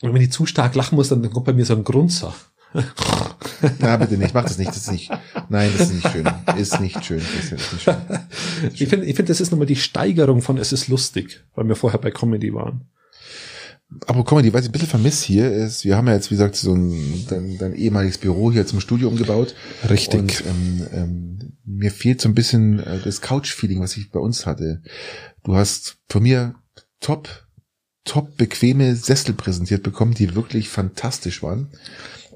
Und 0.00 0.14
wenn 0.14 0.22
ich 0.22 0.32
zu 0.32 0.46
stark 0.46 0.74
lachen 0.74 0.96
muss, 0.96 1.08
dann 1.08 1.28
kommt 1.30 1.46
bei 1.46 1.52
mir 1.52 1.64
so 1.66 1.74
ein 1.74 1.84
Grunzer. 1.84 2.34
Na, 3.78 3.96
bitte 3.96 4.18
nicht, 4.18 4.34
mach 4.34 4.44
das 4.44 4.58
nicht, 4.58 4.68
das 4.68 4.76
ist 4.76 4.92
nicht, 4.92 5.10
nein, 5.48 5.70
das 5.76 5.90
ist 5.90 5.94
nicht 5.94 6.12
schön. 6.12 6.28
Ist 6.56 6.80
nicht 6.80 7.04
schön, 7.04 7.18
ist 7.18 7.52
nicht 7.52 7.82
schön. 7.82 7.96
Ich 8.74 8.88
finde, 8.88 9.06
ich 9.06 9.16
finde, 9.16 9.30
das 9.30 9.40
ist 9.40 9.50
nochmal 9.50 9.66
die 9.66 9.76
Steigerung 9.76 10.42
von 10.42 10.58
Es 10.58 10.72
ist 10.72 10.88
lustig, 10.88 11.44
weil 11.54 11.66
wir 11.68 11.76
vorher 11.76 12.00
bei 12.00 12.10
Comedy 12.10 12.52
waren. 12.52 12.88
Aber 14.06 14.24
Comedy, 14.24 14.52
was 14.52 14.62
ich 14.62 14.68
ein 14.68 14.72
bisschen 14.72 14.88
vermisse 14.88 15.26
hier 15.26 15.50
ist, 15.50 15.84
wir 15.84 15.96
haben 15.96 16.08
ja 16.08 16.14
jetzt, 16.14 16.30
wie 16.30 16.34
gesagt, 16.34 16.56
so 16.56 16.74
ein 16.74 17.24
dein, 17.28 17.56
dein 17.56 17.74
ehemaliges 17.74 18.18
Büro 18.18 18.52
hier 18.52 18.66
zum 18.66 18.80
Studio 18.80 19.08
umgebaut. 19.08 19.54
Richtig. 19.88 20.20
Und 20.20 20.44
ähm, 20.46 20.86
ähm, 20.92 21.38
mir 21.64 21.90
fehlt 21.90 22.20
so 22.20 22.28
ein 22.28 22.34
bisschen 22.34 22.80
äh, 22.80 22.98
das 23.02 23.22
Couch-Feeling, 23.22 23.80
was 23.80 23.96
ich 23.96 24.10
bei 24.10 24.20
uns 24.20 24.44
hatte. 24.44 24.82
Du 25.42 25.54
hast 25.54 25.98
von 26.08 26.22
mir 26.22 26.54
top, 27.00 27.28
top 28.04 28.36
bequeme 28.36 28.94
Sessel 28.94 29.32
präsentiert 29.32 29.82
bekommen, 29.82 30.12
die 30.12 30.34
wirklich 30.34 30.68
fantastisch 30.68 31.42
waren. 31.42 31.68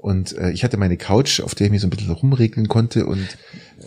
Und 0.03 0.37
äh, 0.37 0.51
ich 0.51 0.65
hatte 0.65 0.75
meine 0.75 0.97
Couch, 0.97 1.39
auf 1.39 1.55
der 1.55 1.67
ich 1.67 1.71
mich 1.71 1.79
so 1.79 1.87
ein 1.87 1.89
bisschen 1.89 2.11
rumregeln 2.11 2.67
konnte 2.67 3.05
und 3.05 3.25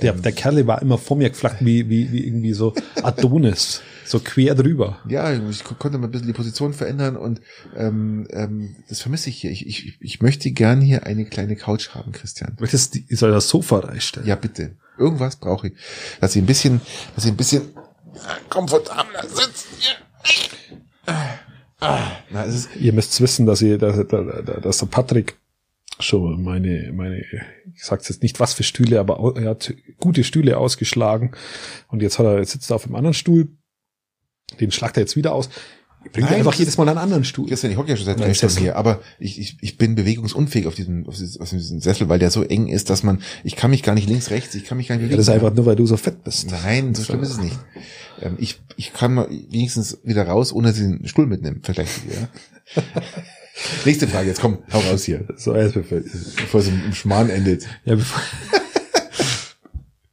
Der, 0.01 0.15
der 0.15 0.33
Kerl 0.33 0.67
war 0.67 0.81
immer 0.81 0.97
vor 0.97 1.15
mir 1.19 1.29
geflackt 1.29 1.63
wie, 1.65 1.91
wie, 1.91 2.11
wie 2.11 2.27
irgendwie 2.27 2.55
so 2.55 2.73
Adonis. 3.03 3.83
so 4.07 4.19
quer 4.21 4.55
drüber. 4.55 4.99
ja, 5.09 5.31
ich 5.51 5.63
ko- 5.63 5.75
konnte 5.79 5.99
mal 5.99 6.09
ein 6.09 6.11
bisschen 6.11 6.27
die 6.27 6.33
Position 6.33 6.73
verändern 6.73 7.17
und 7.19 7.43
ähm, 7.77 8.27
ähm, 8.31 8.77
das 8.89 9.01
vermisse 9.03 9.29
ich 9.29 9.37
hier. 9.43 9.51
Ich, 9.51 9.67
ich, 9.67 9.99
ich 10.01 10.21
möchte 10.23 10.51
gern 10.53 10.81
hier 10.81 11.05
eine 11.05 11.27
kleine 11.27 11.55
Couch 11.55 11.91
haben, 11.91 12.13
Christian. 12.13 12.57
Möchtest 12.61 12.95
du, 12.95 13.01
soll 13.15 13.31
das 13.33 13.49
Sofa 13.51 13.81
reinstellen? 13.81 14.27
Ja, 14.27 14.37
bitte. 14.37 14.73
Irgendwas 14.99 15.37
brauche 15.37 15.69
ich. 15.69 15.73
Dass 16.23 16.35
ich 16.35 16.43
ein 16.43 16.47
bisschen, 16.47 16.81
dass 17.15 17.27
ich 17.27 17.31
ein 17.33 17.37
bisschen 17.37 17.61
komfortabler 18.49 19.23
sitze. 19.29 19.67
Ah, 21.79 22.11
na, 22.31 22.45
es 22.47 22.55
ist, 22.55 22.69
Ihr 22.81 22.93
müsst 22.95 23.21
wissen, 23.21 23.45
dass 23.45 23.61
ihr, 23.61 23.77
dass, 23.77 23.97
dass, 24.09 24.63
dass 24.63 24.79
der 24.79 24.87
Patrick 24.87 25.37
schon 25.99 26.43
meine, 26.43 26.93
meine, 26.93 27.21
ich 27.75 27.85
sag's 27.85 28.09
jetzt 28.09 28.23
nicht 28.23 28.41
was 28.41 28.55
für 28.55 28.63
Stühle, 28.63 29.01
aber 29.01 29.35
er 29.37 29.51
hat 29.51 29.75
gute 29.99 30.25
Stühle 30.25 30.59
ausgeschlagen 30.59 31.33
und 31.89 32.03
jetzt 32.03 32.19
hat 32.19 32.27
er, 32.27 32.39
jetzt 32.39 32.53
sitzt 32.53 32.71
er 32.71 32.77
auf 32.77 32.85
einem 32.85 32.97
anderen 32.97 33.15
Stuhl, 33.15 33.49
den 34.61 34.71
schlagt 34.71 34.97
er 34.97 35.03
jetzt 35.03 35.17
wieder 35.17 35.33
aus. 35.33 35.49
Bringt 36.13 36.31
Nein, 36.31 36.39
einfach 36.39 36.55
jedes 36.55 36.79
Mal 36.79 36.89
einen 36.89 36.99
anderen 36.99 37.25
Stuhl. 37.25 37.49
Christian, 37.49 37.73
ich 37.73 37.79
hocke 37.79 37.91
ja 37.91 37.97
schon 37.97 38.07
seit 38.07 38.21
drei 38.21 38.33
Stunden 38.33 38.59
hier, 38.59 38.77
aber 38.77 39.01
ich, 39.19 39.41
ich, 39.41 39.57
ich 39.61 39.77
bin 39.77 39.97
bewegungsunfähig 39.97 40.69
auf 40.69 40.77
diesem, 40.77 41.05
auf 41.09 41.17
diesem, 41.17 41.43
auf 41.43 41.51
diesem 41.51 41.81
Sessel, 41.81 42.09
weil 42.09 42.21
der 42.21 42.31
so 42.31 42.45
eng 42.45 42.69
ist, 42.69 42.91
dass 42.91 43.03
man, 43.03 43.23
ich 43.43 43.57
kann 43.57 43.73
mich 43.73 43.83
gar 43.83 43.95
nicht 43.95 44.09
links, 44.09 44.31
rechts, 44.31 44.55
ich 44.55 44.65
kann 44.65 44.79
mich 44.79 44.87
gar 44.87 44.95
nicht 44.95 45.03
Ja, 45.03 45.07
bewegen. 45.09 45.17
das 45.19 45.27
ist 45.27 45.35
einfach 45.35 45.53
nur, 45.53 45.67
weil 45.67 45.75
du 45.75 45.85
so 45.85 45.97
fett 45.97 46.23
bist. 46.23 46.49
Nein, 46.49 46.95
so 46.95 47.03
schlimm 47.03 47.23
ist 47.25 47.31
es 47.31 47.41
nicht. 47.41 47.59
Ähm, 48.23 48.37
ich, 48.39 48.61
ich 48.77 48.93
kann 48.93 49.15
mal 49.15 49.29
wenigstens 49.29 49.99
wieder 50.05 50.29
raus, 50.29 50.53
ohne 50.53 50.69
dass 50.69 50.77
ich 50.79 50.85
den 50.85 51.09
Stuhl 51.09 51.27
mitnehme, 51.27 51.59
vielleicht. 51.65 51.91
Ja. 52.09 52.83
Nächste 53.85 54.07
Frage, 54.09 54.29
jetzt 54.29 54.41
komm, 54.41 54.59
hau 54.73 54.81
raus 54.81 55.05
hier, 55.05 55.27
So, 55.37 55.55
erst 55.55 55.75
bevor, 55.75 55.99
bevor 56.01 56.61
es 56.61 56.69
im, 56.69 56.93
Schmarrn 56.93 57.31
endet. 57.31 57.67
ja, 57.85 57.95
bevor, 57.95 58.23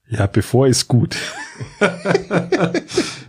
ja, 0.10 0.28
bevor 0.28 0.68
ist 0.68 0.88
gut. 0.88 1.18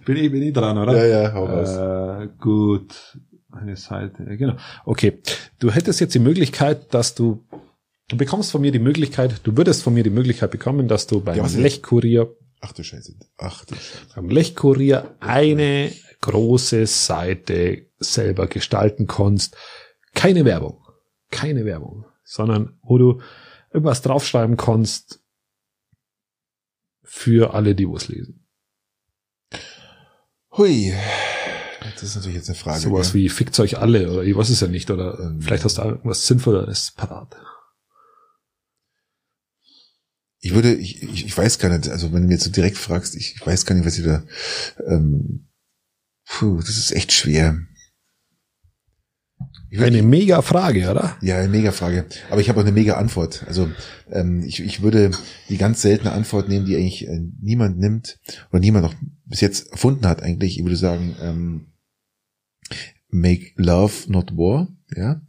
bin 0.04 0.16
ich, 0.16 0.30
bin 0.30 0.42
ich 0.42 0.52
dran, 0.52 0.78
oder? 0.78 0.96
Ja, 1.06 1.22
ja, 1.22 1.32
hau 1.32 1.46
raus. 1.46 2.22
Äh, 2.24 2.28
gut. 2.40 3.18
Eine 3.52 3.76
Seite, 3.76 4.24
genau. 4.36 4.56
Okay. 4.84 5.18
Du 5.58 5.70
hättest 5.70 6.00
jetzt 6.00 6.14
die 6.14 6.18
Möglichkeit, 6.20 6.92
dass 6.92 7.14
du, 7.14 7.44
du 8.08 8.16
bekommst 8.16 8.50
von 8.50 8.60
mir 8.60 8.72
die 8.72 8.78
Möglichkeit, 8.80 9.40
du 9.44 9.56
würdest 9.56 9.82
von 9.82 9.94
mir 9.94 10.02
die 10.02 10.10
Möglichkeit 10.10 10.50
bekommen, 10.50 10.88
dass 10.88 11.06
du 11.06 11.20
beim 11.20 11.36
Ja? 11.36 11.46
Lechkurier, 11.46 12.34
Ach 12.60 12.72
du 12.72 12.82
Scheiße. 12.82 13.14
Ach 13.38 13.64
du 13.64 13.74
Scheiße. 13.74 13.98
beim 14.16 14.28
Lechkurier 14.30 15.14
eine 15.20 15.92
große 16.22 16.86
Seite 16.86 17.86
selber 17.98 18.46
gestalten 18.46 19.06
kannst. 19.06 19.56
Keine 20.14 20.44
Werbung. 20.44 20.84
Keine 21.30 21.64
Werbung. 21.64 22.06
Sondern 22.22 22.78
wo 22.82 22.98
du 22.98 23.20
irgendwas 23.72 24.02
draufschreiben 24.02 24.56
kannst 24.56 25.20
für 27.02 27.54
alle, 27.54 27.74
die 27.74 27.88
was 27.88 28.08
lesen. 28.08 28.46
Hui. 30.56 30.94
Das 31.94 32.02
ist 32.02 32.16
natürlich 32.16 32.36
jetzt 32.36 32.48
eine 32.48 32.56
Frage. 32.56 32.80
Sowas 32.80 33.12
wie 33.14 33.28
fickt 33.28 33.58
euch 33.60 33.78
alle 33.78 34.10
oder 34.10 34.22
ich 34.22 34.34
weiß 34.34 34.48
es 34.48 34.60
ja 34.60 34.68
nicht 34.68 34.90
oder 34.90 35.18
Ähm. 35.18 35.40
vielleicht 35.40 35.64
hast 35.64 35.78
du 35.78 35.82
irgendwas 35.82 36.26
Sinnvolles 36.26 36.92
parat. 36.92 37.36
Ich 40.38 40.54
würde, 40.54 40.74
ich, 40.74 41.02
ich, 41.02 41.26
ich 41.26 41.36
weiß 41.36 41.58
gar 41.58 41.70
nicht, 41.70 41.88
also 41.88 42.12
wenn 42.12 42.22
du 42.22 42.28
mir 42.28 42.34
jetzt 42.34 42.44
so 42.44 42.50
direkt 42.50 42.76
fragst, 42.76 43.16
ich, 43.16 43.34
ich 43.34 43.46
weiß 43.46 43.64
gar 43.64 43.74
nicht, 43.74 43.86
was 43.86 43.98
ich 43.98 44.04
da, 44.04 44.22
ähm, 44.86 45.48
puh, 46.26 46.58
das 46.58 46.76
ist 46.76 46.92
echt 46.92 47.12
schwer. 47.12 47.58
Eine 49.78 50.02
mega 50.02 50.42
Frage, 50.42 50.90
oder? 50.90 51.16
ja, 51.20 51.38
eine 51.38 51.48
mega 51.48 51.72
Frage. 51.72 52.06
Aber 52.30 52.40
ich 52.40 52.48
habe 52.48 52.60
auch 52.60 52.64
eine 52.64 52.72
mega 52.72 52.94
Antwort. 52.94 53.44
Also 53.46 53.70
ähm, 54.10 54.42
ich, 54.44 54.62
ich 54.62 54.82
würde 54.82 55.10
die 55.48 55.58
ganz 55.58 55.82
seltene 55.82 56.12
Antwort 56.12 56.48
nehmen, 56.48 56.66
die 56.66 56.76
eigentlich 56.76 57.08
äh, 57.08 57.20
niemand 57.40 57.78
nimmt 57.78 58.18
oder 58.50 58.60
niemand 58.60 58.84
noch 58.84 58.94
bis 59.26 59.40
jetzt 59.40 59.72
erfunden 59.72 60.06
hat 60.06 60.22
eigentlich. 60.22 60.58
Ich 60.58 60.64
würde 60.64 60.76
sagen, 60.76 61.16
ähm, 61.20 61.66
make 63.08 63.52
love 63.56 63.92
not 64.08 64.36
war, 64.36 64.68
ja. 64.94 65.22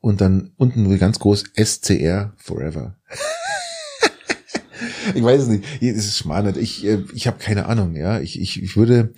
Und 0.00 0.20
dann 0.20 0.52
unten 0.56 0.82
nur 0.82 0.96
ganz 0.98 1.18
groß 1.18 1.44
SCR 1.56 2.34
forever. 2.36 2.96
ich 5.14 5.22
weiß 5.22 5.42
es 5.42 5.48
nicht. 5.48 5.64
Das 5.80 6.06
ist 6.06 6.18
schmarrn. 6.18 6.54
Ich, 6.58 6.84
äh, 6.84 7.04
ich 7.14 7.26
habe 7.26 7.38
keine 7.38 7.66
Ahnung, 7.66 7.96
ja. 7.96 8.20
Ich, 8.20 8.40
ich, 8.40 8.62
ich 8.62 8.76
würde, 8.76 9.12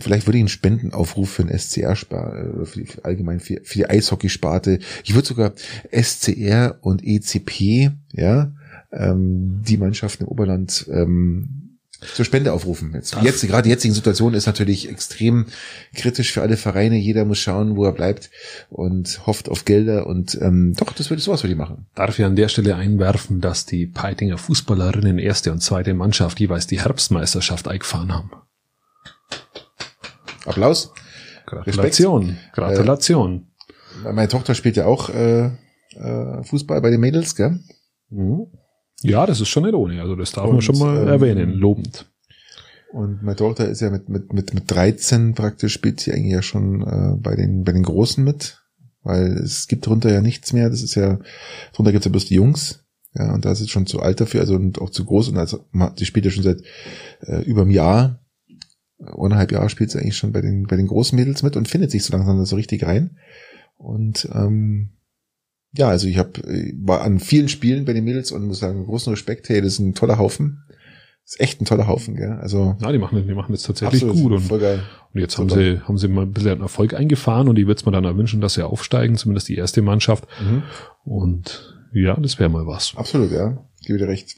vielleicht 0.00 0.26
würde 0.26 0.38
ich 0.38 0.42
einen 0.42 0.48
Spendenaufruf 0.48 1.30
für 1.30 1.44
den 1.44 1.56
SCR 1.58 1.96
sparen, 1.96 2.66
für, 2.66 2.80
die- 2.80 2.86
für 2.86 3.04
allgemein 3.04 3.40
für, 3.40 3.60
für 3.62 3.78
die 3.78 3.86
Eishockeysparte. 3.88 4.78
Ich 5.04 5.14
würde 5.14 5.26
sogar 5.28 5.52
SCR 5.90 6.78
und 6.80 7.02
ECP, 7.04 7.90
ja, 8.12 8.52
ähm, 8.92 9.62
die 9.66 9.76
Mannschaften 9.76 10.24
im 10.24 10.28
Oberland 10.28 10.86
ähm, 10.92 11.78
zur 12.14 12.24
Spende 12.26 12.52
aufrufen. 12.52 12.92
Jetzt, 12.94 13.16
jetzt 13.22 13.46
gerade 13.46 13.62
die 13.64 13.70
jetzige 13.70 13.94
Situation 13.94 14.34
ist 14.34 14.44
natürlich 14.46 14.88
extrem 14.90 15.46
kritisch 15.94 16.30
für 16.32 16.42
alle 16.42 16.58
Vereine. 16.58 16.96
Jeder 16.98 17.24
muss 17.24 17.38
schauen, 17.38 17.74
wo 17.76 17.84
er 17.86 17.92
bleibt 17.92 18.30
und 18.68 19.26
hofft 19.26 19.48
auf 19.48 19.64
Gelder 19.64 20.06
und 20.06 20.38
ähm, 20.42 20.74
doch, 20.76 20.92
das 20.92 21.08
würde 21.10 21.22
sowas 21.22 21.42
würde 21.42 21.52
ich 21.52 21.58
machen. 21.58 21.86
Darf 21.94 22.18
ich 22.18 22.24
an 22.24 22.36
der 22.36 22.48
Stelle 22.48 22.76
einwerfen, 22.76 23.40
dass 23.40 23.64
die 23.64 23.86
Peitinger 23.86 24.36
Fußballerinnen 24.36 25.18
erste 25.18 25.52
und 25.52 25.62
zweite 25.62 25.94
Mannschaft 25.94 26.38
jeweils 26.38 26.66
die 26.66 26.80
Herbstmeisterschaft 26.82 27.66
eingefahren 27.66 28.12
haben. 28.12 28.30
Applaus. 30.46 30.92
Gratulation. 31.46 32.38
Gratulation. 32.52 33.46
Meine 34.02 34.28
Tochter 34.28 34.54
spielt 34.54 34.76
ja 34.76 34.86
auch 34.86 35.08
äh, 35.10 35.46
äh, 35.94 36.42
Fußball 36.42 36.80
bei 36.80 36.90
den 36.90 37.00
Mädels, 37.00 37.34
gell? 37.36 37.60
Mhm. 38.10 38.46
Ja, 39.02 39.26
das 39.26 39.40
ist 39.40 39.48
schon 39.48 39.64
nicht 39.64 39.74
ohne. 39.74 40.00
Also 40.00 40.16
das 40.16 40.32
darf 40.32 40.46
Und, 40.46 40.52
man 40.52 40.62
schon 40.62 40.78
mal 40.78 41.02
ähm, 41.02 41.08
erwähnen, 41.08 41.52
lobend. 41.52 42.10
Und 42.92 43.22
meine 43.22 43.36
Tochter 43.36 43.68
ist 43.68 43.80
ja 43.80 43.90
mit 43.90 44.08
mit 44.08 44.32
mit 44.32 44.54
mit 44.54 44.70
13 44.70 45.34
praktisch 45.34 45.72
spielt 45.72 46.00
sie 46.00 46.12
eigentlich 46.12 46.32
ja 46.32 46.42
schon 46.42 46.82
äh, 46.82 47.16
bei 47.16 47.36
den 47.36 47.64
bei 47.64 47.72
den 47.72 47.82
Großen 47.82 48.22
mit. 48.24 48.62
weil 49.06 49.38
es 49.38 49.68
gibt 49.68 49.86
drunter 49.86 50.12
ja 50.12 50.20
nichts 50.20 50.52
mehr. 50.52 50.68
Das 50.68 50.82
ist 50.82 50.96
ja, 50.96 51.18
drunter 51.72 51.92
gibt's 51.92 52.06
ja 52.06 52.10
bloß 52.10 52.26
die 52.26 52.34
Jungs. 52.34 52.84
Ja, 53.14 53.32
und 53.32 53.44
da 53.44 53.52
ist 53.52 53.60
es 53.60 53.70
schon 53.70 53.86
zu 53.86 54.00
alt 54.00 54.20
dafür, 54.20 54.40
also 54.40 54.56
und 54.56 54.80
auch 54.80 54.90
zu 54.90 55.04
groß. 55.04 55.28
Und 55.30 55.38
also, 55.38 55.64
die 55.98 56.04
spielt 56.04 56.26
ja 56.26 56.30
schon 56.30 56.42
seit 56.42 56.60
äh, 57.20 57.42
über 57.44 57.62
einem 57.62 57.70
Jahr, 57.70 58.20
eineinhalb 58.98 59.52
Jahre 59.52 59.68
spielt 59.68 59.90
sie 59.90 59.98
eigentlich 59.98 60.16
schon 60.16 60.32
bei 60.32 60.40
den, 60.40 60.66
bei 60.66 60.76
den 60.76 60.86
großen 60.86 61.18
Mädels 61.18 61.42
mit 61.42 61.56
und 61.56 61.68
findet 61.68 61.90
sich 61.90 62.04
so 62.04 62.16
langsam 62.16 62.44
so 62.44 62.56
richtig 62.56 62.84
rein. 62.84 63.18
Und 63.76 64.28
ähm, 64.32 64.90
ja, 65.72 65.88
also 65.88 66.06
ich 66.08 66.18
habe 66.18 66.40
war 66.80 67.02
an 67.02 67.20
vielen 67.20 67.48
Spielen 67.48 67.84
bei 67.84 67.92
den 67.92 68.04
Mädels 68.04 68.32
und 68.32 68.46
muss 68.46 68.60
sagen, 68.60 68.86
großen 68.86 69.12
Respekt, 69.12 69.48
hey, 69.48 69.60
das 69.60 69.74
ist 69.74 69.78
ein 69.80 69.94
toller 69.94 70.18
Haufen. 70.18 70.62
Das 71.24 71.34
ist 71.34 71.40
echt 71.40 71.60
ein 71.60 71.64
toller 71.64 71.88
Haufen, 71.88 72.14
gell? 72.14 72.38
Also 72.40 72.76
ja, 72.80 72.92
die 72.92 72.98
machen, 72.98 73.26
die 73.26 73.34
machen 73.34 73.52
das 73.52 73.64
tatsächlich 73.64 74.02
absolut, 74.02 74.22
gut 74.22 74.32
und, 74.32 74.40
voll 74.42 74.60
geil. 74.60 74.82
und 75.12 75.20
jetzt 75.20 75.36
haben 75.36 75.50
sie 75.50 75.80
haben 75.80 75.98
sie 75.98 76.06
mal 76.06 76.22
ein 76.22 76.32
bisschen 76.32 76.60
Erfolg 76.60 76.94
eingefahren 76.94 77.48
und 77.48 77.58
ich 77.58 77.66
würde 77.66 77.78
es 77.78 77.84
mir 77.84 77.92
dann 77.92 78.06
auch 78.06 78.16
wünschen, 78.16 78.40
dass 78.40 78.54
sie 78.54 78.64
aufsteigen, 78.64 79.16
zumindest 79.16 79.48
die 79.48 79.56
erste 79.56 79.82
Mannschaft. 79.82 80.26
Mhm. 80.40 80.62
Und 81.04 81.74
ja, 81.92 82.14
das 82.14 82.38
wäre 82.38 82.48
mal 82.48 82.66
was. 82.66 82.94
Absolut, 82.96 83.32
ja. 83.32 83.58
Gebe 83.84 83.98
dir 83.98 84.08
recht. 84.08 84.36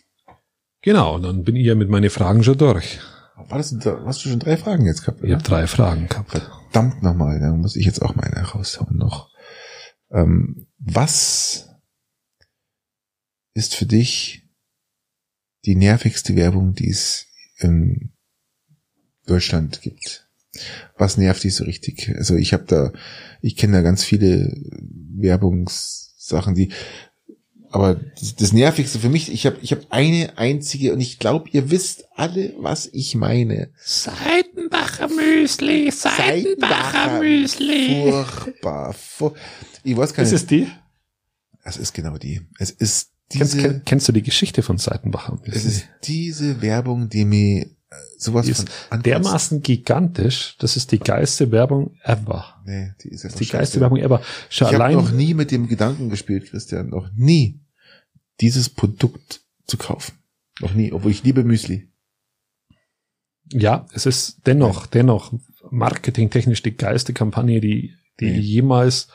Genau, 0.82 1.16
und 1.16 1.24
dann 1.24 1.44
bin 1.44 1.56
ich 1.56 1.66
ja 1.66 1.74
mit 1.74 1.88
meinen 1.90 2.10
Fragen 2.10 2.42
schon 2.42 2.56
durch. 2.56 3.00
War 3.46 3.58
das, 3.58 3.76
da 3.78 4.04
hast 4.04 4.24
du 4.24 4.30
schon 4.30 4.40
drei 4.40 4.56
Fragen 4.56 4.84
jetzt 4.84 5.02
gehabt? 5.02 5.20
Ich 5.20 5.26
Oder? 5.26 5.34
habe 5.34 5.44
drei 5.44 5.66
Fragen 5.66 6.08
gehabt. 6.08 6.30
Verdammt 6.30 7.02
nochmal, 7.02 7.40
da 7.40 7.52
muss 7.52 7.76
ich 7.76 7.86
jetzt 7.86 8.02
auch 8.02 8.14
meine 8.14 8.36
raushauen 8.36 8.96
noch. 8.96 9.30
Ähm, 10.10 10.66
was 10.78 11.68
ist 13.54 13.74
für 13.74 13.86
dich 13.86 14.48
die 15.64 15.76
nervigste 15.76 16.36
Werbung, 16.36 16.74
die 16.74 16.90
es 16.90 17.26
in 17.58 18.12
Deutschland 19.26 19.82
gibt? 19.82 20.28
Was 20.96 21.16
nervt 21.16 21.44
dich 21.44 21.54
so 21.54 21.64
richtig? 21.64 22.12
Also 22.16 22.34
ich 22.34 22.52
habe 22.52 22.64
da, 22.64 22.92
ich 23.40 23.56
kenne 23.56 23.74
da 23.74 23.82
ganz 23.82 24.02
viele 24.02 24.52
Werbungssachen, 25.16 26.54
die, 26.54 26.72
aber 27.70 27.94
das, 27.94 28.34
das 28.36 28.52
nervigste 28.52 28.98
für 28.98 29.08
mich, 29.08 29.30
ich 29.32 29.46
habe 29.46 29.58
ich 29.62 29.72
hab 29.72 29.80
eine 29.90 30.36
einzige 30.38 30.92
und 30.92 31.00
ich 31.00 31.18
glaube, 31.18 31.48
ihr 31.50 31.70
wisst 31.70 32.04
alle, 32.16 32.54
was 32.58 32.88
ich 32.92 33.14
meine. 33.14 33.70
Seitenbacher 33.84 35.08
Müsli, 35.08 35.90
Seitenbacher 35.90 37.20
Furchtbar. 37.20 38.92
Fur 38.94 39.34
ich 39.84 39.96
weiß 39.96 40.14
gar 40.14 40.22
Ist 40.22 40.32
nicht. 40.32 40.42
es 40.42 40.46
die? 40.46 40.68
Es 41.64 41.76
ist 41.76 41.92
genau 41.94 42.16
die. 42.16 42.40
Es 42.58 42.70
ist 42.70 43.12
Kennst, 43.30 43.54
diese, 43.54 43.62
kenn, 43.62 43.82
kennst 43.84 44.08
du 44.08 44.12
die 44.12 44.22
Geschichte 44.22 44.62
von 44.62 44.78
Seitenbacher 44.78 45.34
Müsli? 45.34 45.52
es 45.54 45.64
ist 45.66 45.88
diese 46.04 46.62
Werbung, 46.62 47.10
die 47.10 47.26
mir 47.26 47.66
sowas 48.18 48.46
Die 48.46 48.54
von 48.54 48.66
ist 48.66 48.72
ankotzt. 48.90 49.06
dermaßen 49.06 49.62
gigantisch, 49.62 50.56
das 50.58 50.76
ist 50.76 50.92
die 50.92 50.98
geilste 50.98 51.50
Werbung 51.50 51.96
ever. 52.02 52.60
Nee, 52.66 52.92
die 53.02 53.08
ist 53.08 53.24
ist 53.24 53.40
die 53.40 53.46
geilste. 53.46 53.80
Werbung 53.80 53.98
ever. 53.98 54.20
Schon 54.50 54.68
Ich 54.68 54.74
habe 54.74 54.92
noch 54.92 55.10
nie 55.12 55.34
mit 55.34 55.50
dem 55.50 55.68
Gedanken 55.68 56.10
gespielt, 56.10 56.50
Christian, 56.50 56.90
noch 56.90 57.10
nie 57.14 57.60
dieses 58.40 58.68
Produkt 58.68 59.40
zu 59.66 59.76
kaufen. 59.78 60.12
Noch 60.60 60.74
nie, 60.74 60.92
obwohl 60.92 61.10
ich 61.12 61.22
liebe 61.24 61.44
Müsli. 61.44 61.88
ja, 63.50 63.86
es 63.94 64.04
ist 64.06 64.46
dennoch, 64.46 64.86
dennoch 64.86 65.32
marketingtechnisch 65.70 66.62
die 66.62 66.76
geilste 66.76 67.12
Kampagne, 67.14 67.60
die, 67.60 67.94
die 68.20 68.26
Nee. 68.30 68.38
jemals, 68.38 69.08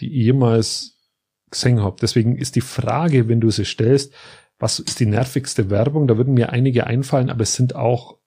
die 0.00 0.06
ich 0.08 0.24
jemals 0.24 0.96
gesehen 1.50 1.80
habe. 1.80 1.96
Deswegen 2.00 2.36
ist 2.36 2.56
die 2.56 2.60
Frage, 2.60 3.28
wenn 3.28 3.40
du 3.40 3.50
sie 3.50 3.64
stellst, 3.64 4.12
was 4.60 4.78
ist 4.78 5.00
die 5.00 5.06
nervigste 5.06 5.70
Werbung? 5.70 6.06
Da 6.06 6.16
würden 6.16 6.34
mir 6.34 6.50
einige 6.50 6.86
einfallen, 6.86 7.30
aber 7.30 7.42
es 7.42 7.54
sind 7.54 7.74
auch 7.74 8.18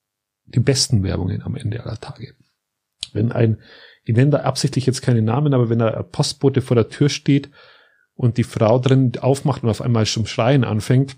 die 0.46 0.60
besten 0.60 1.04
Werbungen 1.04 1.44
am 1.44 1.56
Ende 1.56 1.84
aller 1.84 2.00
Tage. 2.00 2.34
Wenn 3.14 3.32
ein, 3.32 3.62
ich 4.04 4.16
nenne 4.16 4.32
da 4.32 4.38
absichtlich 4.40 4.86
jetzt 4.86 5.02
keine 5.02 5.22
Namen, 5.22 5.54
aber 5.54 5.70
wenn 5.70 5.82
ein 5.82 6.12
Postbote 6.12 6.62
vor 6.62 6.76
der 6.76 6.90
Tür 6.90 7.10
steht 7.10 7.52
und 8.16 8.38
die 8.38 8.44
Frau 8.44 8.80
drin 8.80 9.14
aufmacht 9.20 9.64
und 9.64 9.70
auf 9.70 9.82
einmal 9.82 10.08
schon 10.08 10.26
Schreien 10.26 10.64
anfängt, 10.64 11.16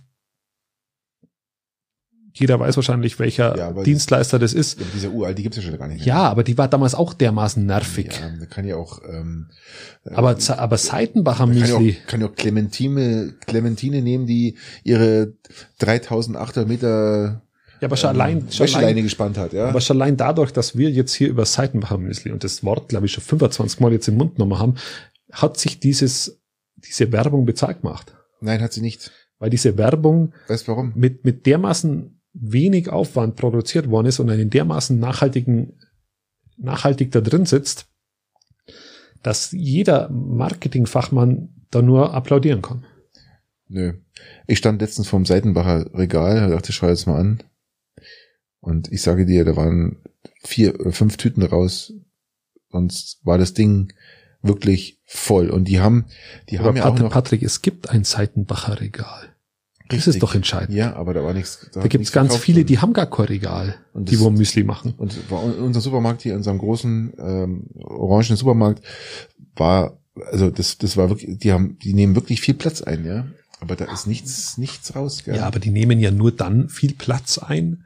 jeder 2.37 2.59
weiß 2.59 2.75
wahrscheinlich, 2.75 3.17
welcher 3.17 3.57
Ja, 3.57 3.71
Dienstleister 3.71 4.39
das 4.39 4.53
ist. 4.53 4.79
Aber 4.79 4.89
diese 4.93 5.09
uralt, 5.09 5.37
die 5.37 5.43
gibt's 5.43 5.57
ja 5.57 5.63
schon 5.63 5.77
gar 5.77 5.87
nicht 5.87 5.99
mehr. 5.99 6.07
Ja, 6.07 6.23
aber 6.29 6.43
die 6.43 6.57
war 6.57 6.67
damals 6.67 6.93
auch 6.93 7.13
dermaßen 7.13 7.65
nervig. 7.65 8.07
Ja, 8.19 8.29
da 8.37 8.45
kann 8.45 8.65
ja 8.65 8.75
auch, 8.75 9.01
ähm, 9.09 9.47
Aber, 10.03 10.37
Ze- 10.37 10.59
aber 10.59 10.77
Seitenbacher 10.77 11.45
kann 11.45 11.53
ja 11.53 11.59
Müsli, 11.79 11.97
auch, 12.03 12.07
kann 12.07 12.19
ja 12.21 12.27
auch 12.27 12.35
Clementine, 12.35 13.33
Clementine 13.47 14.01
nehmen, 14.01 14.27
die 14.27 14.57
ihre 14.83 15.33
3800 15.79 16.67
Meter 16.67 17.41
ja, 17.81 17.87
aber 17.87 17.97
schon 17.97 18.09
allein, 18.09 18.47
schon 18.51 18.73
allein, 18.73 18.95
gespannt 19.03 19.37
hat, 19.37 19.51
ja. 19.53 19.67
aber 19.67 19.81
schon 19.81 20.01
allein 20.01 20.15
dadurch, 20.17 20.51
dass 20.53 20.77
wir 20.77 20.89
jetzt 20.89 21.13
hier 21.13 21.27
über 21.29 21.45
Seitenbacher 21.45 21.97
Müsli 21.97 22.31
und 22.31 22.43
das 22.43 22.63
Wort, 22.63 22.87
glaube 22.89 23.05
ich, 23.05 23.11
schon 23.11 23.23
25 23.23 23.79
Mal 23.81 23.91
jetzt 23.91 24.07
im 24.07 24.15
Mund 24.15 24.35
genommen 24.35 24.59
haben, 24.59 24.75
hat 25.31 25.57
sich 25.57 25.79
dieses, 25.79 26.39
diese 26.77 27.11
Werbung 27.11 27.45
bezahlt 27.45 27.81
gemacht. 27.81 28.13
Nein, 28.39 28.61
hat 28.61 28.71
sie 28.73 28.81
nicht. 28.81 29.11
Weil 29.39 29.49
diese 29.49 29.77
Werbung 29.77 30.33
Weißt 30.47 30.67
warum? 30.69 30.93
mit, 30.95 31.25
mit 31.25 31.45
dermaßen 31.45 32.14
wenig 32.35 32.89
Aufwand 32.89 33.35
produziert 33.35 33.89
worden 33.89 34.07
ist 34.07 34.19
und 34.19 34.29
einen 34.29 34.49
dermaßen 34.49 34.99
nachhaltigen, 34.99 35.73
nachhaltig 36.57 37.11
da 37.11 37.21
drin 37.21 37.45
sitzt, 37.45 37.87
dass 39.23 39.51
jeder 39.51 40.09
Marketingfachmann 40.09 41.49
da 41.71 41.81
nur 41.81 42.13
applaudieren 42.13 42.61
kann. 42.61 42.85
Nö. 43.67 43.93
Ich 44.47 44.59
stand 44.59 44.81
letztens 44.81 45.07
vorm 45.07 45.25
Seitenbacher 45.25 45.93
Regal, 45.93 46.49
dachte, 46.49 46.71
schau 46.71 46.87
jetzt 46.87 47.07
mal 47.07 47.19
an. 47.19 47.43
Und 48.59 48.91
ich 48.91 49.01
sage 49.01 49.25
dir, 49.25 49.45
da 49.45 49.55
waren 49.55 49.97
vier, 50.43 50.79
äh, 50.79 50.91
fünf 50.91 51.17
Tüten 51.17 51.43
raus. 51.43 51.93
Sonst 52.69 53.19
war 53.23 53.37
das 53.37 53.53
Ding 53.53 53.93
wirklich 54.41 55.01
voll. 55.05 55.49
Und 55.49 55.67
die 55.67 55.79
haben, 55.79 56.05
die 56.49 56.59
Aber 56.59 56.69
haben 56.69 56.77
ja 56.77 56.85
auch 56.85 56.99
noch 56.99 57.11
Patrick, 57.11 57.41
es 57.43 57.61
gibt 57.61 57.89
ein 57.89 58.03
Seitenbacher 58.03 58.79
Regal. 58.81 59.34
Das 59.87 59.97
Richtig. 59.97 60.15
ist 60.15 60.23
doch 60.23 60.33
entscheidend. 60.33 60.75
Ja, 60.75 60.95
aber 60.95 61.13
da 61.13 61.23
war 61.23 61.33
nichts. 61.33 61.69
Da 61.73 61.81
hat 61.81 61.89
gibt's 61.89 61.99
nichts 61.99 62.11
ganz 62.11 62.35
viele, 62.37 62.57
worden. 62.59 62.67
die 62.67 62.79
haben 62.79 62.93
gar 62.93 63.05
kein 63.09 63.25
Regal, 63.25 63.75
Und 63.93 64.09
die 64.09 64.15
das- 64.15 64.21
wo 64.23 64.29
Müsli 64.31 64.63
machen. 64.63 64.93
Und 64.97 65.15
unser 65.29 65.79
Supermarkt 65.81 66.23
hier, 66.23 66.35
unserem 66.35 66.57
großen 66.57 67.13
ähm, 67.19 67.67
orangenen 67.83 68.35
Supermarkt, 68.37 68.83
war, 69.55 69.97
also 70.31 70.49
das, 70.49 70.77
das 70.79 70.97
war 70.97 71.09
wirklich, 71.09 71.37
die 71.37 71.51
haben, 71.51 71.77
die 71.83 71.93
nehmen 71.93 72.15
wirklich 72.15 72.41
viel 72.41 72.55
Platz 72.55 72.81
ein, 72.81 73.05
ja. 73.05 73.27
Aber 73.61 73.75
da 73.75 73.85
ist 73.85 74.07
nichts, 74.07 74.57
nichts 74.57 74.95
raus, 74.95 75.23
gell? 75.23 75.35
Ja, 75.35 75.45
aber 75.45 75.59
die 75.59 75.71
nehmen 75.71 75.99
ja 75.99 76.11
nur 76.11 76.31
dann 76.31 76.67
viel 76.69 76.93
Platz 76.93 77.37
ein, 77.37 77.83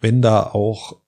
wenn 0.00 0.22
da 0.22 0.44
auch, 0.44 0.99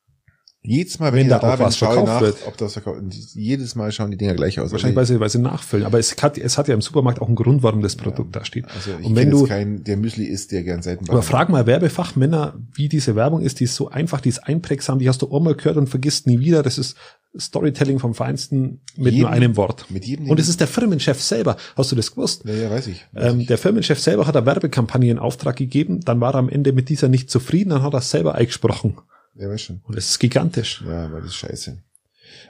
Jedes 0.65 1.01
Mal, 1.01 1.13
wenn 1.13 1.23
wenn, 1.23 1.29
da 1.29 1.41
da, 1.41 1.55
auch 1.55 1.57
bin, 1.57 1.67
was 1.67 1.77
verkauft 1.77 2.07
nach, 2.07 2.21
wird. 2.21 2.37
ob 2.47 2.57
das 2.57 2.75
verkauft 2.75 3.01
jedes 3.35 3.75
Mal 3.75 3.91
schauen 3.91 4.13
die 4.13 4.17
Dinger 4.17 4.35
gleich 4.35 4.61
aus. 4.61 4.71
wahrscheinlich 4.71 4.95
weil 4.97 5.07
sie, 5.07 5.19
weil 5.19 5.29
sie 5.29 5.41
nachfüllen, 5.41 5.85
aber 5.85 5.99
es 5.99 6.15
hat, 6.23 6.39
es 6.39 6.57
hat 6.57 6.69
ja 6.69 6.75
im 6.75 6.81
Supermarkt 6.81 7.21
auch 7.21 7.27
einen 7.27 7.35
Grund, 7.35 7.65
warum 7.65 7.83
das 7.83 7.97
Produkt 7.97 8.37
da 8.37 8.45
steht. 8.45 8.67
also 8.73 8.93
ich 9.01 9.05
Und 9.07 9.17
wenn 9.17 9.29
du, 9.31 9.45
keinen, 9.45 9.83
der 9.83 9.97
Müsli 9.97 10.25
isst, 10.25 10.53
der 10.53 10.63
gern 10.63 10.81
Seitenbacher. 10.81 11.15
aber 11.15 11.23
frag 11.23 11.49
mal 11.49 11.67
Werbefachmänner, 11.67 12.55
wie 12.75 12.89
diese 12.89 13.17
Werbung 13.17 13.41
ist, 13.41 13.59
die 13.59 13.65
ist 13.65 13.75
so 13.75 13.89
einfach, 13.91 14.21
die 14.21 14.29
ist 14.29 14.39
einprägsam, 14.47 15.01
die 15.01 15.09
hast 15.09 15.21
du 15.23 15.37
einmal 15.37 15.57
gehört 15.57 15.77
und 15.79 15.89
vergisst 15.89 16.29
nie 16.29 16.39
wieder. 16.39 16.63
Das 16.63 16.79
ist 16.79 16.97
Storytelling 17.37 17.99
vom 17.99 18.15
Feinsten 18.15 18.83
mit 18.97 19.15
Jeden- 19.15 19.23
nur 19.23 19.31
einem 19.31 19.57
Wort. 19.57 19.87
mit 19.91 20.05
jedem 20.05 20.31
Und 20.31 20.39
es 20.39 20.49
ist 20.49 20.61
der 20.61 20.69
Firmenchef 20.69 21.21
selber. 21.21 21.57
Hast 21.77 21.91
du 21.91 21.97
das 21.97 22.11
gewusst? 22.15 22.45
Ja, 22.45 22.55
ja, 22.55 22.71
weiß 22.71 22.87
ich. 22.87 23.05
Weiß 23.13 23.33
Ähm, 23.33 23.41
ich. 23.41 23.47
der 23.49 23.59
Firmenchef 23.59 23.99
selber 23.99 24.29
hat 24.29 24.37
eine 24.37 24.47
Werbekampagne 24.47 25.11
in 25.11 25.19
Auftrag 25.19 25.57
gegeben, 25.57 26.01
dann 26.05 26.21
war 26.21 26.35
er 26.35 26.39
am 26.39 26.49
Ende 26.49 26.73
mit 26.73 26.89
dieser 26.89 27.09
nicht 27.09 27.31
zufrieden, 27.31 27.71
dann 27.71 27.83
hat 27.83 27.95
er 27.95 28.01
selber 28.01 28.37
eingesprochen. 28.37 28.97
Ja, 29.35 29.49
weiß 29.49 29.63
schon. 29.63 29.81
Und 29.85 29.97
es 29.97 30.11
ist 30.11 30.19
gigantisch. 30.19 30.83
Ja, 30.87 31.07
aber 31.07 31.21
das 31.21 31.31
ist 31.31 31.37
scheiße. 31.37 31.79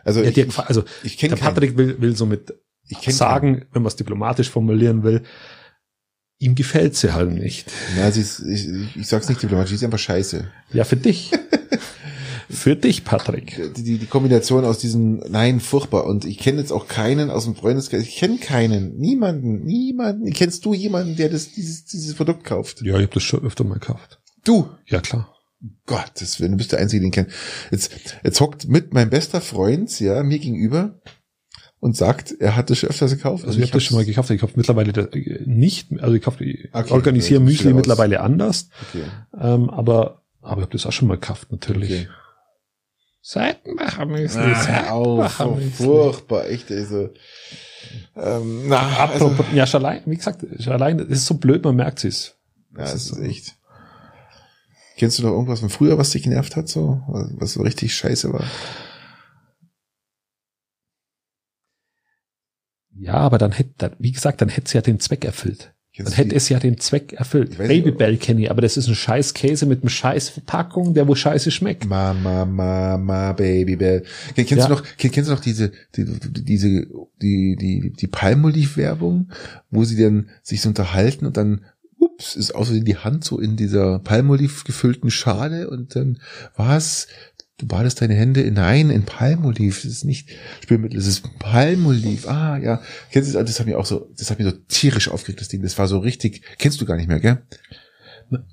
Also 0.05 0.23
Ja, 0.23 0.29
ich, 0.31 0.37
gefa- 0.37 0.65
also 0.67 0.85
ich 1.03 1.17
kenne 1.19 1.35
der 1.37 1.43
Patrick 1.43 1.77
will, 1.77 2.01
will 2.01 2.17
somit 2.17 2.55
ich 2.89 2.99
sagen, 3.15 3.65
wenn 3.73 3.83
man 3.83 3.89
es 3.89 3.97
diplomatisch 3.97 4.51
formulieren 4.51 5.03
will, 5.03 5.23
ihm 6.39 6.55
gefällt 6.55 6.97
sie 6.97 7.15
halt 7.15 7.31
nicht. 7.33 7.71
Na, 7.97 8.11
sie 8.11 8.21
ist, 8.21 8.41
ich, 8.41 8.69
ich, 8.69 8.97
ich 8.97 9.07
sag's 9.07 9.29
nicht 9.29 9.43
diplomatisch, 9.43 9.71
sie 9.71 9.77
ist 9.77 9.85
einfach 9.85 9.99
scheiße. 9.99 10.49
Ja, 10.73 10.85
für 10.85 10.97
dich. 10.97 11.31
für 12.51 12.77
dich, 12.77 13.05
Patrick. 13.05 13.57
die, 13.77 13.83
die, 13.85 13.99
die 13.99 14.07
Kombination 14.07 14.65
aus 14.65 14.79
diesen, 14.79 15.19
nein, 15.31 15.61
furchtbar. 15.61 16.05
Und 16.05 16.25
ich 16.25 16.39
kenne 16.39 16.59
jetzt 16.59 16.73
auch 16.73 16.89
keinen 16.89 17.31
aus 17.31 17.45
dem 17.45 17.55
Freundeskreis. 17.55 18.03
Ich 18.03 18.17
kenne 18.17 18.39
keinen, 18.39 18.97
niemanden, 18.99 19.65
niemanden. 19.65 20.33
Kennst 20.33 20.65
du 20.65 20.75
jemanden, 20.75 21.17
der 21.17 21.29
das, 21.31 21.53
dieses, 21.53 21.85
dieses 21.85 22.15
Produkt 22.15 22.45
kauft? 22.45 22.83
Ja, 22.83 22.97
ich 22.97 23.03
habe 23.05 23.15
das 23.15 23.23
schon 23.23 23.45
öfter 23.45 23.65
mal 23.65 23.75
gekauft. 23.75 24.21
Du, 24.45 24.69
Ja, 24.87 25.01
klar. 25.01 25.32
Gottes 25.87 26.41
Willen, 26.41 26.53
du 26.53 26.59
bist 26.59 26.73
der 26.73 26.81
Einzige, 26.81 27.01
den 27.01 27.09
ich 27.09 27.15
kenne. 27.15 27.29
Jetzt, 27.71 27.93
jetzt 28.25 28.41
hockt 28.41 28.69
mit 28.69 28.93
mein 28.93 29.11
bester 29.11 29.41
Freund, 29.41 30.01
ja, 30.01 30.23
mir 30.23 30.39
gegenüber 30.39 31.01
und 31.79 31.97
sagt, 31.97 32.35
er 32.41 32.57
hat 32.57 32.71
das 32.71 32.79
schon 32.79 32.91
öfters 32.91 33.13
gekauft. 33.13 33.45
Also 33.45 33.59
ich 33.59 33.65
habe 33.65 33.73
das 33.73 33.85
schon 33.85 33.97
mal 33.97 34.05
gekauft. 34.05 34.31
Ich 34.31 34.41
kaufe 34.41 34.55
mittlerweile 34.57 34.93
das, 34.93 35.09
nicht, 35.45 35.89
also 36.01 36.15
ich 36.15 36.23
kaufe, 36.23 36.45
ich 36.45 36.69
Okay, 36.73 36.93
organisiere 36.93 37.43
ist 37.43 37.49
Müsli 37.49 37.73
mittlerweile 37.75 38.21
anders, 38.21 38.69
Okay, 38.91 39.05
ähm, 39.41 39.71
aber 39.71 40.23
aber 40.41 40.61
ich 40.61 40.67
habe 40.67 40.73
das 40.73 40.87
auch 40.87 40.93
schon 40.93 41.07
mal 41.09 41.15
gekauft, 41.19 41.53
natürlich. 41.53 41.91
okay. 41.93 42.09
Seitenbacher 43.21 44.07
Müsli, 44.07 44.41
Ah, 44.41 44.67
hör 44.67 44.93
auf, 44.93 45.33
Seitenbacher 45.39 45.61
so 45.79 45.85
furchtbar, 45.85 46.49
echt, 46.49 46.71
also, 46.73 47.11
ähm, 48.17 48.69
na, 48.69 48.79
also, 48.99 49.27
Apropos, 49.29 49.47
ja, 49.55 49.67
schon 49.67 49.85
allein, 49.85 50.03
wie 50.07 50.17
gesagt, 50.17 50.45
schon 50.59 50.73
allein, 50.73 50.99
es 50.99 51.09
ist 51.09 51.27
so 51.27 51.35
blöd, 51.35 51.63
man 51.63 51.77
merkt 51.77 52.05
es. 52.05 52.35
ja, 52.73 52.79
das 52.79 52.95
ist 52.95 53.19
echt. 53.19 53.57
Kennst 55.03 55.19
du 55.19 55.25
noch 55.25 55.33
irgendwas 55.33 55.59
von 55.59 55.69
früher, 55.69 55.99
was 55.99 56.11
dich 56.11 56.23
genervt 56.23 56.55
hat, 56.55 56.69
so, 56.69 57.03
was 57.09 57.55
so 57.55 57.63
richtig 57.63 57.93
scheiße 57.93 58.33
war? 58.33 58.45
Ja, 62.95 63.15
aber 63.15 63.39
dann 63.39 63.51
hätte, 63.51 63.97
wie 63.99 64.13
gesagt, 64.13 64.41
dann 64.43 64.49
hätte 64.49 64.67
es 64.67 64.73
ja 64.75 64.81
den 64.81 65.01
Zweck 65.01 65.25
erfüllt. 65.25 65.75
Kennst 65.93 66.13
Dann 66.13 66.17
hätte 66.19 66.29
die- 66.31 66.37
es 66.37 66.49
ja 66.49 66.61
den 66.61 66.79
Zweck 66.79 67.15
erfüllt. 67.15 67.59
Babybell 67.59 68.17
kenne 68.17 68.43
ich, 68.43 68.51
aber 68.53 68.63
das 68.63 68.77
ist 68.77 68.87
ein 68.87 68.95
scheiß 68.95 69.35
Käse 69.35 69.67
mit 69.67 69.83
einem 69.83 69.89
scheiß 69.89 70.29
Verpackung, 70.29 70.95
der 70.95 71.09
wo 71.09 71.17
scheiße 71.17 71.51
schmeckt. 71.51 71.85
Mama, 71.85 72.45
Mama, 72.45 73.33
Baby 73.33 73.75
Bell. 73.75 74.05
Ken- 74.37 74.47
Kennst 74.47 74.53
Ja. 74.53 74.69
du 74.69 74.75
noch, 74.75 74.85
ken- 74.97 75.11
kennst 75.11 75.29
du 75.31 75.35
noch 75.35 75.41
diese, 75.41 75.73
die, 75.97 76.05
die, 76.05 76.45
diese, 76.45 76.87
die, 77.21 77.57
die, 77.57 77.93
die 77.93 78.07
Palmolive-Werbung, 78.07 79.33
wo 79.71 79.83
sie 79.83 80.01
dann 80.01 80.29
sich 80.45 80.61
so 80.63 80.69
unterhalten 80.69 81.27
und 81.27 81.37
dann, 81.37 81.65
ups, 82.03 82.35
ist 82.37 82.55
außerdem 82.55 82.85
die 82.85 82.97
Hand 82.97 83.25
so 83.25 83.39
in 83.39 83.57
dieser 83.57 84.01
Palmolive 84.01 84.65
gefüllten 84.65 85.11
Schale 85.11 85.71
und 85.71 85.95
dann, 85.95 86.19
was? 86.57 87.07
Du 87.59 87.67
badest 87.67 88.01
deine 88.01 88.15
Hände 88.15 88.41
in, 88.41 88.55
nein, 88.55 88.91
in 88.91 89.05
Palmolive. 89.05 89.75
Das 89.75 89.85
ist 89.85 90.05
nicht 90.05 90.31
Spülmittel, 90.63 90.99
das 90.99 91.07
ist 91.07 91.39
Palmolive. 91.39 92.29
Ah, 92.29 92.59
ja. 92.59 92.83
Kennst 93.13 93.31
du 93.31 93.39
das? 93.39 93.47
Das 93.47 93.61
hat 93.61 93.67
mich 93.67 93.77
auch 93.77 93.87
so, 93.87 94.11
das 94.17 94.31
hat 94.31 94.39
mich 94.41 94.49
so 94.49 94.57
tierisch 94.69 95.09
aufgeregt, 95.09 95.41
das 95.41 95.49
Ding. 95.49 95.63
Das 95.63 95.79
war 95.79 95.87
so 95.87 95.99
richtig, 95.99 96.43
kennst 96.59 96.81
du 96.81 96.87
gar 96.87 96.97
nicht 96.97 97.09
mehr, 97.09 97.21
gell? 97.21 97.43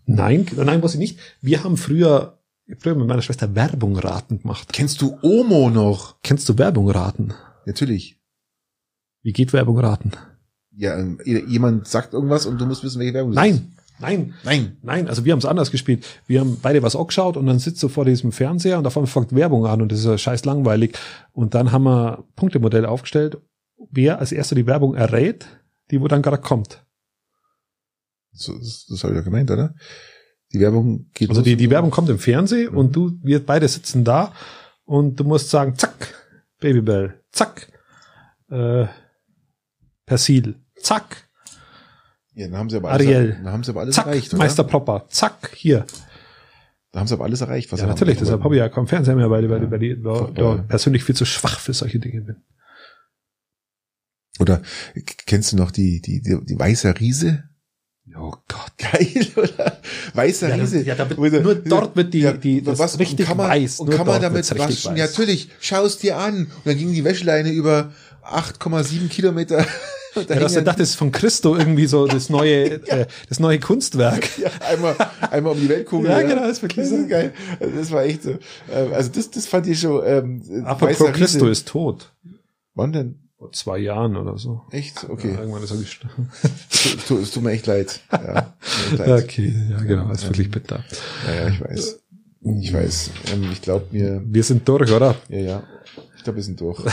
Nein, 0.05 0.45
nein, 0.55 0.83
was 0.83 0.93
ich 0.93 0.99
nicht. 0.99 1.19
Wir 1.41 1.63
haben 1.63 1.77
früher, 1.77 2.39
früher 2.77 2.95
mit 2.95 3.07
meiner 3.07 3.21
Schwester 3.23 3.55
Werbung 3.55 3.97
raten 3.97 4.41
gemacht. 4.41 4.73
Kennst 4.73 5.01
du 5.01 5.17
Omo 5.23 5.71
noch? 5.71 6.21
Kennst 6.21 6.47
du 6.49 6.57
Werbung 6.57 6.89
raten? 6.89 7.33
Natürlich. 7.65 8.19
Wie 9.23 9.33
geht 9.33 9.53
Werbung 9.53 9.79
raten? 9.79 10.11
Ja, 10.79 10.97
ähm, 10.97 11.19
jemand 11.25 11.89
sagt 11.89 12.13
irgendwas 12.13 12.45
und 12.45 12.59
du 12.59 12.65
musst 12.65 12.85
wissen, 12.85 12.99
welche 12.99 13.13
Werbung 13.13 13.33
das 13.33 13.45
ist. 13.45 13.51
Nein, 13.51 13.73
nein, 13.99 14.33
Nein. 14.43 14.77
nein. 14.81 15.07
Also 15.09 15.25
wir 15.25 15.33
haben 15.33 15.39
es 15.39 15.45
anders 15.45 15.71
gespielt. 15.71 16.05
Wir 16.25 16.39
haben 16.39 16.57
beide 16.61 16.81
was 16.81 16.95
angeschaut 16.95 17.35
und 17.35 17.47
dann 17.47 17.59
sitzt 17.59 17.83
du 17.83 17.89
vor 17.89 18.05
diesem 18.05 18.31
Fernseher 18.31 18.77
und 18.77 18.87
einmal 18.87 19.05
fängt 19.05 19.35
Werbung 19.35 19.65
an 19.65 19.81
und 19.81 19.91
das 19.91 19.99
ist 19.99 20.05
ja 20.05 20.17
scheiß 20.17 20.45
langweilig. 20.45 20.97
Und 21.33 21.53
dann 21.53 21.73
haben 21.73 21.83
wir 21.83 22.23
Punktemodell 22.37 22.85
aufgestellt, 22.85 23.37
wer 23.91 24.19
als 24.19 24.31
erster 24.31 24.55
die 24.55 24.67
Werbung 24.67 24.95
errät, 24.95 25.45
die 25.91 25.99
wo 25.99 26.07
dann 26.07 26.21
gerade 26.21 26.41
kommt. 26.41 26.81
So, 28.31 28.57
das, 28.57 28.85
das 28.87 29.03
habe 29.03 29.15
ich 29.15 29.17
ja 29.17 29.23
gemeint, 29.23 29.51
oder? 29.51 29.75
Die 30.53 30.61
Werbung 30.61 31.09
geht 31.13 31.29
Also 31.29 31.41
die, 31.41 31.57
die. 31.57 31.69
Werbung 31.69 31.91
kommt 31.91 32.07
im 32.07 32.19
Fernsehen 32.19 32.69
und 32.69 32.95
du, 32.95 33.19
wir 33.21 33.45
beide 33.45 33.67
sitzen 33.67 34.05
da 34.05 34.31
und 34.85 35.19
du 35.19 35.25
musst 35.25 35.49
sagen, 35.49 35.75
zack, 35.75 36.15
Babybell, 36.61 37.21
zack, 37.33 37.67
äh, 38.49 38.87
Persil, 40.05 40.55
zack, 40.81 41.27
Ja, 42.33 42.47
dann 42.47 42.57
haben 42.57 42.69
sie 42.69 42.77
aber 42.77 42.91
alles, 42.91 43.07
Ariel. 43.07 43.39
dann 43.43 43.53
haben 43.53 43.63
sie 43.63 43.71
aber 43.71 43.81
alles 43.81 43.95
zack, 43.95 44.05
erreicht, 44.07 44.29
oder? 44.33 44.37
Meister 44.43 44.63
Propper, 44.63 45.05
zack, 45.09 45.51
hier. 45.55 45.85
Da 46.91 46.99
haben 47.01 47.07
sie 47.07 47.13
aber 47.13 47.25
alles 47.25 47.41
erreicht, 47.41 47.71
was 47.71 47.79
Ja, 47.81 47.87
natürlich, 47.87 48.15
haben 48.17 48.25
deshalb 48.25 48.43
habe 48.43 48.55
ich 48.55 48.59
ja 48.59 48.69
keinen 48.69 48.87
Fernseher 48.87 49.15
mehr, 49.15 49.29
weil, 49.29 49.49
weil, 49.49 49.61
Ja. 49.63 49.71
weil 49.71 49.83
ich 49.83 49.97
Ja. 49.97 50.03
weil 50.45 50.63
persönlich 50.63 51.03
viel 51.03 51.15
zu 51.15 51.25
schwach 51.25 51.59
für 51.59 51.73
solche 51.73 51.99
Dinge 51.99 52.21
bin. 52.21 52.35
Oder 54.39 54.61
kennst 55.25 55.51
du 55.51 55.57
noch 55.57 55.71
die, 55.71 56.01
die, 56.01 56.21
die, 56.21 56.39
die 56.45 56.57
weiße 56.59 56.97
Riese? 56.99 57.43
Oh 58.17 58.33
Gott. 58.47 58.71
Geil, 58.77 59.27
oder? 59.35 59.79
Weißer 60.13 60.49
Ja, 60.49 60.55
da- 60.57 60.61
Riese. 60.63 60.81
ja, 60.83 60.95
da 60.95 61.07
wird- 61.09 61.43
nur 61.43 61.55
dort 61.55 61.95
wird 61.95 62.13
die- 62.13 62.37
die- 62.39 62.61
das 62.63 62.79
was, 62.79 62.97
richtig 62.97 63.19
und 63.19 63.25
kann 63.27 63.37
man, 63.37 63.49
weiß. 63.49 63.81
Und 63.81 63.89
kann 63.91 64.07
man 64.07 64.21
damit 64.21 64.57
waschen? 64.57 64.95
Ja, 64.95 65.05
natürlich. 65.05 65.49
Schau 65.59 65.85
es 65.85 65.97
dir 65.99 66.17
an. 66.17 66.45
Und 66.45 66.65
dann 66.65 66.77
ging 66.77 66.91
die 66.93 67.03
Wäscheleine 67.03 67.51
über 67.51 67.91
8,7 68.23 69.09
Kilometer. 69.09 69.65
Da 70.15 70.21
Ja, 70.21 70.39
dass 70.39 70.53
du 70.53 70.57
dann- 70.59 70.65
dachtest, 70.65 70.95
von 70.95 71.11
Christo 71.11 71.55
irgendwie 71.55 71.85
so 71.87 72.07
das 72.07 72.29
neue, 72.29 72.65
äh, 72.87 73.05
das 73.27 73.39
neue 73.39 73.59
Kunstwerk. 73.59 74.27
Ja, 74.39 74.49
einmal, 74.67 74.95
einmal 75.29 75.53
um 75.53 75.59
die 75.59 75.69
Weltkugel. 75.69 76.09
Ja, 76.09 76.21
genau, 76.21 76.47
ist 76.47 76.61
wirklich 76.61 76.87
das 76.87 76.89
so. 76.89 76.95
ist 77.03 77.09
geil. 77.09 77.33
Also 77.59 77.75
Das 77.77 77.91
war 77.91 78.03
echt 78.03 78.23
so. 78.23 78.31
Ähm, 78.31 78.93
Also 78.93 79.11
das, 79.13 79.29
das 79.31 79.45
fand 79.47 79.67
ich 79.67 79.79
schon. 79.79 80.01
Ähm, 80.05 80.63
Apropos 80.65 81.11
Christo 81.13 81.47
ist 81.47 81.67
tot. 81.67 82.11
Wann 82.75 82.91
denn? 82.93 83.19
Vor 83.37 83.51
zwei 83.53 83.77
Jahren 83.77 84.17
oder 84.17 84.37
so. 84.37 84.63
Echt? 84.71 85.03
Ja, 85.03 85.09
Okay. 85.11 85.33
irgendwann 85.39 85.63
ist 85.63 85.71
er 85.71 85.77
gestorben. 85.77 86.29
Es 87.21 87.31
tut 87.31 87.41
mir 87.43 87.51
echt 87.51 87.67
leid. 87.67 87.99
Ja, 88.11 88.53
mir 88.91 88.97
leid. 89.05 89.23
Okay, 89.23 89.53
ja, 89.69 89.77
genau, 89.83 90.11
ist 90.11 90.25
wirklich 90.25 90.51
bitter. 90.51 90.83
ja, 91.27 91.35
ja, 91.35 91.47
ich 91.49 91.61
weiß. 91.61 91.99
Ich 92.61 92.73
weiß. 92.73 93.09
Ähm, 93.33 93.49
Ich 93.51 93.61
glaube 93.61 93.85
mir. 93.91 94.21
Wir 94.25 94.43
sind 94.43 94.67
durch, 94.67 94.91
oder? 94.91 95.15
Ja, 95.29 95.37
ja. 95.39 95.63
Ich 96.17 96.23
glaube, 96.23 96.37
wir 96.37 96.43
sind 96.43 96.59
durch. 96.59 96.79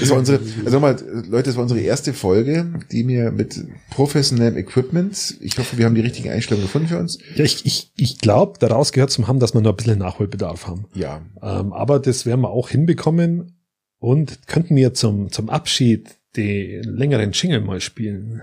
Das 0.00 0.10
war 0.10 0.18
unsere, 0.18 0.40
also 0.64 0.70
nochmal, 0.70 0.96
Leute, 1.28 1.50
das 1.50 1.56
war 1.56 1.62
unsere 1.62 1.80
erste 1.80 2.12
Folge, 2.12 2.80
die 2.90 3.04
mir 3.04 3.30
mit 3.30 3.64
professionellem 3.90 4.56
Equipment, 4.56 5.36
ich 5.40 5.58
hoffe, 5.58 5.78
wir 5.78 5.86
haben 5.86 5.94
die 5.94 6.00
richtigen 6.00 6.30
Einstellungen 6.30 6.66
gefunden 6.66 6.88
für 6.88 6.98
uns. 6.98 7.18
Ja, 7.36 7.44
ich, 7.44 7.64
ich, 7.66 7.92
ich 7.96 8.18
glaube, 8.18 8.58
daraus 8.58 8.92
gehört 8.92 9.10
zum 9.10 9.28
haben, 9.28 9.38
dass 9.38 9.54
wir 9.54 9.60
noch 9.60 9.70
ein 9.70 9.76
bisschen 9.76 9.98
Nachholbedarf 9.98 10.66
haben. 10.66 10.86
Ja, 10.94 11.22
Ähm, 11.42 11.72
aber 11.72 11.98
das 11.98 12.26
werden 12.26 12.40
wir 12.40 12.50
auch 12.50 12.68
hinbekommen 12.68 13.58
und 13.98 14.46
könnten 14.46 14.76
wir 14.76 14.94
zum, 14.94 15.30
zum 15.30 15.48
Abschied 15.48 16.16
den 16.36 16.82
längeren 16.84 17.32
Jingle 17.32 17.60
mal 17.60 17.80
spielen. 17.80 18.42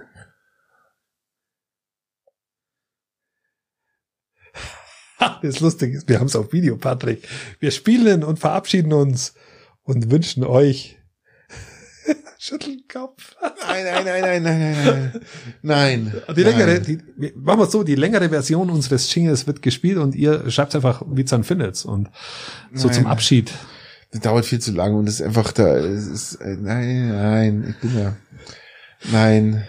Das 5.44 5.60
Lustige 5.60 5.98
ist, 5.98 6.10
wir 6.10 6.20
haben 6.20 6.28
es 6.28 6.36
auf 6.36 6.52
Video, 6.52 6.78
Patrick. 6.78 7.28
Wir 7.60 7.70
spielen 7.72 8.24
und 8.24 8.40
verabschieden 8.40 8.92
uns 8.92 9.36
und 9.84 10.10
wünschen 10.10 10.44
euch 10.44 10.98
Schütteln 12.40 12.78
den 12.78 12.88
Kopf. 12.88 13.36
Nein, 13.68 13.86
nein, 13.86 14.06
nein, 14.06 14.22
nein, 14.22 14.44
nein, 14.44 14.76
nein, 14.82 15.22
nein. 15.62 16.36
Die 16.36 16.44
längere, 16.44 16.74
Nein. 16.74 16.84
die, 17.18 17.34
machen 17.36 17.60
wir 17.60 17.66
es 17.66 17.72
so, 17.72 17.84
die 17.84 17.96
längere 17.96 18.30
Version 18.30 18.70
unseres 18.70 19.14
Jingles 19.14 19.48
wird 19.48 19.62
gespielt 19.62 19.98
und 19.98 20.16
ihr 20.16 20.50
schreibt 20.50 20.76
einfach, 20.76 21.04
wie 21.08 21.22
es 21.22 21.30
dann 21.30 21.44
findet. 21.44 21.84
Und 21.86 22.10
so 22.74 22.88
Nein. 22.88 22.96
zum 22.96 23.08
Abschied. 23.08 23.52
Das 24.12 24.22
dauert 24.22 24.46
viel 24.46 24.60
zu 24.60 24.72
lang 24.72 24.94
und 24.96 25.08
ist 25.08 25.22
einfach 25.22 25.52
da, 25.54 25.78
es 25.78 26.08
ist, 26.08 26.36
äh, 26.36 26.58
nein, 26.60 27.10
nein, 27.10 27.66
ich 27.70 27.78
bin 27.78 27.98
ja, 27.98 28.14
nein, 29.10 29.64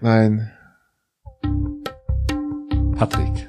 nein. 0.00 0.50
Patrick, 2.96 3.48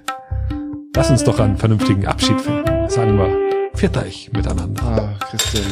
lass 0.95 1.09
uns 1.09 1.23
doch 1.23 1.39
einen 1.39 1.57
vernünftigen 1.57 2.05
Abschied 2.05 2.39
finden. 2.39 2.89
Sagen 2.89 3.17
wir, 3.17 3.71
pfiat 3.75 3.97
euch 3.97 4.29
miteinander. 4.33 4.83
Ah, 4.83 5.25
Christian. 5.31 5.65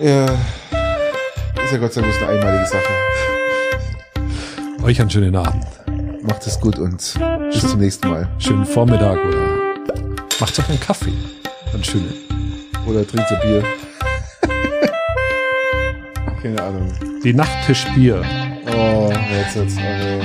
Ja, 0.00 0.26
ist 0.26 1.72
ja 1.72 1.78
Gott 1.78 1.92
sei 1.92 2.02
Dank 2.02 2.14
eine 2.16 2.28
einmalige 2.28 2.66
Sache. 2.66 2.92
Euch 4.84 5.00
einen 5.00 5.10
schönen 5.10 5.34
Abend, 5.34 5.64
Macht 6.22 6.46
es 6.46 6.60
gut 6.60 6.78
und 6.78 7.14
bis 7.50 7.70
zum 7.70 7.80
nächsten 7.80 8.08
Mal. 8.08 8.28
schönen 8.38 8.66
Vormittag 8.66 9.16
oder 9.24 9.74
macht 10.38 10.58
euch 10.58 10.68
einen 10.68 10.80
Kaffee. 10.80 11.12
Einen 11.72 11.82
schönen. 11.84 12.12
Oder 12.86 13.06
trinkt 13.06 13.30
ein 13.32 13.40
Bier. 13.40 13.64
Keine 16.42 16.62
Ahnung. 16.62 16.92
Die 17.24 17.32
Nachttischbier. 17.32 18.22
Oh, 18.76 19.10
jetzt, 19.32 19.56
jetzt, 19.56 19.76
nee. 19.76 20.20